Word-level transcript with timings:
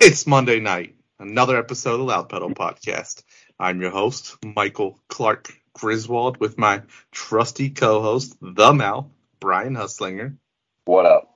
It's 0.00 0.28
Monday 0.28 0.60
night, 0.60 0.94
another 1.18 1.58
episode 1.58 1.94
of 1.94 1.98
the 1.98 2.04
Loud 2.04 2.28
Pedal 2.28 2.50
Podcast. 2.50 3.24
I'm 3.58 3.80
your 3.80 3.90
host, 3.90 4.36
Michael 4.44 5.00
Clark 5.08 5.52
Griswold, 5.72 6.38
with 6.38 6.56
my 6.56 6.82
trusty 7.10 7.70
co-host, 7.70 8.36
the 8.40 8.72
Mouth, 8.72 9.06
Brian 9.40 9.74
Huslinger. 9.74 10.36
What 10.84 11.04
up? 11.04 11.34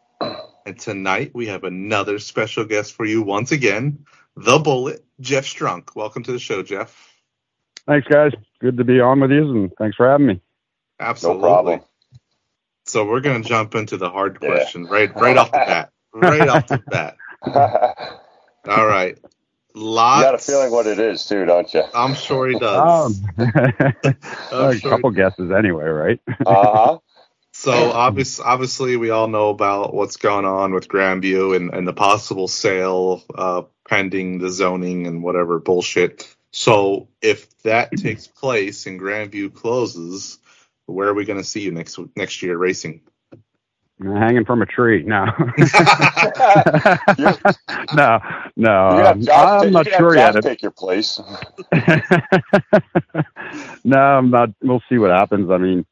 And 0.65 0.79
tonight 0.79 1.33
we 1.35 1.49
have 1.49 1.65
another 1.65 2.21
special 2.21 2.65
guest 2.65 2.95
for 2.95 3.05
you 3.05 3.23
once 3.23 3.51
again, 3.51 4.07
the 4.37 4.61
Bullet, 4.61 5.05
Jeff 5.19 5.45
Strunk. 5.45 5.97
Welcome 5.97 6.23
to 6.23 6.31
the 6.31 6.39
show, 6.39 6.63
Jeff. 6.63 7.13
Thanks, 7.89 8.07
guys. 8.07 8.31
Good 8.61 8.77
to 8.77 8.85
be 8.85 9.01
on 9.01 9.19
with 9.19 9.33
you, 9.33 9.43
and 9.43 9.73
thanks 9.77 9.97
for 9.97 10.09
having 10.09 10.27
me. 10.29 10.41
Absolutely. 11.01 11.43
No 11.43 11.49
problem. 11.49 11.81
So 12.87 13.07
we're 13.07 13.23
gonna 13.23 13.43
jump 13.43 13.75
into 13.75 13.97
the 13.97 14.09
hard 14.09 14.39
question 14.39 14.87
right 14.87 15.13
right 15.17 15.37
off 15.37 15.51
the 15.51 15.59
bat. 15.59 15.89
Right 16.15 16.47
off 16.47 16.67
the 16.69 16.79
bat. 16.87 17.17
All 18.69 18.87
right. 18.87 19.19
Lots. 19.75 20.19
You 20.19 20.25
got 20.25 20.35
a 20.35 20.39
feeling 20.39 20.71
what 20.71 20.87
it 20.87 20.99
is 20.99 21.25
too, 21.25 21.45
don't 21.47 21.73
you? 21.73 21.83
I'm 21.95 22.15
sure 22.15 22.49
he 22.49 22.59
does. 22.59 23.21
Um, 23.39 23.39
a 24.53 24.77
sure 24.79 24.91
couple 24.91 25.11
guesses 25.11 25.51
anyway, 25.51 25.85
right? 25.85 26.21
Uh 26.47 26.73
huh. 26.73 26.99
So 27.55 27.73
obvious, 27.93 28.41
obviously, 28.41 28.97
we 28.97 29.11
all 29.11 29.29
know 29.29 29.51
about 29.51 29.95
what's 29.95 30.17
going 30.17 30.47
on 30.47 30.73
with 30.73 30.89
Grandview 30.89 31.55
and, 31.55 31.73
and 31.73 31.87
the 31.87 31.93
possible 31.93 32.49
sale, 32.49 33.23
uh, 33.35 33.63
pending 33.87 34.39
the 34.39 34.51
zoning 34.51 35.07
and 35.07 35.23
whatever 35.23 35.59
bullshit. 35.59 36.35
So 36.51 37.09
if 37.21 37.63
that 37.63 37.93
takes 37.97 38.27
place 38.27 38.87
and 38.87 38.99
Grandview 38.99 39.55
closes, 39.55 40.39
where 40.87 41.09
are 41.09 41.15
we 41.15 41.27
going 41.27 41.39
to 41.39 41.45
see 41.45 41.61
you 41.61 41.73
next 41.73 41.99
next 42.17 42.43
year 42.43 42.57
racing? 42.57 43.03
Hanging 44.03 44.45
from 44.45 44.63
a 44.63 44.67
tree. 44.67 45.05
No. 45.05 45.27
No, 47.93 48.19
no. 48.57 48.91
You 48.91 49.03
um, 49.03 49.29
I'm 49.31 49.73
not 49.73 49.85
can 49.85 49.93
have 49.93 49.99
sure 49.99 50.09
Josh 50.09 50.35
yet. 50.35 50.41
take 50.41 50.63
your 50.63 50.71
place. 50.73 51.21
no, 53.85 53.99
I'm 53.99 54.31
not. 54.31 54.51
We'll 54.63 54.83
see 54.89 54.99
what 54.99 55.11
happens. 55.11 55.51
I 55.51 55.59
mean, 55.59 55.85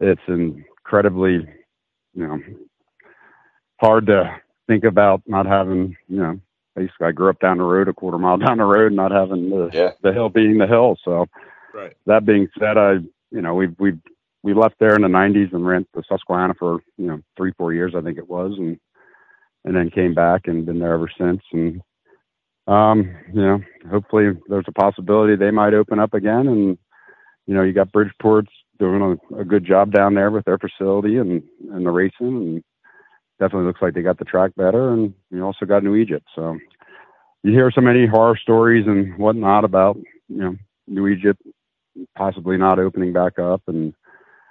it's 0.00 0.20
incredibly, 0.28 1.46
you 2.14 2.26
know, 2.26 2.38
hard 3.80 4.06
to 4.06 4.36
think 4.68 4.84
about 4.84 5.22
not 5.26 5.46
having, 5.46 5.96
you 6.08 6.18
know, 6.18 6.40
basically 6.76 7.06
I 7.08 7.12
grew 7.12 7.30
up 7.30 7.40
down 7.40 7.58
the 7.58 7.64
road, 7.64 7.88
a 7.88 7.92
quarter 7.94 8.18
mile 8.18 8.36
down 8.38 8.58
the 8.58 8.64
road, 8.64 8.92
not 8.92 9.10
having 9.12 9.50
the, 9.50 9.70
Yeah. 9.72 9.92
the 10.02 10.12
hill 10.12 10.28
being 10.28 10.58
the 10.58 10.66
hill. 10.66 10.96
So 11.04 11.26
Right. 11.74 11.96
that 12.06 12.24
being 12.26 12.48
said, 12.58 12.76
I, 12.78 12.94
you 13.30 13.42
know, 13.42 13.54
we've 13.54 13.74
we 13.78 13.92
we 14.42 14.54
left 14.54 14.76
there 14.78 14.94
in 14.94 15.02
the 15.02 15.08
'90s 15.08 15.52
and 15.52 15.64
went 15.64 15.88
to 15.94 16.02
Susquehanna 16.08 16.54
for 16.58 16.80
you 16.96 17.06
know 17.06 17.20
three 17.36 17.52
four 17.56 17.72
years, 17.72 17.94
I 17.96 18.02
think 18.02 18.18
it 18.18 18.28
was, 18.28 18.52
and 18.56 18.78
and 19.64 19.76
then 19.76 19.90
came 19.90 20.14
back 20.14 20.42
and 20.46 20.66
been 20.66 20.78
there 20.78 20.94
ever 20.94 21.10
since. 21.18 21.42
And 21.52 21.80
um, 22.66 23.14
you 23.32 23.42
know, 23.42 23.60
hopefully 23.90 24.30
there's 24.48 24.68
a 24.68 24.72
possibility 24.72 25.36
they 25.36 25.50
might 25.50 25.74
open 25.74 25.98
up 25.98 26.14
again. 26.14 26.46
And 26.46 26.78
you 27.46 27.54
know, 27.54 27.62
you 27.62 27.72
got 27.72 27.92
Bridgeport's 27.92 28.52
doing 28.78 29.18
a, 29.32 29.40
a 29.40 29.44
good 29.44 29.64
job 29.64 29.92
down 29.92 30.14
there 30.14 30.30
with 30.30 30.44
their 30.44 30.58
facility 30.58 31.16
and 31.16 31.42
and 31.72 31.84
the 31.84 31.90
racing, 31.90 32.12
and 32.20 32.64
definitely 33.40 33.66
looks 33.66 33.82
like 33.82 33.94
they 33.94 34.02
got 34.02 34.18
the 34.18 34.24
track 34.24 34.52
better. 34.56 34.92
And 34.92 35.14
you 35.30 35.42
also 35.42 35.66
got 35.66 35.82
New 35.82 35.96
Egypt, 35.96 36.26
so 36.34 36.56
you 37.42 37.52
hear 37.52 37.70
so 37.70 37.80
many 37.80 38.06
horror 38.06 38.36
stories 38.40 38.86
and 38.86 39.16
whatnot 39.18 39.64
about 39.64 39.96
you 40.28 40.36
know 40.36 40.56
New 40.86 41.08
Egypt 41.08 41.42
possibly 42.16 42.56
not 42.56 42.78
opening 42.78 43.12
back 43.12 43.38
up 43.38 43.62
and 43.66 43.92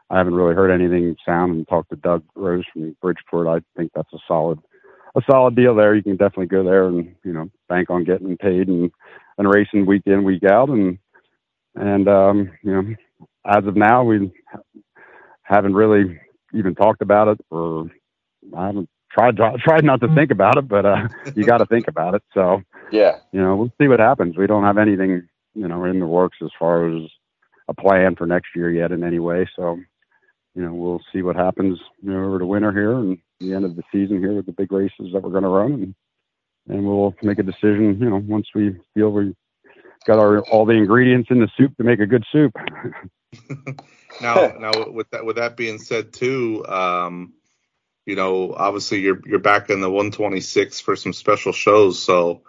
I 0.09 0.17
haven't 0.17 0.35
really 0.35 0.55
heard 0.55 0.71
anything 0.71 1.15
sound 1.25 1.55
and 1.55 1.67
talked 1.67 1.89
to 1.89 1.95
Doug 1.97 2.23
Rose 2.35 2.63
from 2.71 2.95
Bridgeport. 3.01 3.47
I 3.47 3.59
think 3.77 3.91
that's 3.95 4.13
a 4.13 4.19
solid 4.27 4.59
a 5.15 5.21
solid 5.29 5.55
deal 5.55 5.75
there. 5.75 5.95
You 5.95 6.03
can 6.03 6.15
definitely 6.17 6.47
go 6.47 6.63
there 6.63 6.87
and, 6.87 7.15
you 7.23 7.33
know, 7.33 7.49
bank 7.69 7.89
on 7.89 8.03
getting 8.03 8.37
paid 8.37 8.67
and, 8.67 8.91
and 9.37 9.49
racing 9.49 9.85
week 9.85 10.03
in, 10.05 10.23
week 10.23 10.43
out 10.49 10.69
and 10.69 10.97
and 11.75 12.07
um, 12.07 12.51
you 12.63 12.71
know, 12.71 12.95
as 13.45 13.65
of 13.65 13.75
now 13.75 14.03
we 14.03 14.31
haven't 15.43 15.73
really 15.75 16.19
even 16.53 16.75
talked 16.75 17.01
about 17.01 17.27
it 17.27 17.39
or 17.49 17.89
I 18.55 18.67
haven't 18.67 18.89
tried 19.11 19.37
tried 19.59 19.83
not 19.83 20.01
to 20.01 20.13
think 20.15 20.31
about 20.31 20.57
it, 20.57 20.67
but 20.67 20.85
uh 20.85 21.07
you 21.35 21.45
gotta 21.45 21.65
think 21.65 21.87
about 21.87 22.15
it. 22.15 22.23
So 22.33 22.61
Yeah. 22.91 23.19
you 23.31 23.41
know, 23.41 23.55
we'll 23.55 23.73
see 23.81 23.87
what 23.87 23.99
happens. 23.99 24.37
We 24.37 24.47
don't 24.47 24.63
have 24.63 24.77
anything, 24.77 25.27
you 25.53 25.67
know, 25.67 25.83
in 25.85 25.99
the 25.99 26.07
works 26.07 26.37
as 26.43 26.49
far 26.59 26.87
as 26.89 27.03
a 27.67 27.73
plan 27.73 28.15
for 28.15 28.25
next 28.25 28.49
year 28.55 28.71
yet 28.71 28.91
in 28.91 29.03
any 29.03 29.19
way. 29.19 29.47
So, 29.55 29.79
you 30.57 30.63
know, 30.63 30.73
we'll 30.73 31.01
see 31.13 31.21
what 31.21 31.35
happens, 31.35 31.79
you 32.01 32.11
know, 32.11 32.25
over 32.25 32.39
the 32.39 32.45
winter 32.45 32.71
here 32.71 32.93
and 32.93 33.19
the 33.39 33.53
end 33.53 33.63
of 33.63 33.75
the 33.75 33.83
season 33.91 34.17
here 34.17 34.33
with 34.33 34.47
the 34.47 34.51
big 34.51 34.71
races 34.71 35.11
that 35.13 35.21
we're 35.21 35.29
going 35.29 35.43
to 35.43 35.49
run, 35.49 35.73
and 35.73 35.95
and 36.67 36.85
we'll 36.85 37.13
make 37.21 37.37
a 37.37 37.43
decision, 37.43 37.99
you 37.99 38.09
know, 38.09 38.17
once 38.17 38.47
we 38.55 38.75
feel 38.95 39.11
we 39.11 39.35
got 40.07 40.17
our 40.17 40.41
all 40.41 40.65
the 40.65 40.73
ingredients 40.73 41.29
in 41.29 41.39
the 41.39 41.47
soup 41.55 41.77
to 41.77 41.83
make 41.83 41.99
a 41.99 42.07
good 42.07 42.25
soup. 42.31 42.53
now, 44.21 44.53
now 44.59 44.89
with 44.89 45.07
that 45.11 45.23
with 45.23 45.35
that 45.35 45.57
being 45.57 45.77
said 45.77 46.11
too, 46.11 46.65
um, 46.67 47.33
you 48.07 48.15
know, 48.15 48.51
obviously 48.57 48.99
you're 49.01 49.21
you're 49.27 49.37
back 49.37 49.69
in 49.69 49.79
the 49.79 49.91
126 49.91 50.79
for 50.79 50.95
some 50.95 51.13
special 51.13 51.51
shows. 51.51 52.01
So, 52.01 52.41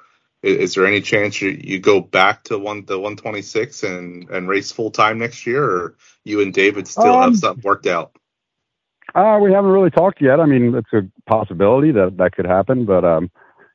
is, 0.43 0.75
there 0.75 0.87
any 0.87 1.01
chance 1.01 1.41
you, 1.41 1.51
you 1.51 1.81
go 1.81 2.01
back 2.01 2.45
to 2.45 2.59
one 2.59 2.85
the 2.85 2.99
126 2.99 3.83
and 3.83 4.29
and 4.31 4.49
race 4.49 4.71
full 4.73 4.91
time 4.91 5.19
next 5.19 5.47
year, 5.47 5.65
or 5.65 5.97
you 6.25 6.41
and 6.41 6.55
David 6.55 6.87
still 6.87 7.15
Um, 7.15 7.23
have 7.23 7.39
something 7.39 7.63
worked 7.63 7.87
out? 7.87 8.13
Uh, 9.15 9.39
we 9.43 9.53
haven't 9.53 9.71
really 9.71 9.91
talked 9.91 10.21
yet. 10.21 10.41
I 10.41 10.47
mean, 10.47 10.75
it's 10.75 10.93
a 10.93 11.09
possibility 11.29 11.93
that 11.93 12.17
that 12.19 12.33
could 12.35 12.47
happen, 12.47 12.85
but 12.85 13.05
um, 13.05 13.31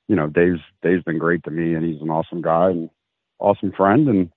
you 0.07 0.15
know, 0.15 0.27
Dave's 0.27 0.61
Dave's 0.81 1.03
been 1.03 1.17
great 1.17 1.43
to 1.43 1.51
me, 1.51 1.73
and 1.73 1.85
he's 1.85 2.01
an 2.01 2.09
awesome 2.09 2.41
guy 2.41 2.69
and 2.69 2.89
awesome 3.39 3.71
friend, 3.75 4.07
and 4.07 4.29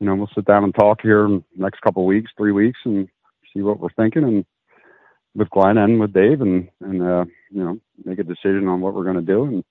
you 0.00 0.06
know, 0.06 0.14
we'll 0.16 0.30
sit 0.34 0.44
down 0.44 0.64
and 0.64 0.74
talk 0.74 1.00
here 1.02 1.24
in 1.26 1.44
the 1.56 1.62
next 1.62 1.80
couple 1.80 2.02
of 2.02 2.08
weeks, 2.08 2.32
three 2.36 2.52
weeks, 2.52 2.80
and 2.84 3.08
see 3.54 3.62
what 3.62 3.78
we're 3.78 3.88
thinking, 3.90 4.24
and 4.24 4.44
with 5.34 5.48
Glenn 5.50 5.78
and 5.78 6.00
with 6.00 6.12
Dave, 6.12 6.40
and 6.40 6.68
and 6.80 7.02
uh, 7.02 7.24
you 7.50 7.64
know, 7.64 7.78
make 8.04 8.18
a 8.18 8.24
decision 8.24 8.68
on 8.68 8.80
what 8.80 8.94
we're 8.94 9.04
going 9.04 9.16
to 9.16 9.22
do, 9.22 9.44
and 9.44 9.64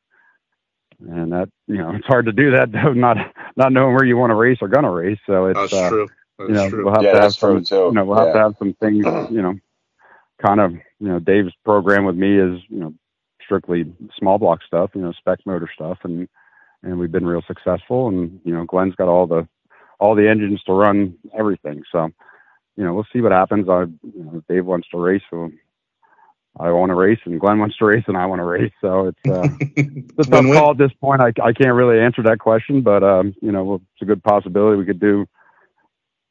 and 1.10 1.32
that 1.34 1.50
you 1.68 1.78
know, 1.78 1.92
it's 1.96 2.08
hard 2.08 2.26
to 2.28 2.34
do 2.34 2.52
that 2.52 2.72
though, 2.72 2.94
not 2.94 3.18
not 3.58 3.74
knowing 3.74 3.96
where 3.96 4.06
you 4.06 4.18
want 4.18 4.32
to 4.32 4.36
race 4.36 4.60
or 4.62 4.70
going 4.70 4.86
to 4.86 4.92
race. 4.92 5.20
So 5.28 5.48
it's 5.48 5.62
That's 5.62 5.74
uh, 5.74 5.90
true. 5.90 6.10
That's 6.38 6.50
you 6.50 6.56
know, 6.56 6.70
true. 6.70 6.84
we'll 6.84 6.96
have 6.96 7.08
Yeah, 7.08 7.12
to 7.12 7.20
have 7.20 7.36
some, 7.40 7.68
too. 7.68 7.88
you 7.88 7.96
know, 7.96 8.06
we'll 8.06 8.20
have 8.20 8.32
to 8.32 8.40
have 8.40 8.56
some 8.60 8.76
things, 8.82 9.08
you 9.30 9.42
know, 9.42 9.56
kind 10.46 10.60
of, 10.62 10.74
you 10.74 11.10
know, 11.10 11.20
Dave's 11.20 11.54
program 11.66 12.06
with 12.06 12.16
me 12.16 12.40
is, 12.40 12.62
you 12.70 12.80
know, 12.80 12.94
strictly 13.44 13.86
small 14.20 14.40
block 14.40 14.62
stuff, 14.68 14.92
you 14.96 15.02
know, 15.02 15.14
spec 15.14 15.40
motor 15.46 15.70
stuff, 15.74 16.00
and 16.04 16.28
and 16.84 17.00
we've 17.00 17.12
been 17.12 17.26
real 17.26 17.44
successful, 17.48 18.10
and 18.10 18.40
you 18.46 18.54
know, 18.54 18.66
Glenn's 18.66 18.96
got 18.96 19.10
all 19.10 19.28
the 19.28 19.48
all 20.00 20.16
the 20.16 20.30
engines 20.30 20.62
to 20.66 20.74
run 20.74 21.16
everything, 21.38 21.84
so 21.92 22.10
you 22.78 22.86
know, 22.86 22.94
we'll 22.96 23.08
see 23.14 23.22
what 23.22 23.34
happens. 23.34 23.70
I, 23.70 23.84
you 23.84 24.24
know, 24.26 24.38
if 24.38 24.48
Dave 24.48 24.66
wants 24.66 24.90
to 24.90 25.00
race, 25.00 25.24
so 25.32 25.52
I 26.60 26.72
want 26.72 26.92
to 26.92 26.96
race, 26.96 27.20
and 27.26 27.40
Glenn 27.40 27.60
wants 27.60 27.78
to 27.78 27.86
race, 27.86 28.04
and 28.08 28.18
I 28.18 28.26
want 28.28 28.40
to 28.40 28.46
race, 28.46 28.74
so 28.82 29.08
it's. 29.08 29.28
uh 29.28 29.48
it's 30.18 30.30
a 30.30 30.32
tough 30.38 30.48
Win-win. 30.48 30.54
call 30.54 30.72
at 30.72 30.78
this 30.78 30.94
point. 31.02 31.22
I, 31.22 31.30
I 31.44 31.54
can't 31.54 31.74
really 31.76 32.00
answer 32.00 32.24
that 32.24 32.40
question, 32.40 32.82
but 32.82 33.04
um, 33.04 33.36
you 33.42 33.52
know, 33.52 33.76
it's 33.76 34.02
a 34.02 34.06
good 34.06 34.24
possibility 34.24 34.78
we 34.78 34.86
could 34.86 35.00
do 35.00 35.26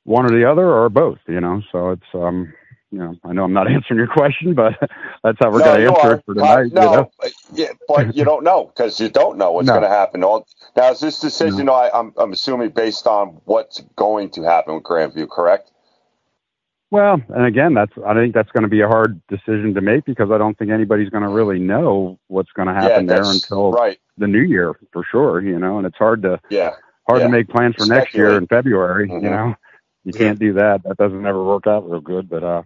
one 0.05 0.27
or 0.27 0.31
the 0.39 0.51
other 0.51 0.67
or 0.71 0.89
both. 0.91 1.19
You 1.29 1.41
know, 1.41 1.63
so 1.73 1.91
it's 1.93 2.03
um, 2.15 2.53
you 2.91 2.99
know, 2.99 3.15
I 3.25 3.33
know 3.33 3.45
I'm 3.45 3.55
not 3.55 3.69
answering 3.73 3.99
your 3.99 4.09
question, 4.09 4.55
but 4.55 4.75
that's 5.25 5.39
how 5.41 5.51
we're 5.53 5.63
No, 5.63 5.65
going 5.65 5.81
to 5.81 5.87
answer 5.87 6.15
are. 6.15 6.15
it 6.15 6.23
for 6.27 6.35
Uh, 6.39 6.59
tonight. 6.61 6.73
no, 6.73 6.81
you 6.81 6.89
know? 6.91 7.13
yeah, 7.53 7.73
but 7.89 8.15
you 8.15 8.25
don't 8.25 8.45
know 8.45 8.67
because 8.67 9.01
you 9.01 9.09
don't 9.11 9.39
know 9.39 9.53
what's 9.53 9.71
No. 9.71 9.73
going 9.73 9.85
to 9.85 9.91
happen. 9.91 10.25
All 10.25 10.47
now 10.77 10.91
is 10.93 11.01
this 11.01 11.21
decision? 11.21 11.69
I, 11.69 11.91
I'm 11.95 12.13
I'm 12.19 12.33
assuming 12.33 12.71
based 12.71 13.07
on 13.07 13.41
what's 13.47 13.81
going 13.97 14.31
to 14.33 14.43
happen 14.45 14.75
with 14.77 14.85
Grandview, 14.85 15.29
correct? 15.31 15.73
Well, 16.91 17.21
and 17.29 17.47
again, 17.47 17.75
that's 17.75 17.93
I 18.07 18.15
think 18.15 18.35
that's 18.35 18.51
going 18.51 18.65
to 18.65 18.69
be 18.69 18.81
a 18.81 18.89
hard 18.89 19.21
decision 19.29 19.75
to 19.75 19.81
make 19.81 20.05
because 20.05 20.31
I 20.33 20.39
don't 20.39 20.59
think 20.59 20.71
anybody's 20.73 21.11
going 21.11 21.23
to 21.23 21.29
really 21.29 21.59
know 21.61 22.19
what's 22.27 22.51
going 22.53 22.69
to 22.69 22.75
happen 22.75 23.07
yeah, 23.07 23.15
there 23.15 23.31
until 23.31 23.73
right. 23.73 23.99
the 24.19 24.27
new 24.27 24.41
year 24.43 24.75
for 24.93 25.05
sure. 25.11 25.41
You 25.41 25.59
know, 25.59 25.79
and 25.79 25.87
it's 25.87 25.97
hard 25.99 26.23
to 26.23 26.41
Yeah, 26.51 26.75
hard 27.09 27.21
Yeah. 27.21 27.27
to 27.27 27.29
make 27.29 27.49
plans 27.49 27.77
for 27.77 27.87
next 27.87 28.15
year 28.15 28.37
in 28.37 28.47
February. 28.49 29.09
Mhm. 29.09 29.23
You 29.23 29.31
know, 29.31 29.55
you 30.05 30.13
can't 30.13 30.39
do 30.39 30.53
that. 30.55 30.83
That 30.85 30.97
doesn't 30.97 31.25
ever 31.27 31.45
work 31.45 31.67
out 31.69 31.89
real 31.89 32.01
good. 32.01 32.29
But 32.29 32.43
uh, 32.43 32.63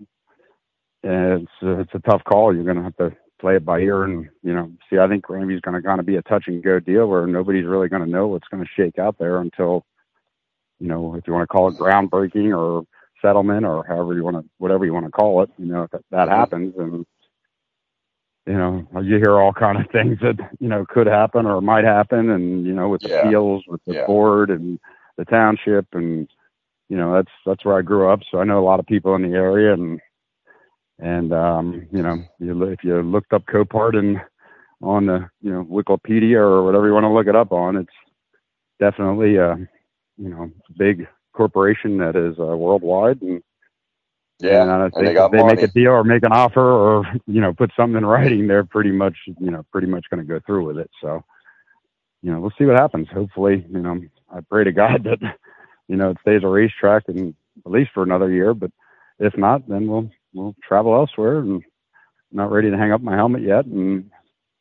it's 1.03 1.53
uh, 1.63 1.79
it's 1.81 1.95
a 1.95 2.01
tough 2.01 2.25
call. 2.25 2.55
You're 2.55 2.65
going 2.65 2.79
to 2.79 2.83
have 2.83 2.97
to 2.97 3.15
play 3.41 3.57
it 3.57 3.65
by 3.65 3.81
ear 3.81 4.05
and 4.05 4.29
you 4.43 4.55
know 4.55 4.73
see. 4.89 4.99
I 4.99 5.07
think 5.09 5.27
Grandview's 5.27 5.61
going 5.61 5.81
to 5.81 5.87
kind 5.87 6.01
of 6.01 6.07
be 6.07 6.17
a 6.17 6.23
touch 6.23 6.45
and 6.47 6.63
go 6.63 6.81
deal 6.81 7.07
where 7.09 7.27
nobody's 7.27 7.67
really 7.67 7.89
going 7.91 8.05
to 8.05 8.11
know 8.11 8.29
what's 8.29 8.49
going 8.49 8.65
to 8.65 8.71
shake 8.75 8.99
out 8.99 9.19
there 9.19 9.39
until 9.41 9.85
you 10.81 10.89
know 10.89 11.15
if 11.15 11.27
you 11.27 11.35
want 11.35 11.43
to 11.43 11.53
call 11.53 11.69
it 11.69 11.77
groundbreaking 11.77 12.57
or 12.57 12.87
settlement 13.23 13.65
or 13.65 13.85
however 13.87 14.15
you 14.15 14.25
want 14.25 14.37
to 14.37 14.45
whatever 14.59 14.85
you 14.85 14.93
want 14.95 15.07
to 15.07 15.13
call 15.13 15.43
it. 15.43 15.51
You 15.59 15.67
know 15.67 15.83
if 15.85 15.91
that, 15.93 16.03
that 16.11 16.29
Mhm. 16.29 16.33
happens 16.33 16.75
and 16.79 17.07
you 18.47 18.53
know, 18.53 18.87
you 19.03 19.17
hear 19.17 19.39
all 19.41 19.53
kind 19.55 19.79
of 19.81 19.91
things 19.93 20.19
that, 20.21 20.37
you 20.61 20.69
know, 20.69 20.85
could 20.87 21.07
happen 21.07 21.47
or 21.47 21.63
might 21.63 21.85
happen. 21.85 22.29
And, 22.29 22.67
you 22.67 22.75
know, 22.75 22.91
with 22.91 23.01
the 23.01 23.09
Yeah. 23.09 23.23
fields, 23.23 23.65
with 23.67 23.83
the 23.87 23.95
Yeah. 23.95 24.07
board 24.07 24.51
and 24.51 24.79
the 25.17 25.25
township 25.25 25.87
and, 25.95 26.29
you 26.91 26.97
know, 26.99 27.15
that's, 27.15 27.31
that's 27.47 27.65
where 27.65 27.79
I 27.79 27.83
grew 27.83 28.11
up. 28.11 28.21
So 28.31 28.41
I 28.41 28.45
know 28.45 28.59
a 28.59 28.65
lot 28.69 28.81
of 28.81 28.87
people 28.87 29.15
in 29.15 29.23
the 29.23 29.35
area 29.35 29.73
and, 29.73 29.99
and, 30.99 31.33
um, 31.33 31.87
you 31.91 32.03
know, 32.03 32.23
you, 32.39 32.63
if 32.65 32.85
you 32.85 33.01
looked 33.01 33.33
up 33.33 33.47
Copart 33.47 33.97
and 33.99 34.21
on 34.85 35.07
the 35.07 35.29
you 35.41 35.51
know 35.51 35.65
Wikipedia 35.65 36.37
or 36.39 36.63
whatever 36.65 36.87
you 36.87 36.93
want 36.93 37.05
to 37.05 37.09
look 37.13 37.27
it 37.27 37.37
up 37.37 37.53
on. 37.53 37.77
It's 37.77 37.93
definitely 38.79 39.37
a 39.37 39.57
you 40.17 40.29
know 40.29 40.51
big 40.77 41.07
corporation 41.35 41.99
that 41.99 42.17
is 42.17 42.39
uh, 42.39 42.57
worldwide 42.57 43.21
and 43.23 43.43
yeah, 44.41 44.63
and 44.63 44.71
think 44.91 44.95
and 44.95 45.07
they, 45.33 45.39
they 45.39 45.43
make 45.45 45.63
a 45.63 45.69
deal 45.69 45.93
or 45.93 46.05
make 46.05 46.25
an 46.25 46.33
offer 46.33 46.61
or 46.61 47.05
you 47.27 47.41
know 47.41 47.53
put 47.55 47.71
something 47.77 47.97
in 47.97 48.07
writing, 48.07 48.47
they're 48.47 48.65
pretty 48.65 48.91
much 48.93 49.17
you 49.27 49.51
know 49.51 49.65
pretty 49.73 49.87
much 49.87 50.07
going 50.11 50.21
to 50.21 50.29
go 50.29 50.41
through 50.47 50.67
with 50.67 50.79
it. 50.79 50.91
So 51.01 51.23
you 52.23 52.33
know 52.33 52.41
we'll 52.41 52.53
see 52.59 52.65
what 52.65 52.79
happens. 52.81 53.09
Hopefully, 53.13 53.65
you 53.71 53.81
know 53.81 54.01
I 54.35 54.41
pray 54.41 54.65
to 54.65 54.73
God 54.73 55.05
that 55.05 55.19
you 55.89 55.97
know 55.97 56.11
it 56.11 56.19
stays 56.23 56.43
a 56.45 56.49
racetrack 56.49 57.05
and 57.09 57.35
at 57.65 57.73
least 57.73 57.91
for 57.95 58.03
another 58.03 58.31
year. 58.31 58.55
But 58.55 58.71
if 59.21 59.37
not, 59.37 59.69
then 59.69 59.87
we'll 59.87 60.11
we'll 60.35 60.55
travel 60.67 60.95
elsewhere. 60.95 61.39
And 61.39 61.63
I'm 62.33 62.37
not 62.37 62.51
ready 62.53 62.71
to 62.71 62.77
hang 62.77 62.93
up 62.93 63.03
my 63.03 63.15
helmet 63.17 63.43
yet, 63.43 63.67
and 63.67 64.11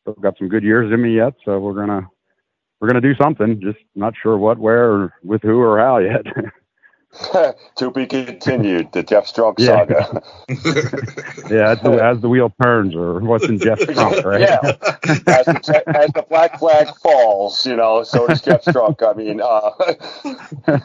still 0.01 0.13
got 0.13 0.37
some 0.37 0.49
good 0.49 0.63
years 0.63 0.93
in 0.93 1.01
me 1.01 1.15
yet. 1.15 1.33
So 1.45 1.59
we're 1.59 1.73
gonna 1.73 2.07
we're 2.79 2.89
gonna 2.89 3.01
do 3.01 3.15
something. 3.21 3.61
Just 3.61 3.79
not 3.95 4.13
sure 4.21 4.37
what, 4.37 4.59
where, 4.59 4.91
or 4.91 5.13
with 5.23 5.41
who 5.41 5.59
or 5.59 5.79
how 5.79 5.97
yet. 5.97 6.25
to 7.75 7.92
be 7.92 8.06
continued, 8.06 8.92
the 8.92 9.04
Jeff 9.04 9.25
Strunk 9.25 9.56
yeah. 9.57 9.86
saga. 9.86 10.24
yeah, 11.54 11.71
as 11.71 11.81
the, 11.81 12.00
as 12.01 12.21
the, 12.21 12.30
wheel 12.30 12.54
turns, 12.62 12.95
or 12.95 13.19
what's 13.19 13.45
in 13.45 13.60
Jeff 13.60 13.80
trunk, 13.94 14.25
right? 14.25 14.42
Yeah, 14.42 14.60
as 15.27 15.45
the, 15.45 15.83
as 15.88 16.12
the 16.13 16.25
black 16.27 16.60
flag 16.60 16.88
falls, 16.98 17.65
you 17.65 17.75
know, 17.75 18.04
so 18.04 18.27
does 18.27 18.42
Jeff 18.42 18.63
Strunk. 18.65 19.04
I 19.07 19.13
mean, 19.13 19.42
uh, 19.42 20.81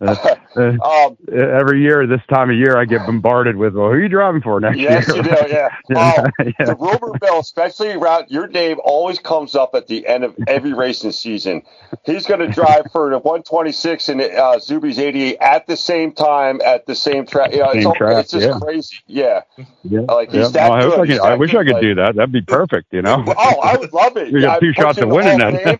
uh, 0.00 0.36
um, 0.56 1.16
every 1.32 1.82
year, 1.82 2.06
this 2.06 2.20
time 2.28 2.50
of 2.50 2.56
year, 2.56 2.76
I 2.76 2.84
get 2.84 3.06
bombarded 3.06 3.56
with, 3.56 3.74
"Well, 3.74 3.86
who 3.86 3.94
are 3.94 4.00
you 4.00 4.08
driving 4.08 4.42
for 4.42 4.60
next 4.60 4.78
yes, 4.78 5.08
year?" 5.08 5.16
Yes, 5.16 5.40
you 5.40 5.46
do. 5.46 5.52
Yeah. 5.52 5.68
yeah. 5.90 6.14
Oh, 6.16 6.44
yeah. 6.58 6.66
The 6.66 6.76
rumor 6.76 7.18
mill, 7.20 7.40
especially 7.40 7.92
around 7.92 8.26
your 8.30 8.46
name, 8.48 8.78
always 8.84 9.18
comes 9.18 9.54
up 9.54 9.74
at 9.74 9.86
the 9.86 10.06
end 10.06 10.24
of 10.24 10.34
every 10.46 10.72
racing 10.72 11.12
season. 11.12 11.62
He's 12.04 12.26
going 12.26 12.40
to 12.40 12.48
drive 12.48 12.90
for 12.92 13.10
the 13.10 13.18
126 13.18 14.08
and 14.08 14.20
uh, 14.20 14.58
Zuby's 14.58 14.98
88 14.98 15.36
at 15.40 15.66
the 15.66 15.76
same 15.76 16.12
time 16.12 16.60
at 16.64 16.86
the 16.86 16.94
same 16.94 17.26
track. 17.26 17.52
You 17.52 17.60
know, 17.60 17.70
it's, 17.70 17.86
all, 17.86 17.94
track, 17.94 18.24
it's 18.24 18.32
just 18.32 18.46
yeah. 18.46 18.58
crazy. 18.60 18.96
Yeah. 19.06 19.40
Yeah. 19.84 20.00
Like 20.00 20.30
he's 20.30 20.52
that 20.52 20.70
well, 20.70 20.78
I, 20.78 20.82
good. 20.82 21.00
I, 21.00 21.06
could, 21.06 21.20
I 21.20 21.34
wish 21.36 21.54
I 21.54 21.64
could 21.64 21.74
like, 21.74 21.82
do 21.82 21.94
that. 21.96 22.16
That'd 22.16 22.32
be 22.32 22.42
perfect. 22.42 22.92
You 22.92 23.02
know. 23.02 23.24
oh, 23.26 23.60
I 23.60 23.76
would 23.76 23.92
love 23.92 24.16
it. 24.16 24.30
You 24.40 24.40
got 24.40 24.60
two 24.60 24.72
shots 24.72 24.98
of 24.98 25.08
winning 25.08 25.38
then. 25.38 25.78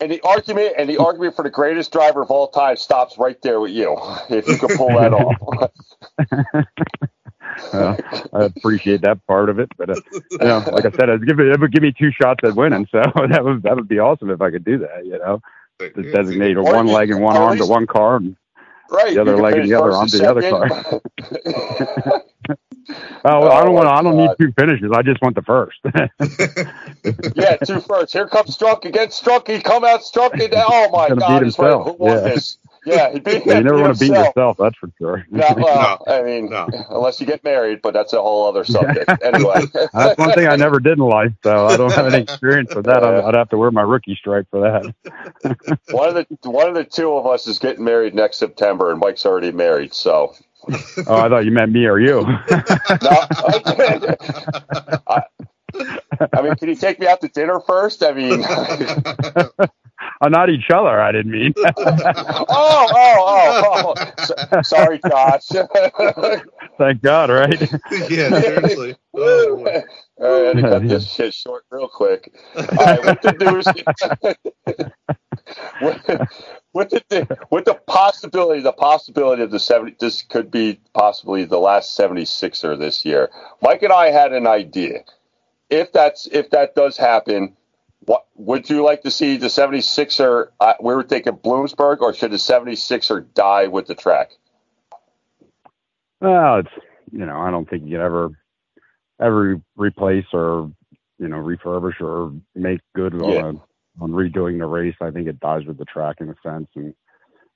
and 0.00 0.10
the 0.10 0.20
argument 0.22 0.74
and 0.76 0.88
the 0.88 0.98
argument 0.98 1.36
for 1.36 1.42
the 1.42 1.50
greatest 1.50 1.92
driver 1.92 2.22
of 2.22 2.30
all 2.30 2.48
time 2.48 2.76
stops 2.76 3.09
right 3.18 3.40
there 3.42 3.60
with 3.60 3.72
you 3.72 3.96
if 4.28 4.46
you 4.48 4.56
could 4.56 4.76
pull 4.76 4.88
that 4.88 5.12
off. 5.12 5.70
well, 7.72 7.98
I 8.32 8.44
appreciate 8.44 9.02
that 9.02 9.24
part 9.26 9.48
of 9.48 9.58
it, 9.58 9.70
but 9.76 9.90
uh, 9.90 9.94
you 10.12 10.38
know, 10.38 10.64
like 10.72 10.84
I 10.84 10.90
said, 10.90 11.08
it'd 11.08 11.26
give, 11.26 11.40
it, 11.40 11.48
it 11.48 11.60
would 11.60 11.72
give 11.72 11.82
me 11.82 11.92
two 11.92 12.10
shots 12.12 12.40
at 12.44 12.54
winning, 12.54 12.86
so 12.90 13.00
that 13.28 13.44
would 13.44 13.62
that 13.62 13.76
would 13.76 13.88
be 13.88 13.98
awesome 13.98 14.30
if 14.30 14.40
I 14.40 14.50
could 14.50 14.64
do 14.64 14.78
that. 14.78 15.04
You 15.04 15.18
know, 15.18 15.40
to 15.78 16.12
designate 16.12 16.56
a 16.56 16.62
one 16.62 16.86
leg 16.86 17.10
and 17.10 17.22
one 17.22 17.36
arm 17.36 17.58
to 17.58 17.66
one 17.66 17.86
car, 17.86 18.16
and 18.16 18.36
right, 18.90 19.14
the 19.14 19.20
other 19.20 19.36
leg 19.36 19.56
and 19.56 19.70
the 19.70 19.74
other 19.74 19.92
arm 19.92 20.08
to 20.08 20.18
the 20.18 20.30
other 20.30 20.50
car. 20.50 20.68
Oh, 23.24 23.40
well, 23.40 23.52
I 23.52 23.64
don't 23.64 23.74
want. 23.74 23.88
I 23.88 24.02
don't 24.02 24.16
need 24.16 24.30
two 24.38 24.52
finishes. 24.58 24.90
I 24.94 25.02
just 25.02 25.20
want 25.22 25.34
the 25.34 25.42
first. 25.42 25.78
yeah, 27.36 27.56
two 27.56 27.80
first. 27.80 28.12
Here 28.12 28.26
comes 28.26 28.56
Strunk 28.56 28.84
against 28.84 29.22
Strunky. 29.22 29.62
Come 29.62 29.84
out 29.84 30.00
Strunky. 30.00 30.50
Oh 30.52 30.90
my 30.90 31.14
God! 31.14 31.42
Beat 31.42 31.56
Who 31.56 31.96
won 31.98 32.16
yeah. 32.16 32.20
this? 32.20 32.58
Yeah, 32.84 33.12
he'd 33.12 33.26
yeah, 33.26 33.38
you 33.46 33.62
never 33.62 33.80
want 33.80 33.96
to 33.96 34.00
beat 34.00 34.12
yourself. 34.12 34.56
That's 34.58 34.76
for 34.76 34.90
sure. 34.98 35.26
No, 35.30 35.46
well, 35.56 36.04
no, 36.06 36.12
I 36.12 36.22
mean, 36.22 36.50
no. 36.50 36.68
unless 36.90 37.20
you 37.20 37.26
get 37.26 37.44
married, 37.44 37.82
but 37.82 37.92
that's 37.92 38.12
a 38.12 38.20
whole 38.20 38.48
other 38.48 38.64
subject. 38.64 39.10
anyway, 39.22 39.62
that's 39.92 40.18
one 40.18 40.32
thing 40.32 40.46
I 40.46 40.56
never 40.56 40.80
did 40.80 40.98
in 40.98 41.04
life, 41.04 41.32
so 41.42 41.66
I 41.66 41.76
don't 41.76 41.92
have 41.92 42.12
any 42.12 42.22
experience 42.22 42.74
with 42.74 42.86
that. 42.86 43.04
I'd, 43.04 43.24
I'd 43.24 43.34
have 43.34 43.50
to 43.50 43.58
wear 43.58 43.70
my 43.70 43.82
rookie 43.82 44.14
stripe 44.14 44.46
for 44.50 44.60
that. 44.60 44.94
one 45.90 46.08
of 46.08 46.14
the 46.14 46.50
one 46.50 46.68
of 46.68 46.74
the 46.74 46.84
two 46.84 47.12
of 47.12 47.26
us 47.26 47.46
is 47.46 47.58
getting 47.58 47.84
married 47.84 48.14
next 48.14 48.38
September, 48.38 48.90
and 48.90 49.00
Mike's 49.00 49.26
already 49.26 49.52
married, 49.52 49.92
so 49.94 50.34
oh, 50.68 51.16
I 51.16 51.28
thought 51.28 51.44
you 51.44 51.50
meant 51.50 51.72
me 51.72 51.86
or 51.86 51.98
you. 51.98 52.22
no, 52.22 52.36
I, 55.06 55.22
I, 56.32 56.42
mean, 56.42 56.54
can 56.56 56.68
you 56.68 56.74
take 56.74 56.98
me 56.98 57.06
out 57.06 57.20
to 57.20 57.28
dinner 57.28 57.60
first? 57.60 58.02
I 58.02 58.12
mean, 58.12 58.42
oh, 60.20 60.28
not 60.28 60.50
each 60.50 60.70
other. 60.70 61.00
I 61.00 61.12
didn't 61.12 61.32
mean. 61.32 61.54
oh, 61.58 61.74
oh, 62.48 62.84
oh, 62.88 63.94
oh. 64.52 64.62
sorry, 64.62 65.00
Josh. 65.06 65.46
Thank 66.78 67.02
God, 67.02 67.30
right? 67.30 67.60
yeah, 68.08 68.40
seriously. 68.40 68.96
Oh, 69.14 69.58
All 69.58 69.64
right, 69.64 69.84
I 70.22 70.28
had 70.46 70.56
to 70.56 70.62
cut 70.62 70.88
this 70.88 71.10
shit 71.10 71.34
short 71.34 71.64
real 71.70 71.88
quick. 71.88 72.32
All 72.56 72.62
right, 72.64 73.04
what 73.04 73.22
the 73.22 73.32
news? 73.32 73.66
with 76.72 76.90
the 76.90 77.38
with 77.50 77.64
the 77.64 77.74
possibility 77.86 78.60
the 78.60 78.72
possibility 78.72 79.42
of 79.42 79.50
the 79.50 79.58
70 79.58 79.96
this 79.98 80.22
could 80.22 80.50
be 80.50 80.78
possibly 80.94 81.44
the 81.44 81.58
last 81.58 81.98
76er 81.98 82.78
this 82.78 83.04
year 83.04 83.30
mike 83.60 83.82
and 83.82 83.92
i 83.92 84.10
had 84.10 84.32
an 84.32 84.46
idea 84.46 85.00
if 85.68 85.92
that's 85.92 86.26
if 86.30 86.50
that 86.50 86.74
does 86.74 86.96
happen 86.96 87.56
what 88.10 88.26
would 88.34 88.68
you 88.68 88.82
like 88.82 89.02
to 89.02 89.10
see 89.10 89.36
the 89.36 89.46
76er 89.46 90.48
uh, 90.58 90.74
we 90.80 90.94
were 90.94 91.04
thinking 91.04 91.34
bloomsburg 91.34 92.00
or 92.00 92.12
should 92.12 92.32
the 92.32 92.36
76er 92.36 93.24
die 93.34 93.68
with 93.68 93.86
the 93.86 93.94
track 93.94 94.30
well 96.20 96.58
it's 96.58 96.68
you 97.12 97.24
know 97.24 97.38
i 97.38 97.50
don't 97.50 97.70
think 97.70 97.84
you 97.84 97.96
would 97.96 98.04
ever 98.04 98.30
ever 99.20 99.60
replace 99.76 100.26
or 100.32 100.70
you 101.18 101.28
know 101.28 101.36
refurbish 101.36 102.00
or 102.00 102.32
make 102.54 102.80
good 102.94 103.14
yeah. 103.14 103.44
on 103.44 103.60
on 104.00 104.12
redoing 104.12 104.58
the 104.58 104.66
race. 104.66 104.94
I 105.00 105.10
think 105.10 105.28
it 105.28 105.40
dies 105.40 105.64
with 105.66 105.78
the 105.78 105.84
track 105.84 106.16
in 106.20 106.30
a 106.30 106.34
sense. 106.42 106.68
And 106.74 106.94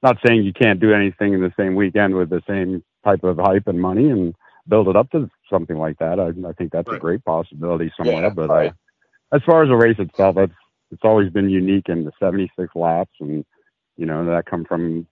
not 0.02 0.18
saying 0.26 0.44
you 0.44 0.52
can't 0.52 0.80
do 0.80 0.92
anything 0.92 1.32
in 1.32 1.40
the 1.40 1.52
same 1.58 1.74
weekend 1.74 2.14
with 2.14 2.30
the 2.30 2.42
same 2.46 2.84
type 3.04 3.24
of 3.24 3.38
hype 3.38 3.66
and 3.66 3.80
money 3.80 4.10
and 4.10 4.34
build 4.68 4.88
it 4.88 4.96
up 4.96 5.10
to 5.12 5.30
something 5.50 5.76
like 5.76 5.98
that. 5.98 6.20
I, 6.20 6.28
I 6.48 6.52
think 6.52 6.72
that's 6.72 6.88
right. 6.88 6.96
a 6.96 7.00
great 7.00 7.24
possibility 7.24 7.92
somewhere. 7.96 8.22
Yeah, 8.22 8.30
but 8.30 8.48
right. 8.48 8.72
As 9.34 9.42
far 9.44 9.62
as 9.62 9.68
the 9.68 9.76
race 9.76 9.96
itself, 9.98 10.36
it's 10.38 10.54
it's 10.90 11.02
always 11.04 11.30
been 11.32 11.50
unique 11.50 11.88
in 11.88 12.04
the 12.04 12.12
76 12.20 12.70
laps, 12.76 13.10
and 13.20 13.44
you 13.96 14.06
know 14.06 14.24
that 14.26 14.46
come 14.46 14.64
from 14.64 15.06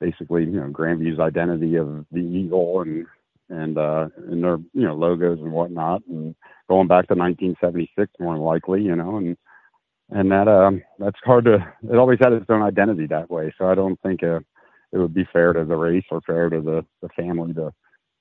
basically 0.00 0.44
you 0.44 0.60
know 0.60 0.68
Grandview's 0.68 1.20
identity 1.20 1.76
of 1.76 2.06
the 2.12 2.20
eagle 2.20 2.82
and 2.82 3.06
and 3.50 3.78
uh 3.78 4.08
and 4.28 4.44
their 4.44 4.58
you 4.74 4.86
know 4.86 4.94
logos 4.94 5.40
and 5.40 5.52
whatnot, 5.52 6.02
and 6.08 6.34
going 6.68 6.88
back 6.88 7.08
to 7.08 7.14
1976 7.14 8.12
more 8.20 8.34
than 8.34 8.42
likely, 8.42 8.82
you 8.82 8.94
know, 8.96 9.16
and 9.16 9.36
and 10.10 10.30
that 10.30 10.48
um 10.48 10.82
that's 10.98 11.18
hard 11.24 11.44
to 11.46 11.56
it 11.90 11.96
always 11.96 12.18
had 12.20 12.32
its 12.32 12.46
own 12.48 12.62
identity 12.62 13.06
that 13.06 13.30
way. 13.30 13.52
So 13.58 13.66
i 13.68 13.74
don't 13.74 14.00
think 14.02 14.22
uh, 14.22 14.40
it 14.92 14.98
would 14.98 15.14
be 15.14 15.28
fair 15.32 15.52
to 15.52 15.64
the 15.64 15.76
race 15.76 16.04
or 16.10 16.20
fair 16.22 16.48
to 16.50 16.60
the 16.60 16.84
the 17.02 17.08
family 17.10 17.54
to 17.54 17.72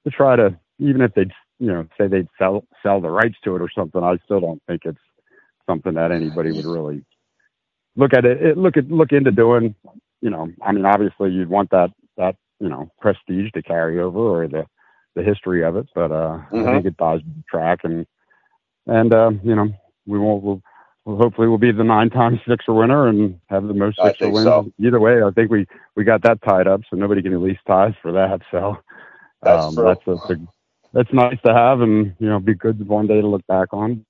to 0.05 0.11
try 0.11 0.35
to 0.35 0.57
even 0.79 1.01
if 1.01 1.13
they'd 1.13 1.31
you 1.59 1.67
know 1.67 1.87
say 1.99 2.07
they'd 2.07 2.27
sell 2.37 2.65
sell 2.83 3.01
the 3.01 3.09
rights 3.09 3.37
to 3.43 3.55
it 3.55 3.61
or 3.61 3.69
something 3.75 4.03
i 4.03 4.17
still 4.25 4.39
don't 4.39 4.61
think 4.67 4.81
it's 4.85 4.99
something 5.67 5.93
that 5.93 6.11
anybody 6.11 6.51
would 6.51 6.65
really 6.65 7.03
look 7.95 8.13
at 8.13 8.25
it, 8.25 8.41
it 8.41 8.57
look 8.57 8.77
at 8.77 8.89
look 8.89 9.11
into 9.11 9.31
doing 9.31 9.75
you 10.21 10.29
know 10.29 10.47
i 10.61 10.71
mean 10.71 10.85
obviously 10.85 11.31
you'd 11.31 11.49
want 11.49 11.69
that 11.69 11.89
that 12.17 12.35
you 12.59 12.69
know 12.69 12.89
prestige 12.99 13.51
to 13.53 13.61
carry 13.61 13.99
over 13.99 14.19
or 14.19 14.47
the 14.47 14.65
the 15.15 15.23
history 15.23 15.63
of 15.63 15.75
it 15.75 15.87
but 15.93 16.11
uh 16.11 16.39
mm-hmm. 16.51 16.67
i 16.67 16.73
think 16.73 16.85
it 16.85 16.97
dies 16.97 17.19
the 17.25 17.43
track 17.49 17.79
and 17.83 18.05
and 18.85 19.13
uh 19.13 19.31
you 19.43 19.55
know 19.55 19.67
we 20.05 20.17
won't 20.17 20.43
we'll 20.43 20.61
well, 21.07 21.15
hopefully 21.15 21.47
we'll 21.47 21.57
be 21.57 21.71
the 21.71 21.85
nine 21.85 22.09
times 22.19 22.39
sixer 22.47 22.73
winner 22.73 23.07
and 23.07 23.39
have 23.47 23.65
the 23.65 23.73
most 23.73 23.97
sixer 24.03 24.29
wins. 24.29 24.45
So. 24.45 24.71
Either 24.77 24.99
way, 24.99 25.23
I 25.23 25.31
think 25.31 25.49
we 25.49 25.65
we 25.95 26.03
got 26.03 26.21
that 26.23 26.41
tied 26.41 26.67
up, 26.67 26.81
so 26.89 26.97
nobody 26.97 27.21
can 27.21 27.31
release 27.31 27.57
ties 27.65 27.93
for 28.01 28.11
that. 28.11 28.41
So 28.51 28.77
that's 29.41 29.65
um, 29.65 29.75
that's 29.75 30.05
a 30.05 30.17
big, 30.27 30.45
that's 30.91 31.13
nice 31.13 31.37
to 31.45 31.53
have, 31.53 31.79
and 31.79 32.13
you 32.19 32.27
know, 32.27 32.39
be 32.39 32.55
good 32.55 32.85
one 32.85 33.07
day 33.07 33.21
to 33.21 33.27
look 33.27 33.47
back 33.47 33.69
on. 33.71 34.05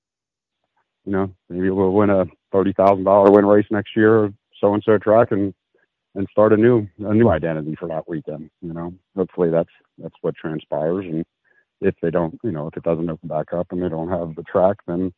You 1.08 1.14
know, 1.14 1.34
maybe 1.48 1.70
we'll 1.70 1.92
win 1.92 2.10
a 2.10 2.26
thirty 2.52 2.74
thousand 2.74 3.04
dollar 3.04 3.30
win 3.30 3.46
race 3.46 3.64
next 3.70 3.96
year, 3.96 4.30
so 4.60 4.74
and 4.74 4.82
so 4.84 4.98
track, 4.98 5.28
and 5.30 5.54
and 6.14 6.28
start 6.30 6.52
a 6.52 6.56
new 6.58 6.86
a 6.98 7.14
new 7.14 7.30
identity 7.30 7.76
for 7.76 7.88
that 7.88 8.06
weekend. 8.06 8.50
You 8.60 8.74
know, 8.74 8.92
hopefully 9.16 9.48
that's 9.48 9.70
that's 9.96 10.14
what 10.20 10.34
transpires, 10.36 11.06
and 11.06 11.24
if 11.80 11.94
they 12.02 12.10
don't, 12.10 12.38
you 12.44 12.50
know, 12.50 12.66
if 12.66 12.76
it 12.76 12.82
doesn't 12.82 13.08
open 13.08 13.26
back 13.26 13.54
up 13.54 13.68
and 13.70 13.82
they 13.82 13.88
don't 13.88 14.10
have 14.10 14.34
the 14.34 14.42
track, 14.42 14.76
then 14.86 15.14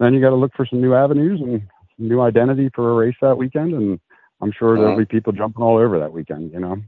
then 0.00 0.12
you 0.12 0.20
got 0.20 0.30
to 0.30 0.34
look 0.34 0.54
for 0.56 0.66
some 0.66 0.80
new 0.80 0.92
avenues 0.92 1.40
and 1.40 1.62
new 1.98 2.20
identity 2.20 2.68
for 2.74 2.90
a 2.90 2.94
race 3.06 3.14
that 3.22 3.38
weekend. 3.38 3.74
And 3.74 4.00
I'm 4.40 4.50
sure 4.50 4.74
there'll 4.74 4.94
uh-huh. 4.94 5.02
be 5.02 5.06
people 5.06 5.32
jumping 5.32 5.62
all 5.62 5.78
over 5.78 6.00
that 6.00 6.12
weekend. 6.12 6.52
You 6.52 6.58
know. 6.58 6.82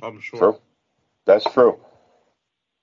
I'm 0.00 0.20
sure. 0.20 0.38
True. 0.38 0.58
That's 1.26 1.52
true. 1.52 1.80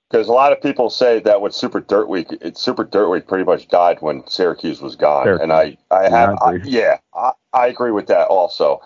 Because 0.10 0.30
a 0.30 0.34
lot 0.34 0.54
of 0.54 0.62
people 0.62 0.90
say 0.90 1.20
that 1.20 1.42
with 1.42 1.54
Super 1.54 1.82
Dirt 1.82 2.08
Week, 2.08 2.28
it, 2.42 2.58
Super 2.58 2.86
Dirt 2.86 3.10
Week 3.10 3.28
pretty 3.28 3.44
much 3.44 3.68
died 3.68 3.98
when 4.00 4.26
Syracuse 4.28 4.82
was 4.82 4.96
gone, 4.96 5.26
Syracuse. 5.26 5.44
and 5.44 5.52
I, 5.52 5.78
I 5.92 6.10
have, 6.10 6.38
yeah, 6.40 6.46
I, 6.46 6.54
yeah, 6.64 6.98
I, 7.14 7.32
I, 7.52 7.68
agree 7.68 7.92
with 7.92 8.08
that 8.08 8.28
also. 8.28 8.80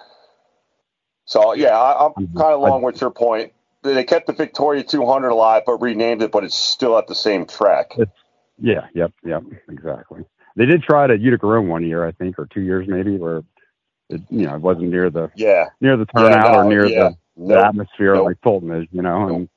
So 1.25 1.53
yeah, 1.53 1.77
I, 1.77 2.05
am 2.05 2.11
mm-hmm. 2.11 2.37
kind 2.37 2.53
of 2.53 2.59
along 2.61 2.81
with 2.81 2.99
your 3.01 3.11
point. 3.11 3.53
They 3.83 4.03
kept 4.03 4.27
the 4.27 4.33
Victoria 4.33 4.83
200 4.83 5.29
alive, 5.29 5.63
but 5.65 5.81
renamed 5.81 6.23
it, 6.23 6.31
but 6.31 6.43
it's 6.43 6.57
still 6.57 6.97
at 6.97 7.07
the 7.07 7.15
same 7.15 7.45
track. 7.45 7.93
Yeah, 8.59 8.87
yep, 8.93 9.11
yep, 9.23 9.43
exactly 9.69 10.25
they 10.55 10.65
did 10.65 10.83
try 10.83 11.05
it 11.05 11.11
at 11.11 11.19
Utica 11.19 11.47
Rome 11.47 11.67
one 11.67 11.83
year, 11.83 12.05
I 12.05 12.11
think, 12.11 12.37
or 12.37 12.45
two 12.45 12.61
years 12.61 12.87
maybe, 12.87 13.17
where 13.17 13.43
it, 14.09 14.21
you 14.29 14.45
know, 14.45 14.55
it 14.55 14.61
wasn't 14.61 14.89
near 14.89 15.09
the 15.09 15.31
yeah 15.35 15.69
near 15.79 15.97
the 15.97 16.05
turnout 16.05 16.45
yeah, 16.45 16.51
no, 16.51 16.59
or 16.59 16.63
near 16.65 16.85
yeah. 16.85 17.09
the, 17.09 17.17
Nope. 17.37 17.49
the 17.49 17.65
atmosphere 17.65 18.15
Nope. 18.15 18.25
like 18.25 18.37
Fulton 18.43 18.71
is, 18.71 18.87
you 18.91 19.01
know, 19.01 19.27
Nope. 19.27 19.37
and 19.37 19.49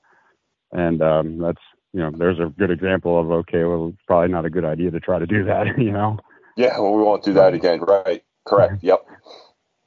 and 0.74 1.02
um, 1.02 1.38
that's 1.38 1.62
you 1.94 2.00
know, 2.00 2.12
there's 2.12 2.40
a 2.40 2.52
good 2.58 2.70
example 2.72 3.20
of 3.20 3.30
okay, 3.30 3.64
well, 3.64 3.88
it's 3.88 4.02
probably 4.06 4.30
not 4.30 4.44
a 4.46 4.50
good 4.50 4.66
idea 4.66 4.90
to 4.92 5.00
try 5.00 5.18
to 5.20 5.26
do 5.26 5.44
that, 5.46 5.66
you 5.78 5.92
know. 5.92 6.18
Yeah, 6.56 6.78
well, 6.80 6.94
we 6.94 7.02
won't 7.02 7.24
do 7.24 7.34
that 7.34 7.54
again. 7.54 7.80
Right. 7.80 8.24
Correct. 8.46 8.82
Yep. 8.82 9.06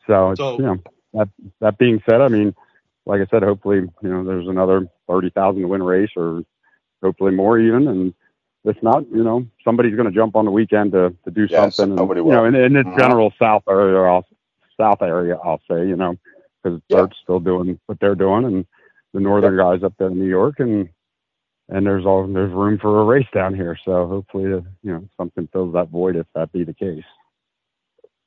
So, 0.07 0.35
So- 0.37 0.57
you 0.57 0.63
know, 0.65 0.77
that 1.13 1.29
that 1.61 1.77
being 1.77 2.01
said, 2.09 2.21
I 2.21 2.29
mean, 2.29 2.55
like 3.05 3.21
I 3.21 3.27
said, 3.31 3.43
hopefully, 3.43 3.77
you 4.01 4.09
know, 4.09 4.23
there's 4.25 4.47
another 4.47 4.87
thirty 5.07 5.29
thousand 5.31 5.61
to 5.63 5.67
win 5.69 5.83
race, 5.83 6.11
or 6.17 6.43
hopefully 7.03 7.33
more 7.33 7.59
even. 7.59 7.87
And 7.87 8.13
if 8.65 8.81
not, 8.83 9.07
you 9.11 9.23
know, 9.23 9.47
somebody's 9.63 9.95
going 9.95 10.09
to 10.11 10.15
jump 10.15 10.35
on 10.35 10.45
the 10.45 10.51
weekend 10.51 10.93
to 10.93 11.15
to 11.25 11.31
do 11.31 11.47
Yeah, 11.49 11.69
something. 11.69 11.91
and, 11.91 11.99
somebody 11.99 12.21
you 12.21 12.27
know, 12.31 12.43
will. 12.43 12.45
in, 12.45 12.55
in 12.55 12.73
the 12.73 12.83
Mhm. 12.83 12.97
general 12.99 13.33
south 13.39 13.63
area, 13.69 13.99
I'll, 14.01 14.25
south 14.79 15.01
area, 15.01 15.37
I'll 15.43 15.61
say, 15.69 15.87
you 15.87 15.95
know, 15.95 16.15
because 16.63 16.81
Yeah. 16.89 16.97
Dirt's 17.01 17.17
still 17.23 17.39
doing 17.39 17.79
what 17.87 17.99
they're 17.99 18.15
doing, 18.15 18.45
and 18.45 18.65
the 19.17 19.23
northern 19.23 19.57
guys 19.57 19.83
up 19.83 19.93
there 19.97 20.09
in 20.09 20.19
New 20.19 20.29
York, 20.29 20.59
and 20.59 20.89
and 21.69 21.85
there's 21.85 22.05
all 22.05 22.27
there's 22.27 22.53
room 22.53 22.77
for 22.79 23.01
a 23.01 23.03
race 23.03 23.25
down 23.33 23.55
here. 23.55 23.75
So 23.83 24.07
hopefully, 24.07 24.45
uh, 24.53 24.61
you 24.83 24.91
know, 24.93 25.09
something 25.17 25.49
fills 25.51 25.73
that 25.73 25.89
void 25.89 26.15
if 26.15 26.27
that 26.35 26.51
be 26.51 26.63
the 26.63 26.73
case. 26.73 27.03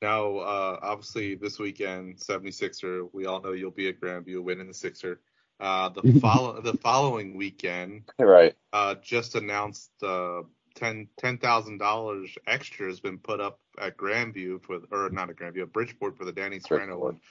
Now, 0.01 0.37
uh, 0.37 0.79
obviously, 0.81 1.35
this 1.35 1.59
weekend, 1.59 2.17
76er, 2.17 3.07
we 3.13 3.27
all 3.27 3.39
know 3.39 3.51
you'll 3.51 3.69
be 3.71 3.87
at 3.87 4.01
Grandview 4.01 4.43
winning 4.43 4.67
the 4.67 4.73
Sixer. 4.73 5.21
Uh, 5.59 5.89
the 5.89 6.13
follow 6.19 6.59
the 6.59 6.73
following 6.73 7.37
weekend, 7.37 8.03
Right. 8.19 8.53
uh, 8.73 8.95
just 8.95 9.35
announced 9.35 9.91
uh, 10.03 10.41
ten 10.75 11.07
ten 11.17 11.37
thousand 11.37 11.77
dollars 11.77 12.35
extra 12.47 12.87
has 12.87 12.99
been 12.99 13.17
put 13.17 13.39
up 13.39 13.59
at 13.79 13.95
Grandview 13.95 14.61
for 14.63 14.79
or 14.91 15.09
not 15.09 15.29
at 15.29 15.37
Grandview, 15.37 15.61
at 15.61 15.71
Bridgeport 15.73 16.17
for 16.17 16.25
the 16.25 16.33
Danny 16.33 16.59
Serrano 16.59 16.97
Bridgeport. 16.97 17.13
one. 17.13 17.21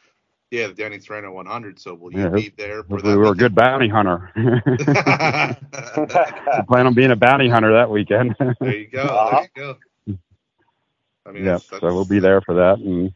Yeah, 0.50 0.66
the 0.66 0.74
Danny 0.74 0.98
Serrano 0.98 1.32
100. 1.32 1.78
So 1.78 1.94
will 1.94 2.12
you 2.12 2.24
Yeah, 2.24 2.30
be 2.30 2.48
there 2.56 2.82
for 2.82 3.00
that? 3.02 3.16
we're 3.18 3.32
a 3.32 3.34
good 3.36 3.54
bounty 3.54 3.88
hunter. 3.88 4.30
I 4.80 6.62
plan 6.66 6.86
on 6.86 6.94
being 6.94 7.12
a 7.12 7.16
bounty 7.16 7.48
hunter 7.48 7.72
that 7.72 7.88
weekend. 7.90 8.34
there 8.60 8.76
you 8.76 8.88
go. 8.88 9.02
Uh-huh. 9.02 9.30
There 9.30 9.42
you 9.42 9.48
go. 9.54 9.76
I 11.26 11.32
mean, 11.32 11.44
yeah, 11.44 11.52
that's, 11.52 11.68
so 11.68 11.94
we'll 11.94 12.04
be 12.04 12.18
there 12.18 12.40
for 12.40 12.54
that, 12.54 12.78
and 12.78 13.12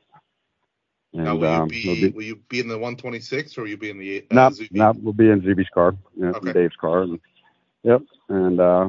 and 1.14 1.40
will 1.40 1.48
you 1.48 1.60
um, 1.62 1.68
be, 1.68 1.86
we'll 1.86 1.96
be 1.96 2.08
will 2.08 2.22
you 2.22 2.36
be 2.48 2.60
in 2.60 2.68
the 2.68 2.78
126 2.78 3.58
or 3.58 3.62
will 3.62 3.68
you 3.68 3.76
be 3.76 3.90
in 3.90 3.98
the 3.98 4.24
uh, 4.30 4.34
no, 4.34 4.50
Zuby? 4.50 4.68
no, 4.78 4.92
we'll 5.02 5.12
be 5.12 5.30
in 5.30 5.40
Zuby's 5.42 5.68
car, 5.74 5.96
you 6.16 6.26
know, 6.26 6.34
Okay. 6.34 6.52
Dave's 6.52 6.76
car, 6.76 7.02
and 7.02 7.18
yep, 7.82 8.02
and 8.28 8.60
uh, 8.60 8.88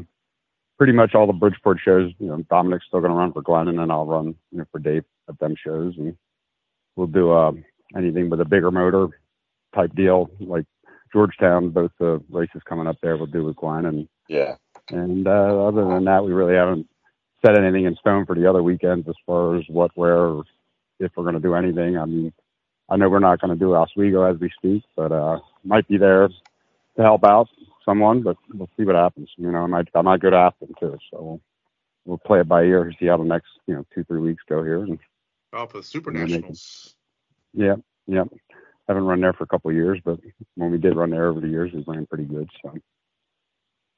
pretty 0.78 0.94
much 0.94 1.16
all 1.16 1.26
the 1.26 1.34
Bridgeport 1.34 1.80
shows. 1.84 2.12
You 2.20 2.28
know, 2.28 2.42
Dominic's 2.50 2.86
still 2.88 3.00
going 3.00 3.12
to 3.12 3.18
run 3.18 3.34
for 3.34 3.42
Glenn, 3.42 3.70
and 3.70 3.80
then 3.80 3.90
I'll 3.90 4.06
run 4.06 4.36
you 4.52 4.60
know 4.60 4.66
for 4.72 4.80
Dave 4.80 5.04
at 5.30 5.40
them 5.40 5.56
shows, 5.56 5.96
and 5.98 6.16
we'll 6.96 7.08
do 7.08 7.32
uh, 7.32 7.52
anything 7.96 8.30
with 8.30 8.42
a 8.42 8.46
bigger 8.46 8.72
motor 8.72 9.08
type 9.74 9.94
deal, 9.96 10.30
like 10.40 10.66
Georgetown. 11.12 11.70
Both 11.70 11.92
the 12.00 12.22
races 12.30 12.62
coming 12.66 12.88
up 12.88 12.98
there, 13.02 13.18
we'll 13.18 13.26
do 13.28 13.44
with 13.46 13.56
Glenn, 13.58 13.86
and 13.86 14.08
Yeah. 14.28 14.56
And 14.90 15.28
uh, 15.28 15.68
other 15.68 15.84
than 15.86 16.06
that, 16.06 16.24
we 16.24 16.32
really 16.32 16.56
haven't 16.56 16.88
set 17.44 17.58
anything 17.58 17.86
in 17.86 17.96
stone 17.96 18.26
for 18.26 18.36
the 18.36 18.48
other 18.50 18.62
weekends 18.64 19.08
as 19.08 19.16
far 19.26 19.56
as 19.56 19.64
what, 19.68 19.92
where, 19.96 20.18
or 20.18 20.44
if 21.00 21.12
we're 21.16 21.24
going 21.24 21.36
to 21.36 21.42
do 21.42 21.56
anything. 21.56 21.98
I 21.98 22.06
mean, 22.06 22.32
I 22.90 22.96
know 22.98 23.10
we're 23.10 23.20
not 23.20 23.40
going 23.42 23.50
to 23.52 23.60
do 23.60 23.74
Oswego 23.76 24.24
as 24.24 24.40
we 24.40 24.50
speak, 24.58 24.84
but 24.96 25.12
uh, 25.12 25.40
might 25.64 25.88
be 25.88 25.98
there 25.98 26.28
to 26.28 27.02
help 27.02 27.24
out 27.24 27.48
someone. 27.84 28.22
But 28.22 28.38
we'll 28.54 28.70
see 28.78 28.84
what 28.84 28.96
happens. 28.96 29.30
You 29.38 29.52
know, 29.52 29.64
I 29.64 29.66
might 29.68 29.88
I 29.96 30.02
might 30.02 30.22
go 30.22 30.30
to 30.30 30.38
Aspen 30.38 30.74
too, 30.80 30.98
so 31.12 31.22
we'll, 31.22 31.42
we'll 32.06 32.18
play 32.20 32.42
it 32.42 32.48
by 32.48 32.64
ear, 32.64 32.92
see 33.00 33.08
how 33.08 33.18
the 33.18 33.24
next 33.24 33.48
you 33.68 33.74
know 33.74 33.86
two 33.94 34.04
three 34.04 34.20
weeks 34.22 34.44
go 34.48 34.64
here. 34.64 34.84
And 34.84 35.00
Oh, 35.54 35.66
for 35.68 35.78
the 35.78 35.84
Super 35.84 36.10
And 36.12 36.20
then 36.20 36.28
they 36.28 36.34
can- 36.34 36.42
Nationals. 36.50 36.95
Yeah, 37.56 37.76
yeah, 38.08 38.24
haven't 38.88 39.06
run 39.06 39.22
there 39.22 39.34
for 39.34 39.44
a 39.44 39.48
couple 39.48 39.70
of 39.72 39.76
years, 39.76 40.00
but 40.04 40.20
when 40.56 40.72
we 40.72 40.78
did 40.78 40.96
run 40.96 41.12
there 41.12 41.28
over 41.28 41.40
the 41.40 41.48
years, 41.48 41.72
we 41.74 41.84
ran 41.88 42.06
pretty 42.06 42.26
good. 42.26 42.50
So 42.62 42.76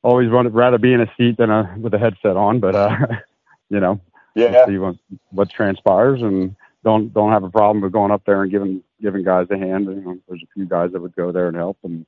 always 0.04 0.30
wanted 0.30 0.54
rather 0.54 0.78
be 0.78 0.94
in 0.94 1.02
a 1.02 1.12
seat 1.18 1.38
than 1.38 1.50
a 1.50 1.76
with 1.80 1.94
a 1.94 2.00
headset 2.00 2.38
on, 2.38 2.60
but 2.60 2.76
uh, 2.76 2.96
you 3.70 3.80
know, 3.80 4.00
Yeah. 4.36 4.66
see 4.66 4.78
what 4.78 4.96
what 5.32 5.50
transpires, 5.50 6.22
and 6.22 6.56
don't 6.84 7.14
don't 7.14 7.32
have 7.32 7.44
a 7.44 7.50
problem 7.50 7.82
with 7.82 7.92
going 7.92 8.12
up 8.12 8.24
there 8.26 8.44
and 8.44 8.52
giving 8.52 8.84
giving 9.02 9.24
guys 9.24 9.48
a 9.52 9.58
hand. 9.58 9.86
You 9.86 10.02
know, 10.02 10.18
there's 10.28 10.44
a 10.44 10.54
few 10.54 10.66
guys 10.66 10.92
that 10.94 11.02
would 11.02 11.16
go 11.16 11.32
there 11.32 11.48
and 11.48 11.58
help, 11.58 11.78
and 11.84 12.06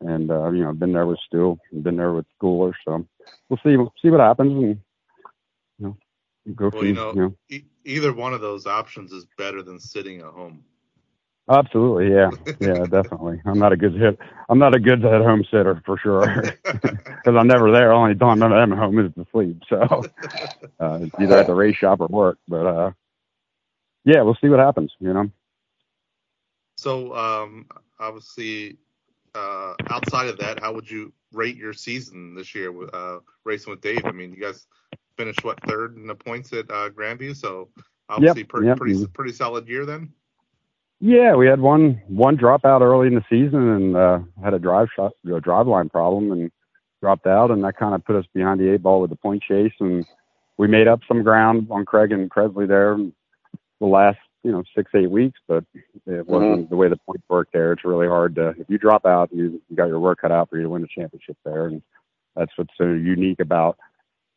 and 0.00 0.30
uh, 0.30 0.50
you 0.50 0.62
know, 0.62 0.72
been 0.72 0.92
there 0.92 1.06
with 1.06 1.18
Stu, 1.26 1.58
been 1.72 1.96
there 1.96 2.12
with 2.12 2.26
Schooler, 2.40 2.72
so 2.84 3.04
we'll 3.48 3.60
see 3.64 3.76
see 4.00 4.10
what 4.10 4.20
happens, 4.20 4.52
and 4.52 4.80
go 6.54 6.70
Well, 6.72 6.84
you 6.84 6.94
know, 6.94 7.12
you 7.14 7.20
know 7.20 7.34
E- 7.48 7.64
either 7.84 8.12
one 8.12 8.32
of 8.32 8.40
those 8.40 8.66
options 8.66 9.12
is 9.12 9.26
better 9.36 9.62
than 9.62 9.78
sitting 9.78 10.20
at 10.20 10.26
home. 10.26 10.64
Absolutely, 11.50 12.12
yeah, 12.12 12.30
yeah, 12.60 12.86
definitely. 12.86 13.40
I'm 13.44 13.58
not 13.58 13.72
a 13.72 13.76
good 13.76 13.94
hit. 13.94 14.18
I'm 14.48 14.58
not 14.58 14.74
a 14.74 14.78
good 14.78 15.04
at 15.04 15.22
home 15.22 15.44
sitter 15.50 15.82
for 15.84 15.98
sure, 15.98 16.54
because 16.72 17.36
I'm 17.36 17.48
never 17.48 17.72
there. 17.72 17.92
Only 17.92 18.14
time 18.14 18.42
I'm 18.42 18.72
at 18.72 18.78
home 18.78 18.98
is 19.04 19.12
to 19.14 19.26
sleep. 19.32 19.60
So 19.68 20.06
uh, 20.80 21.00
either 21.18 21.38
at 21.38 21.46
the 21.46 21.54
race 21.54 21.76
shop 21.76 22.00
or 22.00 22.06
work. 22.08 22.38
But 22.48 22.66
uh, 22.66 22.90
yeah, 24.04 24.22
we'll 24.22 24.38
see 24.40 24.48
what 24.48 24.60
happens. 24.60 24.92
You 25.00 25.12
know. 25.12 25.30
so, 26.76 27.14
um, 27.16 27.66
obviously, 27.98 28.78
uh, 29.34 29.74
outside 29.90 30.28
of 30.28 30.38
that, 30.38 30.60
how 30.60 30.72
would 30.74 30.90
you 30.90 31.12
rate 31.32 31.56
your 31.56 31.72
season 31.72 32.34
this 32.34 32.54
year 32.54 32.72
with 32.72 32.94
uh, 32.94 33.20
racing 33.44 33.70
with 33.72 33.80
Dave? 33.80 34.04
I 34.04 34.12
mean, 34.12 34.32
you 34.32 34.40
guys 34.40 34.66
finished 35.20 35.44
what 35.44 35.60
third 35.68 35.96
in 35.96 36.06
the 36.06 36.14
points 36.14 36.50
at 36.54 36.70
uh, 36.70 36.88
Grandview, 36.88 37.36
so 37.36 37.68
obviously 38.08 38.42
pretty 38.42 38.68
yep. 38.68 38.78
pretty 38.78 39.06
pretty 39.08 39.32
solid 39.32 39.68
year 39.68 39.84
then. 39.84 40.10
Yeah, 40.98 41.34
we 41.34 41.46
had 41.46 41.60
one 41.60 42.00
one 42.08 42.38
dropout 42.38 42.80
early 42.80 43.08
in 43.08 43.14
the 43.14 43.24
season 43.28 43.68
and 43.68 43.96
uh, 43.96 44.20
had 44.42 44.54
a 44.54 44.58
drive 44.58 44.88
shot, 44.96 45.12
a 45.30 45.40
drive 45.40 45.66
line 45.66 45.90
problem, 45.90 46.32
and 46.32 46.50
dropped 47.02 47.26
out, 47.26 47.50
and 47.50 47.62
that 47.64 47.76
kind 47.76 47.94
of 47.94 48.04
put 48.04 48.16
us 48.16 48.24
behind 48.32 48.60
the 48.60 48.72
eight 48.72 48.82
ball 48.82 49.02
with 49.02 49.10
the 49.10 49.16
point 49.16 49.42
chase, 49.42 49.72
and 49.78 50.06
we 50.56 50.68
made 50.68 50.88
up 50.88 51.00
some 51.06 51.22
ground 51.22 51.68
on 51.70 51.84
Craig 51.84 52.12
and 52.12 52.30
Kressley 52.30 52.66
there 52.66 52.96
the 53.80 53.86
last 53.86 54.18
you 54.42 54.52
know 54.52 54.62
six 54.74 54.90
eight 54.94 55.10
weeks, 55.10 55.38
but 55.46 55.64
it 56.06 56.26
wasn't 56.26 56.70
the 56.70 56.76
way 56.76 56.88
the 56.88 56.96
points 56.96 57.24
work 57.28 57.48
there. 57.52 57.72
It's 57.72 57.84
really 57.84 58.08
hard 58.08 58.36
to 58.36 58.54
if 58.58 58.70
you 58.70 58.78
drop 58.78 59.04
out, 59.04 59.30
you, 59.34 59.60
you 59.68 59.76
got 59.76 59.88
your 59.88 60.00
work 60.00 60.22
cut 60.22 60.32
out 60.32 60.48
for 60.48 60.56
you 60.56 60.62
to 60.62 60.70
win 60.70 60.80
the 60.80 60.88
championship 60.88 61.36
there, 61.44 61.66
and 61.66 61.82
that's 62.36 62.52
what's 62.56 62.72
so 62.78 62.84
unique 62.84 63.40
about 63.40 63.76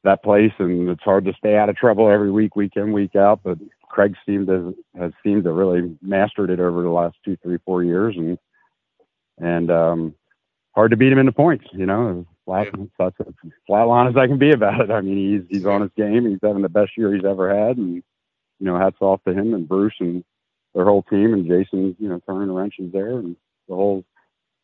that 0.04 0.24
place, 0.24 0.52
and 0.60 0.90
it's 0.90 1.04
hard 1.04 1.26
to 1.26 1.34
stay 1.34 1.56
out 1.56 1.70
of 1.70 1.76
trouble 1.76 2.10
every 2.10 2.32
week, 2.32 2.56
week 2.56 2.74
in, 2.76 2.92
week 2.92 3.16
out, 3.16 3.42
but 3.44 3.58
Craig 3.94 4.16
seemed 4.26 4.48
to 4.48 4.76
has 4.98 5.12
seemed 5.24 5.44
to 5.44 5.52
really 5.52 5.96
mastered 6.02 6.50
it 6.50 6.60
over 6.60 6.82
the 6.82 6.90
last 6.90 7.16
two, 7.24 7.38
three, 7.44 7.60
four 7.64 7.84
years, 7.84 8.16
and 8.18 8.38
and 9.38 9.72
um, 9.72 10.16
hard 10.74 10.92
to 10.92 10.98
beat 10.98 11.12
him 11.12 11.20
in 11.20 11.28
the 11.28 11.32
points. 11.32 11.66
You 11.72 11.86
know, 11.86 12.26
flat, 12.46 12.68
that's 12.98 13.16
as 13.20 13.34
flat 13.68 13.84
line 13.84 14.08
as 14.08 14.18
I 14.18 14.28
can 14.28 14.40
be 14.40 14.52
about 14.52 14.82
it. 14.82 14.92
I 14.92 15.02
mean, 15.02 15.46
he's 15.48 15.58
he's 15.58 15.66
on 15.68 15.82
his 15.82 15.92
game. 15.96 16.28
He's 16.28 16.40
having 16.42 16.64
the 16.64 16.70
best 16.70 16.98
year 16.98 17.14
he's 17.14 17.24
ever 17.24 17.56
had, 17.56 17.78
and 17.78 17.96
you 17.96 18.66
know, 18.66 18.78
hats 18.78 18.98
off 19.00 19.24
to 19.26 19.32
him 19.32 19.54
and 19.54 19.68
Bruce 19.68 19.96
and 20.00 20.24
their 20.74 20.86
whole 20.86 21.04
team 21.04 21.34
and 21.34 21.48
Jason. 21.48 21.96
You 22.00 22.10
know, 22.10 22.20
turning 22.26 22.48
the 22.48 22.54
wrenches 22.54 22.92
there, 22.92 23.20
and 23.20 23.36
the 23.70 23.76
whole 23.76 24.04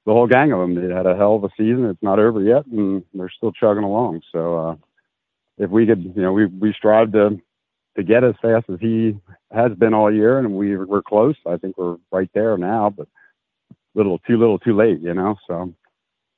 the 0.06 0.14
whole 0.14 0.28
gang 0.28 0.52
of 0.52 0.60
them. 0.60 0.74
They 0.74 0.94
had 0.94 1.06
a 1.06 1.16
hell 1.16 1.36
of 1.36 1.44
a 1.44 1.50
season. 1.56 1.86
It's 1.86 2.02
not 2.02 2.18
over 2.18 2.42
yet, 2.42 2.66
and 2.66 3.04
they're 3.14 3.30
still 3.30 3.52
chugging 3.52 3.84
along. 3.84 4.22
So 4.32 4.58
uh, 4.58 4.76
if 5.60 5.70
we 5.70 5.86
could, 5.86 6.04
you 6.16 6.22
know, 6.22 6.34
we 6.34 6.46
we 6.48 6.74
strive 6.74 7.12
to 7.12 7.40
to 7.98 8.04
get 8.04 8.24
as 8.24 8.36
fast 8.42 8.66
as 8.70 8.80
he 8.80 9.16
has 9.52 9.72
been 9.74 9.94
all 9.94 10.14
year, 10.14 10.40
and 10.40 10.56
we 10.56 10.76
we're 10.78 11.02
close. 11.04 11.36
I 11.46 11.58
think 11.58 11.78
we're 11.78 11.98
right 12.12 12.30
there 12.34 12.58
now, 12.58 12.90
but 12.90 13.08
little 13.96 14.20
too 14.20 14.38
little 14.38 14.58
too 14.60 14.76
late, 14.76 15.00
you 15.02 15.14
know. 15.14 15.36
So, 15.48 15.74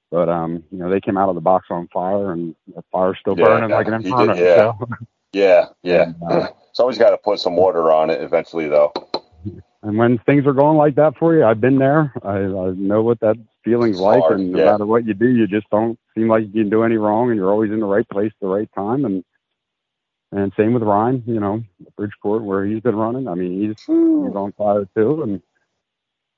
but 0.10 0.28
um, 0.30 0.64
you 0.72 0.80
know, 0.80 0.90
they 0.90 1.00
came 1.02 1.18
out 1.18 1.30
of 1.30 1.36
the 1.36 1.42
box 1.42 1.68
on 1.70 1.88
fire, 1.94 2.32
and 2.32 2.56
the 2.76 2.84
fire's 2.92 3.18
still 3.20 3.36
Yeah, 3.36 3.46
burning 3.46 3.70
like 3.70 3.88
an 3.88 4.02
he 4.02 4.10
did, 4.10 4.12
inferno. 4.12 4.36
yeah. 4.36 4.56
So, 4.56 4.88
Yeah. 5.34 5.66
Yeah. 5.84 6.04
And, 6.04 6.16
uh, 6.30 6.48
Somebody's 6.74 7.00
got 7.00 7.10
to 7.12 7.18
put 7.18 7.40
some 7.40 7.56
water 7.56 7.92
on 7.92 8.10
it 8.10 8.22
eventually, 8.22 8.68
though. 8.68 8.94
And 9.84 9.98
when 9.98 10.18
things 10.20 10.46
are 10.46 10.54
going 10.54 10.78
like 10.78 10.96
that 10.96 11.18
for 11.18 11.36
you, 11.36 11.44
I've 11.44 11.62
been 11.62 11.80
there. 11.80 12.14
I, 12.24 12.38
I 12.38 12.72
know 12.72 13.02
what 13.02 13.20
that 13.22 13.38
feeling's 13.64 13.98
It's 13.98 14.02
like, 14.02 14.22
hard, 14.22 14.40
and 14.40 14.52
no 14.52 14.60
yeah. 14.60 14.72
matter 14.72 14.86
what 14.86 15.06
you 15.06 15.14
do, 15.14 15.28
you 15.28 15.48
just 15.48 15.70
don't 15.70 15.98
seem 16.16 16.28
like 16.28 16.44
you 16.46 16.64
can 16.64 16.70
do 16.70 16.84
any 16.84 16.98
wrong, 16.98 17.30
and 17.30 17.38
you're 17.38 17.52
always 17.52 17.72
in 17.72 17.80
the 17.80 17.86
right 17.86 18.08
place 18.10 18.32
at 18.32 18.40
the 18.42 18.48
right 18.48 18.70
time, 18.76 19.06
and. 19.06 19.24
And 20.34 20.54
same 20.56 20.74
with 20.74 20.84
Ryan, 20.84 21.22
you 21.28 21.42
know, 21.42 21.62
Bridgeport, 21.98 22.44
where 22.44 22.66
he's 22.66 22.80
been 22.82 22.96
running. 22.96 23.28
I 23.28 23.34
mean, 23.34 23.60
he's 23.60 23.76
he's 23.86 24.34
on 24.34 24.54
fire 24.58 24.88
too, 24.96 25.24
and 25.24 25.42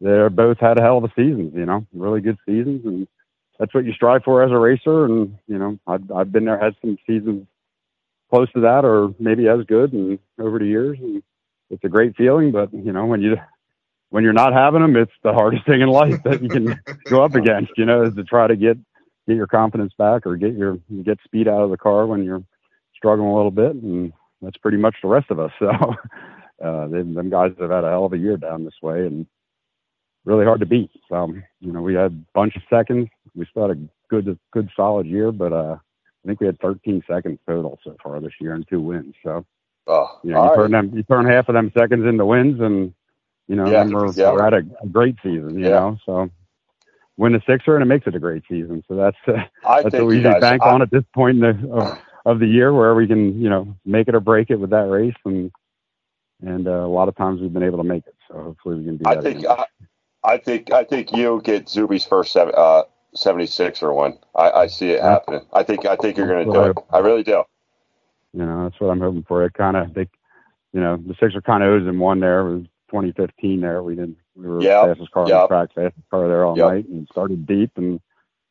they're 0.01 0.31
both 0.31 0.57
had 0.57 0.79
a 0.79 0.81
hell 0.81 0.97
of 0.97 1.03
a 1.03 1.09
seasons. 1.09 1.53
You 1.53 1.67
know, 1.67 1.85
really 1.93 2.19
good 2.19 2.39
seasons, 2.43 2.83
and 2.85 3.07
that's 3.59 3.71
what 3.71 3.85
you 3.85 3.93
strive 3.93 4.23
for 4.23 4.41
as 4.41 4.49
a 4.49 4.57
racer. 4.57 5.05
And 5.05 5.37
you 5.47 5.59
know, 5.59 5.77
I've 5.85 6.11
I've 6.11 6.31
been 6.31 6.45
there, 6.45 6.57
had 6.57 6.75
some 6.81 6.97
seasons 7.05 7.45
close 8.31 8.51
to 8.53 8.61
that, 8.61 8.83
or 8.83 9.13
maybe 9.19 9.47
as 9.47 9.63
good, 9.67 9.93
and 9.93 10.17
over 10.39 10.57
the 10.57 10.65
years, 10.65 10.97
and 10.99 11.21
it's 11.73 11.83
a 11.83 11.89
great 11.89 12.15
feeling. 12.15 12.51
But 12.51 12.73
you 12.73 12.91
know, 12.91 13.05
when 13.05 13.21
you 13.21 13.37
when 14.09 14.23
you're 14.23 14.33
not 14.33 14.53
having 14.53 14.81
them, 14.81 14.95
it's 14.95 15.11
the 15.23 15.33
hardest 15.33 15.65
thing 15.65 15.81
in 15.81 15.89
life 15.89 16.21
that 16.23 16.41
you 16.41 16.49
can 16.49 16.79
go 17.05 17.23
up 17.23 17.35
against. 17.35 17.71
You 17.77 17.85
know, 17.85 18.03
is 18.03 18.15
to 18.15 18.23
try 18.23 18.47
to 18.47 18.55
get 18.55 18.77
get 19.27 19.35
your 19.35 19.47
confidence 19.47 19.93
back 19.97 20.25
or 20.25 20.35
get 20.35 20.53
your 20.53 20.77
get 21.03 21.19
speed 21.23 21.47
out 21.47 21.63
of 21.63 21.69
the 21.69 21.77
car 21.77 22.05
when 22.05 22.23
you're 22.23 22.43
struggling 22.95 23.29
a 23.29 23.35
little 23.35 23.51
bit, 23.51 23.75
and 23.75 24.13
that's 24.41 24.57
pretty 24.57 24.77
much 24.77 24.95
the 25.01 25.09
rest 25.09 25.31
of 25.31 25.39
us. 25.39 25.51
So 26.59 26.69
uh, 26.69 26.87
they, 26.87 27.01
them 27.01 27.29
guys 27.29 27.51
have 27.59 27.71
had 27.71 27.83
a 27.83 27.89
hell 27.89 28.05
of 28.05 28.13
a 28.13 28.17
year 28.17 28.37
down 28.37 28.63
this 28.63 28.75
way, 28.81 29.05
and 29.05 29.25
really 30.23 30.45
hard 30.45 30.61
to 30.61 30.65
beat. 30.65 30.91
So 31.09 31.33
you 31.59 31.71
know, 31.73 31.81
we 31.81 31.95
had 31.95 32.11
a 32.11 32.23
bunch 32.33 32.55
of 32.55 32.61
seconds. 32.69 33.09
We 33.35 33.45
still 33.49 33.67
had 33.67 33.77
a 33.77 33.81
good, 34.09 34.37
good 34.51 34.69
solid 34.75 35.07
year, 35.07 35.31
but 35.31 35.51
uh, 35.51 35.75
I 36.23 36.27
think 36.27 36.39
we 36.39 36.45
had 36.45 36.59
13 36.59 37.03
seconds 37.09 37.39
total 37.47 37.79
so 37.83 37.95
far 38.01 38.19
this 38.21 38.33
year 38.39 38.53
and 38.53 38.65
two 38.69 38.79
wins. 38.79 39.15
So 39.23 39.45
oh, 39.87 40.19
you 40.23 40.31
know, 40.31 40.43
you 40.43 40.55
turn 40.55 40.71
right. 40.71 40.81
them, 40.81 40.97
you 40.97 41.03
turn 41.03 41.25
half 41.25 41.49
of 41.49 41.53
them 41.53 41.71
seconds 41.77 42.05
into 42.05 42.25
wins, 42.25 42.59
and 42.61 42.93
you 43.47 43.55
know, 43.55 43.69
yeah, 43.69 43.83
we're, 43.85 44.11
yeah. 44.13 44.31
we're 44.31 44.45
at 44.45 44.53
a, 44.53 44.65
a 44.81 44.87
great 44.87 45.15
season. 45.23 45.57
You 45.59 45.65
yeah. 45.65 45.69
know, 45.71 45.97
so 46.05 46.29
win 47.17 47.35
a 47.35 47.41
sixer 47.47 47.75
and 47.75 47.83
it 47.83 47.85
makes 47.85 48.07
it 48.07 48.15
a 48.15 48.19
great 48.19 48.43
season. 48.49 48.83
So 48.87 48.95
that's 48.95 49.17
uh, 49.27 49.43
that's 49.63 49.93
what 49.93 50.05
we 50.05 50.15
usually 50.17 50.39
bank 50.39 50.61
I, 50.63 50.71
on 50.71 50.81
at 50.81 50.91
this 50.91 51.03
point 51.13 51.43
in 51.43 51.59
the, 51.59 51.71
of, 51.71 51.99
of, 52.25 52.39
the 52.39 52.47
year, 52.47 52.73
where 52.73 52.95
we 52.95 53.07
can 53.07 53.39
you 53.39 53.49
know 53.49 53.75
make 53.85 54.07
it 54.07 54.15
or 54.15 54.19
break 54.19 54.49
it 54.49 54.57
with 54.57 54.71
that 54.71 54.89
race, 54.89 55.15
and 55.25 55.51
and 56.41 56.67
uh, 56.67 56.71
a 56.71 56.87
lot 56.87 57.07
of 57.07 57.15
times 57.15 57.41
we've 57.41 57.53
been 57.53 57.63
able 57.63 57.77
to 57.77 57.83
make 57.83 58.05
it. 58.07 58.15
So 58.27 58.35
hopefully 58.35 58.77
we 58.77 58.85
can 58.85 58.97
do 58.97 59.03
I 59.05 59.15
that. 59.15 59.23
Think, 59.23 59.45
I, 59.45 59.65
I, 60.23 60.37
think 60.37 60.71
I 60.71 60.83
think 60.83 61.13
you'll 61.13 61.39
get 61.39 61.67
Zuby's 61.67 62.05
first 62.05 62.33
seven, 62.33 62.53
uh, 62.57 62.83
76 63.15 63.81
or 63.83 63.93
one. 63.93 64.17
I, 64.35 64.51
I 64.51 64.67
see 64.67 64.91
it 64.91 65.01
happening. 65.01 65.41
I 65.53 65.63
think 65.63 65.85
I 65.85 65.95
think 65.95 66.17
you're 66.17 66.27
going 66.27 66.45
to 66.45 66.53
do 66.53 66.63
it. 66.63 66.77
I 66.91 66.99
really 66.99 67.23
do. 67.23 67.43
You 68.33 68.45
know, 68.45 68.63
that's 68.63 68.79
what 68.79 68.89
I'm 68.89 68.99
hoping 68.99 69.25
for. 69.27 69.45
It 69.45 69.53
kind 69.53 69.77
of 69.77 69.93
they, 69.93 70.07
you 70.73 70.81
know, 70.81 70.97
the 70.97 71.15
Sixer 71.19 71.41
kind 71.41 71.63
of 71.63 71.69
owes 71.69 71.87
him 71.87 71.99
one 71.99 72.19
there. 72.19 72.41
It 72.41 72.53
was 72.53 72.63
2015 72.89 73.61
there. 73.61 73.83
We 73.83 73.95
didn't 73.95 74.17
we 74.35 74.47
were 74.47 74.61
yep. 74.61 74.85
fastest 74.85 75.11
car 75.11 75.27
yep. 75.27 75.35
on 75.35 75.41
the 75.41 75.47
track, 75.47 75.69
fastest 75.75 76.09
car 76.09 76.27
there 76.27 76.45
all 76.45 76.57
yep. 76.57 76.67
night, 76.67 76.87
and 76.87 77.07
started 77.11 77.45
deep 77.45 77.71
and 77.75 77.99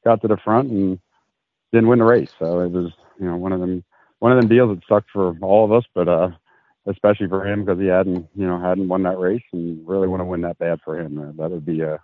got 0.05 0.21
to 0.23 0.29
the 0.29 0.37
front 0.37 0.71
and 0.71 0.99
didn't 1.73 1.89
win 1.89 1.99
the 1.99 2.05
race. 2.05 2.31
So 2.39 2.61
it 2.61 2.71
was, 2.71 2.93
you 3.19 3.27
know, 3.27 3.37
one 3.37 3.53
of 3.53 3.61
them 3.61 3.85
one 4.21 4.31
of 4.31 4.41
them 4.41 4.49
deals 4.49 4.77
that 4.77 4.87
sucked 4.89 5.11
for 5.11 5.37
all 5.43 5.65
of 5.65 5.73
us, 5.73 5.85
but 5.95 6.09
uh, 6.09 6.31
especially 6.87 7.27
for 7.27 7.45
him 7.47 7.65
because 7.65 7.81
he 7.81 7.87
hadn't, 7.87 8.29
you 8.37 8.47
know, 8.47 8.61
hadn't 8.61 8.89
won 8.89 9.03
that 9.03 9.19
race 9.19 9.43
and 9.53 9.87
really 9.87 10.07
want 10.07 10.21
to 10.21 10.25
win 10.25 10.43
that 10.43 10.59
bad 10.59 10.81
for 10.85 10.99
him. 10.99 11.19
Uh, 11.19 11.43
that 11.43 11.51
would 11.51 11.67
be 11.67 11.81
a, 11.81 11.99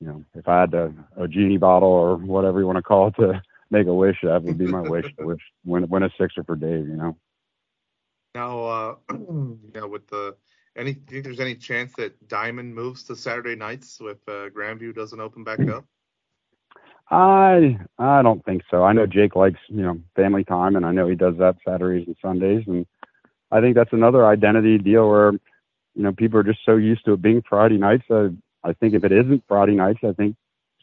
you 0.00 0.06
know, 0.06 0.24
if 0.34 0.46
I 0.46 0.60
had 0.60 0.74
a, 0.74 0.92
a 1.16 1.26
genie 1.26 1.56
bottle 1.56 1.88
or 1.88 2.16
whatever 2.16 2.60
you 2.60 2.66
want 2.66 2.76
to 2.76 2.82
call 2.82 3.08
it 3.08 3.14
to 3.16 3.42
make 3.70 3.86
a 3.86 3.94
wish, 3.94 4.16
that 4.22 4.42
would 4.42 4.58
be 4.58 4.66
my 4.66 4.80
wish. 4.88 5.06
wish 5.18 5.40
win 5.64 5.88
win 5.88 6.02
a 6.02 6.10
sixer 6.18 6.44
for 6.44 6.56
Dave. 6.56 6.88
You 6.88 6.96
know. 6.96 7.16
Now, 8.34 8.64
uh, 8.64 8.94
you 9.12 9.70
know, 9.74 9.88
with 9.88 10.06
the 10.08 10.36
any 10.76 10.92
do 10.92 11.14
you 11.14 11.22
think 11.22 11.24
there's 11.24 11.40
any 11.40 11.54
chance 11.54 11.92
that 11.96 12.28
Diamond 12.28 12.74
moves 12.74 13.02
to 13.04 13.16
Saturday 13.16 13.56
nights 13.56 13.98
if 14.00 14.18
uh, 14.28 14.50
Grandview 14.50 14.94
doesn't 14.94 15.20
open 15.20 15.44
back 15.44 15.60
up? 15.68 15.86
I 17.10 17.78
I 17.98 18.22
don't 18.22 18.44
think 18.44 18.62
so. 18.70 18.82
I 18.82 18.92
know 18.92 19.06
Jake 19.06 19.36
likes 19.36 19.60
you 19.68 19.82
know 19.82 19.98
family 20.14 20.44
time, 20.44 20.76
and 20.76 20.84
I 20.84 20.92
know 20.92 21.08
he 21.08 21.14
does 21.14 21.36
that 21.38 21.56
Saturdays 21.66 22.06
and 22.06 22.16
Sundays, 22.20 22.64
and 22.66 22.86
I 23.50 23.60
think 23.60 23.74
that's 23.74 23.92
another 23.92 24.26
identity 24.26 24.78
deal 24.78 25.08
where 25.08 25.32
you 25.94 26.02
know 26.02 26.12
people 26.12 26.40
are 26.40 26.44
just 26.44 26.60
so 26.66 26.76
used 26.76 27.04
to 27.04 27.14
it 27.14 27.22
being 27.22 27.42
Friday 27.48 27.78
nights. 27.78 28.04
Uh, 28.10 28.28
I 28.64 28.72
think 28.72 28.94
if 28.94 29.04
it 29.04 29.12
isn't 29.12 29.44
Friday 29.46 29.76
nights, 29.76 30.00
I 30.02 30.12
think 30.12 30.36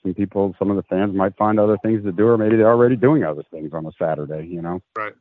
some 0.04 0.14
people, 0.14 0.56
some 0.60 0.70
of 0.70 0.76
the 0.76 0.84
fans 0.84 1.16
might 1.16 1.36
find 1.38 1.60
other 1.60 1.78
things 1.82 2.04
to 2.04 2.12
do, 2.12 2.28
or 2.28 2.38
maybe 2.38 2.58
they're 2.58 2.68
already 2.68 2.96
doing 2.96 3.24
other 3.24 3.44
things 3.52 3.72
on 3.74 3.86
a 3.86 3.92
Saturday. 4.00 4.48
You 4.48 4.62
know, 4.62 4.82
right? 4.96 5.14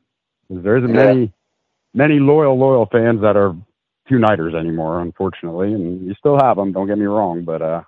There 0.49 0.77
isn't 0.77 0.93
yeah. 0.93 1.05
many 1.05 1.33
many 1.93 2.19
loyal 2.19 2.57
loyal 2.57 2.87
fans 2.91 3.21
that 3.21 3.35
are 3.37 3.55
two 4.09 4.19
nighters 4.19 4.53
anymore, 4.53 5.01
unfortunately, 5.01 5.73
and 5.73 6.05
you 6.05 6.13
still 6.15 6.37
have 6.39 6.57
them. 6.57 6.73
Don't 6.73 6.87
get 6.87 6.97
me 6.97 7.05
wrong, 7.05 7.43
but 7.43 7.61
uh, 7.61 7.81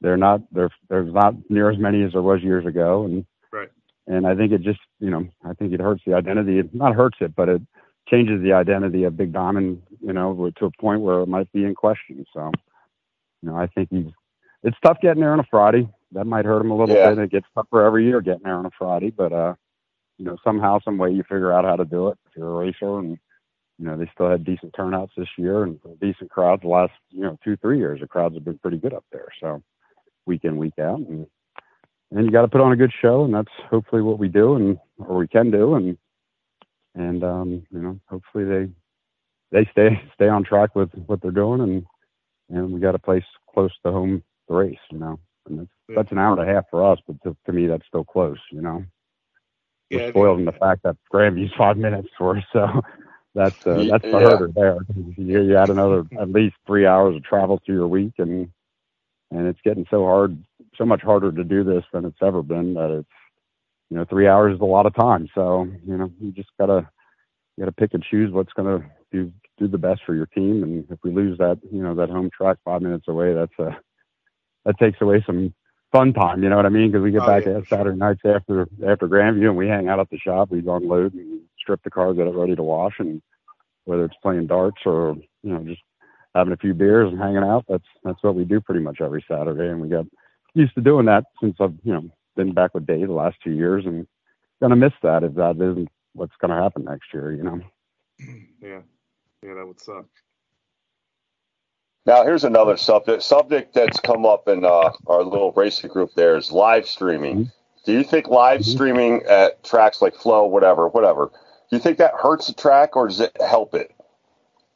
they're 0.00 0.16
not. 0.16 0.40
There, 0.52 0.70
there's 0.88 1.12
not 1.12 1.34
near 1.48 1.70
as 1.70 1.78
many 1.78 2.02
as 2.02 2.12
there 2.12 2.22
was 2.22 2.42
years 2.42 2.66
ago, 2.66 3.04
and 3.04 3.26
right. 3.52 3.70
And 4.06 4.26
I 4.26 4.34
think 4.34 4.52
it 4.52 4.62
just, 4.62 4.80
you 5.00 5.10
know, 5.10 5.26
I 5.44 5.52
think 5.54 5.72
it 5.72 5.80
hurts 5.80 6.02
the 6.06 6.14
identity. 6.14 6.58
It 6.58 6.74
not 6.74 6.94
hurts 6.94 7.18
it, 7.20 7.34
but 7.34 7.48
it 7.48 7.62
changes 8.08 8.40
the 8.42 8.52
identity 8.52 9.04
of 9.04 9.16
Big 9.16 9.32
Diamond, 9.32 9.82
you 10.00 10.12
know, 10.12 10.50
to 10.58 10.66
a 10.66 10.70
point 10.80 11.00
where 11.00 11.20
it 11.20 11.28
might 11.28 11.50
be 11.52 11.64
in 11.64 11.74
question. 11.74 12.24
So, 12.32 12.52
you 13.42 13.50
know, 13.50 13.56
I 13.56 13.66
think 13.66 13.88
he's. 13.90 14.06
It's 14.62 14.76
tough 14.84 14.98
getting 15.00 15.20
there 15.20 15.32
on 15.32 15.40
a 15.40 15.46
Friday. 15.50 15.88
That 16.12 16.26
might 16.26 16.44
hurt 16.44 16.60
him 16.60 16.70
a 16.70 16.76
little 16.76 16.94
yeah. 16.94 17.10
bit. 17.10 17.18
It 17.18 17.30
gets 17.30 17.46
tougher 17.54 17.84
every 17.84 18.06
year 18.06 18.20
getting 18.20 18.44
there 18.44 18.54
on 18.54 18.66
a 18.66 18.70
Friday, 18.78 19.10
but 19.10 19.32
uh, 19.32 19.54
you 20.18 20.24
know, 20.24 20.36
somehow, 20.44 20.78
some 20.84 20.98
way, 20.98 21.10
you 21.10 21.22
figure 21.22 21.52
out 21.52 21.64
how 21.64 21.76
to 21.76 21.84
do 21.84 22.08
it 22.08 22.18
if 22.26 22.36
you're 22.36 22.50
a 22.50 22.66
racer 22.66 22.98
and 22.98 23.18
you 23.78 23.84
know, 23.84 23.96
they 23.96 24.10
still 24.14 24.30
had 24.30 24.44
decent 24.44 24.74
turnouts 24.74 25.12
this 25.16 25.28
year 25.36 25.62
and 25.62 25.78
decent 26.00 26.30
crowds 26.30 26.62
the 26.62 26.68
last, 26.68 26.92
you 27.10 27.20
know, 27.20 27.38
two, 27.44 27.56
three 27.56 27.78
years. 27.78 28.00
The 28.00 28.06
crowds 28.06 28.34
have 28.34 28.44
been 28.44 28.58
pretty 28.58 28.78
good 28.78 28.94
up 28.94 29.04
there. 29.12 29.28
So 29.40 29.62
week 30.24 30.44
in, 30.44 30.56
week 30.56 30.78
out. 30.80 30.98
And, 30.98 31.26
and 32.10 32.24
you 32.24 32.30
got 32.30 32.42
to 32.42 32.48
put 32.48 32.62
on 32.62 32.72
a 32.72 32.76
good 32.76 32.92
show. 33.02 33.24
And 33.24 33.34
that's 33.34 33.52
hopefully 33.70 34.00
what 34.00 34.18
we 34.18 34.28
do 34.28 34.54
and, 34.54 34.78
or 34.98 35.18
we 35.18 35.28
can 35.28 35.50
do. 35.50 35.74
And, 35.74 35.98
and, 36.94 37.22
um, 37.22 37.66
you 37.70 37.80
know, 37.80 38.00
hopefully 38.08 38.44
they, 38.44 38.68
they 39.52 39.68
stay, 39.72 40.00
stay 40.14 40.28
on 40.28 40.42
track 40.42 40.74
with 40.74 40.90
what 41.06 41.20
they're 41.20 41.30
doing. 41.30 41.60
And, 41.60 41.86
and 42.48 42.72
we 42.72 42.80
got 42.80 42.94
a 42.94 43.00
place 43.00 43.24
close 43.52 43.72
to 43.84 43.92
home 43.92 44.22
the 44.48 44.54
race, 44.54 44.78
you 44.90 44.98
know, 44.98 45.18
and 45.48 45.60
that's, 45.60 45.70
yeah. 45.88 45.96
that's 45.96 46.12
an 46.12 46.18
hour 46.18 46.38
and 46.38 46.48
a 46.48 46.52
half 46.52 46.64
for 46.70 46.84
us, 46.90 46.98
but 47.06 47.22
to, 47.22 47.36
to 47.46 47.52
me, 47.52 47.66
that's 47.66 47.86
still 47.86 48.04
close, 48.04 48.38
you 48.50 48.60
know. 48.60 48.84
We're 49.90 50.02
yeah, 50.02 50.10
spoiled 50.10 50.40
in 50.40 50.44
the 50.44 50.52
fact 50.52 50.82
that 50.82 50.96
Grandview's 51.12 51.52
five 51.58 51.76
minutes 51.76 52.08
for 52.18 52.36
us. 52.36 52.44
So 52.52 52.82
that's 53.34 53.66
uh, 53.66 53.84
that's 53.90 54.02
the 54.02 54.10
yeah. 54.10 54.20
herder 54.20 54.50
there. 54.54 54.78
You, 55.16 55.42
you 55.42 55.56
add 55.56 55.70
another 55.70 56.04
at 56.20 56.30
least 56.30 56.56
three 56.66 56.86
hours 56.86 57.16
of 57.16 57.22
travel 57.22 57.60
to 57.66 57.72
your 57.72 57.86
week, 57.86 58.14
and 58.18 58.50
and 59.30 59.46
it's 59.46 59.60
getting 59.62 59.86
so 59.90 60.04
hard, 60.04 60.42
so 60.76 60.84
much 60.84 61.02
harder 61.02 61.30
to 61.30 61.44
do 61.44 61.62
this 61.62 61.84
than 61.92 62.04
it's 62.04 62.22
ever 62.22 62.42
been. 62.42 62.74
That 62.74 62.90
it's 62.90 63.08
you 63.90 63.96
know 63.96 64.04
three 64.04 64.26
hours 64.26 64.54
is 64.54 64.60
a 64.60 64.64
lot 64.64 64.86
of 64.86 64.94
time. 64.94 65.28
So 65.34 65.68
you 65.86 65.96
know 65.96 66.10
you 66.20 66.32
just 66.32 66.48
gotta 66.58 66.88
you 67.56 67.62
gotta 67.62 67.72
pick 67.72 67.94
and 67.94 68.02
choose 68.02 68.32
what's 68.32 68.52
gonna 68.54 68.90
do 69.12 69.30
do 69.58 69.68
the 69.68 69.78
best 69.78 70.00
for 70.04 70.14
your 70.14 70.26
team. 70.26 70.62
And 70.62 70.84
if 70.90 70.98
we 71.04 71.12
lose 71.12 71.38
that 71.38 71.60
you 71.70 71.82
know 71.82 71.94
that 71.94 72.10
home 72.10 72.30
track 72.36 72.56
five 72.64 72.82
minutes 72.82 73.06
away, 73.06 73.34
that's 73.34 73.58
a 73.60 73.76
that 74.64 74.78
takes 74.78 75.00
away 75.00 75.22
some 75.26 75.54
fun 75.92 76.12
time. 76.12 76.42
You 76.42 76.48
know 76.48 76.56
what 76.56 76.66
I 76.66 76.70
mean? 76.70 76.90
Because 76.90 77.02
we 77.02 77.10
get 77.10 77.22
oh, 77.22 77.26
back 77.26 77.46
yeah. 77.46 77.60
Saturday 77.68 77.96
nights 77.96 78.20
after 78.24 78.68
after 78.86 79.08
Grandview 79.08 79.48
and 79.48 79.56
we 79.56 79.68
hang 79.68 79.88
out 79.88 80.00
at 80.00 80.10
the 80.10 80.18
shop. 80.18 80.50
We 80.50 80.58
unload 80.58 81.14
and 81.14 81.40
strip 81.58 81.82
the 81.82 81.90
car, 81.90 82.14
get 82.14 82.26
it 82.26 82.34
ready 82.34 82.56
to 82.56 82.62
wash, 82.62 82.94
and 82.98 83.22
whether 83.84 84.04
it's 84.04 84.16
playing 84.22 84.46
darts 84.46 84.82
or 84.84 85.16
you 85.42 85.52
know 85.52 85.64
just 85.64 85.82
having 86.34 86.52
a 86.52 86.56
few 86.56 86.74
beers 86.74 87.10
and 87.10 87.20
hanging 87.20 87.42
out, 87.42 87.64
that's 87.68 87.86
that's 88.04 88.22
what 88.22 88.34
we 88.34 88.44
do 88.44 88.60
pretty 88.60 88.80
much 88.80 89.00
every 89.00 89.24
Saturday, 89.28 89.68
and 89.68 89.80
we 89.80 89.88
got 89.88 90.06
used 90.54 90.74
to 90.74 90.80
doing 90.80 91.06
that 91.06 91.24
since 91.40 91.56
I've 91.60 91.74
you 91.82 91.92
know 91.92 92.10
been 92.36 92.52
back 92.52 92.74
with 92.74 92.86
Dave 92.86 93.08
the 93.08 93.14
last 93.14 93.36
two 93.42 93.52
years, 93.52 93.84
and 93.86 94.06
gonna 94.60 94.76
miss 94.76 94.92
that 95.02 95.24
if 95.24 95.34
that 95.34 95.56
isn't 95.56 95.88
what's 96.12 96.36
gonna 96.40 96.62
happen 96.62 96.84
next 96.84 97.06
year, 97.12 97.32
you 97.32 97.42
know. 97.42 97.60
Mm, 98.20 98.46
yeah, 98.60 98.80
yeah, 99.42 99.54
that 99.54 99.66
would 99.66 99.80
suck. 99.80 100.06
Now, 102.06 102.22
here's 102.22 102.44
another 102.44 102.76
subject 102.76 103.22
subject 103.22 103.74
that's 103.74 103.98
come 104.00 104.24
up 104.24 104.48
in 104.48 104.64
uh, 104.64 104.92
our 105.08 105.22
little 105.24 105.52
racing 105.52 105.90
group. 105.90 106.14
There 106.14 106.36
is 106.36 106.52
live 106.52 106.86
streaming. 106.86 107.36
Mm-hmm. 107.36 107.50
Do 107.84 107.92
you 107.92 108.04
think 108.04 108.28
live 108.28 108.60
mm-hmm. 108.60 108.70
streaming 108.70 109.22
at 109.28 109.62
tracks 109.64 110.00
like 110.00 110.14
Flow, 110.14 110.46
whatever, 110.46 110.88
whatever, 110.88 111.30
do 111.70 111.76
you 111.76 111.82
think 111.82 111.98
that 111.98 112.14
hurts 112.14 112.46
the 112.46 112.52
track 112.52 112.94
or 112.94 113.08
does 113.08 113.20
it 113.20 113.36
help 113.40 113.74
it? 113.74 113.92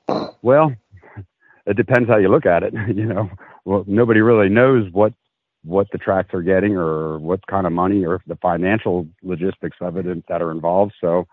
Well, 0.42 0.74
it 1.66 1.76
depends 1.76 2.08
how 2.08 2.16
you 2.16 2.28
look 2.28 2.46
at 2.46 2.62
it. 2.62 2.72
you 2.94 3.04
know, 3.04 3.30
well, 3.64 3.84
nobody 3.86 4.20
really 4.20 4.48
knows 4.48 4.90
what 4.92 5.12
what 5.62 5.86
the 5.92 5.98
tracks 5.98 6.32
are 6.32 6.40
getting 6.40 6.74
or 6.76 7.18
what 7.18 7.46
kind 7.46 7.66
of 7.66 7.72
money 7.72 8.06
or 8.06 8.22
the 8.26 8.36
financial 8.36 9.06
logistics 9.22 9.76
of 9.82 9.98
it 9.98 10.26
that 10.28 10.40
are 10.40 10.50
involved. 10.50 10.94
So, 10.98 11.28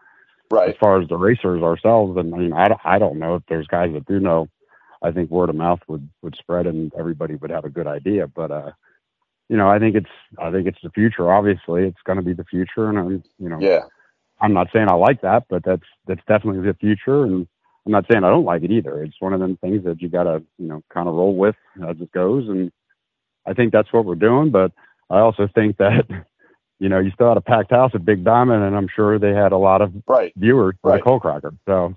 right. 0.51 0.69
as 0.69 0.75
far 0.79 1.01
as 1.01 1.07
the 1.07 1.15
racers 1.15 1.63
ourselves, 1.63 2.17
and 2.17 2.35
I 2.35 2.37
mean, 2.37 2.53
I, 2.53 2.75
I 2.83 2.99
don't 2.99 3.17
know 3.17 3.35
if 3.35 3.43
there's 3.47 3.67
guys 3.67 3.93
that 3.93 4.05
do 4.05 4.19
know. 4.19 4.49
I 5.01 5.11
think 5.11 5.29
word 5.29 5.49
of 5.49 5.55
mouth 5.55 5.79
would 5.87 6.07
would 6.21 6.35
spread 6.35 6.67
and 6.67 6.91
everybody 6.97 7.35
would 7.35 7.51
have 7.51 7.65
a 7.65 7.69
good 7.69 7.87
idea. 7.87 8.27
But 8.27 8.51
uh, 8.51 8.71
you 9.49 9.57
know, 9.57 9.69
I 9.69 9.79
think 9.79 9.95
it's 9.95 10.09
I 10.39 10.51
think 10.51 10.67
it's 10.67 10.81
the 10.83 10.89
future. 10.91 11.31
Obviously, 11.31 11.83
it's 11.83 12.01
going 12.05 12.17
to 12.17 12.23
be 12.23 12.33
the 12.33 12.45
future, 12.45 12.89
and 12.89 12.97
I'm 12.97 13.23
you 13.37 13.49
know, 13.49 13.59
yeah. 13.59 13.81
I'm 14.39 14.53
not 14.53 14.67
saying 14.73 14.89
I 14.89 14.93
like 14.93 15.21
that, 15.21 15.45
but 15.49 15.63
that's 15.63 15.85
that's 16.05 16.21
definitely 16.27 16.65
the 16.67 16.75
future. 16.75 17.23
And 17.23 17.47
I'm 17.87 17.91
not 17.91 18.05
saying 18.11 18.23
I 18.25 18.29
don't 18.29 18.43
like 18.43 18.63
it 18.63 18.71
either. 18.71 19.01
It's 19.01 19.15
one 19.19 19.33
of 19.33 19.39
them 19.39 19.57
things 19.57 19.85
that 19.85 20.01
you 20.01 20.09
gotta, 20.09 20.43
you 20.57 20.67
know, 20.67 20.83
kind 20.93 21.07
of 21.07 21.15
roll 21.15 21.35
with 21.35 21.55
as 21.87 21.95
it 22.01 22.11
goes. 22.11 22.49
And 22.49 22.71
I 23.45 23.53
think 23.53 23.71
that's 23.71 23.91
what 23.93 24.03
we're 24.03 24.15
doing. 24.15 24.51
But 24.51 24.73
I 25.09 25.19
also 25.19 25.47
think 25.55 25.77
that, 25.77 26.05
you 26.79 26.89
know, 26.89 26.99
you 26.99 27.11
still 27.11 27.29
had 27.29 27.37
a 27.37 27.41
packed 27.41 27.71
house 27.71 27.91
at 27.93 28.03
Big 28.03 28.25
Diamond, 28.25 28.63
and 28.63 28.75
I'm 28.75 28.89
sure 28.93 29.17
they 29.17 29.33
had 29.33 29.53
a 29.53 29.57
lot 29.57 29.81
of 29.81 29.93
right. 30.05 30.33
viewers 30.35 30.75
for 30.81 30.91
right. 30.91 30.97
the 30.97 31.03
Coal 31.03 31.21
Cracker. 31.21 31.53
So, 31.65 31.95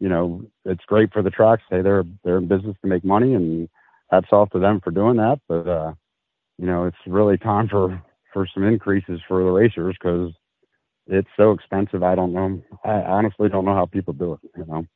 you 0.00 0.08
know, 0.08 0.42
it's 0.64 0.84
great 0.86 1.12
for 1.12 1.22
the 1.22 1.30
tracks. 1.30 1.62
Hey, 1.70 1.82
they're 1.82 2.04
they're 2.24 2.38
in 2.38 2.48
business 2.48 2.76
to 2.82 2.88
make 2.88 3.04
money, 3.04 3.34
and 3.34 3.68
hats 4.10 4.28
off 4.32 4.50
to 4.50 4.58
them 4.58 4.80
for 4.82 4.90
doing 4.90 5.16
that. 5.18 5.40
But 5.46 5.68
uh, 5.68 5.92
you 6.58 6.66
know, 6.66 6.86
it's 6.86 6.96
really 7.06 7.36
time 7.38 7.68
for 7.68 8.02
for 8.32 8.48
some 8.52 8.64
increases 8.64 9.20
for 9.28 9.44
the 9.44 9.50
racers 9.50 9.96
because 10.00 10.32
it's 11.06 11.28
so 11.36 11.52
expensive. 11.52 12.02
I 12.02 12.14
don't 12.14 12.32
know. 12.32 12.62
I 12.84 12.92
honestly 13.02 13.48
don't 13.48 13.64
know 13.64 13.74
how 13.74 13.86
people 13.86 14.14
do 14.14 14.34
it. 14.34 14.50
You 14.56 14.66
know, 14.66 14.86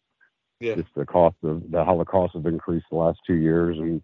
yeah. 0.60 0.74
just 0.76 0.94
the 0.96 1.04
cost 1.04 1.36
of 1.42 1.62
the 1.70 1.84
how 1.84 1.98
the 1.98 2.04
costs 2.04 2.34
have 2.34 2.46
increased 2.46 2.86
the 2.90 2.96
last 2.96 3.18
two 3.26 3.34
years, 3.34 3.76
and 3.78 4.02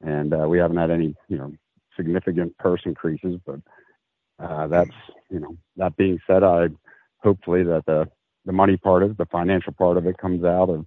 and 0.00 0.32
uh, 0.32 0.46
we 0.48 0.58
haven't 0.58 0.76
had 0.76 0.90
any 0.90 1.14
you 1.28 1.38
know 1.38 1.52
significant 1.96 2.56
purse 2.58 2.82
increases. 2.84 3.40
But 3.44 3.60
uh, 4.38 4.68
that's 4.68 4.94
you 5.28 5.40
know 5.40 5.56
that 5.76 5.96
being 5.96 6.20
said, 6.26 6.44
I 6.44 6.68
hopefully 7.18 7.64
that 7.64 7.84
the 7.86 8.08
the 8.44 8.52
money 8.52 8.76
part 8.76 9.02
of 9.02 9.12
it, 9.12 9.18
the 9.18 9.26
financial 9.26 9.72
part 9.72 9.96
of 9.96 10.06
it 10.06 10.18
comes 10.18 10.44
out 10.44 10.68
a, 10.70 10.84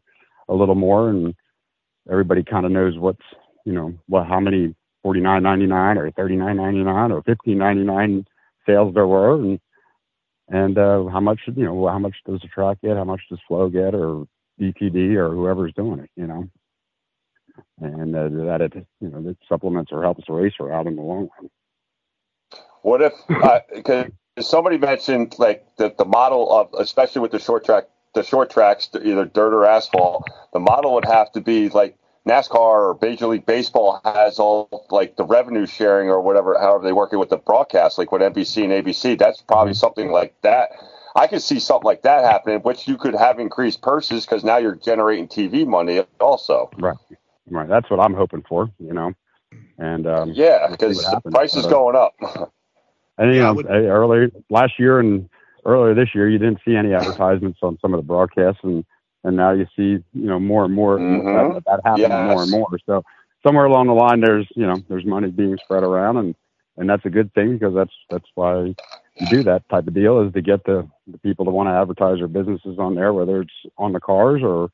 a 0.49 0.53
little 0.53 0.75
more, 0.75 1.09
and 1.09 1.33
everybody 2.09 2.43
kind 2.43 2.65
of 2.65 2.71
knows 2.71 2.97
what's 2.97 3.23
you 3.65 3.73
know 3.73 3.93
what 4.07 4.27
how 4.27 4.39
many 4.39 4.75
forty 5.03 5.19
nine 5.19 5.43
ninety 5.43 5.65
nine 5.65 5.97
or 5.97 6.11
thirty 6.11 6.35
nine 6.35 6.57
ninety 6.57 6.83
nine 6.83 7.11
or 7.11 7.21
fifteen 7.23 7.57
ninety 7.57 7.83
nine 7.83 8.25
sales 8.65 8.93
there 8.93 9.07
were, 9.07 9.35
and 9.35 9.59
and 10.49 10.77
uh, 10.77 11.05
how 11.07 11.19
much 11.19 11.39
you 11.47 11.63
know 11.63 11.87
how 11.87 11.99
much 11.99 12.15
does 12.25 12.39
the 12.41 12.47
track 12.47 12.77
get, 12.83 12.97
how 12.97 13.03
much 13.03 13.21
does 13.29 13.39
Flow 13.47 13.69
get, 13.69 13.93
or 13.93 14.25
DTD 14.59 15.15
or 15.15 15.29
whoever's 15.29 15.73
doing 15.73 15.99
it, 15.99 16.09
you 16.15 16.27
know, 16.27 16.47
and 17.81 18.15
uh, 18.15 18.29
that 18.45 18.61
it 18.61 18.73
you 19.01 19.09
know 19.09 19.21
that 19.21 19.37
supplements 19.47 19.91
or 19.91 20.03
helps 20.03 20.23
the 20.27 20.33
racer 20.33 20.71
out 20.71 20.87
in 20.87 20.95
the 20.95 21.01
long 21.01 21.29
run. 21.39 21.49
What 22.81 23.01
if 23.01 23.13
because 23.73 24.11
somebody 24.41 24.77
mentioned 24.77 25.35
like 25.37 25.65
the 25.77 25.93
the 25.97 26.05
model 26.05 26.51
of 26.51 26.73
especially 26.79 27.21
with 27.21 27.31
the 27.31 27.39
short 27.39 27.65
track 27.65 27.85
the 28.15 28.23
short 28.23 28.49
tracks 28.49 28.89
either 28.95 29.25
dirt 29.25 29.53
or 29.53 29.65
asphalt 29.65 30.27
the 30.53 30.59
model 30.59 30.93
would 30.93 31.05
have 31.05 31.31
to 31.31 31.41
be 31.41 31.69
like 31.69 31.97
NASCAR 32.27 32.55
or 32.55 32.99
Major 33.01 33.27
League 33.27 33.45
Baseball 33.45 34.01
has 34.03 34.37
all 34.37 34.85
like 34.91 35.15
the 35.15 35.23
revenue 35.23 35.65
sharing 35.65 36.09
or 36.09 36.21
whatever, 36.21 36.57
however 36.59 36.83
they 36.83 36.91
work 36.91 37.13
it 37.13 37.17
with 37.17 37.29
the 37.29 37.37
broadcast, 37.37 37.97
like 37.97 38.11
with 38.11 38.21
NBC 38.21 38.65
and 38.65 38.73
ABC. 38.73 39.17
That's 39.17 39.41
probably 39.41 39.73
something 39.73 40.11
like 40.11 40.35
that. 40.41 40.71
I 41.15 41.27
could 41.27 41.41
see 41.41 41.59
something 41.59 41.85
like 41.85 42.03
that 42.03 42.25
happening, 42.25 42.59
which 42.59 42.87
you 42.87 42.97
could 42.97 43.15
have 43.15 43.39
increased 43.39 43.81
purses 43.81 44.25
because 44.25 44.43
now 44.43 44.57
you're 44.57 44.75
generating 44.75 45.27
TV 45.27 45.65
money 45.65 46.01
also. 46.19 46.69
Right, 46.77 46.97
right. 47.49 47.67
That's 47.67 47.89
what 47.89 47.99
I'm 47.99 48.13
hoping 48.13 48.43
for, 48.47 48.69
you 48.77 48.93
know. 48.93 49.13
And 49.79 50.05
um, 50.05 50.31
yeah, 50.33 50.67
because 50.69 50.99
the 50.99 51.31
price 51.31 51.55
is 51.55 51.65
uh, 51.65 51.69
going 51.69 51.95
up. 51.95 52.51
and 53.17 53.33
you 53.33 53.41
know, 53.41 53.53
would... 53.53 53.67
earlier 53.67 54.29
last 54.49 54.73
year 54.79 54.99
and 54.99 55.29
earlier 55.65 55.93
this 55.93 56.13
year, 56.15 56.29
you 56.29 56.37
didn't 56.37 56.59
see 56.65 56.75
any 56.75 56.93
advertisements 56.93 57.59
on 57.61 57.77
some 57.81 57.93
of 57.93 57.99
the 57.99 58.05
broadcasts, 58.05 58.61
and 58.63 58.85
and 59.23 59.35
now 59.35 59.51
you 59.51 59.65
see 59.75 60.03
you 60.13 60.27
know 60.27 60.39
more 60.39 60.65
and 60.65 60.73
more 60.73 60.97
mm-hmm. 60.97 61.53
that, 61.53 61.63
that 61.65 61.81
happening 61.83 62.09
yes. 62.09 62.33
more 62.33 62.41
and 62.43 62.51
more. 62.51 62.79
So 62.85 63.03
somewhere 63.45 63.65
along 63.65 63.87
the 63.87 63.93
line, 63.93 64.21
there's 64.21 64.47
you 64.55 64.65
know 64.65 64.77
there's 64.87 65.05
money 65.05 65.29
being 65.29 65.57
spread 65.63 65.83
around, 65.83 66.17
and 66.17 66.35
and 66.77 66.89
that's 66.89 67.05
a 67.05 67.09
good 67.09 67.33
thing 67.33 67.57
because 67.57 67.73
that's 67.73 67.93
that's 68.09 68.29
why 68.35 68.75
you 69.19 69.27
do 69.29 69.43
that 69.43 69.67
type 69.69 69.87
of 69.87 69.93
deal 69.93 70.21
is 70.21 70.33
to 70.33 70.41
get 70.41 70.63
the, 70.65 70.87
the 71.07 71.17
people 71.19 71.45
to 71.45 71.51
want 71.51 71.67
to 71.67 71.73
advertise 71.73 72.19
their 72.19 72.27
businesses 72.27 72.77
on 72.77 72.93
there, 72.95 73.13
whether 73.13 73.41
it's 73.41 73.53
on 73.77 73.93
the 73.93 73.99
cars 73.99 74.41
or 74.43 74.69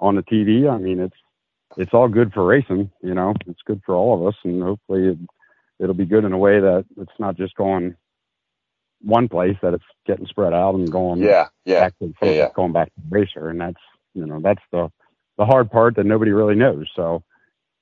on 0.00 0.16
the 0.16 0.22
TV. 0.22 0.68
I 0.68 0.78
mean, 0.78 1.00
it's 1.00 1.16
it's 1.76 1.94
all 1.94 2.08
good 2.08 2.32
for 2.32 2.44
racing. 2.44 2.90
You 3.02 3.14
know, 3.14 3.34
it's 3.46 3.62
good 3.64 3.82
for 3.86 3.94
all 3.94 4.14
of 4.14 4.26
us, 4.26 4.38
and 4.44 4.62
hopefully 4.62 5.16
it'll 5.78 5.94
be 5.94 6.06
good 6.06 6.24
in 6.24 6.32
a 6.32 6.38
way 6.38 6.60
that 6.60 6.84
it's 6.96 7.12
not 7.18 7.36
just 7.36 7.54
going 7.54 7.94
one 9.00 9.28
place 9.28 9.56
that 9.62 9.74
it's 9.74 9.84
getting 10.06 10.26
spread 10.26 10.54
out 10.54 10.74
and 10.74 10.90
going 10.90 11.20
yeah 11.20 11.48
yeah, 11.64 11.80
back 11.80 11.98
to, 11.98 12.14
yeah, 12.22 12.30
yeah. 12.30 12.48
going 12.54 12.72
back 12.72 12.86
to 12.86 13.00
the 13.02 13.08
racer. 13.10 13.48
And 13.50 13.60
that's 13.60 13.80
you 14.14 14.26
know 14.26 14.40
that's 14.40 14.62
the 14.72 14.90
the 15.36 15.44
hard 15.44 15.70
part 15.70 15.96
that 15.96 16.06
nobody 16.06 16.30
really 16.30 16.54
knows. 16.54 16.86
So 16.96 17.22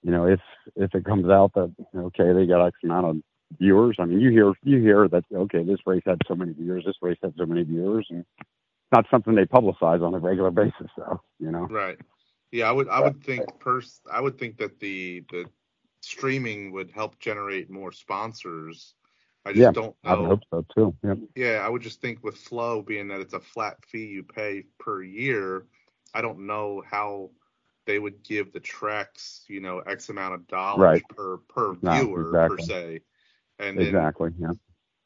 you 0.03 0.11
know 0.11 0.27
if 0.27 0.41
if 0.77 0.95
it 0.95 1.05
comes 1.05 1.29
out 1.29 1.53
that 1.55 1.73
okay 1.97 2.33
they 2.33 2.47
got 2.47 2.67
x 2.67 2.77
amount 2.85 3.07
of 3.07 3.17
viewers 3.59 3.97
i 3.99 4.05
mean 4.05 4.21
you 4.21 4.31
hear 4.31 4.53
you 4.63 4.79
hear 4.79 5.09
that 5.09 5.25
okay 5.33 5.63
this 5.63 5.79
race 5.87 6.03
had 6.07 6.19
so 6.27 6.35
many 6.35 6.53
viewers 6.53 6.85
this 6.85 6.97
race 7.03 7.19
had 7.23 7.33
so 7.39 7.47
many 7.47 7.63
viewers 7.63 8.07
and 8.11 8.21
it's 8.39 8.49
not 8.93 9.07
something 9.11 9.35
they 9.35 9.45
publicize 9.45 10.03
on 10.03 10.15
a 10.15 10.19
regular 10.19 10.51
basis 10.51 10.91
though 10.97 11.21
you 11.39 11.51
know? 11.51 11.67
Right. 11.67 11.99
Yeah 12.51 12.69
i 12.69 12.73
would 12.73 12.89
i 12.89 13.01
would 13.01 13.23
think 13.23 13.45
pers- 13.59 14.01
i 14.11 14.21
would 14.21 14.39
think 14.39 14.57
that 14.59 14.81
the 14.81 15.25
the 15.31 15.45
streaming 16.03 16.73
would 16.73 16.91
help 16.91 17.19
generate 17.19 17.71
more 17.71 17.93
sponsors 17.93 18.95
I 19.45 19.51
just 19.51 19.61
yeah, 19.61 19.73
don't 19.73 19.97
know. 20.05 20.11
I 20.11 20.15
would 20.15 20.29
hope 20.29 20.43
so 20.51 20.67
too. 20.75 20.97
Yep. 21.03 21.19
Yeah, 21.35 21.63
I 21.65 21.69
would 21.69 21.83
just 21.83 22.01
think 22.01 22.23
with 22.23 22.37
Flow 22.37 22.81
being 22.81 23.09
that 23.09 23.21
it's 23.21 23.35
a 23.35 23.41
flat 23.41 23.85
fee 23.85 24.07
you 24.07 24.23
pay 24.23 24.65
per 24.79 25.03
year, 25.03 25.67
I 26.15 26.23
don't 26.23 26.47
know 26.47 26.83
how 26.89 27.31
they 27.85 27.99
would 27.99 28.23
give 28.23 28.53
the 28.53 28.61
tracks, 28.61 29.45
you 29.49 29.61
know, 29.61 29.81
X 29.81 30.09
amount 30.11 30.35
of 30.35 30.47
dollars 30.47 30.81
right. 30.81 31.03
per 31.09 31.39
per 31.49 31.75
viewer 31.75 32.29
exactly. 32.29 32.57
per 32.57 32.63
se. 32.63 33.01
And 33.59 33.81
exactly, 33.81 34.31
yeah. 34.39 34.53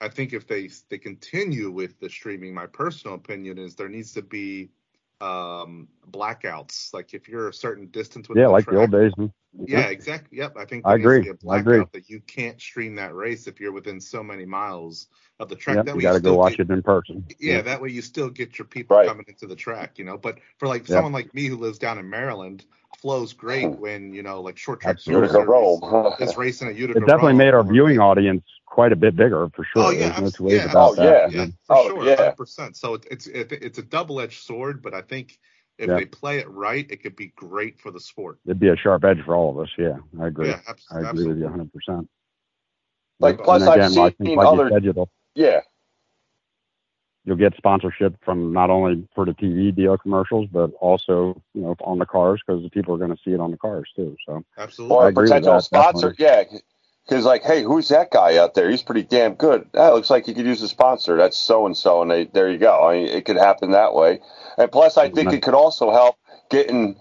I 0.02 0.08
think 0.08 0.34
if 0.34 0.46
they 0.46 0.68
they 0.90 0.98
continue 0.98 1.70
with 1.70 1.98
the 1.98 2.10
streaming, 2.10 2.52
my 2.52 2.66
personal 2.66 3.16
opinion 3.16 3.56
is 3.56 3.74
there 3.74 3.88
needs 3.88 4.12
to 4.12 4.22
be 4.22 4.70
um 5.20 5.88
blackouts. 6.10 6.92
Like 6.92 7.14
if 7.14 7.28
you're 7.28 7.48
a 7.48 7.54
certain 7.54 7.86
distance 7.86 8.28
with 8.28 8.38
yeah, 8.38 8.44
the 8.44 8.50
like 8.50 8.64
track, 8.64 8.74
the 8.74 8.80
old 8.80 8.92
days. 8.92 9.30
Yeah, 9.66 9.86
exactly. 9.86 10.38
Yep, 10.38 10.56
I 10.58 10.64
think 10.66 10.86
I 10.86 10.94
agree. 10.94 11.32
I 11.48 11.58
agree. 11.58 11.82
That 11.92 12.10
you 12.10 12.20
can't 12.20 12.60
stream 12.60 12.96
that 12.96 13.14
race 13.14 13.46
if 13.46 13.58
you're 13.58 13.72
within 13.72 14.00
so 14.00 14.22
many 14.22 14.44
miles 14.44 15.06
of 15.40 15.48
the 15.48 15.56
track. 15.56 15.76
Yep, 15.76 15.86
that 15.86 15.96
you 15.96 16.02
got 16.02 16.12
to 16.12 16.20
go 16.20 16.34
watch 16.34 16.58
get, 16.58 16.68
it 16.68 16.72
in 16.72 16.82
person. 16.82 17.24
Yeah, 17.38 17.54
yeah, 17.54 17.60
that 17.62 17.80
way 17.80 17.88
you 17.88 18.02
still 18.02 18.28
get 18.28 18.58
your 18.58 18.66
people 18.66 18.96
right. 18.96 19.08
coming 19.08 19.24
into 19.28 19.46
the 19.46 19.56
track, 19.56 19.98
you 19.98 20.04
know. 20.04 20.18
But 20.18 20.40
for 20.58 20.68
like 20.68 20.82
yep. 20.82 20.96
someone 20.96 21.12
like 21.12 21.32
me 21.34 21.46
who 21.46 21.56
lives 21.56 21.78
down 21.78 21.98
in 21.98 22.10
Maryland, 22.10 22.66
flows 23.06 23.32
great 23.32 23.66
oh. 23.66 23.70
when 23.70 24.12
you 24.12 24.20
know 24.20 24.40
like 24.40 24.58
short 24.58 24.80
track 24.80 24.96
Utica 25.06 25.38
Rome 25.38 25.80
is 26.18 26.36
racing 26.36 26.66
at 26.66 26.74
Utica. 26.74 26.98
It 26.98 27.06
definitely 27.06 27.34
Rome 27.34 27.38
made 27.38 27.54
our 27.54 27.62
viewing 27.62 28.00
audience 28.00 28.42
quite 28.66 28.90
a 28.90 28.96
bit 28.96 29.14
bigger 29.14 29.48
for 29.54 29.64
sure. 29.64 29.84
Oh 29.84 29.90
yeah, 29.90 30.18
There's 30.18 30.40
no 30.40 30.50
yeah, 30.50 30.64
about 30.64 30.90
oh, 30.90 30.94
that. 30.96 31.32
Yeah, 31.32 31.38
yeah, 31.38 31.46
for 31.68 31.76
oh, 31.76 31.88
sure, 31.88 32.04
yeah. 32.04 32.30
percent. 32.32 32.76
So 32.76 32.94
it's 32.94 33.28
it's 33.28 33.52
it's 33.52 33.78
a 33.78 33.82
double 33.82 34.20
edged 34.20 34.42
sword, 34.42 34.82
but 34.82 34.92
I 34.92 35.02
think 35.02 35.38
if 35.78 35.88
Yeah. 35.88 35.94
they 35.94 36.04
play 36.04 36.38
it 36.38 36.50
right, 36.50 36.84
it 36.90 37.00
could 37.00 37.14
be 37.14 37.28
great 37.36 37.78
for 37.78 37.92
the 37.92 38.00
sport. 38.00 38.40
It'd 38.44 38.58
be 38.58 38.70
a 38.70 38.76
sharp 38.76 39.04
edge 39.04 39.22
for 39.24 39.36
all 39.36 39.50
of 39.50 39.58
us. 39.64 39.70
Yeah, 39.78 39.98
I 40.20 40.26
agree. 40.26 40.48
Yeah, 40.48 40.60
abs- 40.66 40.86
I 40.90 40.96
agree 40.96 41.08
absolutely. 41.08 41.28
with 41.28 41.38
you 41.38 41.44
100. 41.44 41.72
percent 41.72 42.10
Like, 43.20 43.38
plus 43.38 43.62
and 43.62 43.70
I've 43.70 43.76
again, 43.76 43.98
I 43.98 44.10
think, 44.10 44.28
seen 44.30 44.36
like 44.36 44.46
other- 44.48 44.68
you 44.80 44.92
said, 44.92 45.08
Yeah, 45.36 45.60
you'll 47.26 47.36
get 47.36 47.54
sponsorship 47.56 48.16
from 48.24 48.52
not 48.52 48.70
only 48.70 49.06
for 49.14 49.26
the 49.26 49.32
TV 49.32 49.74
deal 49.74 49.98
commercials, 49.98 50.48
but 50.50 50.70
also 50.80 51.40
you 51.52 51.60
know 51.60 51.76
on 51.80 51.98
the 51.98 52.06
cars 52.06 52.40
because 52.46 52.62
the 52.62 52.70
people 52.70 52.94
are 52.94 52.98
going 52.98 53.14
to 53.14 53.22
see 53.22 53.32
it 53.32 53.40
on 53.40 53.50
the 53.50 53.58
cars 53.58 53.90
too. 53.94 54.16
So 54.24 54.42
Absolutely. 54.56 54.96
or 54.96 55.02
I 55.02 55.06
a 55.06 55.08
agree 55.08 55.22
with 55.24 55.30
potential 55.30 55.54
that, 55.54 55.62
sponsor. 55.62 56.14
Yeah, 56.18 56.44
because 57.06 57.24
like, 57.24 57.42
hey, 57.42 57.62
who's 57.62 57.88
that 57.88 58.10
guy 58.10 58.36
out 58.36 58.54
there? 58.54 58.70
He's 58.70 58.82
pretty 58.82 59.02
damn 59.02 59.34
good. 59.34 59.68
That 59.72 59.92
looks 59.92 60.08
like 60.08 60.24
he 60.24 60.34
could 60.34 60.46
use 60.46 60.62
a 60.62 60.68
sponsor. 60.68 61.16
That's 61.16 61.38
so 61.38 61.66
and 61.66 61.76
so, 61.76 62.02
and 62.02 62.10
they, 62.10 62.24
there 62.24 62.50
you 62.50 62.58
go. 62.58 62.88
I 62.88 62.94
mean, 62.94 63.08
it 63.08 63.24
could 63.24 63.36
happen 63.36 63.72
that 63.72 63.94
way. 63.94 64.20
And 64.56 64.70
plus, 64.72 64.96
I 64.96 65.10
think 65.10 65.32
it 65.32 65.42
could 65.42 65.54
also 65.54 65.90
help 65.90 66.16
getting 66.50 66.96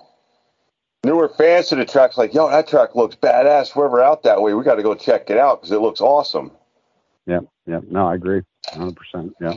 newer 1.04 1.30
fans 1.30 1.70
to 1.70 1.76
the 1.76 1.86
tracks. 1.86 2.18
Like, 2.18 2.34
yo, 2.34 2.50
that 2.50 2.68
track 2.68 2.96
looks 2.96 3.16
badass. 3.16 3.72
Whoever 3.72 4.02
out 4.02 4.24
that 4.24 4.42
way, 4.42 4.54
we 4.54 4.64
got 4.64 4.76
to 4.76 4.84
go 4.84 4.96
check 4.96 5.30
it 5.30 5.38
out 5.38 5.62
because 5.62 5.72
it 5.72 5.82
looks 5.82 6.02
awesome. 6.02 6.52
yeah, 7.26 7.40
yeah, 7.66 7.80
no, 7.90 8.08
I 8.08 8.16
agree, 8.16 8.42
100. 8.74 8.96
percent 8.96 9.36
Yeah. 9.42 9.56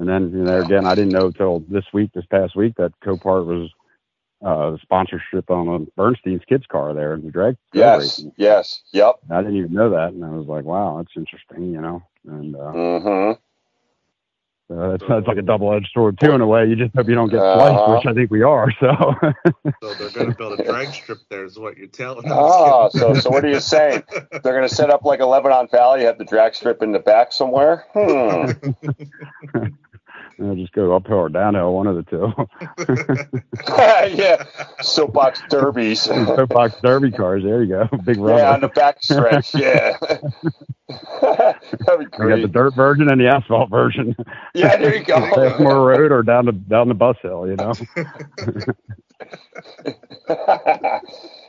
And 0.00 0.08
then 0.08 0.32
you 0.32 0.44
know 0.44 0.60
again, 0.60 0.86
I 0.86 0.94
didn't 0.94 1.12
know 1.12 1.30
till 1.30 1.60
this 1.68 1.84
week, 1.92 2.10
this 2.14 2.24
past 2.30 2.56
week, 2.56 2.74
that 2.78 2.92
Copart 3.04 3.44
was 3.46 3.70
uh, 4.44 4.76
sponsorship 4.82 5.50
on 5.50 5.68
a 5.68 5.78
Bernstein's 5.94 6.42
kids 6.48 6.64
car 6.66 6.94
there 6.94 7.12
in 7.14 7.22
the 7.22 7.30
drag. 7.30 7.56
drag 7.74 7.84
Yes, 7.84 8.16
racing. 8.16 8.32
yes, 8.38 8.82
yep. 8.92 9.16
I 9.30 9.42
didn't 9.42 9.58
even 9.58 9.74
know 9.74 9.90
that, 9.90 10.14
and 10.14 10.24
I 10.24 10.30
was 10.30 10.46
like, 10.48 10.64
wow, 10.64 10.96
that's 10.96 11.12
interesting, 11.16 11.72
you 11.72 11.82
know. 11.82 12.02
And 12.26 12.56
uh, 12.56 12.72
Mm-hmm. 12.72 13.40
so 14.70 14.90
that's, 14.90 15.04
that's 15.06 15.26
like 15.26 15.36
a 15.36 15.42
double-edged 15.42 15.90
sword 15.92 16.18
too, 16.18 16.32
in 16.32 16.40
a 16.40 16.46
way. 16.46 16.66
You 16.66 16.76
just 16.76 16.94
hope 16.96 17.08
you 17.08 17.14
don't 17.14 17.28
get 17.28 17.38
Uh-huh. 17.40 17.96
which 17.96 18.06
I 18.06 18.14
think 18.14 18.30
we 18.30 18.42
are. 18.42 18.72
So 18.80 19.14
So 19.82 19.94
they're 19.94 20.10
going 20.10 20.30
to 20.30 20.36
build 20.36 20.60
a 20.60 20.64
drag 20.64 20.92
strip 20.94 21.20
there, 21.30 21.44
is 21.44 21.58
what 21.58 21.76
you're 21.78 21.86
telling 21.88 22.26
us. 22.26 22.34
Ah, 22.36 22.88
so 22.88 23.14
so 23.14 23.30
what 23.30 23.44
are 23.44 23.48
you 23.48 23.60
saying? 23.60 24.02
They're 24.42 24.54
going 24.56 24.68
to 24.68 24.74
set 24.74 24.90
up 24.90 25.04
like 25.04 25.20
a 25.20 25.26
Lebanon 25.26 25.68
Valley, 25.70 26.02
have 26.04 26.18
the 26.18 26.24
drag 26.24 26.54
strip 26.54 26.82
in 26.82 26.92
the 26.92 26.98
back 26.98 27.32
somewhere? 27.32 27.84
Hmm. 27.94 28.52
I'll 30.42 30.54
just 30.54 30.72
go 30.72 30.94
uphill 30.94 31.16
or 31.16 31.28
downhill, 31.28 31.74
one 31.74 31.86
of 31.86 31.96
the 31.96 32.02
two. 32.04 32.32
yeah, 34.16 34.44
soapbox 34.80 35.42
derbies. 35.50 36.02
Soapbox 36.02 36.80
derby 36.82 37.10
cars. 37.10 37.42
There 37.42 37.62
you 37.62 37.68
go. 37.68 37.96
Big 38.04 38.18
rubber. 38.18 38.38
Yeah, 38.38 38.52
on 38.52 38.60
the 38.60 38.68
back 38.68 39.02
stretch. 39.02 39.54
Yeah, 39.54 39.96
that'd 41.20 41.98
be 41.98 42.06
We 42.18 42.28
got 42.28 42.42
the 42.42 42.50
dirt 42.50 42.74
version 42.74 43.10
and 43.10 43.20
the 43.20 43.28
asphalt 43.28 43.70
version. 43.70 44.16
Yeah, 44.54 44.76
there 44.76 44.94
you 44.96 45.04
go. 45.04 45.56
More 45.58 45.86
Road 45.86 46.12
or 46.12 46.22
down 46.22 46.46
the 46.46 46.52
down 46.52 46.88
the 46.88 46.94
bus 46.94 47.16
hill, 47.22 47.46
you 47.46 47.56
know. 47.56 47.72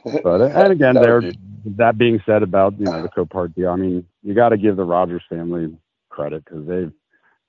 But 0.03 0.41
uh, 0.41 0.45
and 0.45 0.73
again, 0.73 0.95
That 0.95 1.01
there. 1.01 1.21
That 1.77 1.97
being 1.97 2.21
said, 2.25 2.41
about 2.43 2.79
you 2.79 2.85
know 2.85 3.01
the 3.03 3.09
Copart 3.09 3.53
deal, 3.53 3.69
I 3.69 3.75
mean, 3.75 4.05
you 4.23 4.33
got 4.33 4.49
to 4.49 4.57
give 4.57 4.75
the 4.75 4.83
Rogers 4.83 5.21
family 5.29 5.75
credit 6.09 6.43
because 6.43 6.67
they've 6.67 6.91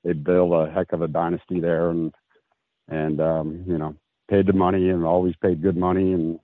they 0.04 0.12
built 0.12 0.52
a 0.52 0.70
heck 0.72 0.92
of 0.92 1.02
a 1.02 1.08
dynasty 1.08 1.60
there, 1.60 1.90
and 1.90 2.12
and 2.88 3.20
um, 3.20 3.64
you 3.66 3.78
know 3.78 3.94
paid 4.28 4.46
the 4.46 4.52
money 4.52 4.88
and 4.90 5.04
always 5.04 5.34
paid 5.42 5.62
good 5.62 5.76
money 5.76 6.12
and 6.12 6.38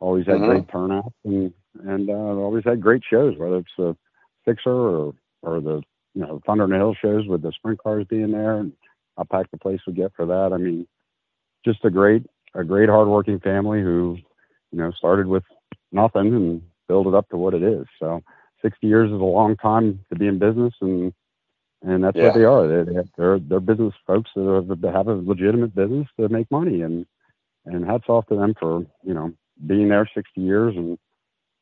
always 0.00 0.26
had 0.26 0.36
Mhm. 0.36 0.46
great 0.46 0.68
turnouts 0.68 1.14
and 1.24 1.52
and 1.84 2.10
uh, 2.10 2.12
always 2.12 2.64
had 2.64 2.80
great 2.80 3.02
shows, 3.08 3.36
whether 3.38 3.56
it's 3.58 3.76
the 3.78 3.96
Sixer 4.44 4.70
or 4.70 5.14
or 5.42 5.60
the 5.60 5.82
you 6.14 6.22
know 6.22 6.40
Thunder 6.46 6.64
and 6.64 6.72
Hill 6.74 6.94
shows 7.00 7.26
with 7.26 7.42
the 7.42 7.52
sprint 7.52 7.78
cars 7.82 8.06
being 8.08 8.32
there, 8.32 8.58
and 8.58 8.72
how 9.16 9.24
packed 9.24 9.50
the 9.52 9.58
place 9.58 9.80
would 9.86 9.96
get 9.96 10.12
for 10.14 10.26
that. 10.26 10.52
I 10.52 10.56
mean, 10.58 10.86
just 11.64 11.84
a 11.84 11.90
great 11.90 12.26
a 12.54 12.64
great 12.64 12.88
hardworking 12.88 13.40
family 13.40 13.80
who 13.80 14.18
you 14.72 14.78
know 14.78 14.90
started 14.92 15.26
with 15.26 15.44
nothing 15.92 16.34
and 16.34 16.62
built 16.88 17.06
it 17.06 17.14
up 17.14 17.28
to 17.30 17.36
what 17.36 17.54
it 17.54 17.62
is. 17.62 17.86
So 17.98 18.22
60 18.62 18.86
years 18.86 19.08
is 19.08 19.20
a 19.20 19.24
long 19.24 19.56
time 19.56 20.00
to 20.10 20.18
be 20.18 20.26
in 20.26 20.38
business, 20.38 20.74
and 20.80 21.12
and 21.82 22.02
that's 22.04 22.16
Yeah. 22.16 22.24
what 22.24 22.34
they 22.34 22.44
are. 22.44 22.66
They, 22.66 22.92
they 22.92 23.00
they're 23.16 23.38
they're 23.38 23.60
business 23.60 23.94
folks 24.06 24.30
that 24.36 24.44
have, 24.68 24.80
that 24.80 24.94
have 24.94 25.08
a 25.08 25.14
legitimate 25.14 25.74
business 25.74 26.08
to 26.18 26.28
make 26.28 26.50
money, 26.50 26.82
and 26.82 27.06
and 27.66 27.84
hats 27.84 28.04
off 28.08 28.26
to 28.26 28.36
them 28.36 28.54
for 28.58 28.84
you 29.04 29.14
know 29.14 29.32
being 29.66 29.88
there 29.88 30.08
60 30.14 30.40
years, 30.40 30.74
and 30.76 30.98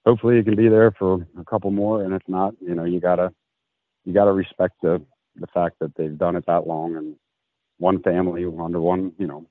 hopefully 0.07 0.37
you 0.37 0.45
can 0.45 0.57
be 0.57 0.69
there 0.69 0.93
for 0.93 1.27
a 1.39 1.45
couple 1.45 1.71
more. 1.71 2.05
And 2.05 2.15
if 2.15 2.23
not, 2.29 2.55
you 2.61 2.75
know 2.75 2.85
you 2.85 3.01
gotta 3.01 3.33
you 4.05 4.13
gotta 4.13 4.33
respect 4.33 4.75
the 4.83 5.03
the 5.37 5.47
fact 5.49 5.77
that 5.81 5.95
they've 5.97 6.17
done 6.19 6.37
it 6.37 6.45
that 6.47 6.67
long 6.67 6.97
and 6.97 7.17
one 7.79 8.03
family 8.03 8.45
under 8.45 8.81
one 8.81 9.13
you 9.19 9.27
know 9.27 9.47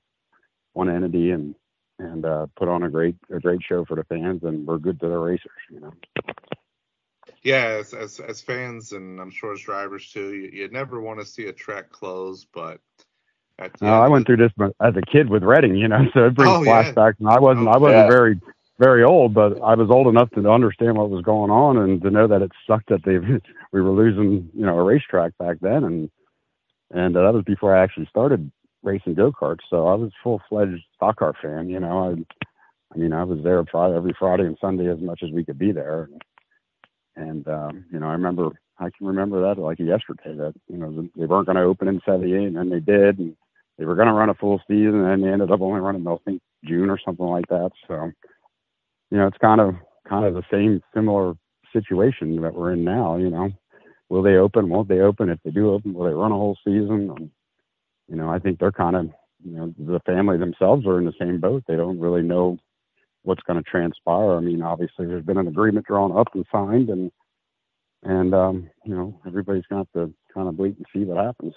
one 0.74 0.88
entity 0.88 1.30
and 1.30 1.54
and 1.98 2.24
uh, 2.24 2.46
put 2.56 2.68
on 2.68 2.84
a 2.84 2.90
great 2.90 3.16
a 3.34 3.38
great 3.38 3.60
show 3.62 3.84
for 3.84 3.94
the 3.96 4.04
fans, 4.04 4.42
and 4.44 4.66
we're 4.66 4.78
good 4.78 4.98
to 5.00 5.08
the 5.08 5.18
racers, 5.18 5.50
you 5.70 5.80
know. 5.80 5.92
Yeah, 7.42 7.76
as, 7.80 7.94
as 7.94 8.20
as 8.20 8.40
fans 8.42 8.92
and 8.92 9.20
I'm 9.20 9.30
sure 9.30 9.52
as 9.52 9.60
drivers 9.62 10.10
too, 10.12 10.34
you, 10.34 10.50
you 10.52 10.68
never 10.68 11.00
want 11.00 11.20
to 11.20 11.26
see 11.26 11.46
a 11.46 11.52
track 11.52 11.90
close, 11.90 12.44
but 12.44 12.80
end 13.82 13.94
I 13.94 14.08
went 14.08 14.26
through 14.26 14.38
this 14.38 14.52
as 14.80 14.94
a 14.96 15.02
kid 15.12 15.30
with 15.30 15.42
Reading, 15.42 15.76
you 15.76 15.88
know, 15.88 16.04
so 16.14 16.26
it 16.26 16.34
brings 16.34 16.56
Oh, 16.56 16.62
yeah. 16.62 16.94
flashbacks. 16.94 17.20
And 17.20 17.28
I 17.28 17.38
wasn't, 17.38 17.68
I 17.68 17.78
wasn't 17.78 18.06
Yeah. 18.06 18.08
very, 18.08 18.40
very 18.78 19.04
old, 19.04 19.34
but 19.34 19.60
I 19.62 19.74
was 19.74 19.90
old 19.90 20.08
enough 20.08 20.30
to 20.30 20.48
understand 20.50 20.96
what 20.96 21.10
was 21.10 21.22
going 21.22 21.50
on 21.50 21.78
and 21.78 22.02
to 22.02 22.10
know 22.10 22.26
that 22.28 22.42
it 22.42 22.52
sucked 22.66 22.88
that 22.90 23.04
they 23.04 23.18
we 23.72 23.80
were 23.80 23.90
losing, 23.90 24.50
you 24.54 24.66
know, 24.66 24.78
a 24.78 24.82
racetrack 24.82 25.36
back 25.38 25.58
then, 25.60 25.84
and 25.84 26.10
and 26.92 27.16
uh, 27.16 27.22
that 27.22 27.34
was 27.34 27.44
before 27.44 27.76
I 27.76 27.82
actually 27.82 28.06
started 28.06 28.50
racing 28.82 29.14
go 29.14 29.32
karts. 29.32 29.60
So 29.70 29.86
I 29.86 29.94
was 29.94 30.10
full 30.22 30.40
fledged 30.48 30.82
stock 30.96 31.18
car 31.18 31.34
fan, 31.42 31.68
you 31.68 31.80
know. 31.80 32.10
I, 32.10 32.38
I 32.94 32.98
mean, 32.98 33.12
I 33.12 33.24
was 33.24 33.38
there 33.44 33.64
Friday, 33.70 33.96
every 33.96 34.14
Friday 34.18 34.44
and 34.46 34.58
Sunday 34.60 34.88
as 34.90 34.98
much 35.00 35.22
as 35.22 35.30
we 35.30 35.44
could 35.44 35.58
be 35.58 35.72
there, 35.72 36.04
and 36.04 36.22
um, 37.48 37.84
you 37.92 37.98
know, 37.98 38.08
I 38.08 38.12
remember. 38.12 38.50
I 38.78 38.88
can 38.96 39.06
remember 39.06 39.42
that 39.42 39.60
like 39.60 39.78
yesterday. 39.78 40.34
That 40.36 40.54
you 40.68 40.78
know 40.78 41.08
they 41.14 41.26
weren't 41.26 41.46
going 41.46 41.56
to 41.56 41.62
open 41.62 41.88
in 41.88 42.00
'78, 42.04 42.46
and 42.46 42.56
then 42.56 42.70
they 42.70 42.80
did, 42.80 43.18
and 43.18 43.36
they 43.80 43.86
were 43.86 43.94
going 43.94 44.08
to 44.08 44.14
run 44.14 44.28
a 44.28 44.34
full 44.34 44.60
season 44.68 45.06
and 45.06 45.24
they 45.24 45.28
ended 45.28 45.50
up 45.50 45.62
only 45.62 45.80
running 45.80 46.06
I 46.06 46.16
think 46.26 46.42
June 46.64 46.90
or 46.90 46.98
something 47.02 47.24
like 47.24 47.48
that. 47.48 47.70
So, 47.88 48.12
you 49.10 49.16
know, 49.16 49.26
it's 49.26 49.38
kind 49.38 49.58
of 49.58 49.74
kind 50.06 50.26
of 50.26 50.34
the 50.34 50.42
same 50.52 50.82
similar 50.94 51.32
situation 51.72 52.42
that 52.42 52.54
we're 52.54 52.74
in 52.74 52.84
now. 52.84 53.16
You 53.16 53.30
know, 53.30 53.50
will 54.10 54.22
they 54.22 54.34
open? 54.36 54.68
Won't 54.68 54.88
they 54.88 55.00
open? 55.00 55.30
If 55.30 55.38
they 55.42 55.50
do 55.50 55.70
open, 55.72 55.94
will 55.94 56.04
they 56.04 56.12
run 56.12 56.30
a 56.30 56.36
whole 56.36 56.58
season? 56.62 57.10
And, 57.16 57.30
you 58.06 58.16
know, 58.16 58.28
I 58.28 58.38
think 58.38 58.58
they're 58.58 58.70
kind 58.70 58.96
of 58.96 59.06
you 59.42 59.56
know 59.56 59.74
the 59.78 60.00
family 60.00 60.36
themselves 60.36 60.86
are 60.86 60.98
in 60.98 61.06
the 61.06 61.14
same 61.18 61.40
boat. 61.40 61.64
They 61.66 61.76
don't 61.76 61.98
really 61.98 62.22
know 62.22 62.58
what's 63.22 63.42
going 63.42 63.62
to 63.62 63.70
transpire. 63.70 64.36
I 64.36 64.40
mean, 64.40 64.62
obviously 64.62 65.06
there's 65.06 65.24
been 65.24 65.38
an 65.38 65.48
agreement 65.48 65.86
drawn 65.86 66.16
up 66.16 66.28
and 66.34 66.46
signed, 66.52 66.88
and 66.88 67.10
and 68.02 68.34
um, 68.34 68.70
you 68.84 68.94
know 68.94 69.20
everybody's 69.26 69.66
got 69.70 69.88
to 69.94 70.12
kind 70.32 70.48
of 70.48 70.58
wait 70.58 70.76
and 70.76 70.86
see 70.92 71.04
what 71.04 71.24
happens. 71.24 71.54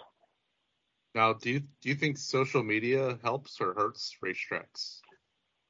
now, 1.15 1.33
do 1.33 1.49
you 1.49 1.59
do 1.59 1.89
you 1.89 1.95
think 1.95 2.17
social 2.17 2.63
media 2.63 3.17
helps 3.23 3.59
or 3.61 3.73
hurts 3.73 4.17
racetracks? 4.23 4.99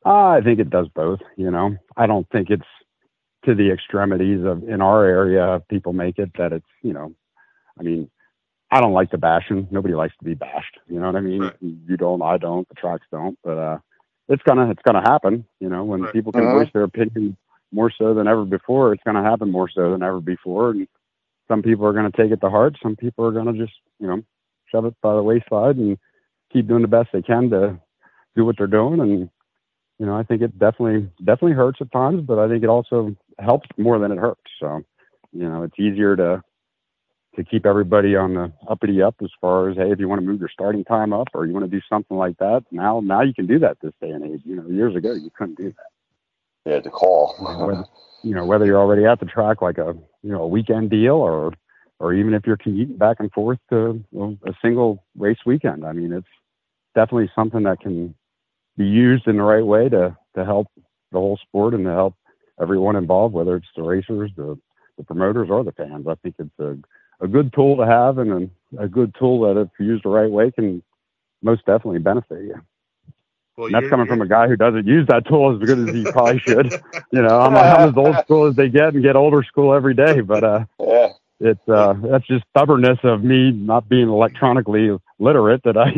Uh, 0.06 0.30
I 0.30 0.42
think 0.44 0.60
it 0.60 0.70
does 0.70 0.88
both. 0.94 1.20
You 1.38 1.52
know, 1.52 1.78
I 1.96 2.08
don't 2.08 2.28
think 2.30 2.50
it's 2.50 2.64
to 3.46 3.54
the 3.54 3.72
extremities 3.72 4.46
of 4.46 4.64
in 4.64 4.82
our 4.82 5.06
area 5.06 5.62
people 5.70 5.94
make 5.94 6.18
it 6.18 6.32
that 6.38 6.54
it's 6.54 6.66
you 6.82 6.94
know, 6.94 7.14
I 7.80 7.84
mean, 7.84 8.10
I 8.72 8.82
don't 8.82 8.94
like 8.94 9.12
the 9.12 9.20
bashing. 9.20 9.68
Nobody 9.70 9.94
likes 9.94 10.16
to 10.18 10.26
be 10.26 10.34
bashed. 10.34 10.80
You 10.88 11.00
know 11.00 11.06
what 11.06 11.16
I 11.16 11.22
mean? 11.22 11.42
Right. 11.42 11.56
You 11.62 11.96
don't, 11.96 12.24
I 12.24 12.38
don't, 12.38 12.68
the 12.70 12.76
tracks 12.76 13.06
don't. 13.12 13.38
But 13.44 13.58
uh, 13.58 13.78
it's 14.30 14.44
gonna 14.44 14.70
it's 14.70 14.82
gonna 14.84 15.02
happen. 15.02 15.46
You 15.60 15.70
know, 15.70 15.84
when 15.84 16.02
Right. 16.04 16.14
people 16.14 16.32
can 16.32 16.44
Mhm. 16.44 16.52
voice 16.52 16.70
their 16.74 16.84
opinion 16.84 17.38
more 17.72 17.92
so 17.92 18.14
than 18.14 18.28
ever 18.28 18.46
before, 18.46 18.94
it's 18.94 19.04
gonna 19.04 19.24
happen 19.24 19.52
more 19.52 19.70
so 19.70 19.92
than 19.92 20.04
ever 20.04 20.20
before. 20.22 20.72
And 20.72 20.88
some 21.48 21.62
people 21.62 21.86
are 21.86 21.94
gonna 21.94 22.12
take 22.12 22.32
it 22.32 22.42
to 22.42 22.50
heart. 22.50 22.78
Some 22.82 22.96
people 22.96 23.26
are 23.26 23.32
gonna 23.32 23.54
just 23.54 23.74
you 24.00 24.08
know 24.08 24.24
shove 24.68 24.86
it 24.86 24.96
by 25.02 25.16
the 25.16 25.24
wayside 25.24 25.78
and 25.78 25.98
keep 26.52 26.68
doing 26.68 26.82
the 26.82 26.88
best 26.88 27.10
they 27.12 27.22
can 27.22 27.50
to 27.50 27.80
do 28.36 28.46
what 28.46 28.58
they're 28.58 28.68
doing 28.68 29.00
and 29.00 29.30
you 30.00 30.06
know, 30.06 30.18
I 30.18 30.24
think 30.24 30.42
it 30.42 30.58
definitely 30.58 31.10
definitely 31.24 31.54
hurts 31.54 31.80
at 31.82 31.92
times, 31.92 32.24
but 32.26 32.40
I 32.40 32.48
think 32.48 32.64
it 32.64 32.70
also 32.70 33.16
helps 33.40 33.70
more 33.78 34.00
than 34.00 34.12
it 34.12 34.18
hurts. 34.18 34.42
So, 34.60 34.82
you 35.32 35.48
know, 35.48 35.64
it's 35.64 35.80
easier 35.80 36.16
to 36.16 36.44
to 37.36 37.44
keep 37.44 37.66
everybody 37.66 38.16
on 38.16 38.36
the 38.36 38.52
uppity 38.68 39.02
up 39.02 39.16
as 39.24 39.30
far 39.42 39.70
as 39.70 39.78
hey, 39.78 39.92
if 39.92 40.00
you 40.00 40.08
want 40.08 40.22
to 40.22 40.26
move 40.26 40.40
your 40.40 40.50
starting 40.50 40.84
time 40.84 41.14
up 41.14 41.30
or 41.34 41.46
you 41.46 41.54
want 41.54 41.66
to 41.66 41.72
do 41.72 41.82
something 41.90 42.18
like 42.18 42.38
that, 42.38 42.64
now 42.72 43.00
now 43.00 43.22
you 43.22 43.34
can 43.34 43.48
do 43.48 43.60
that 43.60 43.78
this 43.82 43.94
day 44.02 44.10
and 44.10 44.24
age. 44.24 44.42
You 44.46 44.58
know, 44.58 44.68
years 44.68 44.96
ago 44.96 45.14
you 45.14 45.32
couldn't 45.36 45.58
do 45.58 45.74
that. 45.76 46.72
Yeah, 46.72 46.80
the 46.80 46.90
call. 46.90 47.36
whether, 47.40 47.86
you 48.24 48.34
know, 48.34 48.46
whether 48.46 48.66
you're 48.66 48.80
already 48.80 49.06
at 49.06 49.20
the 49.20 49.26
track 49.26 49.62
like 49.62 49.78
a 49.78 49.96
you 50.22 50.32
know 50.32 50.44
a 50.44 50.48
weekend 50.48 50.90
deal 50.90 51.16
or 51.16 51.54
or 52.00 52.14
even 52.14 52.34
if 52.34 52.46
you're 52.46 52.58
commuting 52.58 52.98
back 52.98 53.18
and 53.20 53.32
forth 53.32 53.60
to 53.70 54.04
well, 54.12 54.38
a 54.46 54.54
single 54.62 55.04
race 55.18 55.40
weekend. 55.46 55.86
I 55.86 55.94
mean, 55.94 56.14
it's 56.14 56.28
definitely 56.96 57.32
something 57.36 57.64
that 57.64 57.80
can 57.80 58.14
be 58.78 58.86
used 58.86 59.28
in 59.28 59.38
the 59.38 59.44
right 59.44 59.66
way 59.66 59.90
to 59.90 60.16
to 60.36 60.46
help 60.46 60.68
the 61.12 61.20
whole 61.20 61.38
sport 61.38 61.74
and 61.74 61.86
to 61.86 61.92
help 61.92 62.16
everyone 62.62 62.96
involved, 62.96 63.34
whether 63.34 63.56
it's 63.56 63.68
the 63.76 63.84
racers, 63.84 64.32
the 64.36 64.58
the 64.98 65.04
promoters, 65.04 65.50
or 65.50 65.64
the 65.64 65.72
fans. 65.72 66.06
I 66.08 66.16
think 66.16 66.36
it's 66.40 66.60
a 66.60 66.78
a 67.24 67.28
good 67.28 67.54
tool 67.54 67.78
to 67.78 67.86
have 67.86 68.18
and 68.18 68.52
a, 68.78 68.84
a 68.84 68.88
good 68.88 69.16
tool 69.18 69.42
that 69.42 69.60
if 69.60 69.70
used 69.80 70.04
the 70.04 70.10
right 70.10 70.30
way 70.30 70.52
can 70.52 70.84
most 71.42 71.66
definitely 71.66 72.00
benefit 72.00 72.44
you. 72.44 72.56
Well, 73.58 73.68
And 73.68 73.76
that's 73.76 73.88
coming 73.90 74.08
from 74.08 74.22
a 74.22 74.28
guy 74.28 74.48
who 74.48 74.56
doesn't 74.56 74.88
use 74.88 75.08
that 75.08 75.26
tool 75.28 75.54
as 75.54 75.60
good 75.60 75.80
as 75.80 75.94
he 75.94 76.06
probably 76.08 76.40
should. 76.40 76.74
You 77.12 77.22
know, 77.22 77.40
I'm, 77.40 77.56
I'm 77.56 77.90
as 77.90 77.96
old 77.96 78.18
school 78.26 78.48
as 78.50 78.56
they 78.56 78.70
get 78.70 78.94
and 78.94 79.04
get 79.04 79.16
older 79.16 79.44
school 79.44 79.74
every 79.74 79.94
day. 79.94 80.22
But 80.22 80.44
uh, 80.44 80.66
Yeah. 80.80 81.10
it's 81.40 81.70
uh, 81.70 81.94
that's 82.02 82.26
just 82.28 82.44
stubbornness 82.50 82.98
of 83.04 83.24
me 83.24 83.52
not 83.52 83.88
being 83.88 84.10
electronically 84.10 84.90
literate 85.20 85.62
that 85.64 85.78
I 85.78 85.90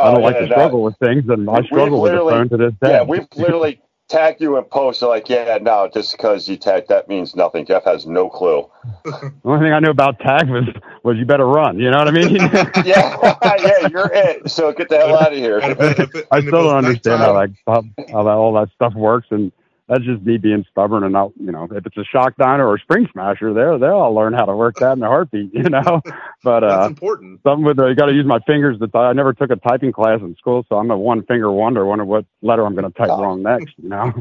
I 0.00 0.10
Oh, 0.10 0.12
don't 0.12 0.22
like 0.22 0.34
yeah, 0.34 0.40
to 0.40 0.46
no. 0.46 0.54
struggle 0.54 0.82
with 0.82 0.96
things, 0.98 1.24
and 1.28 1.48
I 1.50 1.62
struggle 1.62 2.00
with 2.00 2.12
the 2.12 2.20
phone 2.28 2.48
to 2.50 2.56
this 2.56 2.72
day. 2.80 2.90
Yeah, 2.90 3.02
we've 3.02 3.26
literally 3.36 3.80
tagged 4.08 4.40
you 4.40 4.56
in 4.58 4.64
post. 4.64 5.00
They're 5.00 5.08
like, 5.08 5.28
yeah, 5.28 5.58
no, 5.60 5.88
just 5.92 6.12
because 6.12 6.48
you 6.48 6.56
tagged, 6.56 6.88
that 6.88 7.08
means 7.08 7.36
nothing. 7.36 7.66
Jeff 7.66 7.84
has 7.84 8.06
no 8.06 8.28
clue. 8.28 8.68
the 9.04 9.32
only 9.44 9.66
thing 9.66 9.72
I 9.72 9.80
knew 9.80 9.90
about 9.90 10.18
tag 10.20 10.48
was 10.50 10.64
was 11.04 11.16
you 11.18 11.26
better 11.26 11.46
run. 11.46 11.78
You 11.78 11.90
know 11.90 11.98
what 11.98 12.08
I 12.08 12.12
mean? 12.12 12.34
yeah, 12.84 13.36
yeah, 13.42 13.88
you're 13.88 14.10
it. 14.12 14.50
So 14.50 14.72
get 14.72 14.88
the 14.88 14.96
hell 14.98 15.16
out 15.18 15.32
of 15.32 15.38
here. 15.38 15.58
And 15.58 15.72
if 15.72 16.14
it- 16.14 16.26
I 16.30 16.40
still 16.40 16.64
don't 16.64 16.78
understand 16.84 17.20
how 17.20 17.32
nighttime- 17.34 17.56
that 17.66 18.08
how, 18.08 18.12
how 18.12 18.22
that, 18.24 18.30
all 18.34 18.52
that 18.54 18.70
stuff 18.74 18.94
works, 18.94 19.28
and 19.30 19.52
that's 19.88 20.04
just 20.04 20.22
me 20.22 20.36
being 20.36 20.64
stubborn 20.70 21.02
and 21.04 21.12
not, 21.12 21.32
you 21.40 21.50
know, 21.50 21.66
if 21.70 21.86
it's 21.86 21.96
a 21.96 22.04
shock 22.04 22.36
dyno 22.36 22.60
or 22.60 22.76
a 22.76 22.78
spring 22.80 23.08
smasher, 23.12 23.52
they'll 23.54 23.78
they'll 23.78 23.92
all 23.94 24.14
learn 24.14 24.32
how 24.34 24.44
to 24.44 24.54
work 24.54 24.76
that 24.78 24.96
in 24.96 25.02
a 25.02 25.06
heartbeat, 25.08 25.50
you 25.54 25.64
know. 25.70 26.02
But 26.42 26.60
That's 26.66 26.84
uh, 26.84 26.86
important. 26.86 27.40
something 27.42 27.64
with 27.64 27.78
you 27.78 27.94
got 27.94 28.06
to 28.06 28.14
use 28.14 28.26
my 28.26 28.38
fingers. 28.46 28.78
To 28.78 28.86
ty- 28.88 29.08
I 29.08 29.12
never 29.14 29.32
took 29.32 29.50
a 29.50 29.56
typing 29.56 29.92
class 29.92 30.20
in 30.20 30.36
school, 30.36 30.64
so 30.68 30.76
I'm 30.76 30.90
a 30.90 30.96
one 30.98 31.24
finger 31.24 31.50
wonder. 31.50 31.84
Wonder 31.86 32.04
what 32.04 32.26
letter 32.42 32.64
I'm 32.66 32.74
going 32.74 32.90
to 32.90 32.96
type 32.98 33.08
Oh. 33.10 33.22
wrong 33.22 33.42
next, 33.42 33.74
you 33.78 33.88
know. 33.88 34.12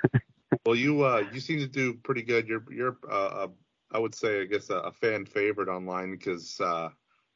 Well, 0.65 0.75
you 0.75 1.03
uh, 1.03 1.23
you 1.31 1.39
seem 1.39 1.59
to 1.59 1.67
do 1.67 1.93
pretty 1.93 2.21
good. 2.21 2.47
You're 2.47 2.63
you're 2.71 2.97
uh, 3.09 3.45
uh, 3.45 3.47
I 3.91 3.99
would 3.99 4.13
say 4.13 4.41
I 4.41 4.45
guess 4.45 4.69
a, 4.69 4.75
a 4.75 4.91
fan 4.91 5.25
favorite 5.25 5.69
online 5.69 6.11
because 6.11 6.59
uh, 6.59 6.89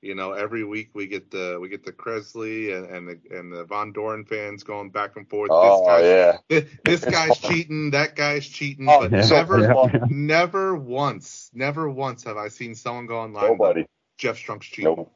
you 0.05 0.15
know 0.15 0.33
every 0.33 0.63
week 0.63 0.91
we 0.93 1.07
get 1.07 1.31
the 1.31 1.57
we 1.59 1.67
get 1.67 1.83
the 1.83 1.91
Kressley 1.91 2.75
and 2.77 2.85
and 2.89 3.07
the, 3.07 3.37
and 3.37 3.51
the 3.51 3.65
Von 3.65 3.91
Dohren 3.91 4.27
fans 4.27 4.63
going 4.63 4.91
back 4.91 5.17
and 5.17 5.27
forth. 5.27 5.49
Oh, 5.51 5.79
this 5.79 5.87
guy's 5.87 6.05
yeah. 6.05 6.37
this, 6.83 7.01
this 7.01 7.05
guy's 7.05 7.39
cheating, 7.39 7.91
that 7.91 8.15
guy's 8.15 8.47
cheating, 8.47 8.87
Oh, 8.87 9.01
but 9.01 9.11
yeah, 9.11 9.25
never 9.27 9.59
yeah, 9.59 9.73
yeah. 9.93 9.99
never 10.09 10.75
once 10.75 11.49
never 11.53 11.89
once 11.89 12.23
have 12.23 12.37
I 12.37 12.49
seen 12.49 12.75
someone 12.75 13.07
go 13.07 13.19
online. 13.19 13.47
Nobody. 13.47 13.85
Jeff 14.17 14.37
Strunk's 14.37 14.67
cheating. 14.67 14.95
Nope. 14.95 15.11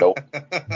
Nope. 0.00 0.18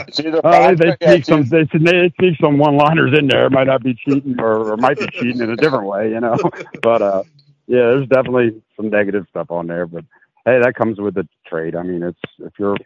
It's 0.07 0.19
either 0.19 0.41
Uh, 0.43 0.75
they 0.75 0.95
yeah, 1.01 1.11
sneak 1.11 1.25
some 1.25 1.43
they, 1.43 1.63
they 1.63 2.13
sneak 2.19 2.37
some 2.41 2.57
one 2.57 2.77
liners 2.77 3.17
in 3.17 3.27
there. 3.27 3.47
It 3.47 3.51
might 3.51 3.67
not 3.67 3.83
be 3.83 3.93
cheating 3.95 4.39
or, 4.39 4.73
or 4.73 4.77
might 4.77 4.99
be 4.99 5.07
cheating 5.07 5.41
in 5.41 5.49
a 5.49 5.55
different 5.55 5.85
way, 5.85 6.09
you 6.09 6.19
know. 6.19 6.37
But 6.81 7.01
uh, 7.01 7.23
yeah, 7.67 7.89
there's 7.91 8.07
definitely 8.07 8.61
some 8.75 8.89
negative 8.89 9.25
stuff 9.29 9.51
on 9.51 9.67
there. 9.67 9.85
But 9.87 10.05
hey, 10.45 10.59
that 10.61 10.75
comes 10.75 10.99
with 10.99 11.15
the 11.15 11.27
trade. 11.45 11.75
I 11.75 11.83
mean, 11.83 12.03
it's 12.03 12.19
if 12.39 12.53
you're 12.59 12.75
if 12.75 12.81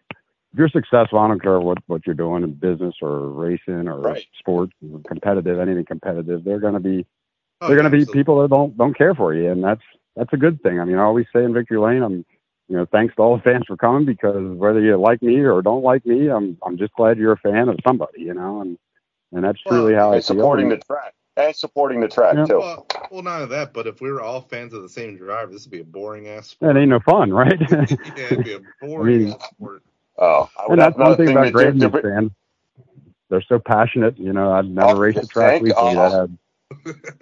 you're 0.56 0.70
successful, 0.70 1.20
I 1.20 1.28
don't 1.28 1.42
care 1.42 1.60
what 1.60 1.78
what 1.88 2.06
you're 2.06 2.16
doing 2.16 2.44
in 2.44 2.54
business 2.54 2.96
or 3.02 3.30
racing 3.30 3.88
or 3.88 4.00
Right. 4.00 4.26
sports, 4.40 4.74
competitive, 5.08 5.60
anything 5.60 5.86
competitive. 5.86 6.44
They're 6.44 6.60
going 6.60 6.74
to 6.76 6.80
be 6.80 7.06
Oh, 7.60 7.68
they're 7.68 7.78
going 7.78 7.92
to 7.92 7.98
be 7.98 8.06
people 8.06 8.42
that 8.42 8.50
don't 8.50 8.78
don't 8.78 8.96
care 8.98 9.16
for 9.16 9.34
you, 9.34 9.52
and 9.52 9.64
that's 9.64 9.82
that's 10.16 10.32
a 10.34 10.38
good 10.38 10.62
thing. 10.62 10.80
I 10.80 10.86
mean, 10.86 10.98
I 10.98 11.04
always 11.04 11.26
say 11.34 11.44
in 11.44 11.54
Victory 11.54 11.80
Lane, 11.80 12.04
I'm 12.04 12.26
you 12.70 12.78
know 12.78 12.86
thanks 12.86 13.16
to 13.16 13.22
all 13.22 13.36
the 13.36 13.42
fans 13.44 13.66
for 13.68 13.78
coming 13.78 14.06
because 14.06 14.36
whether 14.58 14.80
you 14.80 14.96
like 14.98 15.22
me 15.22 15.38
or 15.40 15.62
don't 15.62 15.84
like 15.84 16.06
me, 16.06 16.30
I'm 16.30 16.58
I'm 16.64 16.78
just 16.78 16.94
glad 16.94 17.18
you're 17.18 17.34
a 17.34 17.38
fan 17.38 17.68
of 17.70 17.78
somebody, 17.86 18.22
you 18.22 18.34
know, 18.34 18.62
and 18.62 18.78
and 19.34 19.44
that's 19.44 19.60
Well, 19.66 19.76
truly 19.76 19.96
how 19.96 20.12
I 20.12 20.16
and 20.16 20.24
feel. 20.24 20.38
supporting 20.38 20.70
the 20.70 20.78
track. 20.78 21.14
And 21.36 21.56
supporting 21.56 22.00
the 22.00 22.08
track, 22.08 22.36
Yeah. 22.36 22.46
too. 22.46 22.58
Well, 22.60 22.88
well, 23.12 23.22
none 23.22 23.44
of 23.44 23.50
that. 23.50 23.72
But 23.74 23.86
if 23.86 24.02
we 24.02 24.12
were 24.12 24.22
all 24.22 24.42
fans 24.42 24.74
of 24.74 24.82
the 24.82 24.90
same 24.90 25.18
driver, 25.18 25.52
this 25.52 25.66
would 25.66 25.72
be 25.72 25.82
a 25.82 25.84
boring 25.84 26.28
ass. 26.28 26.56
That 26.62 26.76
ain't 26.78 26.90
no 26.90 27.00
fun, 27.00 27.32
right? 27.32 27.60
yeah, 27.70 27.86
it'd 28.16 28.44
be 28.44 28.54
a 28.54 28.60
boring 28.82 29.20
mean- 29.26 29.34
ass 29.34 29.50
sport. 29.52 29.84
Oh, 30.18 30.50
I 30.58 30.68
and 30.68 30.80
would 30.80 30.80
that's 30.80 30.98
one 30.98 31.16
thing 31.18 31.28
thing 31.28 31.30
about 31.32 31.46
to 31.46 31.52
Graydon 31.52 31.80
do. 31.80 31.90
fans. 32.02 32.32
They're 33.30 33.44
so 33.44 33.60
passionate, 33.60 34.18
you 34.20 34.34
know. 34.34 34.52
I've 34.54 34.66
never 34.68 34.94
Oh, 34.94 35.00
raced 35.00 35.24
a 35.24 35.28
track 35.28 35.62
Oh. 35.76 35.96
that 35.96 36.12
had 36.12 36.38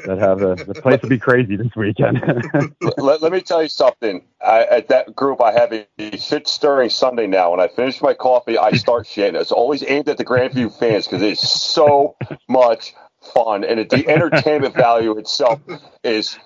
that 0.05 0.19
have 0.19 0.41
a 0.41 0.55
the 0.65 0.75
place 0.75 1.01
to 1.01 1.07
be 1.07 1.19
crazy 1.19 1.55
this 1.57 1.75
weekend. 1.75 2.23
let, 2.97 3.21
let, 3.21 3.31
me 3.31 3.41
tell 3.41 3.61
you 3.63 3.69
something. 3.69 4.23
I, 4.41 4.63
at 4.65 4.89
that 4.89 5.15
group, 5.15 5.41
I 5.41 5.53
have 5.53 5.73
a 5.73 6.17
shit 6.17 6.47
stirring 6.47 6.89
Sunday 6.89 7.27
now. 7.27 7.51
When 7.51 7.59
I 7.59 7.67
finish 7.69 8.01
my 8.01 8.13
coffee, 8.13 8.57
I 8.57 8.73
start 8.73 9.05
shitting. 9.07 9.39
It's 9.39 9.51
always 9.51 9.83
aimed 9.87 10.09
at 10.09 10.17
the 10.17 10.25
Grandview 10.25 10.77
fans 10.77 11.07
because 11.07 11.21
it's 11.23 11.47
so 11.49 12.15
much 12.49 12.93
fun, 13.33 13.63
and 13.63 13.79
it, 13.79 13.89
the 13.89 14.07
entertainment 14.09 14.75
value 14.75 15.17
itself 15.17 15.61
is 16.03 16.37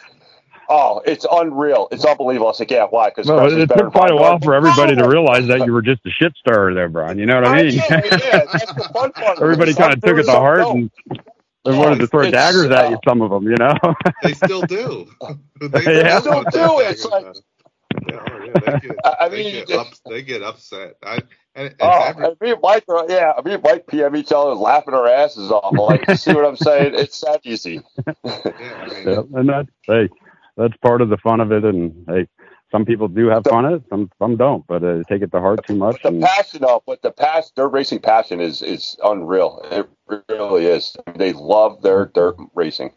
Oh, 0.71 1.01
it's 1.03 1.25
unreal. 1.32 1.88
It's 1.91 2.05
unbelievable. 2.05 2.47
I 2.47 2.51
was 2.51 2.60
like, 2.60 2.69
yeah, 2.69 2.86
why? 2.86 3.10
Because 3.10 3.27
well, 3.27 3.51
it 3.51 3.67
took 3.69 3.91
quite 3.91 4.12
a 4.12 4.15
while 4.15 4.39
for 4.39 4.53
everybody 4.53 4.95
to 4.95 5.08
realize 5.08 5.47
that 5.47 5.65
you 5.65 5.73
were 5.73 5.82
just 5.82 6.05
a 6.05 6.12
shit 6.12 6.34
stirrer 6.38 6.75
there, 6.75 6.88
Brian. 6.88 7.17
You 7.17 7.25
know 7.25 7.41
what 7.41 7.47
I 7.47 7.63
mean? 7.63 7.73
yeah, 7.73 7.84
yeah, 7.89 8.45
that's 8.45 8.73
the 8.73 8.89
fun 8.93 9.12
part. 9.13 9.39
everybody 9.41 9.73
kind 9.73 9.93
of 9.93 10.01
took 10.01 10.19
it 10.19 10.25
to 10.25 10.32
heart 10.32 10.62
and 10.67 10.91
they 11.65 11.75
wanted 11.75 11.99
to 11.99 12.08
throw 12.08 12.29
daggers 12.29 12.69
uh, 12.69 12.73
at 12.73 12.91
you. 12.91 12.99
Some 13.03 13.21
of 13.23 13.32
them, 13.32 13.43
you 13.45 13.58
know. 13.58 13.75
they 14.23 14.34
still 14.34 14.62
do. 14.62 15.10
they, 15.60 16.01
yeah. 16.01 16.19
still 16.19 16.43
do. 16.43 16.79
It's 16.82 17.05
like. 17.05 17.25
Yeah, 18.08 18.23
oh, 18.32 18.43
yeah, 18.43 18.53
they 18.53 18.88
get, 18.88 18.97
I 19.03 19.29
mean, 19.29 19.43
they 19.45 19.65
get, 19.65 19.79
up, 19.79 19.88
they 20.08 20.21
get 20.21 20.43
upset. 20.43 20.93
I, 21.03 21.21
and, 21.55 21.75
oh, 21.82 22.03
every, 22.03 22.25
and 22.27 22.38
me 22.39 22.51
and 22.51 22.62
Mike, 22.62 22.84
yeah, 23.10 23.34
me 23.43 23.55
and 23.55 23.63
Mike 23.63 23.88
PM 23.88 24.15
each 24.15 24.32
other 24.32 24.53
laughing 24.53 24.93
our 24.93 25.08
asses 25.08 25.51
off. 25.51 25.75
Like, 25.75 26.17
see 26.17 26.34
what 26.34 26.45
I'm 26.45 26.55
saying? 26.55 26.93
It's 26.93 27.19
that 27.21 27.41
easy. 27.43 27.82
yeah, 28.05 28.13
I 28.23 28.88
mean, 28.88 29.08
yeah, 29.08 29.39
and 29.39 29.49
that's 29.49 29.69
hey, 29.88 30.10
that's 30.60 30.78
part 30.78 31.02
of 31.02 31.10
the 31.10 31.17
fun 31.17 31.39
of 31.39 31.52
it. 31.52 31.63
And 31.63 32.06
hey, 32.08 32.28
some 32.72 32.86
people 32.86 33.08
do 33.08 33.28
have 33.28 33.43
fun 33.50 33.65
at 33.65 33.74
it, 33.74 33.84
some 33.89 34.12
some 34.19 34.36
don't, 34.36 34.65
but 34.67 34.84
uh, 34.84 35.04
take 35.10 35.22
it 35.22 35.32
to 35.32 35.39
heart 35.39 35.65
too 35.65 35.76
much. 35.76 35.98
But 36.04 36.10
the 36.10 36.15
and, 36.15 36.24
passion 36.24 36.63
of, 36.63 36.84
but 36.86 37.02
the 37.02 37.12
past 37.12 37.56
dirt 37.56 37.69
racing 37.69 38.00
passion 38.00 38.41
is 38.41 38.62
is 38.62 38.98
unreal. 39.04 39.65
It 39.72 39.89
really 40.30 40.65
is. 40.65 40.95
They 41.15 41.34
love 41.34 41.82
their 41.82 42.06
dirt 42.08 42.36
racing. 42.54 42.91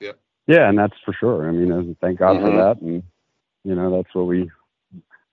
Yeah. 0.00 0.12
Yeah, 0.46 0.68
and 0.68 0.78
that's 0.78 0.94
for 1.04 1.12
sure. 1.12 1.48
I 1.48 1.52
mean, 1.52 1.96
thank 2.00 2.18
God 2.18 2.36
mm-hmm. 2.36 2.46
for 2.46 2.56
that, 2.56 2.80
and 2.80 3.02
you 3.64 3.74
know 3.74 3.90
that's 3.96 4.14
what 4.14 4.26
we 4.26 4.50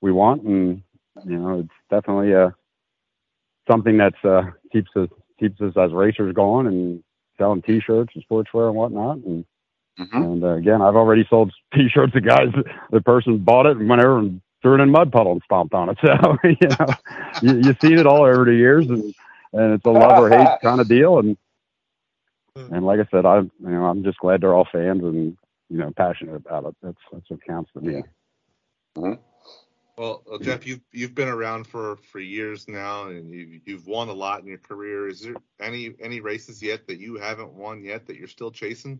we 0.02 0.12
want, 0.12 0.44
and 0.44 0.82
you 1.26 1.38
know 1.38 1.60
it's 1.60 1.70
definitely 1.90 2.34
uh 2.34 2.50
something 3.70 3.98
that's 3.98 4.24
uh 4.24 4.44
keeps 4.72 4.90
us 4.96 5.10
keeps 5.40 5.60
us 5.62 5.74
as 5.78 5.92
racers 5.92 6.34
going 6.34 6.68
and 6.68 7.04
selling 7.38 7.62
T-shirts 7.62 8.14
and 8.16 8.24
sportswear 8.28 8.68
and 8.68 8.76
whatnot, 8.76 9.18
and 9.18 9.46
Mm-hmm. 10.00 10.18
And 10.18 10.44
uh, 10.44 10.56
again, 10.56 10.82
I've 10.82 10.96
already 10.96 11.26
sold 11.30 11.54
T-shirts 11.74 12.14
to 12.14 12.22
guys. 12.22 12.50
The 12.92 13.02
person 13.02 13.40
bought 13.40 13.66
it 13.66 13.78
and 13.78 13.88
went 13.90 14.02
over 14.02 14.20
and 14.20 14.42
threw 14.62 14.74
it 14.74 14.82
in 14.82 14.90
a 14.90 14.92
mud 14.92 15.12
puddle 15.12 15.34
and 15.34 15.42
stomped 15.46 15.74
on 15.74 15.90
it. 15.90 15.98
So 16.06 16.38
you 16.44 16.68
know, 16.68 16.88
you, 17.42 17.62
you've 17.64 17.80
seen 17.82 17.98
it 17.98 18.06
all 18.06 18.24
over 18.24 18.46
the 18.46 18.56
years, 18.56 18.88
and 18.88 19.14
and 19.54 19.74
it's 19.74 19.86
a 19.86 19.90
love 19.90 20.24
or 20.24 20.30
hate 20.30 20.48
kind 20.62 20.82
of 20.82 20.88
deal. 20.88 21.20
And 21.20 21.38
and 22.56 22.86
like 22.86 23.00
I 23.00 23.08
said, 23.12 23.26
I 23.26 23.40
you 23.40 23.52
know 23.60 23.86
I'm 23.86 24.04
just 24.04 24.20
glad 24.20 24.42
they're 24.42 24.54
all 24.54 24.68
fans 24.72 25.04
and 25.04 25.38
you 25.70 25.78
know 25.78 25.92
passionate 25.96 26.36
about 26.36 26.66
it. 26.66 26.76
That's 26.82 26.98
that's 27.12 27.30
what 27.30 27.46
counts 27.46 27.72
to 27.74 27.82
me. 27.82 28.04
Mm-hmm. 28.98 29.14
Well, 29.98 30.24
uh, 30.30 30.38
Jeff, 30.40 30.68
you've 30.68 30.82
you've 30.92 31.16
been 31.16 31.30
around 31.30 31.68
for 31.68 31.96
for 32.12 32.20
years 32.20 32.68
now, 32.68 33.08
and 33.08 33.30
you 33.30 33.62
you've 33.66 33.88
won 33.88 34.10
a 34.10 34.14
lot 34.14 34.42
in 34.42 34.48
your 34.48 34.58
career. 34.58 35.08
Is 35.08 35.22
there 35.22 35.36
any 35.62 35.94
any 36.02 36.20
races 36.20 36.62
yet 36.62 36.86
that 36.88 37.00
you 37.00 37.16
haven't 37.16 37.54
won 37.54 37.84
yet 37.84 38.06
that 38.08 38.18
you're 38.18 38.28
still 38.28 38.52
chasing? 38.52 39.00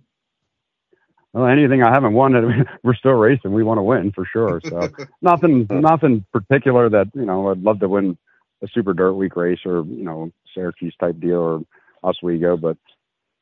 Well, 1.36 1.48
anything 1.48 1.84
I 1.84 1.94
haven't 1.94 2.14
won, 2.14 2.66
we're 2.84 2.96
still 2.96 3.12
racing. 3.12 3.52
We 3.52 3.64
want 3.64 3.78
to 3.78 3.84
win 3.84 4.14
for 4.14 4.26
sure. 4.26 4.62
So 4.64 4.88
nothing, 5.22 5.68
nothing 5.70 6.26
particular 6.32 6.90
that 6.90 7.08
you 7.14 7.26
know. 7.26 7.50
I'd 7.50 7.62
love 7.62 7.82
to 7.82 7.90
win 7.90 8.18
a 8.64 8.68
Super 8.74 8.94
Dirt 8.94 9.14
Week 9.14 9.36
race 9.36 9.60
or 9.66 9.84
you 9.86 10.06
know 10.06 10.32
Syracuse 10.54 10.96
type 10.98 11.20
deal 11.20 11.40
or 11.40 11.62
Oswego, 12.04 12.56
but 12.56 12.78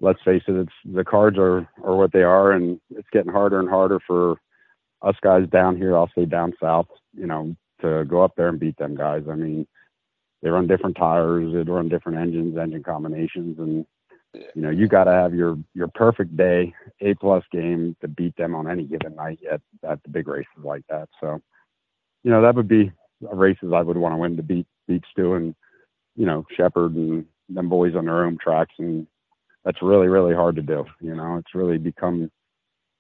let's 0.02 0.18
face 0.26 0.42
it, 0.48 0.56
it's 0.56 0.74
the 0.84 1.04
cards 1.04 1.38
are 1.38 1.68
are 1.84 1.96
what 1.96 2.12
they 2.12 2.24
are, 2.24 2.52
and 2.52 2.82
it's 2.90 3.08
getting 3.14 3.32
harder 3.32 3.60
and 3.60 3.70
harder 3.70 4.00
for 4.08 4.38
us 5.04 5.16
guys 5.22 5.48
down 5.52 5.78
here. 5.78 5.96
I'll 5.96 6.10
say 6.18 6.26
down 6.26 6.54
south, 6.60 6.88
you 7.16 7.28
know, 7.28 7.56
to 7.82 8.06
go 8.06 8.24
up 8.24 8.36
there 8.36 8.48
and 8.48 8.60
beat 8.60 8.78
them 8.78 8.96
guys. 8.96 9.26
I 9.30 9.36
mean, 9.36 9.68
they 10.42 10.50
run 10.50 10.66
different 10.66 10.98
tires, 10.98 11.54
they 11.54 11.72
run 11.72 11.90
different 11.90 12.18
engines, 12.18 12.58
engine 12.58 12.82
combinations, 12.82 13.60
and 13.60 13.86
you 14.34 14.62
know, 14.62 14.70
you 14.70 14.88
got 14.88 15.06
to 15.06 15.12
have 15.12 15.34
your 15.34 15.58
your 15.74 15.88
perfect 15.88 16.36
day, 16.36 16.74
A 17.02 17.14
plus 17.16 17.44
game 17.52 17.96
to 18.02 18.08
beat 18.08 18.36
them 18.36 18.56
on 18.56 18.70
any 18.70 18.84
given 18.84 19.16
night 19.16 19.40
at 19.50 19.62
at 19.88 20.02
the 20.04 20.10
big 20.10 20.28
races 20.28 20.48
like 20.64 20.84
that. 20.90 21.10
So, 21.20 21.42
you 22.24 22.32
know, 22.32 22.42
that 22.42 22.56
would 22.56 22.68
be 22.68 22.92
races 23.22 23.72
I 23.74 23.82
would 23.82 23.98
want 23.98 24.14
to 24.14 24.18
win 24.18 24.38
to 24.38 24.44
beat 24.44 24.68
beat 24.88 25.04
Stu 25.12 25.34
and 25.36 25.56
you 26.16 26.26
know 26.26 26.46
Sheppard 26.56 26.96
and 26.96 27.26
them 27.50 27.70
boys 27.70 27.96
on 27.96 28.06
their 28.06 28.26
own 28.26 28.38
tracks, 28.42 28.74
and 28.80 29.08
that's 29.64 29.82
really 29.82 30.08
really 30.08 30.34
hard 30.34 30.56
to 30.56 30.62
do. 30.62 30.86
You 31.00 31.16
know, 31.16 31.38
it's 31.38 31.54
really 31.54 31.78
become 31.78 32.32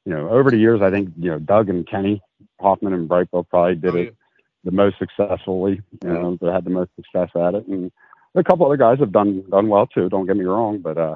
you 0.06 0.13
know 0.13 0.30
over 0.30 0.52
the 0.52 0.58
years 0.58 0.82
I 0.82 0.91
think 0.91 1.10
you 1.17 1.32
know 1.32 1.39
Doug 1.39 1.69
and 1.69 1.88
Kenny 1.88 2.22
Hoffman 2.60 2.93
and 2.93 3.10
Brightbill 3.10 3.50
probably 3.50 3.76
did 3.76 3.96
oh, 3.96 4.00
it 4.00 4.15
the 4.63 4.72
most 4.72 4.98
successfully. 4.98 5.82
You 6.04 6.10
know, 6.10 6.38
they 6.39 6.52
had 6.52 6.63
the 6.63 6.69
most 6.69 6.91
success 6.96 7.30
at 7.36 7.56
it, 7.56 7.67
and 7.67 7.91
a 8.36 8.43
couple 8.43 8.65
other 8.65 8.78
guys 8.78 9.00
have 9.00 9.12
done 9.12 9.43
done 9.50 9.67
well 9.69 9.88
too. 9.88 10.10
Don't 10.10 10.26
get 10.26 10.38
me 10.38 10.46
wrong, 10.46 10.80
but 10.80 10.98
uh, 10.98 11.15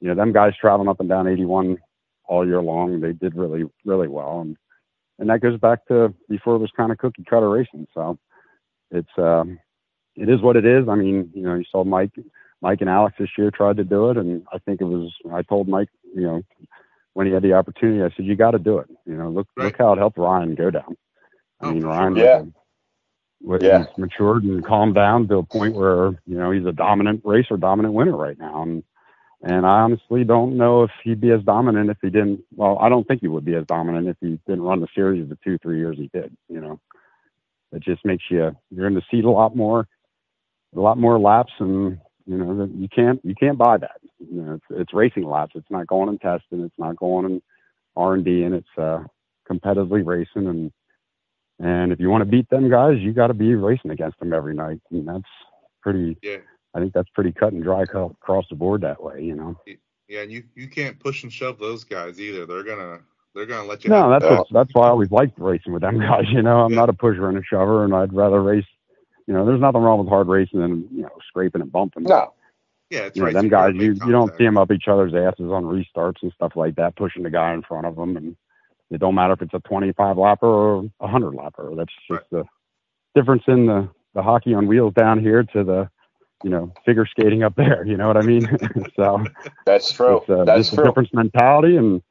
you 0.00 0.08
know, 0.08 0.14
them 0.14 0.32
guys 0.32 0.54
traveling 0.60 0.88
up 0.88 1.00
and 1.00 1.08
down 1.08 1.28
81 1.28 1.78
all 2.24 2.46
year 2.46 2.62
long, 2.62 3.00
they 3.00 3.12
did 3.12 3.34
really 3.34 3.64
really 3.84 4.08
well, 4.08 4.40
and 4.40 4.56
and 5.18 5.28
that 5.30 5.40
goes 5.40 5.58
back 5.58 5.86
to 5.88 6.14
before 6.28 6.56
it 6.56 6.60
was 6.60 6.70
kind 6.76 6.92
of 6.92 6.98
cookie 6.98 7.24
cutter 7.28 7.50
racing. 7.50 7.86
So 7.94 8.18
it's 8.90 9.08
um, 9.18 9.58
it 10.16 10.28
is 10.28 10.40
what 10.40 10.56
it 10.56 10.64
is. 10.64 10.88
I 10.88 10.94
mean, 10.94 11.30
you 11.34 11.42
know, 11.42 11.54
you 11.54 11.64
saw 11.70 11.84
Mike 11.84 12.12
Mike 12.60 12.80
and 12.80 12.90
Alex 12.90 13.16
this 13.18 13.30
year 13.36 13.50
tried 13.50 13.76
to 13.76 13.84
do 13.84 14.10
it, 14.10 14.16
and 14.16 14.44
I 14.52 14.58
think 14.58 14.80
it 14.80 14.84
was 14.84 15.12
I 15.32 15.42
told 15.42 15.68
Mike, 15.68 15.90
you 16.14 16.22
know, 16.22 16.42
when 17.14 17.26
he 17.26 17.32
had 17.32 17.42
the 17.42 17.54
opportunity, 17.54 18.02
I 18.02 18.14
said 18.16 18.26
you 18.26 18.36
got 18.36 18.52
to 18.52 18.58
do 18.58 18.78
it. 18.78 18.88
You 19.04 19.16
know, 19.16 19.28
look 19.28 19.48
right. 19.56 19.66
look 19.66 19.78
how 19.78 19.92
it 19.92 19.98
helped 19.98 20.18
Ryan 20.18 20.54
Godown. 20.54 20.96
I 21.60 21.66
oh, 21.66 21.72
mean, 21.72 21.82
Ryan 21.82 22.16
yeah 22.16 22.42
yeah. 23.40 23.78
he's 23.78 23.98
matured 23.98 24.44
and 24.44 24.64
calmed 24.64 24.94
down 24.94 25.28
to 25.28 25.38
a 25.38 25.42
point 25.42 25.74
where 25.74 26.10
you 26.26 26.36
know 26.38 26.50
he's 26.50 26.66
a 26.66 26.72
dominant 26.72 27.22
racer, 27.24 27.56
dominant 27.56 27.94
winner 27.94 28.16
right 28.16 28.38
now. 28.38 28.62
And 28.62 28.82
and 29.42 29.64
I 29.64 29.80
honestly 29.80 30.24
don't 30.24 30.56
know 30.56 30.82
if 30.82 30.90
he'd 31.04 31.20
be 31.20 31.30
as 31.30 31.42
dominant 31.42 31.90
if 31.90 31.98
he 32.02 32.10
didn't. 32.10 32.40
Well, 32.54 32.78
I 32.80 32.88
don't 32.88 33.06
think 33.06 33.20
he 33.20 33.28
would 33.28 33.44
be 33.44 33.54
as 33.54 33.66
dominant 33.66 34.08
if 34.08 34.16
he 34.20 34.40
didn't 34.46 34.62
run 34.62 34.80
the 34.80 34.88
series 34.94 35.28
the 35.28 35.38
two 35.44 35.58
three 35.58 35.78
years 35.78 35.96
he 35.96 36.10
did. 36.12 36.36
You 36.48 36.60
know, 36.60 36.80
it 37.72 37.82
just 37.82 38.04
makes 38.04 38.24
you 38.30 38.56
you're 38.70 38.86
in 38.88 38.94
the 38.94 39.02
seat 39.10 39.24
a 39.24 39.30
lot 39.30 39.54
more, 39.54 39.86
a 40.74 40.80
lot 40.80 40.98
more 40.98 41.18
laps, 41.18 41.52
and 41.60 41.98
you 42.26 42.36
know 42.36 42.68
you 42.74 42.88
can't 42.88 43.20
you 43.24 43.34
can't 43.34 43.58
buy 43.58 43.78
that. 43.78 44.00
You 44.18 44.42
know, 44.42 44.54
it's, 44.54 44.64
it's 44.70 44.94
racing 44.94 45.24
laps. 45.24 45.52
It's 45.54 45.70
not 45.70 45.86
going 45.86 46.08
and 46.08 46.20
testing. 46.20 46.64
It's 46.64 46.78
not 46.78 46.96
going 46.96 47.26
in 47.26 47.42
R 47.96 48.14
and 48.14 48.24
D, 48.24 48.42
and 48.42 48.54
it's 48.54 48.78
uh, 48.78 49.04
competitively 49.48 50.04
racing 50.04 50.48
and 50.48 50.72
and 51.58 51.92
if 51.92 52.00
you 52.00 52.08
want 52.10 52.22
to 52.22 52.30
beat 52.30 52.48
them 52.50 52.70
guys, 52.70 52.98
you 52.98 53.12
got 53.12 53.28
to 53.28 53.34
be 53.34 53.54
racing 53.54 53.90
against 53.90 54.18
them 54.20 54.32
every 54.32 54.54
night, 54.54 54.80
and 54.90 55.06
that's 55.06 55.28
pretty. 55.82 56.16
Yeah. 56.22 56.38
I 56.74 56.80
think 56.80 56.92
that's 56.92 57.08
pretty 57.10 57.32
cut 57.32 57.52
and 57.52 57.62
dry 57.62 57.82
across 57.82 58.44
the 58.50 58.54
board 58.54 58.82
that 58.82 59.02
way, 59.02 59.22
you 59.22 59.34
know. 59.34 59.58
Yeah, 60.08 60.20
and 60.20 60.30
you 60.30 60.44
you 60.54 60.68
can't 60.68 60.98
push 60.98 61.22
and 61.22 61.32
shove 61.32 61.58
those 61.58 61.84
guys 61.84 62.20
either. 62.20 62.46
They're 62.46 62.62
gonna 62.62 63.00
they're 63.34 63.46
gonna 63.46 63.66
let 63.68 63.84
you. 63.84 63.90
No, 63.90 64.10
that's 64.10 64.24
what, 64.24 64.46
that's 64.50 64.74
why 64.74 64.86
I 64.86 64.90
always 64.90 65.10
liked 65.10 65.38
racing 65.38 65.72
with 65.72 65.82
them 65.82 65.98
guys. 66.00 66.24
You 66.28 66.42
know, 66.42 66.60
I'm 66.60 66.70
yeah. 66.70 66.80
not 66.80 66.88
a 66.88 66.92
pusher 66.92 67.28
and 67.28 67.38
a 67.38 67.42
shover, 67.42 67.84
and 67.84 67.94
I'd 67.94 68.12
rather 68.12 68.42
race. 68.42 68.64
You 69.26 69.34
know, 69.34 69.44
there's 69.44 69.60
nothing 69.60 69.82
wrong 69.82 69.98
with 69.98 70.08
hard 70.08 70.28
racing 70.28 70.62
and 70.62 70.88
you 70.92 71.02
know 71.02 71.10
scraping 71.28 71.60
and 71.60 71.72
bumping. 71.72 72.04
No. 72.04 72.34
Yeah, 72.90 73.00
it's 73.00 73.16
you 73.18 73.24
know, 73.24 73.32
them 73.32 73.48
guys. 73.48 73.74
You 73.74 73.92
you 73.92 74.12
don't 74.12 74.34
see 74.36 74.44
them 74.44 74.56
up 74.56 74.70
each 74.70 74.88
other's 74.88 75.14
asses 75.14 75.50
on 75.52 75.64
restarts 75.64 76.22
and 76.22 76.32
stuff 76.32 76.52
like 76.56 76.76
that, 76.76 76.96
pushing 76.96 77.22
the 77.22 77.30
guy 77.30 77.52
in 77.52 77.62
front 77.62 77.86
of 77.86 77.96
them 77.96 78.16
and 78.16 78.36
it 78.90 78.98
don't 78.98 79.14
matter 79.14 79.34
if 79.34 79.42
it's 79.42 79.54
a 79.54 79.60
25 79.60 80.16
lapper 80.16 80.42
or 80.42 80.78
a 80.78 81.06
100 81.06 81.34
lapper. 81.34 81.76
That's 81.76 81.92
just 82.08 82.10
right. 82.10 82.30
the 82.30 82.44
difference 83.14 83.42
in 83.46 83.66
the, 83.66 83.88
the 84.14 84.22
hockey 84.22 84.54
on 84.54 84.66
wheels 84.66 84.94
down 84.94 85.20
here 85.20 85.42
to 85.42 85.64
the, 85.64 85.90
you 86.42 86.50
know, 86.50 86.72
figure 86.86 87.06
skating 87.06 87.42
up 87.42 87.54
there. 87.56 87.84
You 87.84 87.96
know 87.96 88.06
what 88.06 88.16
I 88.16 88.22
mean? 88.22 88.48
so 88.96 89.24
that's 89.66 89.92
true. 89.92 90.18
It's, 90.18 90.30
uh, 90.30 90.44
that's 90.44 90.70
true. 90.70 90.82
a 90.82 90.86
different 90.86 91.12
mentality, 91.12 91.76
and 91.76 92.02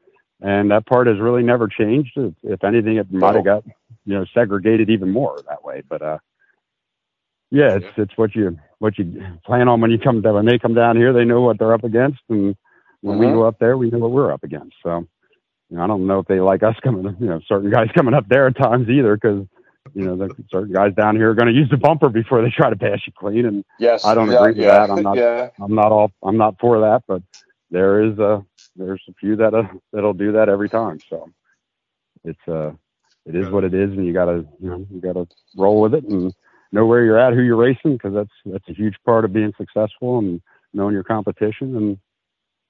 and 0.41 0.69
that 0.69 0.85
part 0.85 1.07
has 1.07 1.19
really 1.19 1.43
never 1.43 1.67
changed. 1.67 2.17
If 2.43 2.63
anything, 2.63 2.97
it 2.97 3.11
might 3.11 3.35
have 3.35 3.45
got 3.45 3.63
you 4.05 4.13
know 4.13 4.25
segregated 4.33 4.89
even 4.89 5.11
more 5.11 5.39
that 5.47 5.63
way. 5.63 5.81
But 5.87 6.01
uh, 6.01 6.17
yeah, 7.51 7.75
it's 7.75 7.85
yeah. 7.85 8.03
it's 8.03 8.17
what 8.17 8.35
you 8.35 8.59
what 8.79 8.97
you 8.99 9.23
plan 9.45 9.67
on 9.67 9.81
when 9.81 9.91
you 9.91 9.97
come 9.97 10.21
down. 10.21 10.35
When 10.35 10.45
they 10.45 10.59
come 10.59 10.73
down 10.73 10.97
here, 10.97 11.13
they 11.13 11.25
know 11.25 11.41
what 11.41 11.57
they're 11.57 11.73
up 11.73 11.85
against, 11.85 12.19
and 12.29 12.55
when 13.01 13.17
mm-hmm. 13.17 13.27
we 13.27 13.31
go 13.31 13.47
up 13.47 13.59
there, 13.59 13.77
we 13.77 13.89
know 13.89 13.99
what 13.99 14.11
we're 14.11 14.33
up 14.33 14.43
against. 14.43 14.75
So 14.83 15.07
you 15.69 15.77
know, 15.77 15.83
I 15.83 15.87
don't 15.87 16.07
know 16.07 16.19
if 16.19 16.27
they 16.27 16.39
like 16.39 16.63
us 16.63 16.75
coming, 16.83 17.15
you 17.19 17.27
know, 17.27 17.39
certain 17.47 17.69
guys 17.69 17.89
coming 17.95 18.13
up 18.13 18.27
there 18.29 18.47
at 18.47 18.57
times 18.57 18.89
either, 18.89 19.15
because 19.15 19.45
you 19.93 20.03
know, 20.03 20.15
the 20.17 20.29
certain 20.51 20.73
guys 20.73 20.93
down 20.95 21.15
here 21.15 21.31
are 21.31 21.33
going 21.33 21.47
to 21.47 21.53
use 21.53 21.69
the 21.69 21.77
bumper 21.77 22.09
before 22.09 22.41
they 22.41 22.49
try 22.49 22.69
to 22.69 22.75
pass 22.75 22.99
you 23.05 23.13
clean, 23.17 23.45
and 23.45 23.63
yes, 23.79 24.03
I 24.05 24.15
don't 24.15 24.29
yeah, 24.29 24.37
agree 24.37 24.49
with 24.49 24.57
yeah, 24.57 24.85
that. 24.85 24.91
I'm 24.91 25.01
not, 25.01 25.17
yeah. 25.17 25.49
I'm 25.61 25.75
not 25.75 25.91
all, 25.91 26.11
I'm 26.23 26.37
not 26.37 26.55
for 26.59 26.79
that, 26.81 27.03
but 27.07 27.21
there 27.71 28.03
is 28.03 28.17
a, 28.19 28.45
there's 28.75 29.01
a 29.09 29.13
few 29.13 29.35
that 29.37 29.53
uh, 29.53 29.63
that'll 29.93 30.13
do 30.13 30.33
that 30.33 30.49
every 30.49 30.69
time. 30.69 30.99
So 31.09 31.29
it's 32.23 32.47
uh, 32.47 32.71
it 33.25 33.35
is 33.35 33.49
what 33.49 33.63
it 33.63 33.73
is, 33.73 33.91
and 33.91 34.05
you 34.05 34.13
gotta, 34.13 34.45
you 34.59 34.69
know, 34.69 34.85
you 34.91 35.01
gotta 35.01 35.27
roll 35.55 35.81
with 35.81 35.93
it 35.93 36.03
and 36.03 36.33
know 36.71 36.85
where 36.85 37.03
you're 37.03 37.19
at, 37.19 37.33
who 37.33 37.41
you're 37.41 37.55
racing, 37.55 37.93
because 37.93 38.13
that's 38.13 38.29
that's 38.45 38.69
a 38.69 38.73
huge 38.73 38.95
part 39.05 39.25
of 39.25 39.33
being 39.33 39.53
successful 39.57 40.19
and 40.19 40.41
knowing 40.73 40.93
your 40.93 41.03
competition, 41.03 41.75
and 41.75 41.97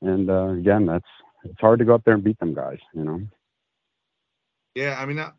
and 0.01 0.29
uh, 0.29 0.49
again, 0.49 0.85
that's 0.85 1.07
it's 1.49 1.59
hard 1.61 1.79
to 1.79 1.85
go 1.85 1.95
up 1.95 2.03
there 2.05 2.13
and 2.15 2.23
beat 2.23 2.39
them 2.39 2.53
guys. 2.53 2.79
You 2.93 3.03
know. 3.03 3.21
Yeah, 4.75 4.95
I 4.99 5.05
mean, 5.05 5.19
uh, 5.19 5.31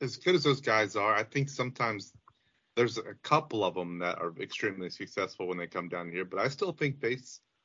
as 0.00 0.16
good 0.16 0.34
as 0.34 0.44
those 0.44 0.60
guys 0.60 0.96
are, 0.96 1.14
I 1.14 1.24
think 1.24 1.48
sometimes 1.48 2.12
there's 2.76 2.98
a 2.98 3.14
couple 3.22 3.64
of 3.64 3.74
them 3.74 3.98
that 4.00 4.18
are 4.18 4.32
extremely 4.40 4.90
successful 4.90 5.48
when 5.48 5.58
they 5.58 5.66
come 5.66 5.88
down 5.88 6.10
here, 6.10 6.24
but 6.24 6.38
I 6.38 6.48
still 6.48 6.72
think 6.72 7.00
they 7.00 7.16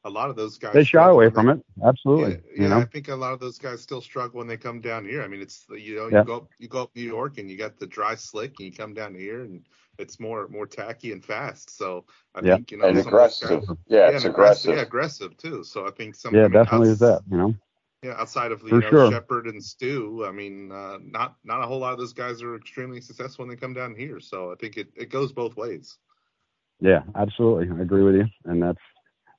a 0.03 0.09
lot 0.09 0.31
of 0.31 0.35
those 0.35 0.57
guys 0.57 0.73
they 0.73 0.83
shy 0.83 1.07
away 1.07 1.29
from 1.29 1.49
it. 1.49 1.63
Absolutely. 1.85 2.31
Yeah, 2.31 2.37
you 2.55 2.63
yeah, 2.63 2.67
know? 2.69 2.77
I 2.79 2.85
think 2.85 3.09
a 3.09 3.15
lot 3.15 3.33
of 3.33 3.39
those 3.39 3.59
guys 3.59 3.81
still 3.81 4.01
struggle 4.01 4.39
when 4.39 4.47
they 4.47 4.57
come 4.57 4.81
down 4.81 5.05
here. 5.05 5.21
I 5.21 5.27
mean, 5.27 5.41
it's 5.41 5.67
you 5.69 5.95
know, 5.95 6.07
Yeah. 6.07 6.19
you 6.19 6.25
go 6.25 6.35
up, 6.37 6.49
you 6.57 6.67
go 6.67 6.81
up 6.83 6.95
New 6.95 7.03
York 7.03 7.37
and 7.37 7.51
you 7.51 7.55
got 7.57 7.77
the 7.77 7.85
dry 7.85 8.15
slick, 8.15 8.55
and 8.57 8.65
you 8.65 8.73
come 8.73 8.95
down 8.95 9.13
here 9.13 9.41
and 9.43 9.63
it's 9.99 10.19
more 10.19 10.47
more 10.47 10.65
tacky 10.65 11.11
and 11.11 11.23
fast. 11.23 11.69
So 11.77 12.05
I 12.33 12.41
Yeah. 12.43 12.55
think 12.55 12.71
you 12.71 12.77
know 12.77 12.85
and 12.87 12.97
some 12.97 13.07
aggressive. 13.09 13.49
guys- 13.67 13.77
Yeah, 13.87 14.07
it's 14.09 14.23
and 14.23 14.33
aggressive. 14.33 14.75
Yeah, 14.75 14.81
aggressive 14.81 15.37
too. 15.37 15.63
So 15.63 15.85
I 15.85 15.91
think 15.91 16.15
some. 16.15 16.33
Yeah, 16.33 16.41
I 16.41 16.43
mean, 16.45 16.53
definitely 16.53 16.87
outs- 16.89 16.93
is 16.93 16.99
that. 16.99 17.21
You 17.29 17.37
know. 17.37 17.55
Yeah, 18.03 18.15
outside 18.17 18.51
of 18.51 18.63
you 18.63 18.79
know 18.79 18.89
sure. 18.89 19.11
Sheppard 19.11 19.45
and 19.45 19.63
Stu, 19.63 20.25
I 20.27 20.31
mean, 20.31 20.71
uh, 20.71 20.97
not 21.03 21.35
not 21.43 21.63
a 21.63 21.67
whole 21.67 21.79
lot 21.79 21.93
of 21.93 21.99
those 21.99 22.13
guys 22.13 22.41
are 22.41 22.55
extremely 22.55 22.99
successful 22.99 23.45
when 23.45 23.49
they 23.49 23.59
come 23.59 23.73
down 23.73 23.93
here. 23.95 24.19
So 24.19 24.51
I 24.51 24.55
think 24.55 24.77
it, 24.77 24.87
it 24.95 25.09
goes 25.09 25.31
both 25.31 25.55
ways. 25.55 25.97
Yeah, 26.81 27.03
absolutely. 27.15 27.69
I 27.77 27.81
agree 27.81 28.03
with 28.03 28.15
you. 28.15 28.25
And 28.45 28.61
that's, 28.61 28.79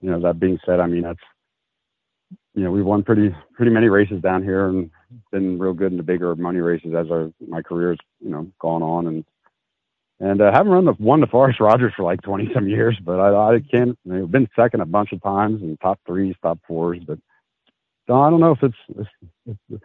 you 0.01 0.11
know, 0.11 0.21
that 0.21 0.39
being 0.39 0.59
said, 0.65 0.79
I 0.79 0.87
mean, 0.87 1.03
that's, 1.03 1.21
you 2.55 2.63
know, 2.63 2.71
we've 2.71 2.85
won 2.85 3.03
pretty, 3.03 3.35
pretty 3.55 3.73
many 3.73 3.89
races 3.89 4.23
down 4.23 4.45
here 4.45 4.69
and 4.69 4.91
been 5.33 5.59
real 5.59 5.75
good 5.75 5.91
in 5.91 5.97
the 5.97 6.05
bigger 6.05 6.35
money 6.37 6.61
races 6.61 6.95
as 6.97 7.11
our, 7.11 7.33
my 7.47 7.61
career's, 7.61 7.99
you 8.21 8.31
know, 8.31 8.47
gone 8.61 8.83
on 8.83 9.09
and, 9.09 9.25
and 10.21 10.41
uh, 10.41 10.53
haven't 10.53 10.71
run 10.71 10.85
the 10.85 10.95
won 11.01 11.21
the 11.21 11.27
Forest 11.27 11.59
Rogers 11.59 11.93
for 11.97 12.05
like 12.05 12.23
20 12.23 12.51
some 12.55 12.69
years, 12.69 12.97
but 13.05 13.19
I, 13.19 13.55
I 13.55 13.61
can't, 13.61 13.99
you 14.05 14.13
know, 14.13 14.27
been 14.27 14.49
second 14.55 14.81
a 14.81 14.87
bunch 14.87 15.11
of 15.11 15.21
times 15.21 15.63
and 15.63 15.81
top 15.81 15.99
threes, 16.07 16.37
top 16.41 16.61
fours, 16.69 17.01
but 17.05 17.19
I 18.09 18.31
don't 18.31 18.41
know 18.41 18.53
if 18.53 18.63
it's, 18.63 18.77
if, 19.47 19.57
if 19.71 19.81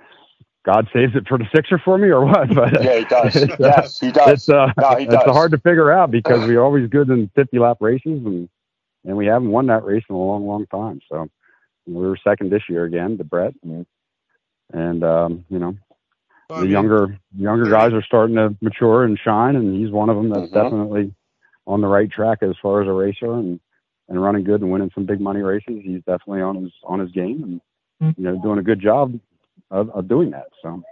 God 0.65 0.87
saves 0.93 1.15
it 1.15 1.27
for 1.27 1.37
the 1.37 1.45
sixer 1.55 1.79
for 1.83 1.97
me 1.97 2.09
or 2.09 2.25
what, 2.25 2.53
but 2.53 2.73
Yeah, 2.79 2.97
he 2.99 3.05
does. 3.05 3.43
it's, 3.43 3.59
uh, 3.59 3.89
yes, 3.89 3.99
he 3.99 4.11
does. 4.11 4.33
it's 4.33 4.49
uh, 4.49 4.73
No, 4.77 4.95
he 4.97 5.05
it's 5.05 5.23
does. 5.23 5.25
hard 5.25 5.51
to 5.51 5.57
figure 5.59 5.91
out 5.91 6.11
because 6.11 6.41
we're 6.43 6.61
always 6.63 6.89
good 6.89 7.09
in 7.09 7.29
50 7.35 7.59
lap 7.59 7.77
races 7.81 8.25
and 8.25 8.49
and 9.05 9.15
we 9.17 9.25
haven't 9.27 9.49
won 9.51 9.67
that 9.67 9.85
race 9.85 10.03
in 10.09 10.15
a 10.15 10.19
long, 10.19 10.45
long 10.45 10.65
time. 10.67 10.99
So 11.09 11.29
we 11.85 11.93
were 11.95 12.17
second 12.23 12.51
this 12.51 12.63
year 12.69 12.83
again 12.85 13.17
to 13.17 13.23
Brett, 13.23 13.53
and, 13.63 13.85
and 14.73 15.03
um, 15.03 15.45
you 15.49 15.59
know 15.59 15.77
Well, 16.49 16.59
I 16.59 16.61
the 16.61 16.67
mean, 16.67 16.73
younger 16.73 17.17
younger 17.37 17.69
guys 17.69 17.93
are 17.93 18.03
starting 18.03 18.35
to 18.35 18.55
mature 18.61 19.03
and 19.05 19.17
shine, 19.23 19.55
and 19.55 19.75
he's 19.75 19.91
one 19.91 20.09
of 20.09 20.17
them 20.17 20.29
that's 20.29 20.49
Mhm. 20.49 20.53
definitely 20.53 21.13
on 21.67 21.81
the 21.81 21.87
right 21.87 22.11
track 22.11 22.39
as 22.43 22.55
far 22.61 22.81
as 22.81 22.87
a 22.87 22.91
racer 22.93 23.33
and 23.33 23.59
and 24.09 24.21
running 24.21 24.43
good 24.43 24.61
and 24.61 24.71
winning 24.71 24.91
some 24.93 25.05
big 25.05 25.21
money 25.21 25.41
races. 25.41 25.81
He's 25.83 26.03
definitely 26.05 26.41
on 26.41 26.63
his 26.63 26.73
on 26.83 26.99
his 26.99 27.11
game 27.11 27.43
and 27.43 27.61
you 27.99 28.13
know 28.17 28.39
doing 28.41 28.59
a 28.59 28.63
good 28.63 28.79
job 28.79 29.19
of, 29.71 29.89
of 29.91 30.07
doing 30.07 30.31
that. 30.31 30.47
So 30.61 30.83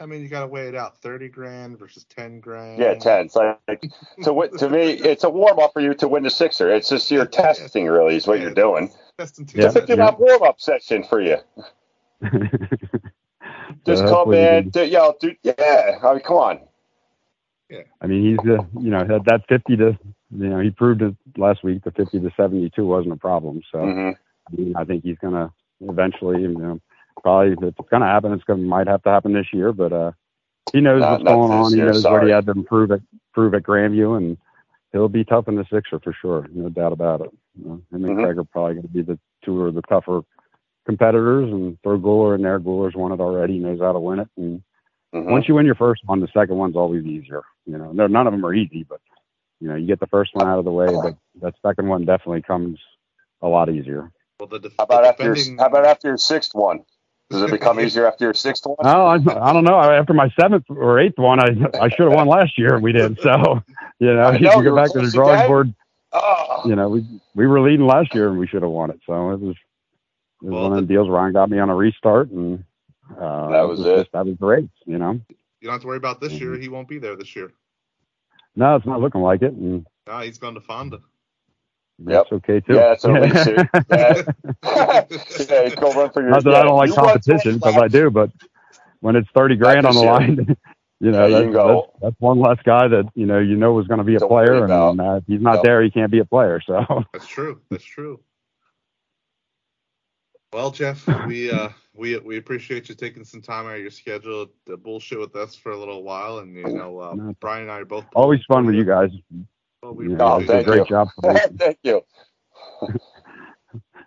I 0.00 0.06
mean, 0.06 0.22
you 0.22 0.28
got 0.28 0.40
to 0.40 0.46
weigh 0.46 0.68
it 0.68 0.74
out: 0.76 0.96
thirty 0.98 1.28
grand 1.28 1.78
versus 1.78 2.04
ten 2.04 2.40
grand. 2.40 2.80
Yeah, 2.80 2.94
ten. 2.94 3.28
So, 3.28 3.56
like 3.66 3.90
to 4.22 4.32
win, 4.32 4.56
to 4.58 4.68
me, 4.70 4.90
it's 4.92 5.24
a 5.24 5.30
warm 5.30 5.58
up 5.58 5.72
for 5.72 5.80
you 5.80 5.94
to 5.94 6.08
win 6.08 6.22
the 6.22 6.30
sixer. 6.30 6.72
It's 6.72 6.88
just 6.88 7.10
your 7.10 7.26
testing, 7.26 7.86
really, 7.86 8.16
is 8.16 8.26
what 8.26 8.38
Yeah. 8.38 8.44
you're 8.46 8.54
doing. 8.54 8.92
Testing 9.18 9.46
two 9.46 9.58
Yeah. 9.58 9.66
It's 9.66 9.74
a 9.76 9.80
fifty 9.80 9.94
lap 9.96 10.18
warm 10.18 10.42
up 10.42 10.60
session 10.60 11.02
for 11.04 11.20
you. 11.20 11.38
Just 13.86 14.02
So 14.02 14.08
come 14.08 14.34
in, 14.34 14.64
can- 14.64 14.70
do, 14.70 14.84
you 14.84 14.92
know, 14.92 15.14
do, 15.20 15.34
yeah. 15.42 15.98
I 16.02 16.12
mean, 16.14 16.22
come 16.22 16.36
on. 16.36 16.60
Yeah. 17.70 17.82
I 18.00 18.06
mean, 18.06 18.24
he's 18.24 18.38
uh, 18.50 18.62
you 18.80 18.90
know 18.90 19.04
that, 19.04 19.24
that 19.26 19.42
50 19.48 19.76
to 19.78 19.98
you 20.30 20.48
know 20.48 20.60
he 20.60 20.70
proved 20.70 21.02
it 21.02 21.14
last 21.36 21.62
week. 21.64 21.84
The 21.84 21.90
50 21.92 22.20
to 22.20 22.30
72 22.36 22.86
wasn't 22.86 23.14
a 23.14 23.16
problem. 23.16 23.60
So 23.72 23.80
hmm 23.80 24.10
I, 24.50 24.56
mean, 24.56 24.76
I 24.76 24.84
think 24.84 25.04
he's 25.04 25.18
gonna 25.18 25.52
eventually, 25.80 26.42
you 26.42 26.48
know, 26.48 26.80
probably 27.22 27.52
if 27.52 27.62
it's 27.78 27.88
gonna 27.90 28.06
happen, 28.06 28.32
it's 28.32 28.44
gonna 28.44 28.62
might 28.62 28.86
have 28.86 29.02
to 29.04 29.10
happen 29.10 29.32
this 29.32 29.52
year. 29.52 29.72
But 29.72 29.92
uh, 29.92 30.12
he 30.72 30.80
knows 30.80 31.00
Not- 31.00 31.12
what's 31.12 31.24
not 31.24 31.30
going 31.34 31.50
on. 31.52 31.70
He 31.72 31.78
year, 31.78 31.86
knows 31.86 32.04
what 32.04 32.24
he 32.24 32.30
had 32.30 32.46
to 32.46 32.52
improve 32.52 32.90
at 32.92 33.00
prove 33.32 33.54
at 33.54 33.62
Grandview, 33.62 34.16
and 34.16 34.36
he'll 34.92 35.08
be 35.08 35.24
tough 35.24 35.48
in 35.48 35.56
the 35.56 35.64
sixer 35.70 35.98
for 36.00 36.12
sure, 36.12 36.46
no 36.52 36.68
doubt 36.68 36.92
about 36.92 37.20
it. 37.20 37.30
You 37.58 37.64
know, 37.68 37.82
him 37.92 38.04
and 38.04 38.16
Mhm. 38.16 38.22
Craig 38.24 38.38
are 38.38 38.44
probably 38.44 38.74
going 38.74 38.86
to 38.86 38.92
be 38.92 39.02
the 39.02 39.18
two 39.44 39.66
of 39.66 39.74
the 39.74 39.82
tougher 39.82 40.22
competitors, 40.86 41.50
and 41.52 41.80
throw 41.82 41.98
Guler 41.98 42.34
in 42.34 42.42
there. 42.42 42.58
Guler's 42.58 42.94
won 42.94 43.12
it 43.12 43.20
already, 43.20 43.54
he 43.54 43.58
knows 43.58 43.80
how 43.80 43.92
to 43.92 44.00
win 44.00 44.20
it, 44.20 44.28
and 44.36 44.62
hmm 45.12 45.30
once 45.30 45.48
you 45.48 45.54
win 45.54 45.64
your 45.66 45.74
first 45.74 46.02
one, 46.06 46.20
the 46.20 46.28
second 46.28 46.56
one's 46.56 46.76
always 46.76 47.04
easier. 47.04 47.42
You 47.66 47.78
know, 47.78 47.92
no, 47.92 48.06
none 48.06 48.26
of 48.26 48.32
them 48.32 48.44
are 48.44 48.54
easy, 48.54 48.84
but 48.84 49.00
you 49.60 49.68
know, 49.68 49.74
you 49.74 49.86
get 49.86 50.00
the 50.00 50.06
first 50.06 50.34
one 50.34 50.46
out 50.46 50.58
of 50.58 50.64
the 50.64 50.70
way, 50.70 50.86
but 51.02 51.16
that 51.42 51.54
second 51.62 51.88
one 51.88 52.04
definitely 52.04 52.42
comes 52.42 52.78
a 53.42 53.48
lot 53.48 53.68
easier. 53.68 54.10
Well, 54.38 54.46
the 54.48 54.58
def- 54.60 54.74
How 54.78 54.84
about 54.84 55.02
the 55.02 55.08
after 55.08 55.24
your, 55.24 55.34
defending, 55.34 55.58
how 55.58 55.66
about 55.66 55.86
after 55.86 56.08
your 56.08 56.18
sixth 56.18 56.54
one? 56.54 56.84
Does 57.30 57.42
it 57.42 57.50
become 57.50 57.80
easier 57.84 58.06
after 58.06 58.24
your 58.24 58.34
sixth 58.34 58.64
one? 58.66 58.76
Oh, 58.80 59.06
I, 59.06 59.14
I 59.16 59.52
don't 59.52 59.64
know. 59.64 59.78
After 59.80 60.14
my 60.14 60.30
seventh 60.40 60.64
or 60.68 60.98
eighth 61.00 61.18
one, 61.18 61.40
I 61.40 61.48
I 61.80 61.88
should 61.90 62.04
have 62.08 62.12
won 62.12 62.28
last 62.28 62.58
year, 62.58 62.74
and 62.74 62.82
we 62.82 62.92
did. 62.92 63.18
So, 63.22 63.62
you 63.98 64.14
know, 64.14 64.22
I 64.22 64.38
know, 64.38 64.52
you 64.54 64.62
you 64.62 64.70
go 64.70 64.76
back 64.76 64.92
to 64.92 65.00
the 65.00 65.10
drawing 65.10 65.34
again. 65.34 65.48
board, 65.48 65.74
Oh, 66.12 66.62
you 66.66 66.76
know, 66.76 66.88
we 66.88 67.04
we 67.34 67.46
were 67.46 67.60
leading 67.60 67.86
last 67.86 68.14
year, 68.14 68.28
and 68.28 68.38
we 68.38 68.46
should 68.46 68.62
have 68.62 68.70
won 68.70 68.90
it. 68.90 69.00
So 69.06 69.30
it 69.32 69.40
was 69.40 69.56
it 70.42 70.46
was 70.46 70.52
Well, 70.52 70.62
one 70.62 70.72
of 70.72 70.76
the- 70.76 70.82
the 70.82 70.94
deals. 70.94 71.08
Ryan 71.08 71.32
got 71.32 71.50
me 71.50 71.58
on 71.58 71.68
a 71.68 71.74
restart, 71.74 72.30
and 72.30 72.64
uh, 73.20 73.48
That 73.48 73.62
was 73.68 73.80
it. 73.80 73.96
Just, 74.00 74.12
that 74.12 74.24
was 74.26 74.36
the 74.38 74.46
race. 74.46 74.68
You 74.86 74.98
know, 74.98 75.20
you 75.60 75.64
don't 75.64 75.72
have 75.72 75.80
to 75.82 75.86
worry 75.88 75.96
about 75.96 76.20
this 76.20 76.32
Mm-hmm. 76.34 76.44
year. 76.44 76.58
He 76.60 76.68
won't 76.68 76.88
be 76.88 76.98
there 76.98 77.16
this 77.16 77.34
year. 77.34 77.52
no, 78.56 78.76
it's 78.76 78.86
not 78.86 79.00
looking 79.00 79.20
like 79.20 79.42
it, 79.42 79.52
and 79.52 79.84
No, 80.06 80.20
he's 80.20 80.38
gone 80.38 80.54
to 80.54 80.60
Fonda. 80.60 81.00
That's 81.98 82.30
okay 82.32 82.60
too. 82.60 82.74
yeah, 82.74 82.92
it's 82.92 83.04
at 83.04 83.22
least 83.22 83.46
it. 83.46 83.68
Yeah. 83.90 84.22
yeah, 85.50 85.74
go 85.74 85.92
run 85.92 86.10
for 86.10 86.22
your. 86.22 86.30
Not 86.30 86.44
that 86.44 86.50
yeah, 86.50 86.58
I 86.60 86.62
don't 86.62 86.76
like 86.76 86.88
you 86.88 86.94
competition, 86.94 87.54
because 87.54 87.76
I 87.76 87.88
do, 87.88 88.10
but 88.10 88.30
when 89.00 89.16
it's 89.16 89.28
thirty 89.34 89.56
grand 89.56 89.86
on 89.86 89.94
the 89.94 90.00
year. 90.00 90.10
line, 90.10 90.56
you 91.00 91.10
know, 91.10 91.26
Yeah, 91.28 91.28
that's, 91.28 91.44
can 91.44 91.52
go. 91.52 91.86
that's, 91.92 92.02
that's 92.02 92.16
one 92.20 92.40
less 92.40 92.58
guy 92.64 92.88
that 92.88 93.10
you 93.14 93.26
know 93.26 93.38
you 93.38 93.56
know 93.56 93.72
was 93.72 93.86
going 93.86 93.98
to 93.98 94.04
be 94.04 94.14
a 94.16 94.20
Don't 94.20 94.28
player, 94.28 94.64
about. 94.64 94.90
and 94.90 95.00
uh, 95.00 95.14
if 95.16 95.24
he's 95.26 95.40
not 95.40 95.56
Yep. 95.56 95.64
there, 95.64 95.82
he 95.82 95.90
can't 95.90 96.10
be 96.10 96.18
a 96.20 96.24
player. 96.24 96.60
So 96.66 97.04
That's 97.12 97.26
true. 97.26 97.60
That's 97.70 97.84
true. 97.84 98.20
Well, 100.52 100.70
Jeff, 100.70 101.06
we 101.26 101.50
uh 101.50 101.68
we 101.94 102.16
we 102.20 102.38
appreciate 102.38 102.88
you 102.88 102.94
taking 102.94 103.24
some 103.24 103.42
time 103.42 103.66
out 103.66 103.74
of 103.74 103.80
your 103.80 103.90
schedule 103.90 104.46
to 104.66 104.76
bullshit 104.78 105.18
with 105.18 105.36
us 105.36 105.54
for 105.54 105.72
a 105.72 105.76
little 105.76 106.02
while, 106.02 106.38
and 106.38 106.54
you 106.54 106.64
know, 106.72 106.98
uh, 106.98 107.14
Brian 107.40 107.62
and 107.64 107.70
I 107.70 107.80
are 107.80 107.84
both 107.84 108.06
always 108.14 108.40
fun 108.48 108.64
with 108.64 108.74
you 108.74 108.84
guys. 108.84 109.10
Well, 109.82 109.94
we 109.94 110.08
You 110.08 110.16
know, 110.16 110.26
Oh, 110.26 110.40
a 110.40 110.42
thank 110.46 110.64
great 110.64 110.74
you. 110.74 110.86
job. 110.86 111.08
for. 111.20 111.34
Thank 111.58 111.78
you. 111.84 112.02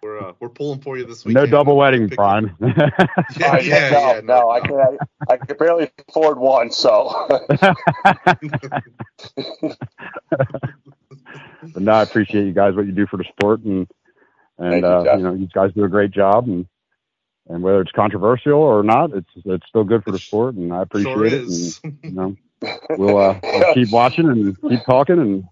we're 0.03 0.19
uh, 0.19 0.33
we're 0.39 0.49
pulling 0.49 0.81
for 0.81 0.97
you 0.97 1.05
this 1.05 1.25
week. 1.25 1.35
no 1.35 1.45
double 1.47 1.77
wedding, 1.77 2.09
Brian. 2.09 2.55
Yeah, 3.39 3.53
Uh, 3.53 3.59
yeah, 3.59 3.81
no, 3.89 4.15
yeah, 4.15 4.21
no, 4.23 4.49
I 4.51 4.61
can 4.61 4.99
I 5.27 5.37
can 5.37 5.57
barely 5.57 5.89
afford 6.09 6.37
one, 6.39 6.71
so 6.71 7.27
but 11.73 11.83
no, 11.83 11.93
I 11.93 12.03
appreciate 12.03 12.45
you 12.45 12.53
guys 12.53 12.75
what 12.75 12.85
you 12.87 12.91
do 12.93 13.07
for 13.07 13.17
the 13.17 13.25
sport, 13.25 13.61
and 13.63 13.87
and 14.59 14.85
you, 14.85 14.85
uh, 14.85 15.07
you 15.11 15.23
know 15.23 15.33
you 15.33 15.47
guys 15.53 15.71
do 15.73 15.83
a 15.85 15.89
great 15.89 16.11
job, 16.11 16.47
and 16.47 16.67
and 17.49 17.63
whether 17.63 17.81
it's 17.81 17.91
controversial 17.91 18.59
or 18.59 18.83
not, 18.83 19.13
it's 19.13 19.29
it's 19.45 19.67
still 19.67 19.83
good 19.83 20.03
for 20.03 20.11
the 20.11 20.19
sport, 20.19 20.55
and 20.55 20.73
I 20.73 20.81
appreciate 20.83 21.13
sure 21.13 21.25
it. 21.33 21.33
is. 21.33 21.81
And, 21.83 21.99
you 22.07 22.15
know, 22.15 22.37
we'll, 22.95 23.17
uh, 23.17 23.39
we'll 23.53 23.65
keep 23.73 23.89
watching 23.91 24.29
and 24.29 24.57
keep 24.67 24.83
talking, 24.85 25.19
and 25.19 25.43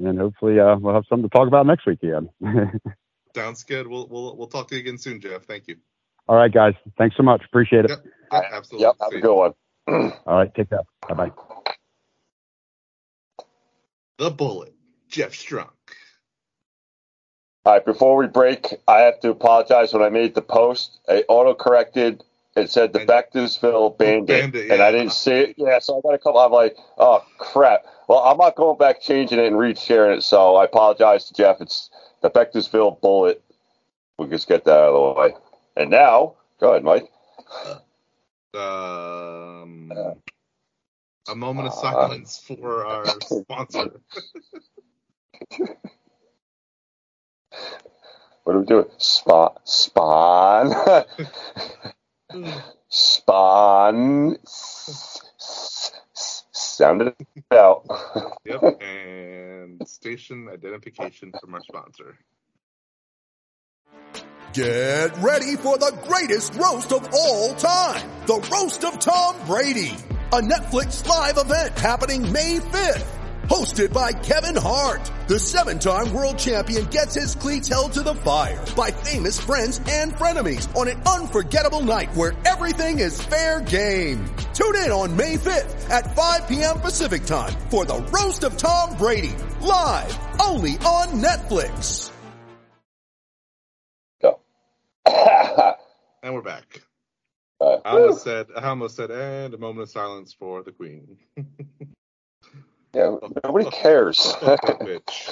and 0.00 0.18
hopefully 0.18 0.58
uh, 0.58 0.76
we'll 0.76 0.94
have 0.94 1.04
something 1.08 1.28
to 1.28 1.36
talk 1.36 1.46
about 1.48 1.66
next 1.66 1.86
week 1.86 2.02
again. 2.02 2.28
Sounds 3.34 3.62
good. 3.64 3.86
We'll 3.86 4.08
we'll 4.08 4.36
we'll 4.36 4.48
talk 4.48 4.68
to 4.68 4.74
you 4.74 4.80
again 4.80 4.98
soon, 4.98 5.20
Jeff. 5.20 5.44
Thank 5.44 5.68
you. 5.68 5.76
All 6.28 6.36
right, 6.36 6.52
guys, 6.52 6.74
thanks 6.98 7.16
so 7.16 7.22
much. 7.22 7.42
Appreciate 7.44 7.84
it. 7.84 7.90
Yep. 7.90 8.04
Yep, 8.32 8.44
absolutely. 8.52 8.86
yep, 8.86 8.94
have 9.00 9.10
See 9.10 9.18
a 9.18 9.20
good 9.20 9.34
one. 9.34 9.52
All 10.26 10.36
right, 10.36 10.54
take 10.54 10.70
care. 10.70 10.80
Bye 11.08 11.14
bye. 11.14 11.32
The 14.18 14.30
Bullet, 14.30 14.74
Jeff 15.08 15.32
Strunk. 15.32 15.70
All 17.64 17.74
right, 17.74 17.84
before 17.84 18.16
we 18.16 18.26
break, 18.26 18.74
I 18.88 19.00
have 19.00 19.20
to 19.20 19.30
apologize 19.30 19.92
when 19.92 20.02
I 20.02 20.08
made 20.08 20.34
the 20.34 20.42
post. 20.42 20.98
I 21.08 21.24
auto 21.28 21.54
corrected. 21.54 22.22
It 22.56 22.70
said 22.70 22.92
the 22.92 23.00
And- 23.00 23.08
Bechtelsville 23.08 23.96
Bandit, 23.96 24.26
Bandit, 24.26 24.70
and 24.70 24.82
I 24.82 24.90
didn't 24.90 25.12
see 25.12 25.32
it. 25.32 25.54
Yeah, 25.56 25.78
so 25.78 25.98
I 25.98 26.00
got 26.00 26.14
a 26.14 26.18
couple. 26.18 26.40
I'm 26.40 26.52
like, 26.52 26.76
oh 26.98 27.24
crap. 27.38 27.84
Well, 28.10 28.24
I'm 28.24 28.38
not 28.38 28.56
going 28.56 28.76
back 28.76 29.00
changing 29.00 29.38
it 29.38 29.46
and 29.46 29.56
resharing 29.56 30.18
it. 30.18 30.24
So 30.24 30.56
I 30.56 30.64
apologize 30.64 31.26
to 31.26 31.34
Jeff. 31.34 31.60
It's 31.60 31.90
the 32.22 32.30
Bechtelsville 32.30 33.00
Bullet. 33.00 33.40
We'll 34.18 34.28
just 34.28 34.48
get 34.48 34.64
that 34.64 34.72
out 34.72 34.94
of 34.94 35.16
the 35.16 35.20
way. 35.20 35.34
And 35.76 35.90
now, 35.90 36.34
go 36.60 36.72
ahead, 36.72 36.82
Mike. 36.84 37.08
Um, 38.54 39.92
Uh, 39.96 40.14
a 41.28 41.36
moment 41.36 41.68
of 41.68 41.74
uh, 41.74 41.76
silence 41.76 42.42
for 42.46 42.84
our 42.86 43.20
sponsor. 43.20 44.00
What 48.44 48.56
are 48.56 48.60
we 48.60 48.66
doing? 48.66 48.86
Spawn, 48.98 49.52
spawn, 49.64 50.74
spawn. 52.88 54.36
Sounded 56.76 57.14
it 57.18 57.44
out. 57.52 57.86
Yep, 58.44 58.82
and 58.82 59.86
station 59.86 60.48
identification 60.52 61.32
from 61.40 61.54
our 61.54 61.60
sponsor. 61.60 62.18
Get 64.52 65.16
ready 65.18 65.56
for 65.56 65.78
the 65.78 65.96
greatest 66.06 66.54
roast 66.54 66.92
of 66.92 67.08
all 67.12 67.54
time. 67.54 68.08
The 68.26 68.40
Roast 68.50 68.84
of 68.84 68.98
Tom 68.98 69.36
Brady. 69.46 69.94
A 70.32 70.40
Netflix 70.40 71.06
live 71.06 71.38
event 71.38 71.78
happening 71.78 72.32
May 72.32 72.58
5th. 72.58 73.19
Hosted 73.50 73.92
by 73.92 74.12
Kevin 74.12 74.54
Hart. 74.54 75.10
The 75.26 75.36
seven-time 75.36 76.14
world 76.14 76.38
champion 76.38 76.84
gets 76.84 77.14
his 77.14 77.34
cleats 77.34 77.66
held 77.66 77.92
to 77.94 78.02
the 78.02 78.14
fire 78.14 78.64
by 78.76 78.92
famous 78.92 79.40
friends 79.40 79.80
and 79.88 80.12
frenemies 80.12 80.72
on 80.76 80.86
an 80.86 81.02
unforgettable 81.02 81.80
night 81.80 82.14
where 82.14 82.32
everything 82.44 83.00
is 83.00 83.20
fair 83.20 83.60
game. 83.60 84.24
Tune 84.54 84.76
in 84.76 84.92
on 84.92 85.16
May 85.16 85.34
5th 85.34 85.90
at 85.90 86.14
5 86.14 86.46
p.m. 86.46 86.78
Pacific 86.78 87.24
time 87.24 87.52
for 87.70 87.84
the 87.84 87.96
Roast 88.12 88.44
of 88.44 88.56
Tom 88.56 88.96
Brady. 88.96 89.34
Live 89.60 90.16
only 90.40 90.74
on 90.78 91.20
Netflix. 91.20 92.12
Go. 94.22 94.38
And 96.22 96.34
we're 96.34 96.42
back. 96.42 96.82
Uh, 97.60 97.78
I 97.84 97.92
almost 97.92 98.22
said, 98.22 98.46
I 98.56 98.68
almost 98.68 98.94
said, 98.94 99.10
and 99.10 99.54
a 99.54 99.58
moment 99.58 99.82
of 99.82 99.90
silence 99.90 100.34
for 100.34 100.62
the 100.62 100.70
Queen. 100.70 101.16
yeah, 102.94 103.16
nobody 103.44 103.66
cares. 103.66 104.36
Fuck 104.44 104.62
that 104.66 104.82
bitch. 104.82 105.30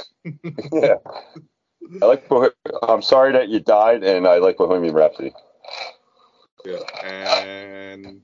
yeah. 0.82 0.96
I 2.02 2.06
like. 2.06 2.28
I'm 2.82 3.02
sorry 3.02 3.32
that 3.34 3.48
you 3.48 3.60
died, 3.60 4.04
and 4.04 4.26
I 4.26 4.38
like 4.38 4.58
Bohemian 4.58 4.94
Rhapsody. 4.94 5.34
Yeah, 6.64 6.80
and 7.02 8.22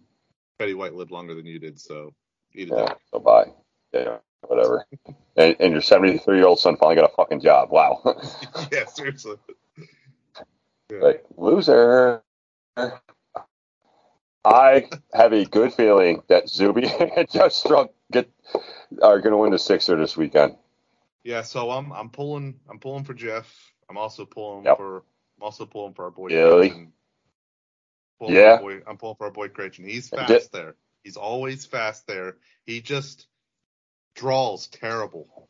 Betty 0.59 0.75
White 0.75 0.95
lived 0.95 1.11
longer 1.13 1.35
than 1.35 1.47
you 1.47 1.59
did, 1.61 1.81
so 1.81 2.15
eat 2.55 2.69
it 2.71 2.77
Yeah, 2.77 2.87
up. 2.87 3.01
so 3.13 3.21
bye. 3.21 3.53
Yeah, 3.93 4.19
whatever. 4.47 4.87
and, 5.37 5.57
and 5.61 5.73
your 5.73 5.83
73 5.83 6.37
year 6.39 6.47
old 6.47 6.61
son 6.61 6.77
finally 6.77 6.97
got 6.97 7.11
a 7.11 7.17
fucking 7.17 7.41
job. 7.41 7.71
Wow. 7.73 8.03
yeah, 8.73 8.87
seriously. 8.87 9.37
Yeah. 10.91 10.99
like 11.01 11.25
loser. 11.37 12.23
I 14.45 14.89
have 15.15 15.35
a 15.35 15.47
good 15.47 15.75
feeling 15.75 16.23
that 16.29 16.51
Zuby 16.51 16.85
and 16.87 17.31
Joe 17.31 17.49
Strunk 17.49 17.91
get 18.13 18.31
are 19.03 19.21
going 19.21 19.33
to 19.33 19.37
win 19.39 19.53
the 19.53 19.59
Sixer 19.59 19.97
this 19.97 20.17
weekend. 20.17 20.57
Yeah, 21.23 21.43
so 21.43 21.71
I'm 21.71 21.93
I'm 21.93 22.11
pulling 22.11 22.61
I'm 22.69 22.79
pulling 22.79 23.05
for 23.05 23.15
Jeff. 23.15 23.53
I'm 23.89 23.97
also 23.97 24.25
pulling 24.27 24.65
Yep. 24.65 24.77
for 24.77 24.97
I'm 25.39 25.43
also 25.43 25.67
pulling 25.67 25.95
for 25.95 26.05
our 26.05 26.11
boy 26.11 26.29
Really? 26.29 26.91
Pulling 28.19 28.35
Yeah. 28.35 28.59
Boy, 28.59 28.81
I'm 28.87 28.97
pulling 28.99 29.17
for 29.17 29.25
our 29.25 29.31
boy 29.31 29.49
Christian. 29.49 29.85
He's 29.87 30.09
fast 30.09 30.53
there. 30.53 30.77
He's 31.03 31.17
always 31.17 31.67
fast 31.67 32.07
there. 32.07 32.37
He 32.67 32.81
just 32.81 33.27
draws 34.15 34.67
terrible. 34.69 35.49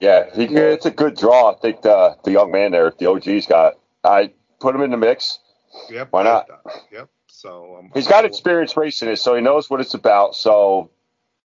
Yeah, 0.00 0.34
he, 0.34 0.44
it's 0.44 0.86
a 0.86 0.90
good 0.90 1.16
draw. 1.16 1.52
I 1.52 1.54
think 1.60 1.82
the 1.82 2.16
the 2.24 2.32
young 2.32 2.50
man 2.50 2.72
there, 2.72 2.92
the 2.98 3.06
OG's 3.06 3.46
got. 3.46 3.74
I 4.02 4.32
put 4.60 4.74
him 4.74 4.82
in 4.82 4.90
the 4.90 4.96
mix. 4.96 5.38
Yep. 5.90 6.08
Why 6.10 6.22
not? 6.24 6.48
Yep. 6.90 7.08
So 7.28 7.76
um, 7.78 7.90
He's 7.94 8.08
got 8.08 8.24
experience 8.24 8.76
racing 8.76 9.08
it, 9.08 9.16
so 9.16 9.34
he 9.34 9.40
knows 9.40 9.70
what 9.70 9.80
it's 9.80 9.94
about. 9.94 10.34
So 10.34 10.90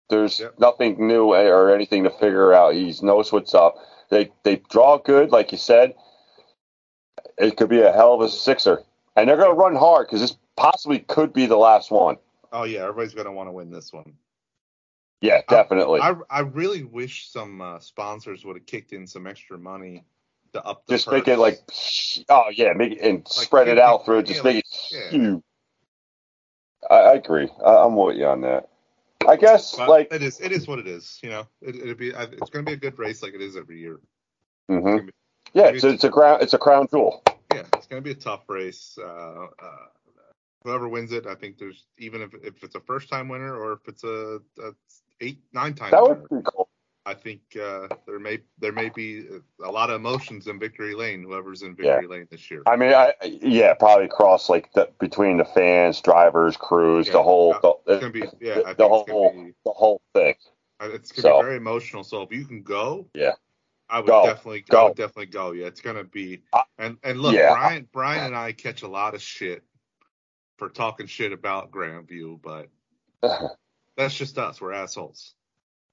there's 0.08 0.40
Yep. 0.40 0.58
nothing 0.58 1.06
new 1.06 1.34
or 1.34 1.70
anything 1.74 2.04
to 2.04 2.10
figure 2.10 2.52
out. 2.52 2.74
He 2.74 2.94
knows 3.02 3.32
what's 3.32 3.54
up. 3.54 3.76
They 4.10 4.30
they 4.44 4.56
draw 4.70 4.98
good, 4.98 5.30
like 5.30 5.52
you 5.52 5.58
said. 5.58 5.94
It 7.38 7.56
could 7.56 7.68
be 7.68 7.80
a 7.82 7.92
hell 7.92 8.14
of 8.14 8.20
a 8.20 8.28
sixer, 8.28 8.82
and 9.16 9.28
they're 9.28 9.36
going 9.36 9.50
to 9.50 9.54
run 9.54 9.74
hard 9.74 10.06
because 10.06 10.20
this 10.20 10.36
possibly 10.56 11.00
could 11.00 11.32
be 11.32 11.46
the 11.46 11.56
last 11.56 11.90
one. 11.90 12.16
Oh 12.52 12.62
yeah, 12.64 12.80
everybody's 12.82 13.14
gonna 13.14 13.32
want 13.32 13.48
to 13.48 13.52
win 13.52 13.70
this 13.70 13.92
one. 13.92 14.14
Yeah, 15.20 15.42
definitely. 15.48 16.00
I 16.00 16.14
I 16.30 16.40
really 16.40 16.84
wish 16.84 17.28
some 17.30 17.60
uh, 17.60 17.78
sponsors 17.80 18.44
would 18.44 18.56
have 18.56 18.66
kicked 18.66 18.92
in 18.92 19.06
some 19.06 19.26
extra 19.26 19.58
money 19.58 20.04
to 20.52 20.62
up 20.64 20.86
the 20.86 20.94
just 20.94 21.10
make 21.10 21.26
it 21.26 21.38
like, 21.38 21.60
oh 22.28 22.44
yeah, 22.52 22.72
make 22.74 22.92
it 22.92 23.00
and 23.00 23.26
spread 23.28 23.66
it 23.68 23.78
out 23.78 24.04
through. 24.04 24.18
yeah, 24.18 24.22
Just 24.22 24.44
like- 24.44 24.54
make 24.54 24.64
it 24.64 24.92
yeah. 24.92 25.10
huge. 25.10 25.42
I, 26.88 26.94
I 26.94 27.14
agree. 27.14 27.48
I, 27.64 27.76
I'm 27.78 27.96
with 27.96 28.16
you 28.16 28.26
on 28.26 28.42
that. 28.42 28.68
I 29.28 29.36
guess 29.36 29.76
But 29.76 29.88
like, 29.88 30.12
it 30.12 30.22
is 30.22 30.40
it 30.40 30.52
is 30.52 30.66
what 30.66 30.78
it 30.78 30.86
is. 30.86 31.18
You 31.22 31.30
know, 31.30 31.46
it, 31.60 31.76
it'll 31.76 31.94
be 31.94 32.10
it's 32.10 32.50
gonna 32.50 32.64
be 32.64 32.72
a 32.72 32.76
good 32.76 32.98
race 32.98 33.22
like 33.22 33.34
it 33.34 33.40
is 33.40 33.56
every 33.56 33.80
year. 33.80 34.00
Mm-hmm. 34.70 35.08
yeah, 35.54 35.68
it's, 35.68 35.84
it's 35.84 36.04
a 36.04 36.10
crown. 36.10 36.38
It's 36.40 36.54
a 36.54 36.58
crown 36.58 36.88
jewel. 36.90 37.22
Yeah, 37.54 37.62
it's 37.74 37.86
going 37.86 38.02
to 38.02 38.04
be 38.04 38.10
a 38.10 38.20
tough 38.20 38.42
race. 38.48 38.98
Uh, 39.00 39.46
uh, 39.62 39.86
whoever 40.64 40.88
wins 40.88 41.12
it, 41.12 41.26
I 41.26 41.34
think 41.34 41.58
there's 41.58 41.86
even 41.98 42.20
if, 42.20 42.34
if 42.42 42.62
it's 42.62 42.74
a 42.74 42.80
first 42.80 43.08
time 43.08 43.28
winner 43.28 43.56
or 43.56 43.74
if 43.74 43.88
it's 43.88 44.04
a, 44.04 44.40
a 44.60 44.72
eight 45.20 45.38
nine 45.52 45.74
time 45.74 45.92
That 45.92 46.02
winner, 46.02 46.26
would 46.28 46.44
be 46.44 46.50
cool. 46.50 46.65
I 47.06 47.14
think 47.14 47.40
uh, 47.62 47.86
there 48.04 48.18
may 48.18 48.40
there 48.58 48.72
may 48.72 48.88
be 48.88 49.28
a 49.64 49.70
lot 49.70 49.90
of 49.90 49.96
emotions 49.96 50.48
in 50.48 50.58
victory 50.58 50.92
lane. 50.94 51.22
Whoever's 51.22 51.62
in 51.62 51.76
victory 51.76 52.08
lane 52.08 52.26
this 52.32 52.50
year. 52.50 52.62
I 52.66 52.74
mean, 52.74 52.92
I 52.92 53.14
yeah, 53.22 53.74
probably 53.74 54.06
across 54.06 54.48
like 54.48 54.72
the, 54.72 54.90
between 54.98 55.36
the 55.36 55.44
fans, 55.44 56.00
drivers, 56.00 56.56
crews, 56.56 57.06
Yeah, 57.06 57.12
the 57.12 57.22
whole, 57.22 57.54
uh, 57.54 57.60
the, 57.60 57.74
it's 57.92 58.00
gonna 58.00 58.12
be 58.12 58.24
yeah. 58.40 58.60
I 58.66 58.72
the, 58.74 58.88
whole, 58.88 59.04
gonna 59.04 59.44
be 59.46 59.54
the 59.64 59.70
whole 59.70 60.00
thing. 60.14 60.34
uh, 60.80 60.88
it's 60.92 61.12
gonna 61.12 61.22
So- 61.22 61.38
be 61.38 61.44
very 61.44 61.56
emotional. 61.58 62.02
So 62.02 62.22
if 62.22 62.32
you 62.32 62.44
can 62.44 62.62
go, 62.64 63.08
Yeah. 63.14 63.34
I 63.88 64.00
would 64.00 64.08
Go. 64.08 64.26
definitely 64.26 64.64
I 64.68 64.72
Go. 64.72 64.88
would 64.88 64.96
definitely 64.96 65.26
go. 65.26 65.52
Yeah, 65.52 65.66
it's 65.66 65.80
gonna 65.80 66.02
be 66.02 66.42
and 66.76 66.98
and 67.04 67.20
look, 67.20 67.36
yeah. 67.36 67.52
Brian 67.52 67.88
Brian 67.92 68.24
and 68.26 68.34
I 68.36 68.50
catch 68.50 68.82
a 68.82 68.88
lot 68.88 69.14
of 69.14 69.22
shit 69.22 69.62
for 70.58 70.68
talking 70.68 71.06
shit 71.06 71.30
about 71.32 71.70
Grandview, 71.70 72.42
but 72.42 72.68
that's 73.96 74.16
just 74.16 74.38
us. 74.38 74.60
We're 74.60 74.72
assholes. 74.72 75.35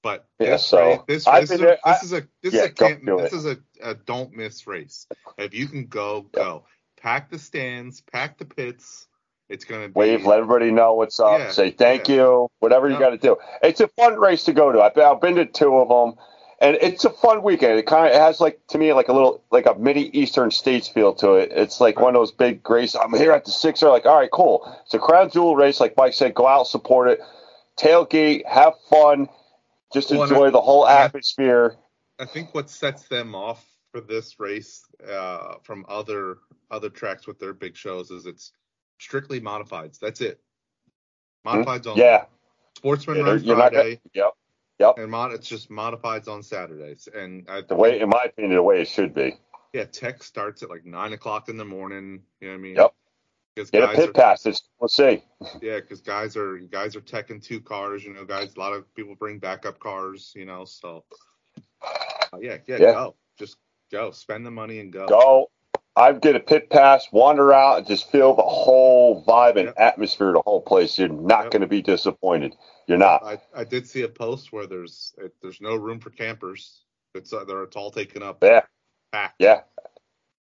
But 0.04 0.26
Yeah, 0.40 0.50
this 0.52 0.66
so, 0.66 0.78
race, 0.80 1.00
this, 1.08 1.26
this, 1.26 1.50
is 1.52 1.60
a, 1.60 1.64
there- 1.64 1.78
this 1.86 2.02
is 2.04 2.14
a 2.14 2.28
this 2.44 2.54
yeah, 2.54 2.60
is 2.60 2.66
a 2.66 2.74
can't, 2.74 3.06
do 3.06 3.18
this 3.18 3.26
it. 3.26 3.38
is 3.38 3.46
a, 3.46 3.58
a 3.82 3.94
don't 3.96 4.34
miss 4.36 4.68
race. 4.68 5.08
If 5.38 5.54
you 5.54 5.68
can 5.68 5.86
go, 5.86 6.30
Yep. 6.34 6.44
go. 6.44 6.64
Pack 7.00 7.30
the 7.30 7.40
stands, 7.40 8.02
pack 8.02 8.38
the 8.38 8.46
pits. 8.46 9.08
It's 9.50 9.64
gonna 9.66 9.88
be 9.88 9.94
Wave, 9.94 10.26
let 10.26 10.40
everybody 10.40 10.70
know 10.72 10.94
what's 10.94 11.20
up. 11.20 11.38
Yeah, 11.38 11.50
say 11.50 11.70
thank 11.72 12.08
yeah. 12.08 12.16
you, 12.16 12.48
whatever 12.60 12.88
you 12.88 12.98
got 12.98 13.10
to 13.10 13.18
do. 13.18 13.36
It's 13.62 13.80
a 13.80 13.88
fun 13.88 14.16
race 14.20 14.44
to 14.44 14.54
go 14.54 14.72
to. 14.72 14.80
I've 14.82 14.94
been, 14.94 15.04
I've 15.04 15.20
been 15.20 15.36
to 15.36 15.46
two 15.46 15.76
of 15.78 15.88
them, 15.90 16.18
and 16.60 16.78
it's 16.80 17.04
a 17.04 17.10
fun 17.10 17.42
weekend. 17.42 17.78
It 17.78 17.86
kind 17.86 18.08
of 18.08 18.14
it 18.14 18.20
has 18.20 18.40
like 18.40 18.60
to 18.68 18.78
me 18.78 18.92
like 18.94 19.08
a 19.08 19.12
little 19.14 19.42
like 19.52 19.66
a 19.66 19.74
mini 19.74 20.08
Eastern 20.14 20.50
States 20.52 20.88
feel 20.88 21.14
to 21.16 21.34
it. 21.34 21.52
It's 21.52 21.80
like 21.80 22.00
one 22.00 22.16
of 22.16 22.20
those 22.20 22.32
big 22.32 22.68
races. 22.70 23.00
I'm 23.02 23.14
here 23.14 23.32
at 23.32 23.44
the 23.46 23.52
Sixer. 23.52 23.88
Like, 23.90 24.06
all 24.06 24.16
right, 24.18 24.30
cool. 24.32 24.66
It's 24.86 24.94
a 24.94 25.00
crown 25.00 25.30
jewel 25.30 25.56
race. 25.56 25.80
Like 25.80 25.96
Mike 25.96 26.14
said, 26.14 26.34
go 26.34 26.46
out, 26.48 26.66
support 26.66 27.10
it, 27.10 27.20
tailgate, 27.78 28.46
have 28.46 28.74
fun, 28.90 29.28
just 29.94 30.10
Well, 30.10 30.24
enjoy 30.24 30.48
I- 30.48 30.50
the 30.50 30.60
whole 30.60 30.86
atmosphere. 30.86 31.76
I 32.18 32.26
think 32.26 32.54
what 32.54 32.68
sets 32.68 33.08
them 33.08 33.34
off 33.34 33.64
for 33.92 34.00
this 34.00 34.38
race 34.38 34.84
uh, 35.08 35.54
from 35.62 35.84
other 35.88 36.38
other 36.70 36.90
tracks 36.90 37.26
with 37.26 37.38
their 37.38 37.52
big 37.54 37.76
shows 37.76 38.10
is 38.10 38.26
it's 38.26 38.52
strictly 38.98 39.40
modifieds. 39.40 39.98
That's 39.98 40.20
it. 40.20 40.40
Modifieds 41.46 41.86
only. 41.86 42.02
Hmm? 42.02 42.06
Yeah, 42.08 42.24
Sportsman 42.76 43.18
Yeah, 43.18 43.22
run 43.24 43.44
you're 43.44 43.56
not 43.56 43.72
Friday, 43.72 44.00
gonna- 44.14 44.30
yep. 44.78 44.94
and 44.98 45.10
mod 45.10 45.32
it's 45.32 45.48
just 45.48 45.70
modifieds 45.70 46.28
on 46.28 46.42
Saturdays. 46.42 47.08
And 47.14 47.48
I 47.48 47.60
The 47.62 47.74
way, 47.76 48.00
in 48.00 48.08
my 48.08 48.24
opinion, 48.24 48.54
the 48.56 48.62
way 48.62 48.80
it 48.80 48.88
should 48.88 49.14
be. 49.14 49.36
yeah, 49.72 49.84
tech 49.84 50.22
starts 50.22 50.62
at 50.62 50.70
like 50.70 50.84
nine 50.84 51.12
o'clock 51.12 51.48
in 51.48 51.56
the 51.56 51.64
morning. 51.64 52.22
You 52.40 52.48
know 52.48 52.54
what 52.54 52.58
I 52.58 52.62
mean? 52.62 52.76
Yep. 52.76 52.94
Because 53.54 53.70
Get 53.70 53.84
a 53.84 53.88
pit 53.88 54.08
are, 54.10 54.12
pass. 54.12 54.44
Let's 54.80 54.94
see. 54.94 55.22
yeah, 55.62 55.80
because 55.80 56.00
guys 56.00 56.36
are 56.36 56.58
guys 56.58 56.96
are 56.96 57.00
teching 57.00 57.42
two 57.42 57.60
cars. 57.60 58.04
You 58.04 58.12
know, 58.12 58.24
guys. 58.24 58.54
A 58.56 58.60
lot 58.60 58.72
of 58.72 58.92
people 58.94 59.14
bring 59.14 59.38
backup 59.38 59.78
cars. 59.78 60.32
You 60.34 60.44
know, 60.44 60.64
so 60.64 61.04
uh, 61.82 62.38
yeah, 62.40 62.58
yeah, 62.66 62.78
Yeah. 62.78 62.92
go, 62.92 63.16
just 63.38 63.56
go, 63.92 64.10
spend 64.10 64.44
the 64.44 64.50
money 64.50 64.80
and 64.80 64.92
go. 64.92 65.06
go. 65.06 65.50
I 65.96 66.12
get 66.12 66.34
a 66.34 66.40
pit 66.40 66.70
pass, 66.70 67.06
wander 67.12 67.52
out, 67.52 67.78
and 67.78 67.86
just 67.86 68.10
feel 68.10 68.34
the 68.34 68.42
whole 68.42 69.24
vibe 69.24 69.56
and 69.56 69.66
Yep. 69.66 69.74
atmosphere 69.76 70.28
of 70.30 70.34
the 70.34 70.42
whole 70.44 70.60
place. 70.60 70.98
You're 70.98 71.08
not 71.08 71.44
Yep. 71.44 71.50
going 71.52 71.62
to 71.62 71.68
be 71.68 71.82
disappointed. 71.82 72.56
You're 72.88 72.98
not. 72.98 73.22
I, 73.22 73.40
I 73.54 73.62
did 73.62 73.86
see 73.86 74.02
a 74.02 74.08
post 74.08 74.52
where 74.52 74.66
there's 74.66 75.14
it, 75.18 75.32
there's 75.40 75.60
no 75.60 75.76
room 75.76 76.00
for 76.00 76.10
campers. 76.10 76.82
It's 77.14 77.32
uh, 77.32 77.44
they're 77.44 77.62
it's 77.62 77.76
all 77.76 77.92
taken 77.92 78.24
up. 78.24 78.42
Yeah, 78.42 78.62
Packed. 79.12 79.36
yeah. 79.38 79.60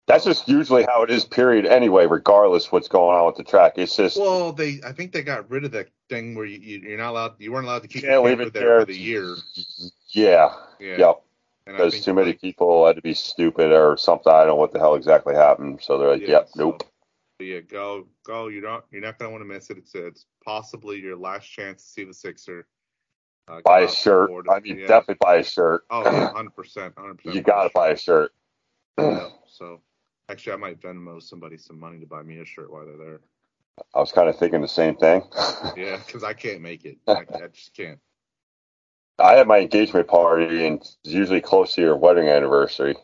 That's 0.06 0.26
just 0.26 0.50
usually 0.50 0.84
how 0.84 1.04
it 1.04 1.10
is. 1.10 1.24
Period. 1.24 1.66
Anyway, 1.66 2.06
regardless 2.08 2.72
what's 2.72 2.90
going 2.90 3.18
on 3.18 3.26
with 3.26 3.36
the 3.36 3.44
track, 3.44 3.74
it's 3.78 3.96
just 3.96 4.18
Well, 4.20 4.52
they 4.52 4.82
I 4.86 4.92
think 4.92 5.14
they 5.14 5.22
got 5.24 5.50
rid 5.50 5.64
of 5.64 5.72
that 5.72 5.90
thing 6.10 6.36
where 6.36 6.46
you, 6.46 6.58
you're 6.80 6.98
not 6.98 7.12
allowed 7.12 7.34
you 7.40 7.52
weren't 7.54 7.66
allowed 7.66 7.84
to 7.84 7.88
keep 7.88 8.04
Can't 8.04 8.24
leave 8.24 8.40
it 8.42 8.54
there 8.54 8.64
there. 8.64 8.80
for 8.82 8.86
the 8.88 8.98
year. 8.98 9.36
yeah, 10.10 10.54
Yeah. 10.80 10.98
yep. 10.98 11.22
Because 11.66 12.02
too 12.04 12.14
many 12.14 12.28
like, 12.32 12.42
people 12.42 12.86
had 12.86 12.98
to 12.98 13.02
be 13.02 13.14
stupid 13.14 13.72
or 13.72 13.96
something. 13.96 14.32
I 14.32 14.40
don't 14.40 14.48
know 14.48 14.56
what 14.56 14.74
the 14.74 14.80
hell 14.80 14.96
exactly 14.96 15.34
happened. 15.34 15.80
So 15.82 15.98
they're 15.98 16.10
like, 16.12 16.22
yeah, 16.22 16.28
yep, 16.30 16.50
so- 16.50 16.60
nope. 16.60 16.84
yeah, 17.40 17.62
go 17.62 18.06
go. 18.26 18.50
You 18.50 18.60
don't 18.60 18.84
you're 18.92 19.02
not 19.02 19.18
gonna 19.18 19.32
want 19.32 19.42
to 19.42 19.48
miss 19.48 19.70
it. 19.70 19.78
It's 19.78 19.96
it's 19.96 20.26
possibly 20.44 21.00
your 21.00 21.16
last 21.16 21.46
chance 21.46 21.82
to 21.84 21.90
see 21.90 22.04
the 22.04 22.14
Sixer. 22.14 22.68
Uh, 23.48 23.62
Buy 23.64 23.82
a 23.82 23.90
shirt. 23.90 24.32
I 24.50 24.60
mean, 24.60 24.80
Yeah. 24.80 24.88
definitely 24.88 25.18
buy 25.22 25.36
a 25.38 25.44
shirt. 25.44 25.86
Oh 25.90 26.04
hundred 26.34 26.56
percent, 26.56 26.94
hundred 26.98 27.20
percent. 27.20 27.36
You 27.36 27.42
got 27.42 27.64
to 27.64 27.70
buy 27.74 27.90
a 27.92 27.98
shirt. 27.98 28.34
Yeah, 28.98 29.30
so 29.48 29.80
actually, 30.34 30.54
I 30.54 30.58
might 30.58 30.82
Venmo 30.82 31.22
somebody 31.22 31.58
some 31.58 31.80
money 31.80 32.00
to 32.00 32.08
buy 32.08 32.24
me 32.24 32.40
a 32.40 32.46
shirt 32.46 32.72
while 32.72 32.86
they're 32.86 32.98
there. 32.98 33.20
I 33.94 34.00
was 34.00 34.12
kind 34.12 34.28
of 34.28 34.38
thinking 34.38 34.62
the 34.62 34.68
same 34.68 34.96
thing. 34.96 35.24
Yeah, 35.78 35.98
because 36.06 36.24
I 36.24 36.34
can't 36.34 36.62
make 36.62 36.86
it. 36.86 36.98
I, 37.08 37.24
I 37.34 37.48
just 37.52 37.74
can't. 37.76 38.00
I 39.18 39.34
had 39.34 39.48
my 39.48 39.60
engagement 39.60 40.08
party, 40.08 40.66
and 40.66 40.80
it's 40.82 40.98
usually 41.04 41.42
close 41.42 41.76
to 41.76 41.82
your 41.82 41.96
wedding 41.96 42.28
anniversary. 42.28 42.96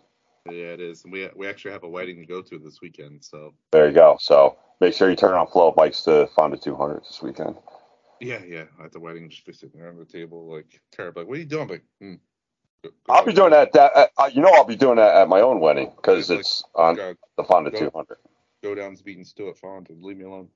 Yeah, 0.46 0.74
it 0.74 0.82
is. 0.82 1.04
And 1.04 1.14
we 1.14 1.30
we 1.36 1.48
actually 1.48 1.72
have 1.72 1.84
a 1.84 1.90
wedding 1.90 2.20
to 2.20 2.26
go 2.26 2.42
to 2.42 2.60
this 2.60 2.82
weekend, 2.82 3.24
so 3.24 3.54
There 3.72 3.88
you 3.88 3.94
go. 3.94 4.18
So 4.20 4.58
make 4.82 4.94
sure 4.94 5.10
you 5.10 5.16
turn 5.16 5.36
on 5.36 5.48
flow 5.48 5.72
bikes 5.72 6.02
to 6.04 6.28
Fonda 6.36 6.58
200 6.58 7.02
this 7.04 7.22
weekend. 7.22 7.56
yeah, 8.20 8.44
yeah. 8.46 8.66
At 8.84 8.92
the 8.92 9.00
wedding, 9.00 9.30
just 9.30 9.46
be 9.46 9.54
sitting 9.54 9.80
there 9.80 9.90
on 9.90 9.98
the 9.98 10.06
table, 10.06 10.52
like 10.52 10.82
Tara, 10.92 11.14
like, 11.16 11.28
what 11.28 11.38
are 11.38 11.42
you 11.42 11.46
doing? 11.46 11.64
I'm 11.64 11.70
like, 11.70 11.84
hmm. 12.02 12.16
I'll 13.10 13.26
be 13.26 13.34
doing 13.34 13.52
that. 13.52 13.74
That 13.74 14.12
uh, 14.18 14.30
you 14.34 14.42
know, 14.42 14.52
I'll 14.54 14.66
be 14.66 14.76
doing 14.76 14.98
that 14.98 15.16
at 15.16 15.28
my 15.28 15.42
own 15.42 15.60
wedding 15.60 15.92
because 15.96 16.30
it's 16.30 16.64
on 16.76 16.96
God, 16.96 17.18
the 17.38 17.44
Fonda 17.44 17.72
go- 17.72 17.80
200. 17.80 18.18
go 18.64 18.76
down 18.76 18.96
to 18.96 19.04
beating 19.04 19.26
at 19.26 19.58
Fonda. 19.58 19.94
Leave 20.00 20.18
me 20.18 20.26
alone. 20.26 20.50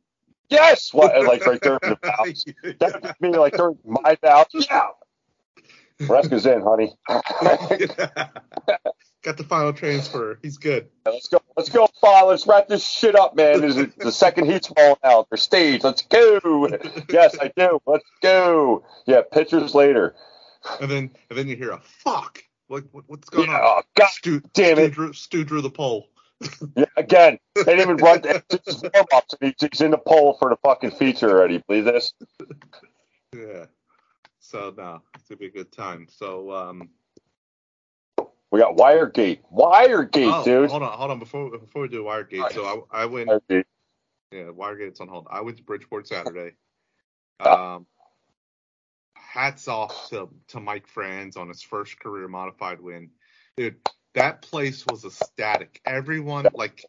Yes, 0.49 0.93
what 0.93 1.26
like 1.26 1.45
right 1.45 1.61
there 1.61 1.80
in 1.84 1.89
the 1.91 1.99
vows. 2.03 2.45
That 2.80 3.01
would 3.01 3.32
be 3.32 3.38
like 3.38 3.55
during 3.55 3.78
my 3.86 4.17
vows. 4.21 4.45
Yeah, 4.53 6.07
Reska's 6.07 6.45
in, 6.45 6.61
honey. 6.61 6.91
Got 9.24 9.38
the 9.38 9.43
final 9.43 9.71
transfer. 9.71 10.38
He's 10.41 10.57
good. 10.57 10.89
Let's 11.05 11.28
go. 11.30 11.39
Let's 11.55 11.69
go, 11.69 11.88
Father. 12.01 12.32
Let's 12.32 12.45
wrap 12.45 12.67
this 12.67 12.86
shit 12.86 13.15
up, 13.15 13.36
man. 13.38 13.61
There's 13.61 13.78
a, 13.78 13.86
the 13.97 14.11
second 14.11 14.51
heat's 14.51 14.69
rolling 14.76 14.97
out. 15.03 15.30
Their 15.30 15.38
stage. 15.38 15.84
Let's 15.84 16.01
go. 16.01 16.67
Yes, 17.09 17.38
I 17.39 17.51
do. 17.55 17.80
Let's 17.86 18.03
go. 18.21 18.84
Yeah, 19.05 19.21
pictures 19.32 19.74
later. 19.74 20.15
And 20.82 20.89
then 20.89 21.11
and 21.30 21.38
then 21.38 21.47
you 21.47 21.55
hear 21.55 21.72
a 21.72 21.80
fuck. 21.80 22.43
Like 22.70 22.86
what, 22.91 23.03
what's 23.07 23.30
going 23.30 23.49
Yeah, 23.49 23.55
on? 23.55 23.61
oh, 23.64 23.82
God 23.95 24.09
Stu, 24.09 24.41
damn 24.53 24.78
Stu 24.78 24.84
it. 24.84 24.91
Drew, 24.91 25.14
Stu 25.14 25.43
drew 25.43 25.61
the 25.61 25.70
pole. 25.70 26.09
Yeah, 26.76 26.86
again, 26.97 27.38
they 27.55 27.64
didn't 27.64 27.82
even 27.82 27.97
run 27.97 28.22
it's 28.24 28.82
warm 28.82 29.05
ups. 29.14 29.36
He's 29.39 29.53
he's 29.59 29.82
in 29.82 29.91
the 29.91 29.97
poll 29.97 30.34
for 30.39 30.49
the 30.49 30.57
fucking 30.64 30.91
feature 30.91 31.30
already. 31.30 31.64
Believe 31.68 31.86
this? 31.86 32.14
Yeah. 33.36 33.66
So 34.39 34.74
no, 34.76 35.01
it's 35.16 35.30
gonna 35.30 35.38
be 35.38 35.45
a 35.47 35.51
good 35.51 35.72
time. 35.72 36.07
So 36.09 36.51
um, 36.51 36.89
We 38.51 38.59
got 38.59 38.76
Wiregate. 38.76 39.39
Wiregate, 39.51 40.32
oh, 40.34 40.43
dude. 40.43 40.70
hold 40.70 40.84
on, 40.84 40.97
hold 40.97 41.11
on. 41.11 41.20
Before 41.20 41.49
before 41.57 41.84
we 41.84 41.88
do 41.88 42.03
Wiregate, 42.03 42.53
so 42.53 42.88
I 42.91 43.03
I 43.03 43.05
went. 43.05 43.30
Wiregate. 43.30 43.66
Yeah, 44.32 44.45
Wiregate's 44.45 44.99
on 44.99 45.07
hold. 45.07 45.28
I 45.30 45.41
went 45.41 45.57
to 45.57 45.64
Bridgeport 45.64 46.07
Saturday. 46.07 46.55
Um, 47.39 47.86
hats 49.34 49.68
off 49.68 50.10
to 50.10 50.30
to 50.50 50.60
Mike 50.60 50.88
Franz 50.88 51.38
on 51.38 51.48
his 51.48 51.64
first 51.64 52.00
career 52.00 52.28
modified 52.28 52.80
win, 52.80 53.10
dude. 53.58 53.78
That 54.14 54.44
place 54.44 54.86
was 54.86 55.06
ecstatic. 55.06 55.82
Everyone 55.86 56.46
like 56.54 56.86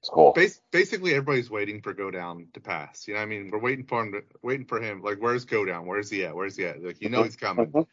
It's 0.00 0.08
cool. 0.10 0.32
bas- 0.32 0.60
basically 0.72 1.12
everybody's 1.12 1.48
waiting 1.48 1.80
for 1.82 1.94
Godown 1.94 2.48
to 2.54 2.60
pass. 2.60 3.06
You 3.06 3.14
know, 3.14 3.20
what 3.20 3.26
I 3.26 3.26
mean, 3.26 3.50
we're 3.52 3.60
waiting 3.60 3.86
for 3.86 4.02
him, 4.02 4.12
to, 4.12 4.22
waiting 4.42 4.66
for 4.66 4.80
him. 4.80 5.00
Like, 5.00 5.18
where's 5.18 5.44
Godown? 5.44 5.86
Where's 5.86 6.10
he 6.10 6.24
at? 6.24 6.34
Where's 6.34 6.56
he 6.56 6.64
at? 6.64 6.82
Like, 6.82 7.00
you 7.00 7.08
know, 7.08 7.22
he's 7.22 7.36
coming. 7.36 7.66
Mhm. 7.66 7.86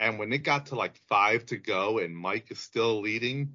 And 0.00 0.18
when 0.18 0.32
it 0.32 0.38
got 0.42 0.66
to 0.66 0.74
like 0.74 0.96
five 1.08 1.46
to 1.46 1.56
go, 1.56 1.98
and 1.98 2.16
Mike 2.16 2.50
is 2.50 2.58
still 2.58 3.00
leading, 3.00 3.52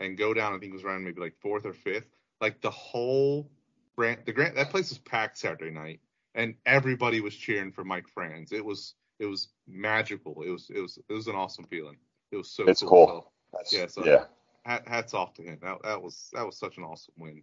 and 0.00 0.18
Godown, 0.18 0.52
I 0.52 0.58
think 0.58 0.72
was 0.72 0.82
around 0.82 1.04
maybe 1.04 1.20
like 1.20 1.36
fourth 1.40 1.64
or 1.64 1.72
fifth. 1.74 2.10
Like 2.40 2.60
the 2.60 2.70
whole 2.72 3.48
grant, 3.96 4.26
the 4.26 4.32
grant 4.32 4.56
that 4.56 4.70
place 4.70 4.88
was 4.88 4.98
packed 4.98 5.38
Saturday 5.38 5.70
night, 5.70 6.00
and 6.34 6.56
everybody 6.66 7.20
was 7.20 7.36
cheering 7.36 7.70
for 7.70 7.84
Mike 7.84 8.08
Franz. 8.08 8.50
It 8.50 8.64
was 8.64 8.94
it 9.18 9.26
was 9.26 9.48
magical. 9.66 10.42
It 10.42 10.50
was 10.50 10.70
it 10.74 10.80
was 10.80 10.98
it 11.08 11.12
was 11.12 11.26
an 11.26 11.34
awesome 11.34 11.64
feeling. 11.64 11.96
It 12.30 12.36
was 12.36 12.50
so 12.50 12.64
It's 12.68 12.82
cool. 12.82 13.06
cool. 13.06 13.32
That's, 13.52 13.72
Yeah, 13.72 13.86
so- 13.86 14.04
yeah. 14.04 14.24
Hats 14.64 15.14
off 15.14 15.32
to 15.34 15.42
him. 15.42 15.58
That, 15.62 15.78
that 15.82 16.02
was 16.02 16.28
that 16.34 16.44
was 16.44 16.58
such 16.58 16.76
an 16.76 16.84
awesome 16.84 17.14
win. 17.18 17.42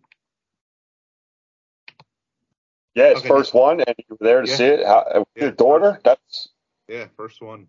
Yeah, 2.93 3.09
his 3.09 3.19
Okay. 3.19 3.27
first 3.27 3.53
one, 3.53 3.81
and 3.81 3.95
you 3.97 4.05
were 4.19 4.25
there 4.25 4.41
to 4.41 4.47
Yeah. 4.47 4.55
see 4.55 4.65
it. 4.65 4.85
How, 4.85 4.99
uh, 4.99 5.19
with 5.19 5.27
Yeah. 5.35 5.43
your 5.45 5.51
daughter? 5.51 5.99
That's 6.03 6.49
Yeah, 6.87 7.07
first 7.17 7.41
one. 7.41 7.67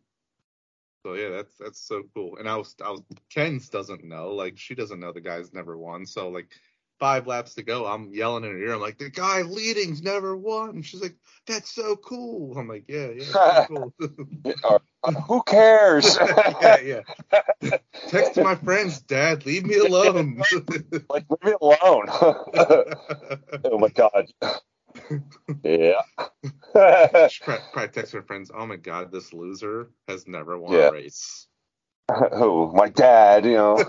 So 1.03 1.15
yeah, 1.15 1.31
that's 1.31 1.57
that's 1.57 1.81
so 1.81 2.03
cool. 2.15 2.37
And 2.37 2.49
I 2.49 2.57
was 2.57 2.77
I 2.85 2.91
was 2.91 3.03
Ken's 3.31 3.69
doesn't 3.71 4.05
know, 4.05 4.33
like 4.35 4.59
she 4.59 4.75
doesn't 4.75 5.01
know 5.01 5.13
the 5.13 5.21
guy's 5.23 5.53
never 5.55 5.79
won. 5.79 6.05
So 6.05 6.29
like 6.29 6.51
five 6.99 7.27
laps 7.27 7.55
to 7.55 7.63
go, 7.63 7.87
I'm 7.87 8.13
yelling 8.13 8.45
in 8.45 8.51
her 8.51 8.59
ear. 8.59 8.75
I'm 8.75 8.81
like, 8.81 8.99
the 8.99 9.11
guy 9.11 9.43
leading's 9.43 10.03
never 10.03 10.37
won. 10.37 10.83
She's 10.83 11.03
like, 11.03 11.17
that's 11.47 11.71
so 11.75 11.97
cool. 11.97 12.57
I'm 12.59 12.69
like, 12.69 12.85
yeah, 12.89 13.09
yeah, 13.11 13.67
cool. 13.69 13.95
uh, 14.65 15.13
who 15.27 15.43
cares? 15.45 16.19
yeah, 16.61 16.79
yeah. 16.81 17.01
Text 18.09 18.37
my 18.39 18.55
friends, 18.55 19.01
Dad, 19.01 19.47
leave 19.47 19.65
me 19.65 19.77
alone. 19.77 20.43
like 21.09 21.25
leave 21.31 21.45
me 21.45 21.55
alone. 21.61 22.07
oh 22.09 23.79
my 23.79 23.89
god. 23.89 24.27
Yeah. 25.63 26.01
She 27.29 27.45
probably, 27.45 27.65
probably 27.73 27.89
text 27.93 28.13
her 28.13 28.23
friends, 28.23 28.51
oh 28.55 28.67
my 28.67 28.77
god, 28.77 29.13
this 29.13 29.33
loser 29.33 29.91
has 30.09 30.27
never 30.27 30.59
won 30.59 30.73
Yeah. 30.73 30.89
a 30.89 30.93
race. 30.93 31.47
oh, 32.09 32.73
my 32.75 32.89
dad. 32.89 33.45
You 33.45 33.55
know. 33.55 33.85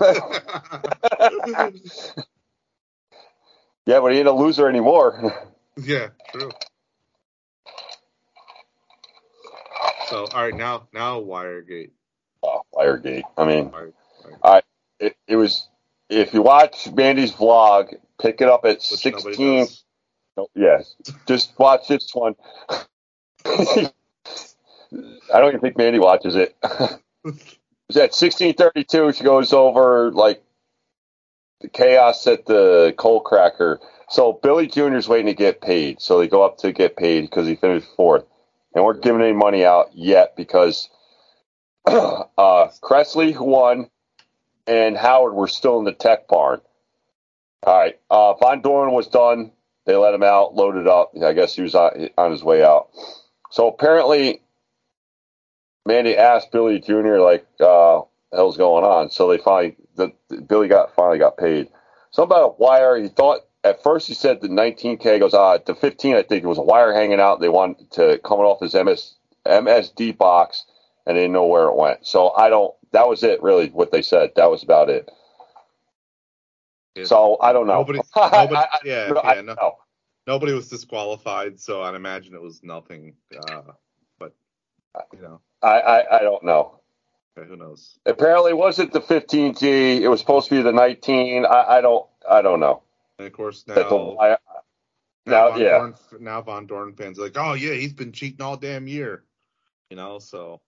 Yeah, 3.88 4.00
but 4.00 4.12
he 4.12 4.18
ain't 4.18 4.28
a 4.28 4.32
loser 4.32 4.68
anymore. 4.68 5.34
Yeah, 5.78 6.08
true. 6.32 6.50
So, 10.08 10.26
all 10.26 10.42
right, 10.44 10.54
now 10.54 10.88
now 10.92 11.20
Wiregate. 11.20 11.90
oh, 12.42 12.62
Wiregate. 12.74 13.22
I 13.36 13.46
mean, 13.46 13.72
Wire- 13.72 14.62
it, 15.00 15.16
it 15.28 15.36
was. 15.36 15.68
If 16.10 16.34
you 16.34 16.42
watch 16.42 16.90
Mandy's 16.92 17.32
vlog, 17.32 17.94
pick 18.20 18.40
it 18.40 18.48
up 18.48 18.64
at 18.64 18.76
Which 18.76 19.00
sixteen. 19.00 19.66
No, 20.36 20.48
yes, 20.54 20.94
just 21.26 21.58
watch 21.58 21.88
this 21.88 22.10
one. 22.14 22.36
I 23.46 23.90
don't 25.40 25.48
even 25.48 25.60
think 25.60 25.78
Mandy 25.78 25.98
watches 26.00 26.36
it. 26.36 26.56
It's 27.88 27.98
at 27.98 28.14
sixteen 28.14 28.54
thirty 28.54 28.84
two. 28.84 29.12
She 29.12 29.24
goes 29.24 29.52
over 29.52 30.12
like 30.12 30.42
chaos 31.72 32.26
at 32.26 32.46
the 32.46 32.94
coal 32.96 33.20
cracker. 33.20 33.80
So 34.08 34.32
Billy 34.32 34.66
Jr.'s 34.66 35.08
waiting 35.08 35.26
to 35.26 35.34
get 35.34 35.60
paid. 35.60 36.00
So 36.00 36.18
they 36.18 36.28
go 36.28 36.42
up 36.42 36.58
to 36.58 36.72
get 36.72 36.96
paid 36.96 37.22
because 37.22 37.46
he 37.46 37.56
finished 37.56 37.88
fourth, 37.96 38.24
and 38.74 38.84
we're 38.84 38.94
giving 38.94 39.22
any 39.22 39.32
money 39.32 39.64
out 39.64 39.90
yet 39.94 40.36
because 40.36 40.88
uh, 41.86 42.24
Kressley 42.82 43.32
who 43.32 43.44
won 43.44 43.90
and 44.66 44.96
Howard 44.96 45.34
were 45.34 45.48
still 45.48 45.78
in 45.78 45.84
the 45.84 45.92
tech 45.92 46.28
barn. 46.28 46.60
All 47.64 47.76
right, 47.76 47.98
uh, 48.10 48.34
Von 48.34 48.62
Dohren 48.62 48.92
was 48.92 49.08
done. 49.08 49.50
They 49.84 49.96
let 49.96 50.14
him 50.14 50.22
out, 50.22 50.54
loaded 50.54 50.86
up. 50.86 51.12
I 51.24 51.32
guess 51.32 51.56
he 51.56 51.62
was 51.62 51.74
on, 51.74 52.10
on 52.16 52.30
his 52.30 52.44
way 52.44 52.62
out. 52.62 52.90
So 53.50 53.68
apparently, 53.68 54.42
Mandy 55.86 56.16
asked 56.16 56.52
Billy 56.52 56.78
Jr. 56.78 57.18
like, 57.18 57.46
uh, 57.58 58.02
"The 58.02 58.06
hell's 58.32 58.56
going 58.56 58.84
on?" 58.84 59.10
So 59.10 59.28
they 59.28 59.38
finally, 59.38 59.76
the, 59.96 60.12
the- 60.28 60.42
Billy 60.42 60.68
got 60.68 60.94
finally 60.96 61.18
got 61.18 61.36
paid. 61.38 61.68
Something 62.10 62.36
about 62.36 62.50
a 62.58 62.62
wire. 62.62 62.96
He 62.98 63.08
thought 63.08 63.40
at 63.64 63.82
first 63.82 64.08
he 64.08 64.14
said 64.14 64.40
the 64.40 64.48
19k 64.48 65.14
He 65.14 65.18
goes, 65.18 65.34
ah, 65.34 65.58
the 65.58 65.74
15. 65.74 66.16
I 66.16 66.22
think 66.22 66.44
it 66.44 66.48
was 66.48 66.58
a 66.58 66.62
wire 66.62 66.92
hanging 66.94 67.20
out. 67.20 67.40
They 67.40 67.48
wanted 67.50 67.90
to 67.92 68.18
coming 68.24 68.46
off 68.46 68.60
his 68.60 68.74
MS 68.74 69.16
MSD 69.46 70.16
box, 70.18 70.64
and 71.06 71.16
they 71.16 71.22
didn't 71.22 71.34
know 71.34 71.46
where 71.46 71.66
it 71.68 71.76
went. 71.76 72.06
So 72.06 72.30
I 72.34 72.48
don't. 72.50 72.74
That 72.92 73.08
was 73.08 73.22
it, 73.24 73.42
really. 73.42 73.68
What 73.70 73.92
they 73.92 74.02
said. 74.02 74.32
That 74.36 74.50
was 74.50 74.62
about 74.62 74.90
it. 74.90 75.10
Yeah. 76.94 77.04
So 77.06 77.38
I 77.40 77.52
don't 77.52 77.66
know. 77.66 77.78
Nobody, 77.80 78.00
nobody, 78.32 78.56
I- 78.56 78.68
I- 78.72 78.78
yeah, 78.84 79.12
I 79.24 79.34
yeah, 79.34 79.34
don't 79.36 79.46
no, 79.46 79.54
know. 79.54 79.76
nobody 80.26 80.52
was 80.54 80.68
disqualified, 80.68 81.60
so 81.60 81.82
I'd 81.82 81.94
imagine 81.94 82.34
it 82.34 82.42
was 82.42 82.62
nothing. 82.62 83.14
Uh, 83.36 83.62
but 84.18 84.34
you 85.12 85.22
know, 85.22 85.40
I, 85.62 85.80
I, 85.80 86.18
I 86.18 86.22
don't 86.22 86.44
know. 86.44 86.77
Okay, 87.36 87.48
who 87.48 87.56
knows? 87.56 87.98
Apparently, 88.06 88.50
it 88.50 88.56
wasn't 88.56 88.92
the 88.92 89.00
15G. 89.00 90.00
It 90.00 90.08
was 90.08 90.20
supposed 90.20 90.48
to 90.48 90.56
be 90.56 90.62
the 90.62 90.72
19. 90.72 91.44
I, 91.44 91.78
I 91.78 91.80
don't. 91.80 92.06
I 92.28 92.42
don't 92.42 92.60
know. 92.60 92.82
And 93.18 93.26
of 93.26 93.32
course 93.32 93.64
now, 93.66 93.74
now, 93.74 94.38
now, 95.26 95.50
Von 95.50 95.60
yeah. 95.60 95.78
Dorn, 95.78 95.94
now 96.20 96.42
Von 96.42 96.66
Dohren 96.66 96.96
fans 96.96 97.18
are 97.18 97.22
like, 97.22 97.36
oh 97.36 97.54
yeah, 97.54 97.74
he's 97.74 97.92
been 97.92 98.12
cheating 98.12 98.40
all 98.40 98.56
damn 98.56 98.86
year, 98.86 99.24
you 99.90 99.96
know. 99.96 100.18
So 100.18 100.60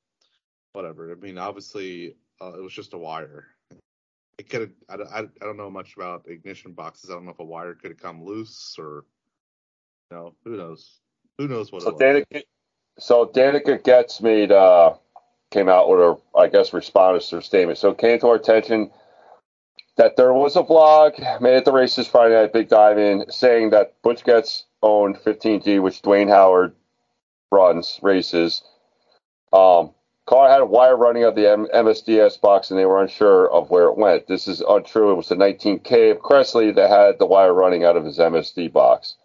whatever. 0.73 1.11
I 1.13 1.15
mean, 1.15 1.39
obviously, 1.39 2.17
uh, 2.41 2.53
it 2.55 2.63
was 2.63 2.73
just 2.73 2.95
a 2.95 2.99
wire. 2.99 3.47
It 4.39 4.49
could. 4.49 4.73
I, 4.89 4.97
don't- 4.97 5.11
I, 5.13 5.19
I 5.21 5.45
don't 5.45 5.57
know 5.57 5.71
much 5.71 5.97
about 5.97 6.25
ignition 6.29 6.73
boxes. 6.73 7.11
I 7.11 7.15
don't 7.15 7.25
know 7.25 7.33
if 7.33 7.39
a 7.39 7.45
wire 7.45 7.75
could 7.75 7.91
have 7.91 8.01
come 8.01 8.25
loose 8.25 8.75
or, 8.79 9.05
you 10.11 10.17
know, 10.17 10.35
who 10.45 10.57
knows? 10.57 11.01
Who 11.39 11.47
knows 11.47 11.71
what 11.71 11.83
So 11.83 11.91
it 11.91 11.95
was? 11.95 12.01
Danica, 12.03 12.43
so 12.99 13.27
Danica 13.27 13.83
Getz 13.83 14.21
made 14.21 14.51
uh, 14.51 14.95
came 15.51 15.69
out 15.69 15.89
with 15.89 16.01
a, 16.01 16.17
I 16.37 16.49
guess, 16.49 16.73
response 16.73 17.29
to 17.31 17.37
her 17.37 17.43
statement. 17.43 17.79
So 17.79 17.91
it 17.91 17.99
came 17.99 18.19
to 18.21 18.29
our 18.29 18.37
attention 18.37 18.91
that 19.97 20.17
there 20.17 20.33
was 20.33 20.57
a 20.57 20.63
vlog 20.63 21.41
made 21.41 21.57
at 21.57 21.65
the 21.65 21.73
races 21.73 22.07
Friday 22.07 22.35
night 22.35 22.53
Big 22.53 22.69
Diamond 22.69 23.27
saying 23.33 23.71
that 23.71 24.01
Butch 24.03 24.25
Getz 24.25 24.65
owned 24.83 25.17
15G, 25.17 25.83
which 25.83 26.03
Dwayne 26.03 26.29
Howard 26.29 26.75
runs 27.51 27.99
races. 28.03 28.63
Um, 29.53 29.91
car 30.27 30.49
had 30.49 30.61
a 30.63 30.67
wire 30.67 30.97
running 30.97 31.25
out 31.25 31.31
of 31.31 31.35
the 31.37 31.51
M- 31.51 31.69
MSDS 31.75 32.41
box, 32.41 32.71
and 32.71 32.79
they 32.79 32.87
were 32.87 33.03
unsure 33.03 33.51
of 33.51 33.71
where 33.71 33.87
it 33.87 33.99
went. 33.99 34.29
This 34.29 34.49
is 34.49 34.61
untrue. 34.61 35.11
It 35.13 35.17
was 35.17 35.29
the 35.29 35.35
19K 35.35 36.13
of 36.13 36.19
Kressley 36.19 36.75
that 36.75 36.89
had 36.91 37.19
the 37.19 37.27
wire 37.27 37.53
running 37.53 37.85
out 37.85 37.97
of 37.97 38.05
his 38.05 38.19
MSD 38.19 38.73
box. 38.73 39.17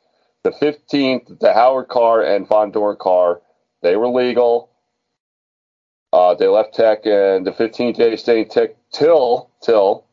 The 0.44 0.52
15th, 0.52 1.40
the 1.40 1.54
Howard 1.54 1.88
car 1.88 2.22
and 2.22 2.48
Von 2.48 2.72
Dohren 2.72 2.98
car, 2.98 3.42
they 3.82 3.96
were 3.96 4.10
legal. 4.10 4.72
Uh, 6.16 6.34
they 6.34 6.48
left 6.48 6.74
tech, 6.74 7.06
and 7.06 7.46
the 7.46 7.52
15J 7.52 8.18
stayed 8.18 8.50
tech 8.50 8.70
till 8.90 9.52
till 9.62 10.06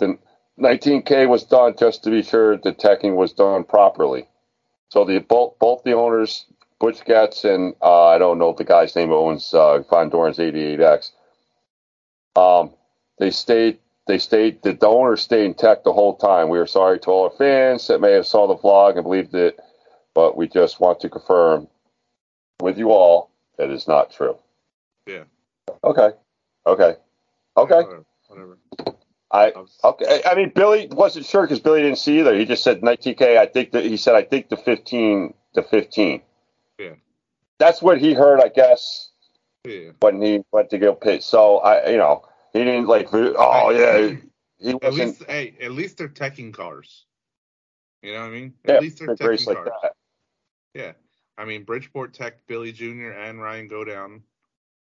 the 0.00 0.18
19K 0.58 1.28
was 1.28 1.44
done 1.44 1.76
just 1.78 2.02
to 2.02 2.10
be 2.10 2.24
sure 2.24 2.56
the 2.56 2.72
teching 2.72 3.14
was 3.14 3.32
done 3.32 3.62
properly. 3.62 4.26
So 4.88 5.04
the 5.04 5.20
both 5.20 5.56
both 5.60 5.84
the 5.84 5.92
owners, 5.92 6.46
Butch 6.80 7.04
Getz 7.04 7.44
and 7.44 7.76
uh, 7.80 8.08
I 8.08 8.18
don't 8.18 8.40
know 8.40 8.52
the 8.52 8.64
guy's 8.64 8.96
name 8.96 9.12
owns 9.12 9.54
uh, 9.54 9.78
Von 9.88 10.10
Dohren's 10.10 10.38
88X. 10.38 11.12
Um, 12.34 12.72
they 13.20 13.30
stayed. 13.30 13.78
They 14.08 14.18
stayed. 14.18 14.60
The 14.60 14.76
owners 14.84 15.22
stayed 15.22 15.44
in 15.44 15.54
tech 15.54 15.84
the 15.84 15.92
whole 15.92 16.16
time. 16.16 16.48
We 16.48 16.58
are 16.58 16.66
sorry 16.66 16.98
to 16.98 17.10
all 17.10 17.30
our 17.30 17.36
fans 17.38 17.86
that 17.86 18.00
may 18.00 18.10
have 18.14 18.26
saw 18.26 18.48
the 18.48 18.56
vlog 18.56 18.96
and 18.96 19.04
believed 19.04 19.36
it, 19.36 19.60
but 20.14 20.36
we 20.36 20.48
just 20.48 20.80
want 20.80 20.98
to 21.02 21.08
confirm 21.08 21.68
with 22.60 22.76
you 22.76 22.90
all 22.90 23.30
that 23.56 23.70
is 23.70 23.86
not 23.86 24.10
true. 24.10 24.36
Yeah. 25.06 25.22
Okay. 25.82 26.10
Okay. 26.66 26.96
Okay. 27.56 27.74
Whatever. 27.74 28.04
whatever. 28.28 28.58
I 29.30 29.52
okay. 29.84 30.22
I 30.24 30.34
mean, 30.34 30.52
Billy 30.54 30.86
wasn't 30.90 31.26
sure 31.26 31.42
because 31.42 31.60
Billy 31.60 31.82
didn't 31.82 31.98
see 31.98 32.20
either. 32.20 32.34
He 32.34 32.44
just 32.44 32.62
said 32.62 32.82
19K. 32.82 33.36
I 33.38 33.46
think 33.46 33.72
that 33.72 33.84
he 33.84 33.96
said 33.96 34.14
I 34.14 34.22
think 34.22 34.48
the 34.48 34.56
15 34.56 35.34
to 35.54 35.62
15. 35.62 36.22
Yeah. 36.78 36.90
That's 37.58 37.82
what 37.82 37.98
he 38.00 38.14
heard, 38.14 38.40
I 38.40 38.48
guess, 38.48 39.10
Yeah. 39.64 39.90
when 40.00 40.20
he 40.22 40.44
went 40.52 40.70
to 40.70 40.78
go 40.78 40.94
pitch. 40.94 41.22
So 41.22 41.58
I, 41.58 41.90
you 41.90 41.96
know, 41.96 42.26
he 42.52 42.60
didn't 42.64 42.86
like. 42.86 43.08
Oh 43.12 43.70
yeah, 43.70 44.16
he 44.58 44.70
At 44.70 44.82
wasn't. 44.82 45.08
least, 45.08 45.24
hey, 45.24 45.54
at 45.60 45.72
least 45.72 45.98
they're 45.98 46.08
teching 46.08 46.52
cars. 46.52 47.04
You 48.02 48.12
know 48.12 48.20
what 48.20 48.26
I 48.26 48.30
mean? 48.30 48.54
Yeah, 48.66 48.74
At 48.74 48.82
least 48.82 48.98
they're 48.98 49.16
teching 49.16 49.46
like 49.46 49.56
cars. 49.56 49.70
that. 49.82 49.92
Yeah. 50.74 50.92
I 51.38 51.44
mean, 51.44 51.64
Bridgeport 51.64 52.12
Tech, 52.14 52.46
Billy 52.46 52.70
Jr. 52.70 53.10
and 53.10 53.40
Ryan 53.40 53.68
Godown 53.68 54.22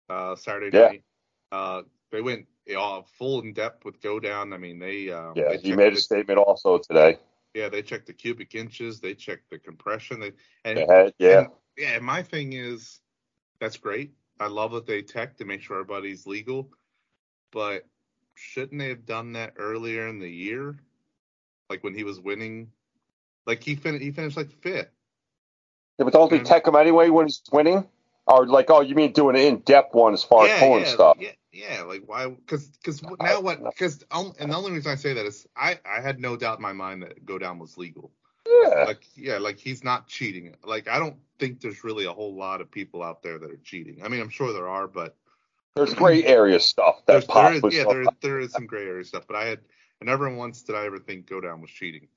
uh, 0.08 0.34
Saturday 0.36 0.76
Yeah. 0.76 0.86
night. 0.88 1.04
Uh, 1.52 1.82
they 2.10 2.20
went 2.20 2.46
uh, 2.76 3.02
full 3.02 3.40
in 3.42 3.52
depth 3.52 3.84
with 3.84 4.00
Godown. 4.00 4.52
I 4.52 4.58
mean, 4.58 4.78
they 4.78 5.10
um, 5.10 5.34
Yeah, 5.36 5.50
they 5.50 5.58
he 5.58 5.72
made 5.72 5.92
a 5.92 5.96
the- 5.96 6.00
statement 6.00 6.38
also 6.38 6.78
today. 6.78 7.18
Yeah, 7.54 7.68
they 7.70 7.82
checked 7.82 8.06
the 8.06 8.12
cubic 8.12 8.54
inches. 8.54 9.00
They 9.00 9.14
checked 9.14 9.48
the 9.50 9.58
compression. 9.58 10.20
They 10.20 10.32
and 10.64 10.78
They 10.78 10.86
had, 10.86 11.14
yeah, 11.18 11.38
and, 11.38 11.48
yeah. 11.76 11.98
My 12.00 12.22
thing 12.22 12.52
is, 12.52 13.00
that's 13.60 13.76
great. 13.78 14.12
I 14.38 14.48
love 14.48 14.72
that 14.72 14.86
they 14.86 15.00
tech 15.02 15.36
to 15.38 15.44
make 15.46 15.62
sure 15.62 15.76
everybody's 15.80 16.26
legal, 16.26 16.70
but 17.52 17.86
shouldn't 18.34 18.78
they 18.78 18.88
have 18.90 19.06
done 19.06 19.32
that 19.32 19.54
earlier 19.56 20.08
in 20.08 20.18
the 20.18 20.28
year? 20.30 20.76
Like 21.70 21.82
when 21.82 21.94
he 21.94 22.04
was 22.04 22.20
winning, 22.20 22.70
like 23.46 23.62
he 23.62 23.74
fin- 23.74 24.00
he 24.00 24.10
finished 24.10 24.36
like 24.36 24.50
fifth. 24.50 24.90
yeah 25.98 26.04
but 26.04 26.12
don't 26.12 26.30
they 26.30 26.40
Mhm. 26.40 26.44
tech 26.44 26.66
him 26.66 26.76
anyway 26.76 27.08
when 27.08 27.26
he's 27.26 27.42
winning? 27.50 27.88
Or 28.26 28.46
like, 28.46 28.70
oh, 28.70 28.80
you 28.80 28.94
mean 28.94 29.12
doing 29.12 29.36
an 29.36 29.42
in-depth 29.42 29.94
one 29.94 30.12
as 30.12 30.24
far 30.24 30.46
as 30.46 30.58
pulling 30.58 30.82
yeah, 30.82 30.90
stuff? 30.90 31.16
Yeah, 31.20 31.30
yeah. 31.52 31.82
Like 31.82 32.02
why? 32.06 32.28
Because 32.28 32.66
because 32.68 33.02
now 33.02 33.40
what? 33.40 33.62
Because 33.62 34.04
and 34.10 34.50
the 34.50 34.56
only 34.56 34.72
reason 34.72 34.90
I 34.90 34.96
say 34.96 35.14
that 35.14 35.26
is 35.26 35.46
I 35.56 35.78
I 35.86 36.00
had 36.00 36.18
no 36.18 36.36
doubt 36.36 36.58
in 36.58 36.62
my 36.62 36.72
mind 36.72 37.02
that 37.02 37.24
Godown 37.24 37.58
was 37.58 37.78
legal. 37.78 38.10
Yeah, 38.46 38.84
Like 38.84 39.06
yeah, 39.14 39.38
like 39.38 39.58
he's 39.58 39.84
not 39.84 40.08
cheating. 40.08 40.56
Like 40.64 40.88
I 40.88 40.98
don't 40.98 41.16
think 41.38 41.60
there's 41.60 41.84
really 41.84 42.06
a 42.06 42.12
whole 42.12 42.34
lot 42.34 42.60
of 42.60 42.70
people 42.70 43.02
out 43.02 43.22
there 43.22 43.38
that 43.38 43.50
are 43.50 43.60
cheating. 43.62 44.00
I 44.04 44.08
mean, 44.08 44.20
I'm 44.20 44.28
sure 44.28 44.52
there 44.52 44.68
are, 44.68 44.88
but 44.88 45.16
there's 45.76 45.94
gray 45.94 46.24
area 46.24 46.58
stuff 46.58 47.04
that 47.06 47.12
there's, 47.12 47.26
there 47.26 47.52
is, 47.52 47.74
yeah, 47.74 47.84
there 47.84 48.02
is, 48.02 48.08
there 48.22 48.40
is 48.40 48.52
some 48.52 48.66
gray 48.66 48.86
area 48.86 49.04
stuff. 49.04 49.24
But 49.28 49.36
I 49.36 49.44
had 49.44 49.60
never 50.02 50.28
once 50.34 50.62
did 50.62 50.74
I 50.74 50.86
ever 50.86 50.98
think 50.98 51.26
Godown 51.26 51.60
was 51.60 51.70
cheating. 51.70 52.08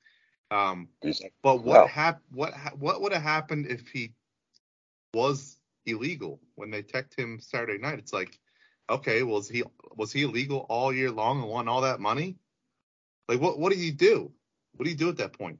Um, 0.49 0.89
but 1.43 1.64
what 1.64 1.82
No. 1.82 1.88
hap- 1.88 2.24
what 2.32 2.53
ha- 2.53 2.74
what 2.80 3.01
would 3.01 3.14
have 3.14 3.22
happened 3.22 3.68
if 3.68 3.88
he 3.89 4.14
was 5.14 5.59
illegal 5.86 6.40
when 6.56 6.72
they 6.72 6.82
teched 6.82 7.16
him 7.16 7.40
Saturday 7.40 7.78
night? 7.78 8.00
It's 8.00 8.14
like, 8.14 8.40
okay, 8.90 9.24
was 9.24 9.50
he 9.50 9.64
was 9.96 10.12
he 10.12 10.24
illegal 10.24 10.66
all 10.70 10.94
year 10.94 11.12
long 11.12 11.42
and 11.42 11.50
won 11.50 11.68
all 11.68 11.82
that 11.82 12.00
money? 12.00 12.38
Like 13.28 13.40
what 13.42 13.60
what 13.60 13.72
do 13.72 13.78
you 13.80 13.92
do? 13.92 14.32
What 14.76 14.86
do 14.86 14.92
you 14.92 14.98
do 14.98 15.10
at 15.10 15.18
that 15.18 15.34
point? 15.34 15.60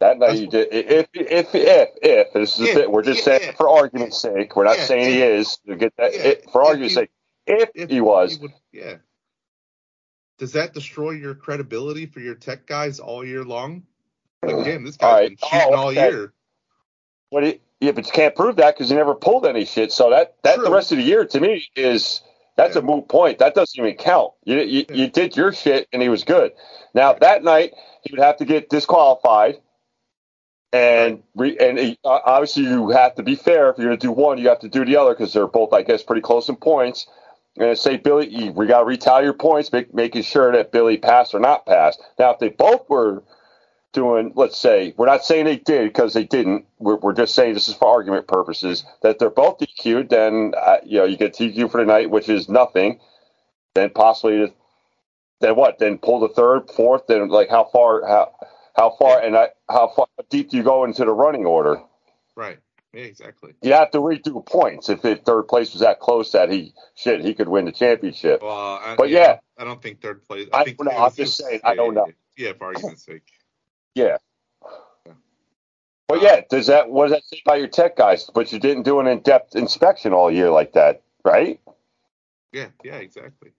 That 0.00 0.18
night 0.18 0.26
That's- 0.26 0.40
you 0.40 0.46
did. 0.48 0.68
If 0.72 1.08
if 1.14 1.54
if 1.54 1.88
if 2.02 2.32
this 2.32 2.58
is 2.58 2.68
Yeah, 2.68 2.82
a 2.84 2.90
we're 2.90 3.02
just 3.02 3.20
yeah, 3.20 3.24
saying 3.24 3.40
yeah. 3.44 3.52
for 3.52 3.68
argument's 3.68 4.20
sake. 4.20 4.54
We're 4.56 4.64
not 4.64 4.78
Yeah, 4.78 4.84
saying 4.84 5.10
he 5.10 5.22
is. 5.22 5.56
To 5.66 5.76
get 5.76 5.94
that 5.96 6.12
Yeah, 6.14 6.20
it, 6.22 6.50
for 6.50 6.64
argument's 6.64 6.94
he- 6.94 7.00
sake, 7.00 7.10
if, 7.46 7.70
If 7.74 7.90
he 7.90 8.00
was, 8.00 8.38
would, 8.38 8.52
yeah. 8.72 8.96
Does 10.38 10.52
that 10.52 10.74
destroy 10.74 11.12
your 11.12 11.34
credibility 11.34 12.04
for 12.04 12.20
your 12.20 12.34
tech 12.34 12.66
guys 12.66 13.00
all 13.00 13.24
year 13.24 13.42
long? 13.42 13.84
Like, 14.42 14.64
damn, 14.66 14.84
this 14.84 14.98
All 15.00 15.12
guy's 15.12 15.20
right. 15.20 15.28
been 15.30 15.48
cheating 15.48 15.68
Oh, 15.72 15.76
all 15.76 15.88
okay. 15.88 16.10
year. 16.10 16.32
what? 17.30 17.44
It, 17.44 17.62
yeah, 17.80 17.92
but 17.92 18.06
you 18.06 18.12
can't 18.12 18.34
prove 18.36 18.56
that 18.56 18.76
because 18.76 18.90
you 18.90 18.96
never 18.96 19.14
pulled 19.14 19.46
any 19.46 19.64
shit. 19.66 19.92
So 19.92 20.10
that 20.10 20.36
that 20.44 20.62
the 20.62 20.70
rest 20.70 20.92
of 20.92 20.98
the 20.98 21.04
year 21.04 21.24
to 21.26 21.40
me 21.40 21.66
is 21.76 22.22
that's 22.56 22.76
Yeah. 22.76 22.80
a 22.80 22.82
moot 22.82 23.08
point. 23.08 23.38
That 23.38 23.54
doesn't 23.54 23.78
even 23.82 23.96
count. 23.96 24.32
You 24.44 24.58
you, 24.60 24.86
Yeah. 24.88 24.96
you 24.96 25.08
did 25.08 25.36
your 25.36 25.52
shit 25.52 25.88
and 25.92 26.02
he 26.02 26.08
was 26.08 26.24
good. 26.24 26.52
Now 26.94 27.16
Right. 27.20 27.20
that 27.20 27.44
night 27.44 27.74
he 28.02 28.12
would 28.14 28.22
have 28.24 28.38
to 28.38 28.46
get 28.46 28.70
disqualified. 28.70 29.58
And 30.72 31.24
re, 31.36 31.58
and 31.58 31.78
he, 31.78 31.98
uh, 32.04 32.20
obviously 32.24 32.64
you 32.64 32.90
have 32.90 33.16
to 33.16 33.24
be 33.24 33.36
fair. 33.36 33.70
If 33.70 33.78
you're 33.78 33.88
going 33.88 33.98
to 33.98 34.06
do 34.08 34.12
one, 34.12 34.38
you 34.38 34.48
have 34.50 34.60
to 34.60 34.70
do 34.70 34.84
the 34.86 34.98
other 34.98 35.14
because 35.14 35.34
they're 35.34 35.48
both, 35.48 35.74
I 35.74 35.82
guess, 35.82 36.04
pretty 36.04 36.22
close 36.22 36.48
in 36.48 36.56
points. 36.56 37.08
And 37.58 37.78
say, 37.78 37.98
Billy, 37.98 38.50
we 38.52 38.66
got 38.68 38.80
to 38.82 38.86
retally 38.86 39.24
your 39.24 39.34
points, 39.34 39.72
make, 39.72 39.92
making 39.94 40.22
sure 40.22 40.52
that 40.52 40.72
Billy 40.72 40.98
passed 40.98 41.34
or 41.34 41.40
not 41.40 41.66
passed. 41.66 42.00
Now, 42.20 42.30
if 42.32 42.38
they 42.40 42.50
both 42.50 42.88
were 42.88 43.24
doing, 43.96 44.30
let's 44.36 44.58
say, 44.58 44.94
we're 44.98 45.06
not 45.06 45.24
saying 45.24 45.46
they 45.46 45.56
did 45.56 45.88
because 45.88 46.12
they 46.12 46.24
didn't. 46.24 46.66
We're, 46.78 46.96
we're 46.96 47.14
just 47.14 47.34
saying 47.34 47.54
this 47.54 47.68
is 47.68 47.74
for 47.74 47.88
argument 47.88 48.28
purposes 48.28 48.84
that 49.02 49.18
they're 49.18 49.30
both 49.30 49.58
DQ'd. 49.58 50.10
Then 50.10 50.52
uh, 50.56 50.76
you 50.84 50.98
know 50.98 51.04
you 51.06 51.16
get 51.16 51.34
DQ 51.34 51.70
for 51.72 51.80
the 51.80 51.86
night, 51.86 52.10
which 52.10 52.28
is 52.28 52.48
nothing. 52.48 53.00
Then 53.74 53.90
possibly, 53.90 54.52
then 55.40 55.56
what? 55.56 55.78
Then 55.78 55.98
pull 55.98 56.20
the 56.20 56.28
third, 56.28 56.70
fourth. 56.70 57.06
Then 57.08 57.28
like 57.28 57.48
how 57.48 57.64
far? 57.72 58.06
How 58.06 58.32
how 58.76 58.94
far? 58.98 59.20
And 59.20 59.34
I, 59.34 59.48
how 59.68 59.88
far 59.96 60.06
deep 60.28 60.50
do 60.50 60.58
you 60.58 60.62
go 60.62 60.84
into 60.84 61.04
the 61.04 61.12
running 61.12 61.46
order? 61.46 61.80
Right. 62.36 62.58
Yeah, 62.92 63.04
exactly. 63.04 63.54
You 63.62 63.72
have 63.72 63.90
to 63.92 63.98
redo 63.98 64.44
points 64.44 64.88
if 64.90 65.04
it, 65.04 65.24
third 65.24 65.44
place 65.44 65.72
was 65.72 65.80
that 65.80 66.00
close 66.00 66.32
that 66.32 66.50
he 66.50 66.74
shit 66.94 67.22
he 67.22 67.34
could 67.34 67.48
win 67.48 67.64
the 67.64 67.72
championship. 67.72 68.42
Well, 68.42 68.52
I, 68.52 68.94
But 68.96 69.08
yeah, 69.08 69.18
yeah. 69.18 69.38
I 69.58 69.64
don't 69.64 69.82
think 69.82 70.00
third 70.00 70.22
place. 70.22 70.48
I 70.52 70.64
think 70.64 70.78
don't 70.78 70.88
I'm 70.88 71.12
just 71.12 71.38
saying, 71.38 71.60
I 71.64 71.74
don't 71.74 71.94
know. 71.94 72.08
Yeah, 72.36 72.52
for 72.52 72.66
argument's 72.66 73.04
sake. 73.04 73.22
Yeah. 73.96 74.18
But 76.08 76.22
yeah, 76.22 76.42
does 76.50 76.68
that 76.68 76.90
what 76.90 77.08
does 77.08 77.16
that 77.16 77.24
say 77.24 77.42
about 77.44 77.58
your 77.58 77.66
tech 77.66 77.96
guys? 77.96 78.30
But 78.32 78.52
you 78.52 78.60
didn't 78.60 78.84
do 78.84 79.00
an 79.00 79.06
in-depth 79.08 79.56
inspection 79.56 80.12
all 80.12 80.30
year 80.30 80.50
like 80.50 80.74
that, 80.74 81.02
right? 81.24 81.58
Yeah, 82.52 82.68
yeah, 82.84 82.96
exactly. 82.96 83.50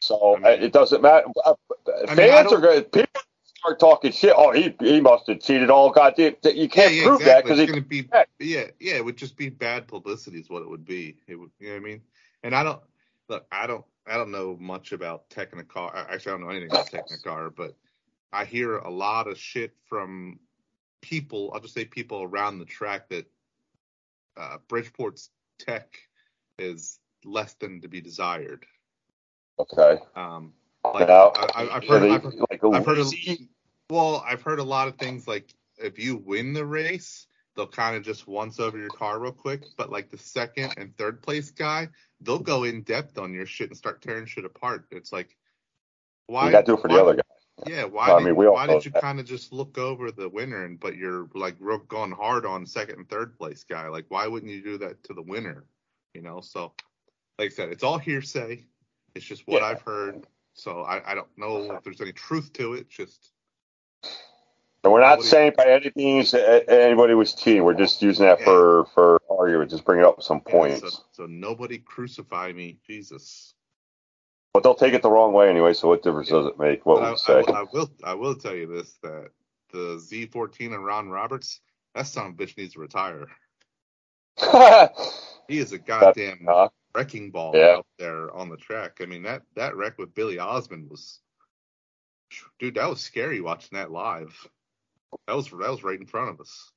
So 0.00 0.36
I 0.36 0.40
mean- 0.40 0.62
it 0.62 0.72
doesn't 0.72 1.02
matter. 1.02 1.26
Uh, 1.44 1.54
I 1.86 2.14
mean, 2.14 2.16
Fans 2.16 2.50
don't- 2.50 2.54
are 2.54 2.60
good. 2.60 2.90
People 2.92 3.22
start 3.44 3.78
talking 3.78 4.10
shit. 4.10 4.32
Oh, 4.36 4.50
he 4.52 4.74
he 4.80 5.00
must 5.00 5.28
have 5.28 5.40
cheated 5.40 5.70
all 5.70 5.90
goddamn. 5.90 6.34
You 6.42 6.68
can't 6.68 6.92
yeah, 6.92 7.00
yeah, 7.00 7.06
prove 7.06 7.24
that 7.24 7.44
because 7.44 7.60
it's 7.60 7.70
he 7.70 7.74
gonna 7.74 7.86
be 7.86 8.08
Yeah. 8.12 8.24
yeah, 8.40 8.64
yeah, 8.80 8.94
it 8.94 9.04
would 9.04 9.18
just 9.18 9.36
be 9.36 9.50
bad 9.50 9.86
publicity 9.86 10.40
is 10.40 10.48
what 10.48 10.62
it 10.62 10.68
would 10.68 10.86
be. 10.86 11.16
It 11.28 11.36
would 11.36 11.50
you 11.60 11.68
know 11.68 11.74
what 11.74 11.80
I 11.82 11.84
mean? 11.84 12.02
And 12.42 12.54
I 12.56 12.62
don't 12.62 12.80
look, 13.28 13.46
I 13.52 13.66
don't 13.66 13.84
I 14.06 14.16
don't 14.16 14.30
know 14.30 14.56
much 14.58 14.92
about 14.92 15.28
Technicar. 15.30 15.94
Actually, 15.94 16.32
I 16.32 16.34
don't 16.34 16.40
know 16.40 16.48
anything 16.48 16.70
about 16.70 16.90
Technicar, 16.90 17.54
but 17.54 17.76
I 18.34 18.44
hear 18.44 18.78
a 18.78 18.90
lot 18.90 19.28
of 19.28 19.38
shit 19.38 19.74
from 19.88 20.40
people. 21.00 21.52
I'll 21.54 21.60
just 21.60 21.74
say 21.74 21.84
people 21.84 22.22
around 22.22 22.58
the 22.58 22.64
track 22.64 23.08
that 23.10 23.26
uh, 24.36 24.58
Bridgeport's 24.68 25.30
tech 25.58 25.96
is 26.58 26.98
less 27.24 27.54
than 27.54 27.80
to 27.82 27.88
be 27.88 28.00
desired. 28.00 28.66
okay. 29.58 30.02
Um, 30.16 30.52
like 30.84 31.08
Now, 31.08 31.32
I, 31.36 31.62
I, 31.62 31.76
I've 31.76 31.86
heard, 31.86 32.02
I've 32.02 32.22
heard 32.24 32.34
like 32.50 32.60
I've 32.72 32.84
heard 32.84 32.98
a, 32.98 33.10
well, 33.88 34.24
I've 34.26 34.42
heard 34.42 34.58
a 34.58 34.64
lot 34.64 34.88
of 34.88 34.96
things 34.96 35.28
like 35.28 35.54
if 35.78 35.98
you 35.98 36.16
win 36.16 36.52
the 36.52 36.66
race, 36.66 37.26
they'll 37.54 37.66
kind 37.66 37.96
of 37.96 38.02
just 38.02 38.26
once 38.26 38.58
over 38.58 38.76
your 38.76 38.90
car 38.90 39.20
real 39.20 39.32
quick. 39.32 39.64
But 39.76 39.90
like 39.90 40.10
the 40.10 40.18
second 40.18 40.74
and 40.76 40.96
third 40.98 41.22
place 41.22 41.52
guy, 41.52 41.88
they'll 42.20 42.38
go 42.38 42.64
in 42.64 42.82
depth 42.82 43.16
on 43.16 43.32
your 43.32 43.46
shit 43.46 43.70
and 43.70 43.78
start 43.78 44.02
tearing 44.02 44.26
shit 44.26 44.44
apart. 44.44 44.86
It's 44.90 45.12
like 45.12 45.36
why 46.26 46.46
you 46.46 46.52
got 46.52 46.60
to 46.62 46.66
do 46.66 46.74
it 46.74 46.80
for 46.80 46.88
why, 46.88 46.96
the 46.96 47.02
other 47.02 47.14
guy. 47.14 47.22
Yeah, 47.62 47.84
why 47.84 48.12
I 48.12 48.16
did, 48.16 48.24
mean, 48.24 48.36
we 48.36 48.46
why 48.46 48.66
did 48.66 48.84
you 48.84 48.90
kind 48.90 49.20
of 49.20 49.26
just 49.26 49.52
look 49.52 49.78
over 49.78 50.10
the 50.10 50.28
winner 50.28 50.64
and 50.64 50.78
but 50.78 50.96
you're 50.96 51.28
like 51.34 51.56
real 51.60 51.78
going 51.78 52.12
hard 52.12 52.44
on 52.46 52.66
second 52.66 52.98
and 52.98 53.08
third 53.08 53.38
place 53.38 53.64
guy? 53.64 53.88
Like 53.88 54.06
why 54.08 54.26
wouldn't 54.26 54.52
you 54.52 54.62
do 54.62 54.78
that 54.78 55.02
to 55.04 55.14
the 55.14 55.22
winner? 55.22 55.64
You 56.14 56.22
know, 56.22 56.40
so 56.40 56.72
like 57.38 57.46
I 57.46 57.54
said, 57.54 57.70
it's 57.70 57.84
all 57.84 57.98
hearsay. 57.98 58.66
It's 59.14 59.24
just 59.24 59.46
what 59.46 59.62
Yeah. 59.62 59.68
I've 59.68 59.82
heard. 59.82 60.26
So 60.54 60.82
I, 60.82 61.12
I 61.12 61.14
don't 61.14 61.28
know 61.38 61.72
if 61.72 61.82
there's 61.84 62.00
any 62.00 62.12
truth 62.12 62.52
to 62.54 62.74
it. 62.74 62.88
Just 62.90 63.30
And 64.82 64.92
we're 64.92 65.00
not 65.00 65.22
saying 65.22 65.54
by 65.56 65.66
any 65.66 65.90
means 65.96 66.32
that 66.32 66.68
anybody 66.68 67.14
was 67.14 67.34
cheating. 67.34 67.64
We're 67.64 67.74
just 67.74 68.02
using 68.02 68.26
that 68.26 68.40
Yeah. 68.40 68.44
for 68.44 68.84
for 68.94 69.20
argument, 69.30 69.70
just 69.70 69.84
bringing 69.84 70.04
up 70.04 70.22
some 70.22 70.42
Yeah, 70.46 70.52
points. 70.52 70.80
so, 70.80 70.90
so 71.12 71.26
nobody 71.26 71.78
crucify 71.78 72.52
me, 72.52 72.78
Jesus. 72.86 73.54
But 74.54 74.62
they'll 74.62 74.74
take 74.76 74.94
it 74.94 75.02
the 75.02 75.10
wrong 75.10 75.32
way 75.32 75.50
anyway. 75.50 75.74
So 75.74 75.88
what 75.88 76.02
difference 76.02 76.28
does 76.30 76.46
it 76.46 76.58
make? 76.58 76.86
What 76.86 77.02
I, 77.02 77.10
we 77.10 77.16
say? 77.16 77.42
I, 77.48 77.60
I 77.60 77.64
will 77.72 77.90
I 78.04 78.14
will 78.14 78.34
tell 78.36 78.54
you 78.54 78.66
this 78.68 78.94
that 79.02 79.30
the 79.72 79.96
Z14 79.98 80.72
and 80.74 80.84
Ron 80.84 81.10
Roberts, 81.10 81.60
that 81.94 82.06
son 82.06 82.28
of 82.28 82.32
a 82.32 82.36
bitch 82.36 82.56
needs 82.56 82.74
to 82.74 82.80
retire. 82.80 83.26
He 85.46 85.58
is 85.58 85.72
a 85.72 85.78
goddamn 85.78 86.46
wrecking 86.94 87.30
ball 87.30 87.52
Yeah. 87.54 87.76
out 87.78 87.86
there 87.98 88.34
on 88.34 88.48
the 88.48 88.56
track. 88.56 88.98
I 89.02 89.06
mean 89.06 89.24
that 89.24 89.42
that 89.56 89.76
wreck 89.76 89.98
with 89.98 90.14
Billy 90.14 90.38
Osmond 90.38 90.88
was 90.90 91.20
Dude, 92.58 92.76
that 92.76 92.88
was 92.88 93.00
scary 93.00 93.40
watching 93.42 93.76
that 93.76 93.90
live. 93.90 94.48
That 95.26 95.36
was 95.36 95.50
that 95.50 95.70
was 95.70 95.84
right 95.84 96.00
in 96.00 96.06
front 96.06 96.30
of 96.30 96.40
us. 96.40 96.72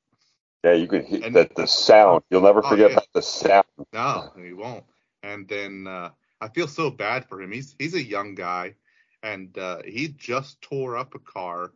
Yeah, 0.64 0.74
you 0.74 0.88
could 0.88 1.06
hear 1.06 1.30
that 1.30 1.56
the 1.56 1.66
sound. 1.68 2.24
You'll 2.30 2.42
never 2.42 2.62
Oh, 2.66 2.70
forget 2.70 2.92
yeah. 2.92 3.00
the 3.14 3.22
sound. 3.22 3.66
No, 3.94 4.32
he 4.36 4.54
won't. 4.54 4.84
And 5.24 5.48
then 5.48 5.88
uh, 5.88 6.10
I 6.42 6.48
feel 6.50 6.68
so 6.68 6.90
bad 6.90 7.26
for 7.26 7.42
him. 7.42 7.52
He's 7.52 7.76
he's 7.80 7.94
a 7.94 8.04
young 8.04 8.36
guy, 8.36 8.76
and 9.24 9.58
uh, 9.58 9.82
he 9.86 10.10
just 10.10 10.62
tore 10.62 10.98
up 10.98 11.16
a 11.16 11.20
car 11.20 11.72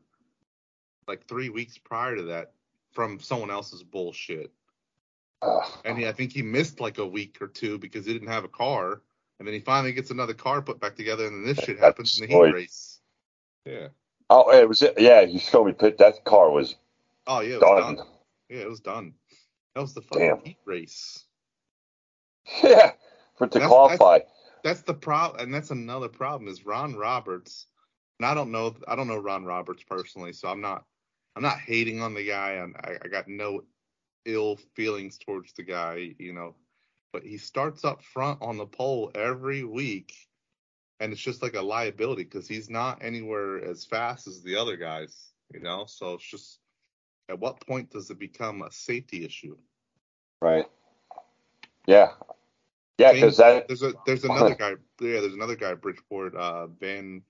like 1.07 1.27
three 1.27 1.49
weeks 1.49 1.77
prior 1.77 2.15
to 2.15 2.23
that 2.23 2.53
from 2.91 3.19
someone 3.19 3.51
else's 3.51 3.83
bullshit. 3.83 4.51
And 5.83 5.97
he, 5.97 6.07
I 6.07 6.11
think 6.11 6.31
he 6.31 6.43
missed 6.43 6.79
like 6.79 6.99
a 6.99 7.05
week 7.05 7.41
or 7.41 7.47
two 7.47 7.79
because 7.79 8.05
he 8.05 8.13
didn't 8.13 8.27
have 8.27 8.43
a 8.43 8.49
car. 8.49 9.01
And 9.39 9.47
then 9.47 9.55
he 9.55 9.59
finally 9.59 9.91
gets 9.91 10.11
another 10.11 10.35
car 10.35 10.61
put 10.61 10.79
back 10.79 10.95
together, 10.95 11.25
and 11.25 11.37
then 11.37 11.45
this 11.45 11.65
shit 11.65 11.79
happens 11.79 12.19
in 12.19 12.27
the 12.27 12.31
heat 12.31 12.53
race. 12.53 12.99
Yeah. 13.65 13.87
Oh, 14.29 14.51
it 14.51 14.67
was 14.67 14.83
yeah. 14.97 15.21
You 15.21 15.39
showed 15.39 15.65
me 15.65 15.73
pit. 15.73 15.97
That 15.97 16.23
car 16.25 16.51
was 16.51 16.75
Oh 17.27 17.39
yeah, 17.41 17.55
it 17.55 17.61
was 17.61 17.79
done. 17.79 17.95
done. 17.95 18.07
Yeah, 18.49 18.59
it 18.59 18.69
was 18.69 18.79
done. 18.79 19.13
That 19.73 19.81
was 19.81 19.93
the 19.93 20.01
fucking 20.01 20.27
Damn. 20.27 20.43
heat 20.43 20.57
race. 20.65 21.25
Yeah, 22.63 22.91
for 23.37 23.47
to 23.47 23.59
qualify. 23.67 24.19
that's 24.19 24.29
the 24.63 24.93
problem, 24.93 25.41
and 25.41 25.53
that's 25.53 25.71
another 25.71 26.09
problem 26.09 26.49
is 26.49 26.65
Ron 26.65 26.95
Roberts. 26.95 27.67
And 28.19 28.25
I 28.25 28.33
don't 28.33 28.51
know, 28.51 28.75
I 28.87 28.95
don't 28.95 29.07
know 29.07 29.17
Ron 29.17 29.45
Roberts 29.45 29.83
personally, 29.83 30.33
so 30.33 30.47
I'm 30.47 30.61
not, 30.61 30.85
I'm 31.35 31.41
not 31.41 31.59
hating 31.59 32.01
on 32.01 32.13
the 32.13 32.25
guy. 32.27 32.51
and 32.53 32.75
I, 32.77 32.97
I 33.03 33.07
got 33.07 33.27
no 33.27 33.63
ill 34.25 34.57
feelings 34.75 35.17
towards 35.17 35.53
the 35.53 35.63
guy, 35.63 36.13
you 36.19 36.33
know. 36.33 36.55
But 37.13 37.23
he 37.23 37.37
starts 37.37 37.83
up 37.83 38.03
front 38.03 38.41
on 38.41 38.57
the 38.57 38.65
pole 38.65 39.11
every 39.15 39.63
week, 39.63 40.13
and 40.99 41.11
it's 41.11 41.21
just 41.21 41.41
like 41.41 41.55
a 41.55 41.61
liability 41.61 42.23
because 42.23 42.47
he's 42.47 42.69
not 42.69 43.03
anywhere 43.03 43.63
as 43.63 43.85
fast 43.85 44.27
as 44.27 44.43
the 44.43 44.55
other 44.55 44.77
guys, 44.77 45.31
you 45.53 45.59
know. 45.59 45.85
So 45.87 46.13
it's 46.13 46.29
just, 46.29 46.59
at 47.27 47.39
what 47.39 47.65
point 47.65 47.89
does 47.89 48.09
it 48.09 48.19
become 48.19 48.61
a 48.61 48.71
safety 48.71 49.25
issue? 49.25 49.57
Right. 50.41 50.67
Yeah. 51.87 52.11
Yeah, 53.01 53.13
because 53.13 53.37
that 53.37 53.67
there's 53.67 53.83
a 53.83 53.93
there's 54.05 54.23
another 54.23 54.55
guy 54.55 54.71
yeah 54.99 55.19
there's 55.19 55.33
another 55.33 55.55
guy 55.55 55.73
Bridgeport 55.73 56.35
uh 56.35 56.67
Van 56.67 57.23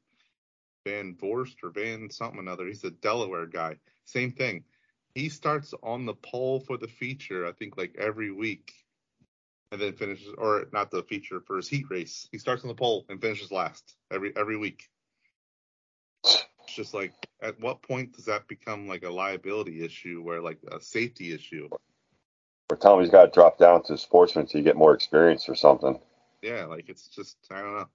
Van 0.86 1.16
Vorst 1.16 1.64
or 1.64 1.70
Van 1.70 2.10
something 2.10 2.40
another. 2.40 2.66
He's 2.66 2.84
a 2.84 2.92
Delaware 2.92 3.46
guy. 3.46 3.78
Same 4.06 4.32
thing. 4.32 4.64
He 5.16 5.30
starts 5.30 5.74
on 5.84 6.06
the 6.06 6.14
pole 6.14 6.60
for 6.60 6.78
the 6.78 6.88
feature 6.88 7.46
I 7.46 7.54
think 7.54 7.78
like 7.78 7.96
every 7.98 8.32
week 8.32 8.74
and 9.72 9.80
then 9.82 9.94
finishes 9.94 10.34
or 10.38 10.66
not 10.74 10.92
the 10.92 11.04
feature 11.04 11.40
for 11.40 11.56
his 11.56 11.70
heat 11.70 11.86
race. 11.90 12.28
He 12.32 12.38
starts 12.38 12.64
on 12.64 12.68
the 12.68 12.76
pole 12.76 13.06
and 13.08 13.22
finishes 13.22 13.52
last 13.52 13.96
every 14.12 14.34
every 14.36 14.58
week. 14.58 14.90
It's 16.24 16.76
just 16.76 16.94
like 16.94 17.14
at 17.42 17.60
what 17.60 17.82
point 17.82 18.14
does 18.14 18.26
that 18.26 18.48
become 18.48 18.88
like 18.88 19.04
a 19.04 19.10
liability 19.10 19.84
issue 19.84 20.22
where 20.22 20.42
like 20.42 20.60
a 20.72 20.82
safety 20.82 21.34
issue 21.34 21.70
or 22.72 22.76
tell 22.76 22.96
him 22.96 23.02
he's 23.02 23.12
got 23.12 23.26
to 23.26 23.32
drop 23.32 23.58
down 23.58 23.84
to 23.84 23.98
sportsman 23.98 24.46
to 24.48 24.62
get 24.62 24.76
more 24.78 24.94
experience 24.94 25.50
or 25.50 25.56
something. 25.56 26.00
yeah 26.42 26.66
like 26.66 26.90
it's 26.90 27.08
just 27.08 27.38
I 27.52 27.62
don't 27.62 27.76
know 27.78 27.88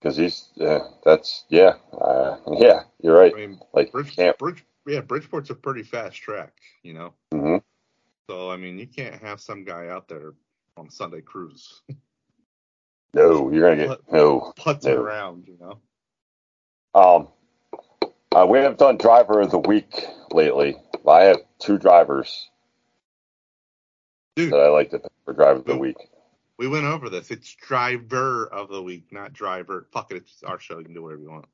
Because 0.00 0.16
he's 0.16 0.50
yeah, 0.54 0.80
that's 1.04 1.44
yeah, 1.48 1.74
uh, 1.92 2.36
yeah. 2.58 2.82
You're 3.02 3.16
right. 3.16 3.32
I 3.34 3.36
mean 3.36 3.58
Like 3.72 3.92
Bridge. 3.92 4.16
Bridge, 4.38 4.64
yeah, 4.86 5.00
Bridgeport's 5.00 5.50
a 5.50 5.54
pretty 5.54 5.82
fast 5.82 6.16
track, 6.18 6.52
you 6.82 6.92
know. 6.94 7.14
hmm 7.32 7.56
So 8.30 8.50
I 8.50 8.56
mean, 8.56 8.78
you 8.78 8.86
can't 8.86 9.20
have 9.22 9.40
some 9.40 9.64
guy 9.64 9.88
out 9.88 10.08
there 10.08 10.34
on 10.76 10.90
Sunday 10.90 11.22
cruise 11.22 11.82
No, 13.14 13.50
you're 13.50 13.70
gonna 13.70 13.88
get 13.88 14.12
no. 14.12 14.52
putzing 14.58 14.96
No. 14.96 15.02
around, 15.02 15.46
you 15.46 15.56
know. 15.58 15.80
Um, 16.94 17.28
uh, 18.34 18.46
we 18.46 18.58
haven't 18.58 18.78
done 18.78 18.96
driver 18.96 19.40
of 19.40 19.50
the 19.50 19.58
week 19.58 20.04
lately. 20.32 20.76
I 21.08 21.22
have 21.24 21.38
two 21.60 21.78
drivers 21.78 22.50
Dude, 24.36 24.52
that 24.52 24.60
I 24.60 24.68
like 24.68 24.90
to 24.90 24.98
pick 24.98 25.12
for 25.24 25.32
driver 25.32 25.60
of 25.60 25.64
the 25.64 25.76
week. 25.76 25.96
we 26.58 26.66
went 26.66 26.84
over 26.84 27.08
this. 27.08 27.30
It's 27.30 27.54
driver 27.54 28.46
of 28.48 28.68
the 28.68 28.82
week, 28.82 29.12
not 29.12 29.32
driver. 29.32 29.86
Fuck 29.92 30.10
it, 30.10 30.16
it's 30.16 30.42
our 30.42 30.58
show. 30.58 30.78
You 30.78 30.84
can 30.84 30.94
do 30.94 31.02
whatever 31.02 31.22
you 31.22 31.30
want. 31.30 31.46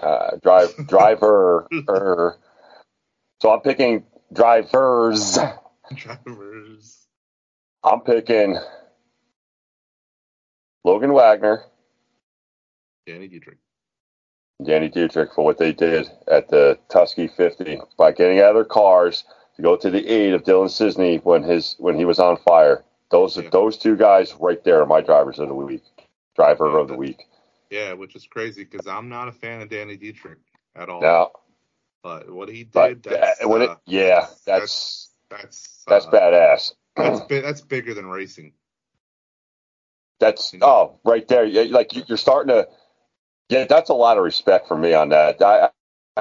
Uh, 0.00 0.36
drive 0.42 0.74
driver. 0.86 1.66
er. 1.88 2.38
so 3.40 3.50
I'm 3.50 3.60
picking 3.60 4.04
drivers. 4.32 5.38
Drivers. 5.94 7.06
I'm 7.82 8.00
picking 8.00 8.58
Logan 10.84 11.12
Wagner, 11.12 11.64
Danny 13.06 13.26
Dietrich. 13.26 13.58
Danny 14.64 14.88
Dietrich 14.88 15.30
for 15.34 15.44
what 15.44 15.58
they 15.58 15.72
did 15.72 16.06
at 16.30 16.48
the 16.48 16.78
Tusky 16.90 17.28
50 17.28 17.80
by 17.96 18.12
getting 18.12 18.38
out 18.38 18.50
of 18.50 18.54
their 18.54 18.64
cars 18.64 19.24
to 19.60 19.68
go 19.68 19.76
to 19.76 19.90
the 19.90 20.06
aid 20.06 20.32
of 20.34 20.42
Dylan 20.42 20.66
Cisney 20.68 21.22
when 21.22 21.42
his 21.42 21.76
when 21.78 21.96
he 21.96 22.04
was 22.04 22.18
on 22.18 22.36
fire. 22.38 22.84
Those 23.10 23.36
Yeah. 23.36 23.50
those 23.50 23.76
two 23.76 23.96
guys 23.96 24.34
right 24.34 24.62
there 24.64 24.80
are 24.80 24.86
my 24.86 25.00
drivers 25.00 25.38
of 25.38 25.48
the 25.48 25.54
week, 25.54 25.82
driver 26.34 26.70
Yeah, 26.70 26.78
of 26.78 26.88
the 26.88 26.94
week. 26.94 27.26
Yeah, 27.70 27.92
which 27.92 28.16
is 28.16 28.26
crazy 28.26 28.64
because 28.64 28.86
I'm 28.86 29.08
not 29.08 29.28
a 29.28 29.32
fan 29.32 29.60
of 29.60 29.68
Danny 29.68 29.96
Dietrich 29.96 30.38
at 30.74 30.88
all. 30.88 31.00
Now, 31.00 31.32
But 32.02 32.30
what 32.30 32.48
he 32.48 32.64
did, 32.64 33.02
that's, 33.02 33.44
when 33.44 33.62
it, 33.62 33.70
uh, 33.70 33.76
yeah, 33.86 34.26
that's 34.46 35.10
that's 35.28 35.84
that's 35.86 36.06
uh, 36.06 36.10
badass. 36.10 36.72
That's 36.96 37.20
that's 37.28 37.60
bigger 37.60 37.94
than 37.94 38.06
racing. 38.06 38.54
That's 40.18 40.52
You 40.52 40.60
know? 40.60 40.66
oh, 40.66 41.00
right 41.04 41.26
there. 41.28 41.46
Like 41.68 41.94
you- 41.94 42.04
you're 42.06 42.18
starting 42.18 42.54
to. 42.54 42.68
Yeah, 43.48 43.64
that's 43.64 43.90
a 43.90 43.94
lot 43.94 44.16
of 44.16 44.22
respect 44.22 44.68
for 44.68 44.76
me 44.76 44.94
on 44.94 45.08
that. 45.08 45.42
I 45.42 45.70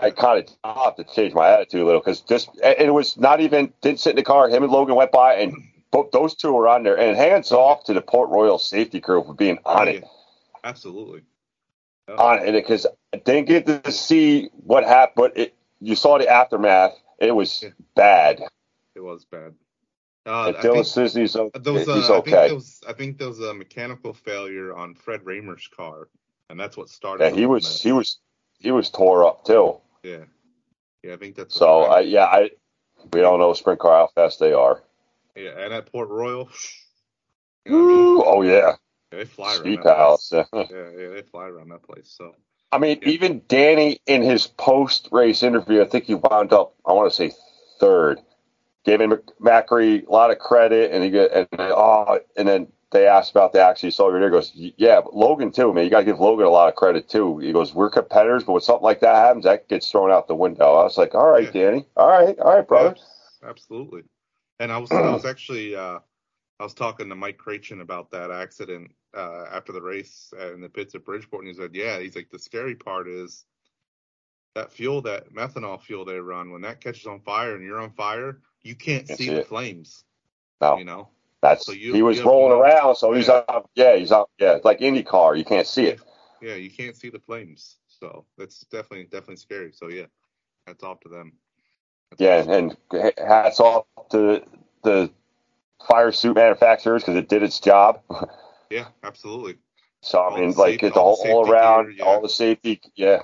I 0.02 0.12
kind 0.12 0.47
of 0.64 0.76
have 0.86 0.95
to 0.97 1.04
change 1.04 1.34
my 1.34 1.50
attitude 1.52 1.82
a 1.82 1.86
little 1.86 2.00
because 2.02 2.22
just 2.22 2.50
it 2.64 2.93
was 2.93 3.18
not 3.18 3.41
even 3.41 3.74
didn't 3.82 4.00
sit 4.00 4.12
in 4.12 4.16
the 4.16 4.24
car. 4.24 4.50
Him 4.50 4.64
and 4.64 4.72
Logan 4.72 4.95
went 4.95 5.12
by 5.12 5.36
and 5.36 5.54
both 5.91 6.12
those 6.12 6.36
two 6.36 6.54
were 6.54 6.68
on 6.68 6.84
there. 6.84 6.97
And 6.97 7.18
hands 7.18 7.52
off 7.52 7.86
to 7.86 7.93
the 7.93 8.02
Port 8.02 8.30
Royal 8.30 8.60
safety 8.60 9.00
crew 9.02 9.24
for 9.24 9.34
being 9.34 9.58
on 9.66 9.88
Oh, 9.88 9.91
it 9.91 10.02
yeah. 10.02 10.08
Absolutely. 10.64 11.22
on 12.08 12.39
it 12.39 12.52
because 12.54 12.86
I 13.14 13.18
didn't 13.18 13.47
get 13.47 13.66
to 13.66 13.91
see 13.91 14.50
what 14.64 14.84
happened, 14.84 15.16
but 15.16 15.38
it 15.38 15.56
you 15.82 15.95
saw 15.95 16.18
the 16.18 16.28
aftermath. 16.30 16.93
It 17.20 17.32
was 17.32 17.64
Yeah. 17.64 17.70
bad. 17.95 18.41
It 18.95 19.02
was 19.02 19.26
bad. 19.26 19.54
Uh, 20.26 20.54
I 20.58 20.62
Dylan 20.62 20.74
think 20.74 20.86
Cisney's 20.86 21.36
o- 21.36 21.50
there 21.60 21.74
was 21.74 21.88
a, 21.88 21.95
he's 21.95 22.10
I 22.10 22.16
think 22.22 22.28
okay. 22.28 22.45
there 22.47 22.56
was 22.56 22.82
I 22.88 22.93
think 22.93 23.18
there 23.18 23.30
was 23.30 23.39
a 23.39 23.54
mechanical 23.54 24.14
failure 24.14 24.76
on 24.76 24.93
Fred 24.93 25.24
Rahmer's 25.24 25.68
car, 25.76 26.10
and 26.50 26.60
that's 26.60 26.78
what 26.78 26.89
started. 26.89 27.24
Yeah, 27.24 27.30
he 27.32 27.45
was 27.45 27.82
he 27.82 27.91
was 27.91 28.20
he 28.60 28.72
was 28.72 28.89
tore 28.89 29.26
up 29.26 29.45
too. 29.45 29.78
Yeah, 30.04 30.24
yeah, 31.04 31.14
I 31.14 31.18
think 31.18 31.36
that's. 31.36 31.56
So 31.56 31.82
I, 31.84 32.02
yeah, 32.02 32.26
I 32.26 32.52
we 33.14 33.22
don't 33.22 33.39
know 33.39 33.54
sprint 33.54 33.80
car 33.80 33.91
how 33.97 34.08
fast 34.16 34.39
they 34.39 34.54
are. 34.54 34.84
yeah, 35.36 35.52
and 35.58 35.74
at 35.74 35.91
Port 35.91 36.10
Royal, 36.10 36.50
you 37.66 37.72
know 37.72 37.78
what 37.78 37.93
I 37.93 37.97
mean? 37.97 38.24
Oh 38.26 38.41
yeah, 38.41 38.76
they 39.12 39.26
fly 39.26 39.56
around 39.56 39.60
speed 39.62 39.80
that 39.80 39.84
pals. 39.95 40.30
place. 40.30 40.45
Yeah, 40.72 40.89
yeah, 40.97 41.08
they 41.10 41.22
fly 41.22 41.47
around 41.47 41.70
that 41.70 41.84
place. 41.84 42.14
So 42.18 42.36
I 42.72 42.78
mean, 42.78 43.00
Yeah. 43.02 43.10
even 43.10 43.41
Danny 43.47 44.00
in 44.06 44.22
his 44.22 44.47
post 44.47 45.10
race 45.12 45.43
interview, 45.43 45.82
I 45.82 45.86
think 45.86 46.06
he 46.06 46.14
wound 46.16 46.54
up, 46.54 46.76
I 46.86 46.93
want 46.93 47.12
to 47.12 47.16
say 47.16 47.34
third. 47.80 48.20
Gave 48.86 49.02
him 49.02 49.12
Macri 49.41 50.08
a 50.08 50.12
lot 50.12 50.32
of 50.32 50.39
credit, 50.39 50.91
and 50.91 51.04
he 51.04 51.10
get 51.10 51.32
and 51.34 51.47
then, 51.52 51.72
oh, 51.76 52.20
and 52.38 52.47
then 52.47 52.68
they 52.92 53.08
asked 53.08 53.32
about 53.32 53.54
the 53.54 53.62
accident. 53.62 53.94
He 53.94 53.96
saw 53.96 54.08
over 54.08 54.20
there. 54.20 54.30
He 54.30 54.32
Goes, 54.32 54.52
yeah, 54.78 55.02
but 55.02 55.16
Logan 55.16 55.52
too, 55.52 55.74
man. 55.74 55.84
You 55.84 55.90
got 55.90 56.00
to 56.00 56.06
give 56.06 56.20
Logan 56.20 56.46
a 56.46 56.50
lot 56.50 56.70
of 56.70 56.76
credit 56.76 57.08
too. 57.08 57.38
He 57.40 57.52
goes, 57.52 57.74
we're 57.74 57.90
competitors, 57.90 58.44
but 58.44 58.54
when 58.54 58.62
something 58.62 58.84
like 58.84 59.02
that 59.02 59.16
happens, 59.16 59.46
that 59.46 59.68
gets 59.70 59.90
thrown 59.90 60.12
out 60.12 60.28
the 60.28 60.36
window. 60.36 60.76
I 60.76 60.84
was 60.84 60.98
like, 60.98 61.14
all 61.14 61.30
right, 61.30 61.44
Yeah. 61.44 61.52
Danny, 61.52 61.86
all 61.96 62.08
right, 62.10 62.38
all 62.40 62.56
right, 62.56 62.68
brother. 62.68 62.96
Yeah, 63.42 63.50
absolutely. 63.50 64.04
And 64.60 64.72
I 64.72 64.78
was 64.78 64.92
I 64.92 65.10
was 65.14 65.26
actually 65.26 65.76
uh, 65.76 66.00
I 66.60 66.64
was 66.64 66.74
talking 66.74 67.08
to 67.10 67.16
Mike 67.16 67.38
Cratchin 67.38 67.82
about 67.82 68.12
that 68.12 68.32
accident 68.32 68.92
uh, 69.16 69.46
after 69.52 69.72
the 69.72 69.82
race 69.82 70.34
in 70.54 70.60
the 70.60 70.68
pits 70.68 70.96
at 70.96 71.06
Bridgeport, 71.06 71.46
and 71.46 71.56
he 71.56 71.60
said, 71.60 71.74
"Yeah, 71.74 72.00
he's 72.00 72.16
like 72.16 72.30
the 72.30 72.40
scary 72.40 72.76
part 72.76 73.08
is 73.08 73.46
that 74.56 74.72
fuel, 74.72 75.02
that 75.04 75.34
methanol 75.34 75.82
fuel 75.82 76.04
they 76.04 76.20
run, 76.20 76.52
when 76.52 76.62
that 76.62 76.82
catches 76.82 77.06
on 77.08 77.22
fire 77.22 77.56
and 77.56 77.64
you're 77.64 77.80
on 77.80 77.92
fire, 77.92 78.42
you 78.62 78.76
can't 78.76 79.08
Can't 79.08 79.18
see 79.18 79.28
see 79.28 79.34
the 79.34 79.44
flames. 79.44 80.04
No, 80.60 80.78
You 80.78 80.84
know, 80.84 81.10
that's 81.42 81.66
So 81.66 81.72
you- 81.72 81.94
he 81.94 82.02
was 82.02 82.22
rolling 82.22 82.58
around, 82.58 82.96
so 82.96 83.14
he's 83.14 83.28
Yeah. 83.28 83.44
out. 83.50 83.70
Yeah, 83.76 83.96
he's 83.96 84.12
out. 84.12 84.30
Yeah, 84.40 84.56
it's 84.56 84.66
like 84.66 84.80
IndyCar. 84.80 85.38
You 85.38 85.46
can't 85.46 85.68
see 85.68 85.86
it. 85.88 86.00
yeah, 86.42 86.56
you 86.56 86.70
can't 86.70 86.96
see 86.96 87.10
the 87.10 87.20
flames, 87.20 87.78
so 87.88 88.26
that's 88.38 88.62
definitely 88.72 89.06
definitely 89.06 89.36
scary. 89.38 89.72
So 89.74 89.90
yeah, 89.90 90.06
hats 90.68 90.84
off 90.84 91.00
to 91.02 91.10
them. 91.10 91.34
That's 92.12 92.22
Yeah, 92.22 92.40
awesome. 92.40 92.52
and 92.94 93.14
hats 93.18 93.60
off 93.60 93.86
to 94.12 94.44
the 94.84 95.12
fire 95.88 96.12
suit 96.12 96.36
manufacturers 96.36 97.04
because 97.04 97.18
it 97.18 97.30
did 97.30 97.44
its 97.44 97.60
job. 97.60 98.02
yeah, 98.70 98.88
absolutely. 99.04 99.58
So 100.02 100.18
All 100.20 100.34
I 100.34 100.40
mean, 100.40 100.52
like 100.54 100.72
safety- 100.74 100.88
it's 100.88 100.96
the 100.96 101.02
all 101.02 101.16
whole 101.18 101.44
all 101.46 101.52
around, 101.52 101.86
gear, 101.88 101.96
yeah. 101.98 102.06
all 102.06 102.22
the 102.22 102.30
safety, 102.30 102.82
yeah, 102.96 103.22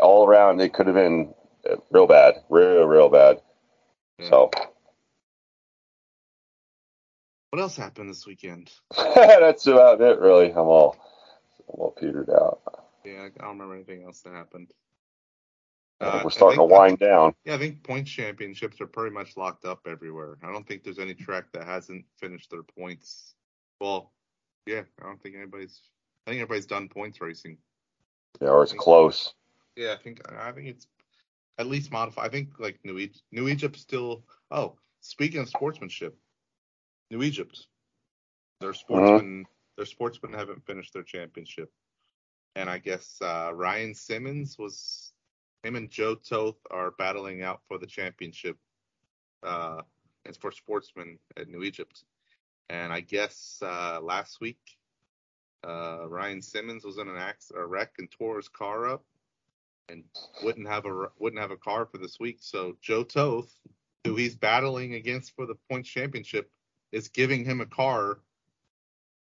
all 0.00 0.26
around. 0.26 0.60
It 0.60 0.74
could 0.74 0.86
have 0.86 0.94
been 0.94 1.34
real 1.90 2.06
bad, 2.06 2.42
real, 2.50 2.84
real 2.84 3.08
bad. 3.08 3.40
Yeah. 4.18 4.28
So 4.28 4.50
What 7.50 7.60
else 7.60 7.76
happened 7.76 8.08
this 8.08 8.26
weekend? 8.26 8.70
that's 8.96 9.66
about 9.66 10.00
it, 10.00 10.20
really. 10.20 10.50
I'm 10.50 10.58
all, 10.58 10.96
I'm 11.68 11.80
all 11.80 11.90
petered 11.98 12.30
out. 12.30 12.60
Yeah, 13.04 13.24
I 13.24 13.28
don't 13.40 13.58
remember 13.58 13.74
anything 13.74 14.04
else 14.04 14.20
that 14.20 14.32
happened. 14.32 14.72
Uh, 16.00 16.22
we're 16.24 16.30
starting 16.30 16.58
to 16.58 16.64
wind 16.64 16.98
that, 17.00 17.06
down. 17.06 17.34
Yeah, 17.44 17.54
I 17.56 17.58
think 17.58 17.82
point 17.82 18.06
championships 18.06 18.80
are 18.80 18.86
pretty 18.86 19.12
much 19.12 19.36
locked 19.36 19.66
up 19.66 19.80
everywhere. 19.86 20.38
I 20.42 20.50
don't 20.50 20.66
think 20.66 20.82
there's 20.82 20.98
any 20.98 21.12
track 21.12 21.46
that 21.52 21.66
hasn't 21.66 22.04
finished 22.18 22.50
their 22.50 22.62
points. 22.62 23.34
Well, 23.80 24.12
yeah, 24.66 24.82
I 25.00 25.06
don't 25.06 25.22
think 25.22 25.34
anybody's. 25.36 25.80
I 26.26 26.30
think 26.30 26.42
everybody's 26.42 26.66
done 26.66 26.88
points 26.88 27.20
racing. 27.20 27.58
Yeah, 28.40 28.48
or 28.48 28.62
it's 28.62 28.72
close. 28.72 29.34
Yeah, 29.76 29.92
I 29.92 30.02
think 30.02 30.20
I 30.32 30.52
think 30.52 30.68
it's 30.68 30.86
at 31.58 31.66
least 31.66 31.92
modified. 31.92 32.26
I 32.26 32.28
think 32.30 32.58
like 32.58 32.78
New 32.84 32.98
Egypt, 32.98 33.22
New 33.30 33.48
Egypt 33.48 33.76
still. 33.76 34.24
Oh, 34.50 34.76
speaking 35.00 35.40
of 35.40 35.48
sportsmanship, 35.48 36.16
New 37.10 37.22
Egypt, 37.22 37.66
their 38.60 38.74
sportsmen, 38.74 39.40
uh-huh. 39.40 39.52
their 39.76 39.86
sportsmen 39.86 40.32
haven't 40.32 40.64
finished 40.66 40.92
their 40.92 41.02
championship, 41.02 41.70
and 42.54 42.70
I 42.70 42.78
guess 42.78 43.18
uh, 43.20 43.50
Ryan 43.54 43.94
Simmons 43.94 44.56
was 44.58 45.12
him 45.62 45.76
and 45.76 45.90
Joe 45.90 46.14
Toth 46.14 46.58
are 46.70 46.92
battling 46.92 47.42
out 47.42 47.60
for 47.68 47.78
the 47.78 47.86
championship. 47.86 48.56
Uh, 49.42 49.82
it's 50.24 50.38
for 50.38 50.52
sportsmen 50.52 51.18
at 51.36 51.48
New 51.48 51.62
Egypt, 51.62 52.04
and 52.68 52.92
I 52.92 53.00
guess 53.00 53.58
uh, 53.62 54.00
last 54.00 54.40
week 54.40 54.78
uh, 55.66 56.08
Ryan 56.08 56.40
Simmons 56.40 56.84
was 56.84 56.98
in 56.98 57.08
an 57.08 57.16
accident, 57.16 57.64
a 57.64 57.66
wreck 57.66 57.94
and 57.98 58.10
tore 58.10 58.36
his 58.36 58.48
car 58.48 58.88
up, 58.88 59.04
and 59.88 60.04
wouldn't 60.42 60.68
have 60.68 60.86
a 60.86 61.08
wouldn't 61.18 61.40
have 61.40 61.50
a 61.50 61.56
car 61.56 61.86
for 61.86 61.98
this 61.98 62.18
week. 62.20 62.38
So 62.40 62.76
Joe 62.80 63.02
Toth, 63.02 63.52
who 64.04 64.16
he's 64.16 64.36
battling 64.36 64.94
against 64.94 65.34
for 65.34 65.46
the 65.46 65.56
points 65.68 65.88
championship, 65.88 66.50
is 66.92 67.08
giving 67.08 67.44
him 67.44 67.60
a 67.60 67.66
car 67.66 68.18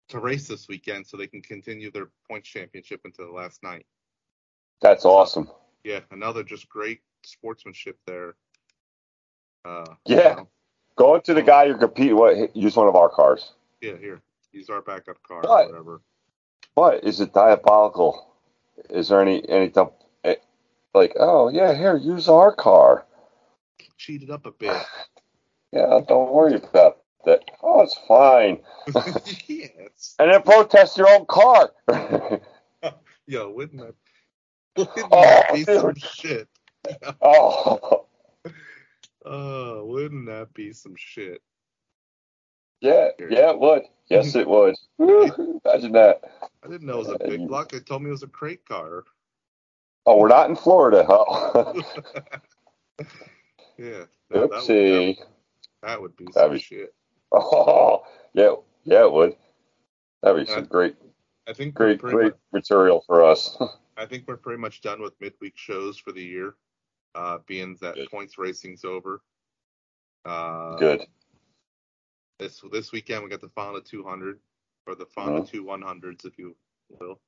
to 0.08 0.18
race 0.18 0.46
this 0.46 0.68
weekend 0.68 1.06
so 1.06 1.16
they 1.16 1.26
can 1.26 1.42
continue 1.42 1.90
their 1.90 2.10
points 2.28 2.48
championship 2.48 3.00
into 3.04 3.24
the 3.24 3.30
last 3.30 3.62
night. 3.62 3.86
That's 4.80 5.04
awesome. 5.04 5.50
Yeah, 5.84 6.00
another 6.10 6.42
just 6.42 6.68
great 6.68 7.00
sportsmanship 7.24 7.98
there. 8.06 8.34
Uh, 9.64 9.84
yeah. 10.04 10.16
You 10.16 10.36
know. 10.36 10.48
Going 10.96 11.20
to 11.22 11.34
the 11.34 11.42
guy 11.42 11.64
you're 11.64 11.76
competing 11.76 12.18
with, 12.18 12.50
use 12.54 12.74
one 12.74 12.88
of 12.88 12.96
our 12.96 13.10
cars. 13.10 13.52
Yeah, 13.82 13.96
here. 13.98 14.22
Use 14.52 14.70
our 14.70 14.80
backup 14.80 15.22
car 15.22 15.42
but, 15.42 15.66
or 15.66 15.66
whatever. 15.66 16.00
But 16.74 17.04
is 17.04 17.20
it 17.20 17.34
diabolical? 17.34 18.34
Is 18.88 19.08
there 19.08 19.20
any 19.20 19.46
any 19.48 19.70
eh, 20.24 20.34
like, 20.94 21.14
oh 21.18 21.48
yeah, 21.50 21.74
here, 21.74 21.96
use 21.96 22.28
our 22.28 22.54
car. 22.54 23.06
Cheated 23.98 24.30
up 24.30 24.46
a 24.46 24.52
bit. 24.52 24.74
yeah, 25.72 26.00
don't 26.08 26.32
worry 26.32 26.54
about 26.54 26.98
that. 27.26 27.44
Oh, 27.62 27.82
it's 27.82 27.98
fine. 28.08 28.60
yes. 29.46 30.14
And 30.18 30.32
then 30.32 30.42
protest 30.42 30.96
your 30.96 31.08
own 31.08 31.26
car. 31.26 31.70
Yo, 33.26 33.50
wouldn't 33.50 33.82
that, 33.82 33.94
wouldn't 34.76 35.08
oh, 35.12 35.22
that 35.22 35.52
be 35.52 35.64
dude. 35.64 35.80
some 35.80 35.94
shit? 35.96 36.48
oh. 37.20 38.06
Oh, 39.24 39.84
wouldn't 39.84 40.26
that 40.26 40.54
be 40.54 40.72
some 40.72 40.94
shit? 40.96 41.42
Yeah, 42.80 43.08
yeah, 43.18 43.50
it 43.50 43.58
would. 43.58 43.82
Yes, 44.08 44.36
it 44.36 44.46
would. 44.46 44.76
Imagine 45.00 45.92
that. 45.92 46.20
I 46.62 46.68
didn't 46.68 46.86
know 46.86 47.00
it 47.00 47.08
was 47.08 47.08
a 47.08 47.18
big 47.18 47.48
block. 47.48 47.72
They 47.72 47.80
told 47.80 48.02
me 48.02 48.08
it 48.08 48.12
was 48.12 48.22
a 48.22 48.28
crate 48.28 48.64
car. 48.64 49.04
Oh, 50.04 50.18
we're 50.18 50.28
not 50.28 50.48
in 50.48 50.54
Florida, 50.54 51.04
huh? 51.08 51.72
yeah. 53.76 54.04
No, 54.30 54.46
Oopsie. 54.46 55.16
That 55.16 55.16
would, 55.16 55.16
that 55.82 56.00
would 56.00 56.16
be 56.16 56.26
some 56.32 56.52
be, 56.52 56.58
shit. 56.60 56.94
Oh, 57.32 58.04
yeah, 58.34 58.54
yeah, 58.84 59.04
it 59.04 59.12
would. 59.12 59.36
That'd 60.22 60.46
be 60.46 60.52
some 60.52 60.64
I, 60.64 60.66
great, 60.66 60.96
I 61.48 61.52
think 61.52 61.74
great, 61.74 61.98
great 62.00 62.32
much, 62.32 62.34
material 62.52 63.02
for 63.06 63.24
us. 63.24 63.56
I 63.96 64.06
think 64.06 64.24
we're 64.26 64.36
pretty 64.36 64.60
much 64.60 64.80
done 64.80 65.00
with 65.00 65.20
midweek 65.20 65.56
shows 65.56 65.98
for 65.98 66.12
the 66.12 66.22
year 66.22 66.54
uh, 67.16 67.38
being 67.46 67.76
that 67.80 67.94
Good. 67.94 68.10
points 68.10 68.38
racing's 68.38 68.84
over. 68.84 69.22
Uh, 70.24 70.76
Good. 70.76 71.06
This 72.38 72.62
this 72.70 72.92
weekend 72.92 73.24
we 73.24 73.30
got 73.30 73.40
the 73.40 73.48
Fonda 73.48 73.80
200 73.80 74.38
or 74.86 74.94
the 74.94 75.06
Fonda 75.06 75.40
mm-hmm. 75.40 75.46
two 75.46 75.64
100s, 75.64 76.26
if 76.26 76.38
you 76.38 76.54
will. 77.00 77.18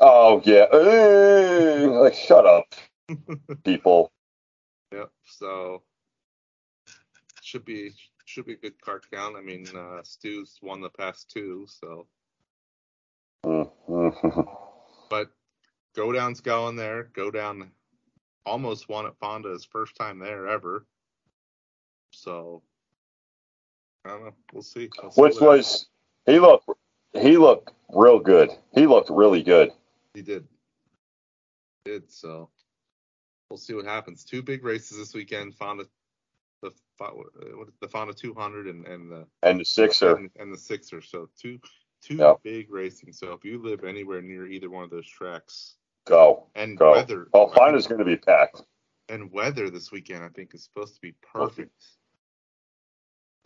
Oh 0.00 0.42
yeah, 0.44 0.66
like 2.00 2.14
shut 2.14 2.46
up, 2.46 2.74
people. 3.64 4.10
Yep. 4.92 5.10
So 5.24 5.82
should 7.42 7.64
be 7.64 7.92
should 8.28 8.44
be 8.44 8.52
a 8.52 8.56
good 8.56 8.80
card 8.80 9.04
count. 9.10 9.36
I 9.36 9.40
mean, 9.40 9.66
uh, 9.74 10.02
Stu's 10.02 10.58
won 10.60 10.80
the 10.80 10.90
past 10.90 11.30
two, 11.30 11.66
so. 11.66 12.06
Mm-hmm. 13.44 14.40
but 15.08 15.30
Godown's 15.96 16.40
going 16.40 16.76
there. 16.76 17.04
Godown 17.14 17.70
almost 18.44 18.88
won 18.88 19.06
at 19.06 19.18
Fonda 19.18 19.50
his 19.50 19.64
first 19.64 19.96
time 19.96 20.18
there 20.18 20.46
ever. 20.46 20.86
So 22.10 22.62
I 24.04 24.10
don't 24.10 24.24
know. 24.24 24.34
We'll 24.52 24.62
see. 24.62 24.90
We'll 25.02 25.10
see 25.10 25.20
Which 25.20 25.40
was 25.40 25.86
he 26.26 26.38
looked 26.38 26.68
he 27.14 27.38
looked 27.38 27.72
real 27.90 28.18
good. 28.18 28.50
He 28.74 28.86
looked 28.86 29.10
really 29.10 29.42
good. 29.42 29.72
He 30.14 30.22
did. 30.22 30.46
He 31.84 31.92
did 31.92 32.10
so. 32.10 32.50
We'll 33.48 33.58
see 33.58 33.74
what 33.74 33.86
happens. 33.86 34.24
Two 34.24 34.42
big 34.42 34.64
races 34.64 34.98
this 34.98 35.14
weekend. 35.14 35.54
Fonda 35.54 35.86
Uh, 37.00 37.10
the 37.40 37.66
the 37.80 37.88
Fonda 37.88 38.12
200 38.12 38.66
and 38.66 38.86
and 38.86 39.10
the 39.10 39.26
and 39.42 39.60
the 39.60 39.64
Sixer 39.64 40.16
and, 40.16 40.30
and 40.38 40.52
the 40.52 40.58
Sixer. 40.58 41.00
So 41.00 41.28
two 41.40 41.58
two 42.02 42.36
big 42.42 42.70
racing. 42.70 43.12
So 43.12 43.32
if 43.32 43.44
you 43.44 43.62
live 43.62 43.84
anywhere 43.84 44.22
near 44.22 44.46
either 44.46 44.70
one 44.70 44.84
of 44.84 44.90
those 44.90 45.08
tracks, 45.08 45.76
Go. 46.08 46.46
And 46.54 46.78
Go. 46.78 46.92
weather. 46.92 47.28
Oh, 47.34 47.48
fine 47.48 47.74
is 47.74 47.86
going 47.86 47.98
to 47.98 48.04
be 48.04 48.16
packed. 48.16 48.62
And 49.10 49.30
weather 49.30 49.70
this 49.70 49.92
weekend, 49.92 50.24
I 50.24 50.28
think, 50.28 50.54
is 50.54 50.64
supposed 50.64 50.94
to 50.94 51.00
be 51.00 51.14
perfect. 51.32 51.84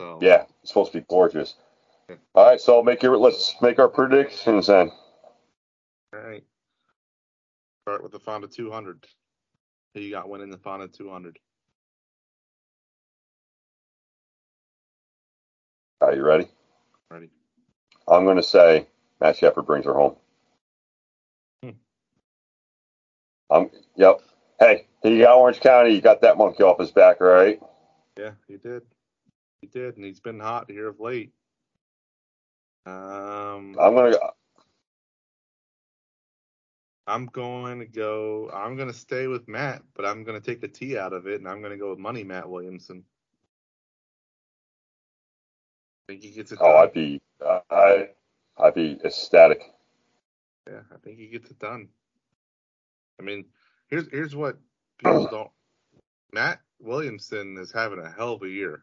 So. 0.01 0.19
Yeah, 0.23 0.45
it's 0.63 0.71
supposed 0.71 0.93
to 0.93 0.99
be 0.99 1.07
gorgeous. 1.09 1.55
Yeah. 2.09 2.17
All 2.35 2.47
right, 2.47 2.61
so 2.61 2.83
make 2.83 3.03
your 3.03 3.17
let's 3.17 3.55
make 3.61 3.79
our 3.79 3.89
predictions 3.89 4.69
then. 4.69 4.91
All 6.15 6.21
right. 6.21 6.45
Start 7.85 8.03
with 8.03 8.13
the 8.13 8.19
Fonda 8.19 8.49
200. 8.49 9.07
Who 9.95 10.01
you 10.01 10.11
got 10.11 10.29
winning 10.29 10.51
the 10.51 10.59
Fonda 10.59 10.89
200? 10.89 11.39
Are 16.03 16.15
you 16.15 16.25
ready? 16.25 16.49
Ready. 17.11 17.31
I'm 18.09 18.25
going 18.25 18.37
to 18.37 18.43
say 18.43 18.89
Matt 19.21 19.37
Sheppard 19.37 19.67
brings 19.67 19.85
her 19.87 19.95
home. 19.95 20.17
Um, 23.53 23.71
yep. 23.97 24.21
Hey, 24.59 24.87
he 25.03 25.19
got 25.19 25.37
Orange 25.37 25.61
County. 25.61 25.95
You 25.95 26.01
got 26.01 26.23
that 26.23 26.39
monkey 26.39 26.63
off 26.63 26.81
his 26.81 26.91
back, 26.91 27.21
right? 27.21 27.61
Yeah, 28.19 28.31
he 28.49 28.57
did. 28.57 28.83
He 29.61 29.67
did, 29.67 29.97
and 29.97 30.05
he's 30.05 30.21
been 30.21 30.41
hot 30.41 30.71
here 30.71 30.89
of 30.89 30.99
late. 31.01 31.33
Um, 32.87 33.77
I'm 33.79 33.95
gonna. 33.95 34.17
I'm 37.07 37.27
going 37.27 37.81
to 37.81 37.87
go. 37.87 38.51
I'm 38.53 38.77
going 38.77 38.89
to 38.89 38.95
stay 38.95 39.27
with 39.27 39.47
Matt, 39.49 39.83
but 39.95 40.07
I'm 40.07 40.25
going 40.25 40.41
to 40.41 40.45
take 40.45 40.61
the 40.61 40.69
T 40.69 40.97
out 40.97 41.13
of 41.13 41.27
it, 41.27 41.41
and 41.41 41.49
I'm 41.49 41.61
going 41.61 41.73
to 41.73 41.79
go 41.79 41.91
with 41.91 41.99
Money 41.99 42.25
Matt 42.25 42.49
Williamson. 42.49 43.05
Think 46.13 46.25
he 46.25 46.31
gets 46.31 46.53
it. 46.53 46.59
Oh, 46.61 46.77
I'd 46.77 46.93
be, 46.93 47.21
uh, 47.45 47.61
I, 47.71 48.09
I'd 48.59 48.75
be 48.75 48.99
ecstatic. 49.05 49.63
Yeah, 50.69 50.81
I 50.93 50.99
think 50.99 51.19
he 51.19 51.29
gets 51.29 51.51
it 51.51 51.59
done. 51.59 51.89
I 53.19 53.23
mean, 53.23 53.47
here's 53.89 54.09
here's 54.11 54.37
what 54.37 54.59
people 54.99 55.27
don't. 55.31 55.51
Matt 56.33 56.61
Williamson 56.81 57.57
is 57.59 57.73
having 57.73 57.99
a 57.99 58.11
hell 58.11 58.35
of 58.35 58.43
a 58.43 58.49
year. 58.49 58.83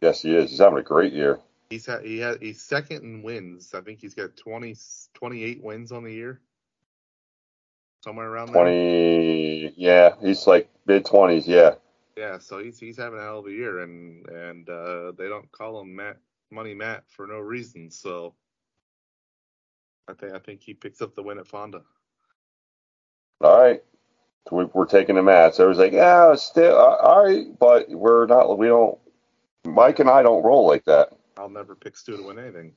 Yes, 0.00 0.22
he 0.22 0.34
is. 0.34 0.50
He's 0.50 0.58
having 0.58 0.78
a 0.78 0.82
great 0.82 1.12
year. 1.12 1.40
He's 1.70 1.86
had 1.86 2.04
he 2.04 2.18
had 2.18 2.42
he's 2.42 2.60
second 2.62 3.02
in 3.02 3.22
wins. 3.22 3.72
I 3.74 3.80
think 3.80 4.00
he's 4.00 4.14
got 4.14 4.36
20, 4.36 4.76
28 5.14 5.62
wins 5.62 5.92
on 5.92 6.04
the 6.04 6.12
year. 6.12 6.40
Somewhere 8.02 8.28
around 8.28 8.48
20, 8.48 9.62
there. 9.62 9.70
yeah, 9.76 10.14
he's 10.20 10.46
like 10.46 10.68
mid 10.86 11.04
20s, 11.04 11.46
yeah. 11.46 11.76
Yeah, 12.16 12.38
so 12.38 12.62
he's 12.62 12.78
he's 12.78 12.96
having 12.96 13.18
a 13.18 13.22
hell 13.22 13.40
of 13.40 13.46
a 13.46 13.50
year 13.50 13.80
and 13.80 14.26
and 14.28 14.68
uh, 14.68 15.12
they 15.18 15.28
don't 15.28 15.50
call 15.50 15.80
him 15.80 15.96
Matt 15.96 16.18
Money 16.50 16.74
Matt 16.74 17.04
for 17.08 17.26
no 17.26 17.38
reason. 17.38 17.90
So 17.90 18.34
I 20.08 20.12
think 20.14 20.32
I 20.32 20.38
think 20.38 20.60
he 20.60 20.74
picks 20.74 21.02
up 21.02 21.14
the 21.14 21.22
win 21.22 21.38
at 21.38 21.48
Fonda 21.48 21.82
all 23.44 23.62
right, 23.62 23.82
we, 24.50 24.66
are 24.74 24.86
taking 24.86 25.16
the 25.16 25.22
mats. 25.22 25.60
I 25.60 25.64
was 25.64 25.78
like, 25.78 25.92
yeah, 25.92 26.34
still, 26.34 26.76
uh, 26.76 26.96
all 26.96 27.24
right, 27.24 27.46
but 27.58 27.88
we're 27.90 28.26
not, 28.26 28.58
we 28.58 28.66
don't, 28.66 28.98
Mike 29.64 29.98
and 29.98 30.08
I 30.08 30.22
don't 30.22 30.42
roll 30.42 30.66
like 30.66 30.84
that. 30.84 31.10
I'll 31.36 31.48
never 31.48 31.74
pick 31.74 31.96
Stu 31.96 32.16
to 32.16 32.22
win 32.22 32.38
anything. 32.38 32.72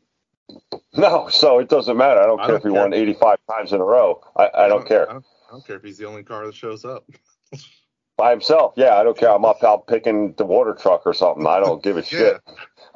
No, 0.95 1.27
so 1.29 1.59
it 1.59 1.69
doesn't 1.69 1.95
matter. 1.95 2.19
I 2.19 2.25
don't 2.25 2.39
I 2.39 2.47
care 2.47 2.57
don't 2.57 2.57
if 2.57 2.63
he 2.63 2.73
care. 2.73 2.81
won 2.81 2.93
85 2.93 3.37
times 3.51 3.73
in 3.73 3.81
a 3.81 3.83
row. 3.83 4.23
I, 4.35 4.45
I, 4.45 4.65
I 4.65 4.67
don't, 4.67 4.79
don't, 4.79 4.87
care. 4.87 5.05
Don't, 5.05 5.25
I 5.47 5.51
don't 5.51 5.67
care 5.67 5.75
if 5.75 5.83
he's 5.83 5.97
the 5.99 6.07
only 6.07 6.23
car 6.23 6.45
that 6.47 6.55
shows 6.55 6.85
up. 6.85 7.07
By 8.17 8.31
himself, 8.31 8.73
yeah, 8.75 8.95
I 8.95 9.03
don't 9.03 9.15
care. 9.17 9.29
I'm 9.29 9.45
up 9.45 9.63
out 9.63 9.87
picking 9.87 10.33
the 10.37 10.45
water 10.45 10.73
truck 10.73 11.03
or 11.05 11.13
something. 11.13 11.45
I 11.45 11.59
don't 11.59 11.83
give 11.83 11.97
a 11.97 12.03
shit. 12.03 12.41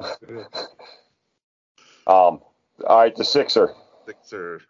um, 2.06 2.40
all 2.86 2.98
right, 2.98 3.14
the 3.14 3.24
Sixer. 3.24 3.72
Sixer. 4.04 4.60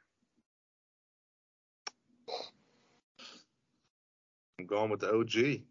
I'm 4.58 4.66
going 4.66 4.90
with 4.90 5.00
the 5.00 5.12
OG. 5.12 5.62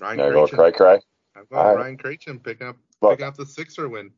Ryan 0.00 0.16
There 0.16 0.28
you 0.28 0.32
go, 0.32 0.48
Cray 0.48 0.72
Cray. 0.72 1.00
I'm 1.36 1.44
going 1.50 1.66
right. 1.66 1.76
Ryan 1.76 1.96
Krejci 1.98 2.42
picking 2.42 2.68
up 2.68 2.76
picking 3.02 3.26
up 3.26 3.36
the 3.36 3.46
Sixer 3.46 3.88
win. 3.88 4.10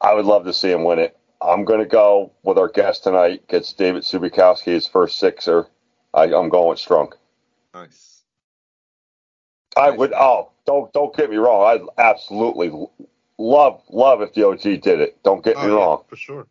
I 0.00 0.14
would 0.14 0.24
love 0.24 0.44
to 0.44 0.52
see 0.52 0.70
him 0.70 0.84
win 0.84 1.00
it. 1.00 1.18
I'm 1.40 1.64
going 1.64 1.80
to 1.80 1.86
go 1.86 2.32
with 2.42 2.58
our 2.58 2.68
guest 2.68 3.04
tonight. 3.04 3.46
Gets 3.48 3.72
David 3.72 4.02
Subikowski 4.02 4.72
his 4.72 4.86
first 4.86 5.18
sixer. 5.18 5.66
I, 6.14 6.24
I'm 6.24 6.48
going 6.48 6.68
with 6.68 6.78
Strunk. 6.78 7.12
Nice. 7.74 8.17
I 9.78 9.90
would. 9.90 10.12
Oh, 10.14 10.52
don't 10.66 10.92
don't 10.92 11.16
get 11.16 11.30
me 11.30 11.36
wrong. 11.36 11.88
I 11.98 12.02
absolutely 12.02 12.70
love 13.38 13.82
love 13.90 14.22
if 14.22 14.34
the 14.34 14.46
OG 14.46 14.60
did 14.82 15.00
it. 15.00 15.22
Don't 15.24 15.44
get 15.44 15.56
Oh, 15.56 15.62
me 15.62 15.68
yeah, 15.68 15.74
wrong. 15.74 16.04
for 16.08 16.16
sure. 16.16 16.46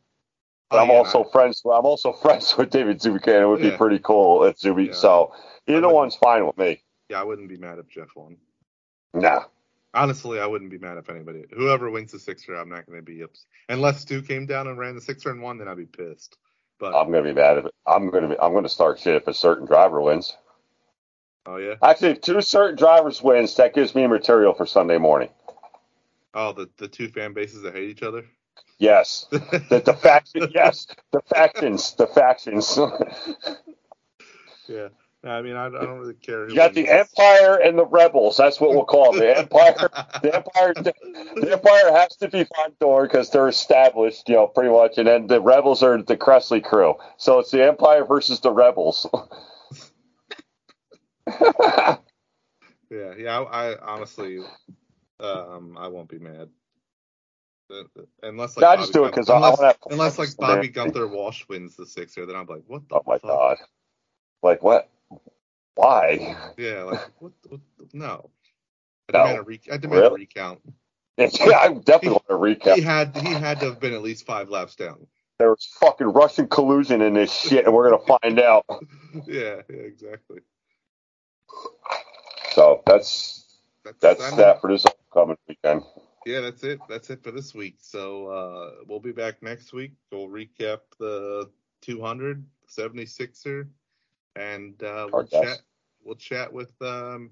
But 0.70 0.80
Oh, 0.80 0.84
I'm 0.84 0.90
yeah, 0.90 0.98
also 0.98 1.24
friends. 1.26 1.62
I'm 1.66 1.86
also 1.86 2.14
friends 2.24 2.56
with 2.58 2.70
David 2.72 3.00
Zubic, 3.00 3.28
and 3.28 3.44
it 3.44 3.48
would 3.48 3.62
be 3.62 3.72
pretty 3.72 4.00
cool 4.00 4.44
if 4.46 4.58
Zubi. 4.58 4.88
Yeah. 4.88 4.94
So 4.94 5.34
either 5.68 5.90
one's 5.90 6.16
fine 6.16 6.46
with 6.46 6.58
me. 6.58 6.82
Yeah, 7.10 7.22
I 7.22 7.24
wouldn't 7.24 7.50
be 7.50 7.58
mad 7.58 7.80
if 7.80 7.88
Jeff 7.90 8.10
won. 8.16 8.38
Nah. 9.14 9.46
Honestly, 9.94 10.40
I 10.40 10.46
wouldn't 10.46 10.72
be 10.72 10.78
mad 10.78 10.98
if 10.98 11.10
anybody. 11.10 11.46
Whoever 11.56 11.90
wins 11.90 12.12
the 12.12 12.20
Sixer, 12.20 12.56
I'm 12.56 12.70
not 12.70 12.86
going 12.86 13.00
to 13.00 13.04
be 13.06 13.22
upset. 13.22 13.46
Unless 13.70 14.02
Stu 14.02 14.22
came 14.22 14.46
down 14.46 14.68
and 14.68 14.78
ran 14.78 14.96
the 14.96 15.02
Sixer 15.02 15.32
and 15.32 15.42
won, 15.42 15.58
then 15.58 15.68
I'd 15.68 15.78
be 15.78 15.86
pissed. 15.86 16.38
But 16.80 16.94
I'm 16.94 17.12
gonna 17.12 17.24
be 17.24 17.34
mad 17.34 17.58
if 17.58 17.66
it. 17.66 17.74
I'm 17.88 18.10
gonna 18.12 18.28
be. 18.30 18.40
I'm 18.40 18.54
gonna 18.54 18.70
start 18.70 19.00
shit 19.00 19.16
if 19.16 19.28
a 19.28 19.34
certain 19.34 19.66
driver 19.66 20.02
wins. 20.02 20.38
Oh 21.50 21.56
yeah, 21.58 21.76
Actually, 21.82 22.12
if 22.12 22.22
two 22.22 22.42
certain 22.42 22.76
drivers 22.76 23.24
wins, 23.24 23.56
that 23.56 23.74
gives 23.74 23.96
me 23.96 24.06
material 24.06 24.54
for 24.54 24.66
Sunday 24.66 24.98
morning. 24.98 25.30
oh 26.34 26.52
the 26.52 26.70
the 26.78 26.90
two 26.90 27.08
fan 27.08 27.34
bases 27.34 27.62
that 27.62 27.74
hate 27.74 27.90
each 27.90 28.04
other. 28.04 28.26
Yes, 28.80 29.26
the, 29.32 29.82
the 29.84 29.94
faction. 29.94 30.50
Yes, 30.54 30.88
the 31.12 31.22
factions. 31.22 31.94
The 31.94 32.06
factions. 32.08 32.78
yeah, 34.68 34.90
I 35.24 35.42
mean, 35.42 35.56
I, 35.56 35.68
I 35.68 35.70
don't 35.70 36.00
really 36.00 36.14
care. 36.16 36.46
Who 36.46 36.52
You 36.52 36.56
got 36.58 36.74
the. 36.74 36.88
Empire 36.88 37.56
and 37.56 37.80
the 37.80 37.86
Rebels. 37.86 38.38
That's 38.38 38.60
what 38.60 38.72
we'll 38.72 38.86
call 38.86 39.14
them. 39.14 39.22
The 39.22 39.38
Empire. 39.40 39.90
The 40.22 40.36
Empire. 40.36 40.74
The 40.74 41.52
Empire 41.54 41.94
has 41.94 42.16
to 42.18 42.28
be 42.28 42.44
front 42.44 42.78
door 42.80 43.04
because 43.04 43.30
they're 43.32 43.48
established, 43.48 44.28
you 44.30 44.36
know, 44.36 44.48
pretty 44.48 44.70
much. 44.70 44.98
And 44.98 45.08
then 45.08 45.28
the 45.28 45.42
Rebels 45.42 45.82
are 45.82 46.02
the 46.02 46.18
Kressley 46.18 46.64
crew. 46.64 46.96
So 47.18 47.40
it's 47.40 47.52
the 47.52 47.66
Empire 47.66 48.06
versus 48.06 48.42
the 48.42 48.52
Rebels. 48.52 49.08
Yeah, 52.90 53.14
yeah. 53.18 53.40
I, 53.42 53.74
I 53.74 53.78
honestly, 53.82 54.40
um, 55.20 55.78
I 55.78 55.90
won't 55.90 56.08
be 56.08 56.20
mad. 56.20 56.48
Uh, 57.70 57.84
Unless 58.24 58.56
like 58.56 58.62
No, 58.62 58.68
I 58.70 58.76
Bobby 58.76 58.82
just 58.84 58.94
do 58.94 59.04
it 59.06 59.12
'cause 59.14 59.30
I- 59.30 59.36
I 59.36 59.38
unless, 59.38 59.76
unless 59.90 60.18
like 60.20 60.38
Bobby 60.38 60.70
Gunther 60.70 61.06
Walsh 61.08 61.44
wins 61.50 61.76
the 61.76 61.86
Sixer, 61.86 62.26
then 62.26 62.38
I'm 62.38 62.46
like, 62.46 62.64
what 62.68 62.88
the 62.88 62.96
oh 62.96 63.04
my 63.06 63.18
fuck? 63.18 63.30
god! 63.30 63.58
Like 64.42 64.64
what? 64.64 64.90
Why? 65.76 66.38
Yeah, 66.58 66.84
like 66.84 67.02
what? 67.20 67.34
what 67.50 67.60
no. 67.92 68.30
I 69.10 69.12
No. 69.12 69.20
demand 69.24 69.38
a, 69.40 69.44
re- 69.44 69.62
I 69.70 69.78
demand 69.78 70.06
a 70.06 70.12
recount. 70.12 70.62
yeah, 71.18 71.58
I'm 71.60 71.82
definitely 71.82 72.20
going 72.30 72.56
to 72.58 72.66
recap. 72.66 72.76
He 72.76 72.82
had 72.82 73.18
he 73.18 73.34
had 73.34 73.60
to 73.60 73.66
have 73.66 73.82
been 73.82 73.94
at 73.94 74.02
least 74.02 74.26
five 74.26 74.48
laps 74.50 74.76
down. 74.78 75.08
There 75.40 75.50
was 75.50 75.66
fucking 75.80 76.08
Russian 76.08 76.48
collusion 76.48 77.02
in 77.02 77.16
this 77.16 77.34
shit, 77.34 77.66
and 77.66 77.74
we're 77.74 77.90
gonna 77.90 78.18
find 78.22 78.40
out. 78.40 78.66
yeah, 79.28 79.62
yeah, 79.70 79.76
exactly. 79.76 80.40
So 82.52 82.82
that's 82.86 83.60
that's 84.02 84.20
mean, 84.20 84.38
that 84.38 84.62
for 84.62 84.72
this 84.72 84.86
upcoming 84.86 85.38
weekend. 85.48 85.84
Yeah, 86.26 86.42
that's 86.42 86.64
it. 86.64 86.80
That's 86.90 87.10
it 87.10 87.24
for 87.24 87.32
this 87.32 87.54
week. 87.54 87.76
So 87.80 88.28
uh, 88.28 88.72
we'll 88.88 89.00
be 89.00 89.12
back 89.12 89.42
next 89.42 89.74
week. 89.74 89.94
We'll 90.12 90.28
recap 90.28 90.80
the 91.00 91.50
200 91.82 92.46
76er, 92.68 93.68
and 94.36 94.82
uh, 94.84 95.08
we'll 95.12 95.26
chat. 95.26 95.60
We'll 96.04 96.16
chat 96.16 96.52
with 96.52 96.74
um, 96.82 97.32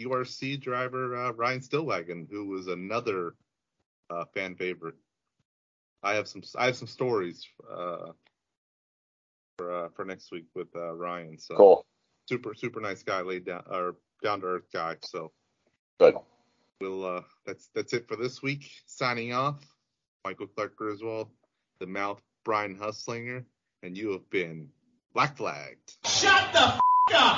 URC 0.00 0.60
driver 0.60 1.16
uh, 1.16 1.32
Ryan 1.32 1.60
Stillwagon, 1.60 2.30
who 2.30 2.46
was 2.46 2.68
another 2.68 3.34
uh, 4.10 4.24
fan 4.32 4.54
favorite. 4.54 4.94
I 6.02 6.14
have 6.14 6.26
some. 6.26 6.42
I 6.56 6.66
have 6.66 6.76
some 6.76 6.88
stories 6.88 7.46
uh, 7.70 8.12
for 9.58 9.72
uh, 9.72 9.88
for 9.90 10.04
next 10.04 10.30
week 10.32 10.46
with 10.54 10.74
uh, 10.74 10.94
Ryan. 10.94 11.38
So 11.38 11.56
Cool, 11.56 11.86
super 12.32 12.54
super 12.54 12.80
nice 12.80 13.02
guy, 13.02 13.20
laid 13.20 13.44
down 13.44 13.62
or 13.70 13.96
down 14.22 14.40
to 14.40 14.46
earth 14.46 14.68
guy. 14.72 14.96
So 15.02 15.32
good. 16.00 16.14
we'll 16.80 17.04
uh 17.04 17.22
that's 17.44 17.68
that's 17.74 17.92
it 17.92 18.08
for 18.08 18.16
this 18.16 18.42
week. 18.42 18.70
Signing 18.86 19.34
off, 19.34 19.60
Michael 20.24 20.46
Clark 20.46 20.76
Griswold, 20.76 21.28
the 21.78 21.86
mouth 21.86 22.20
Brian 22.44 22.76
Huslinger, 22.76 23.44
and 23.82 23.96
you 23.96 24.12
have 24.12 24.28
been 24.30 24.68
black 25.12 25.36
flagged. 25.36 25.96
Shut 26.06 26.52
the 26.52 26.60
f- 26.60 26.80
up! 27.14 27.36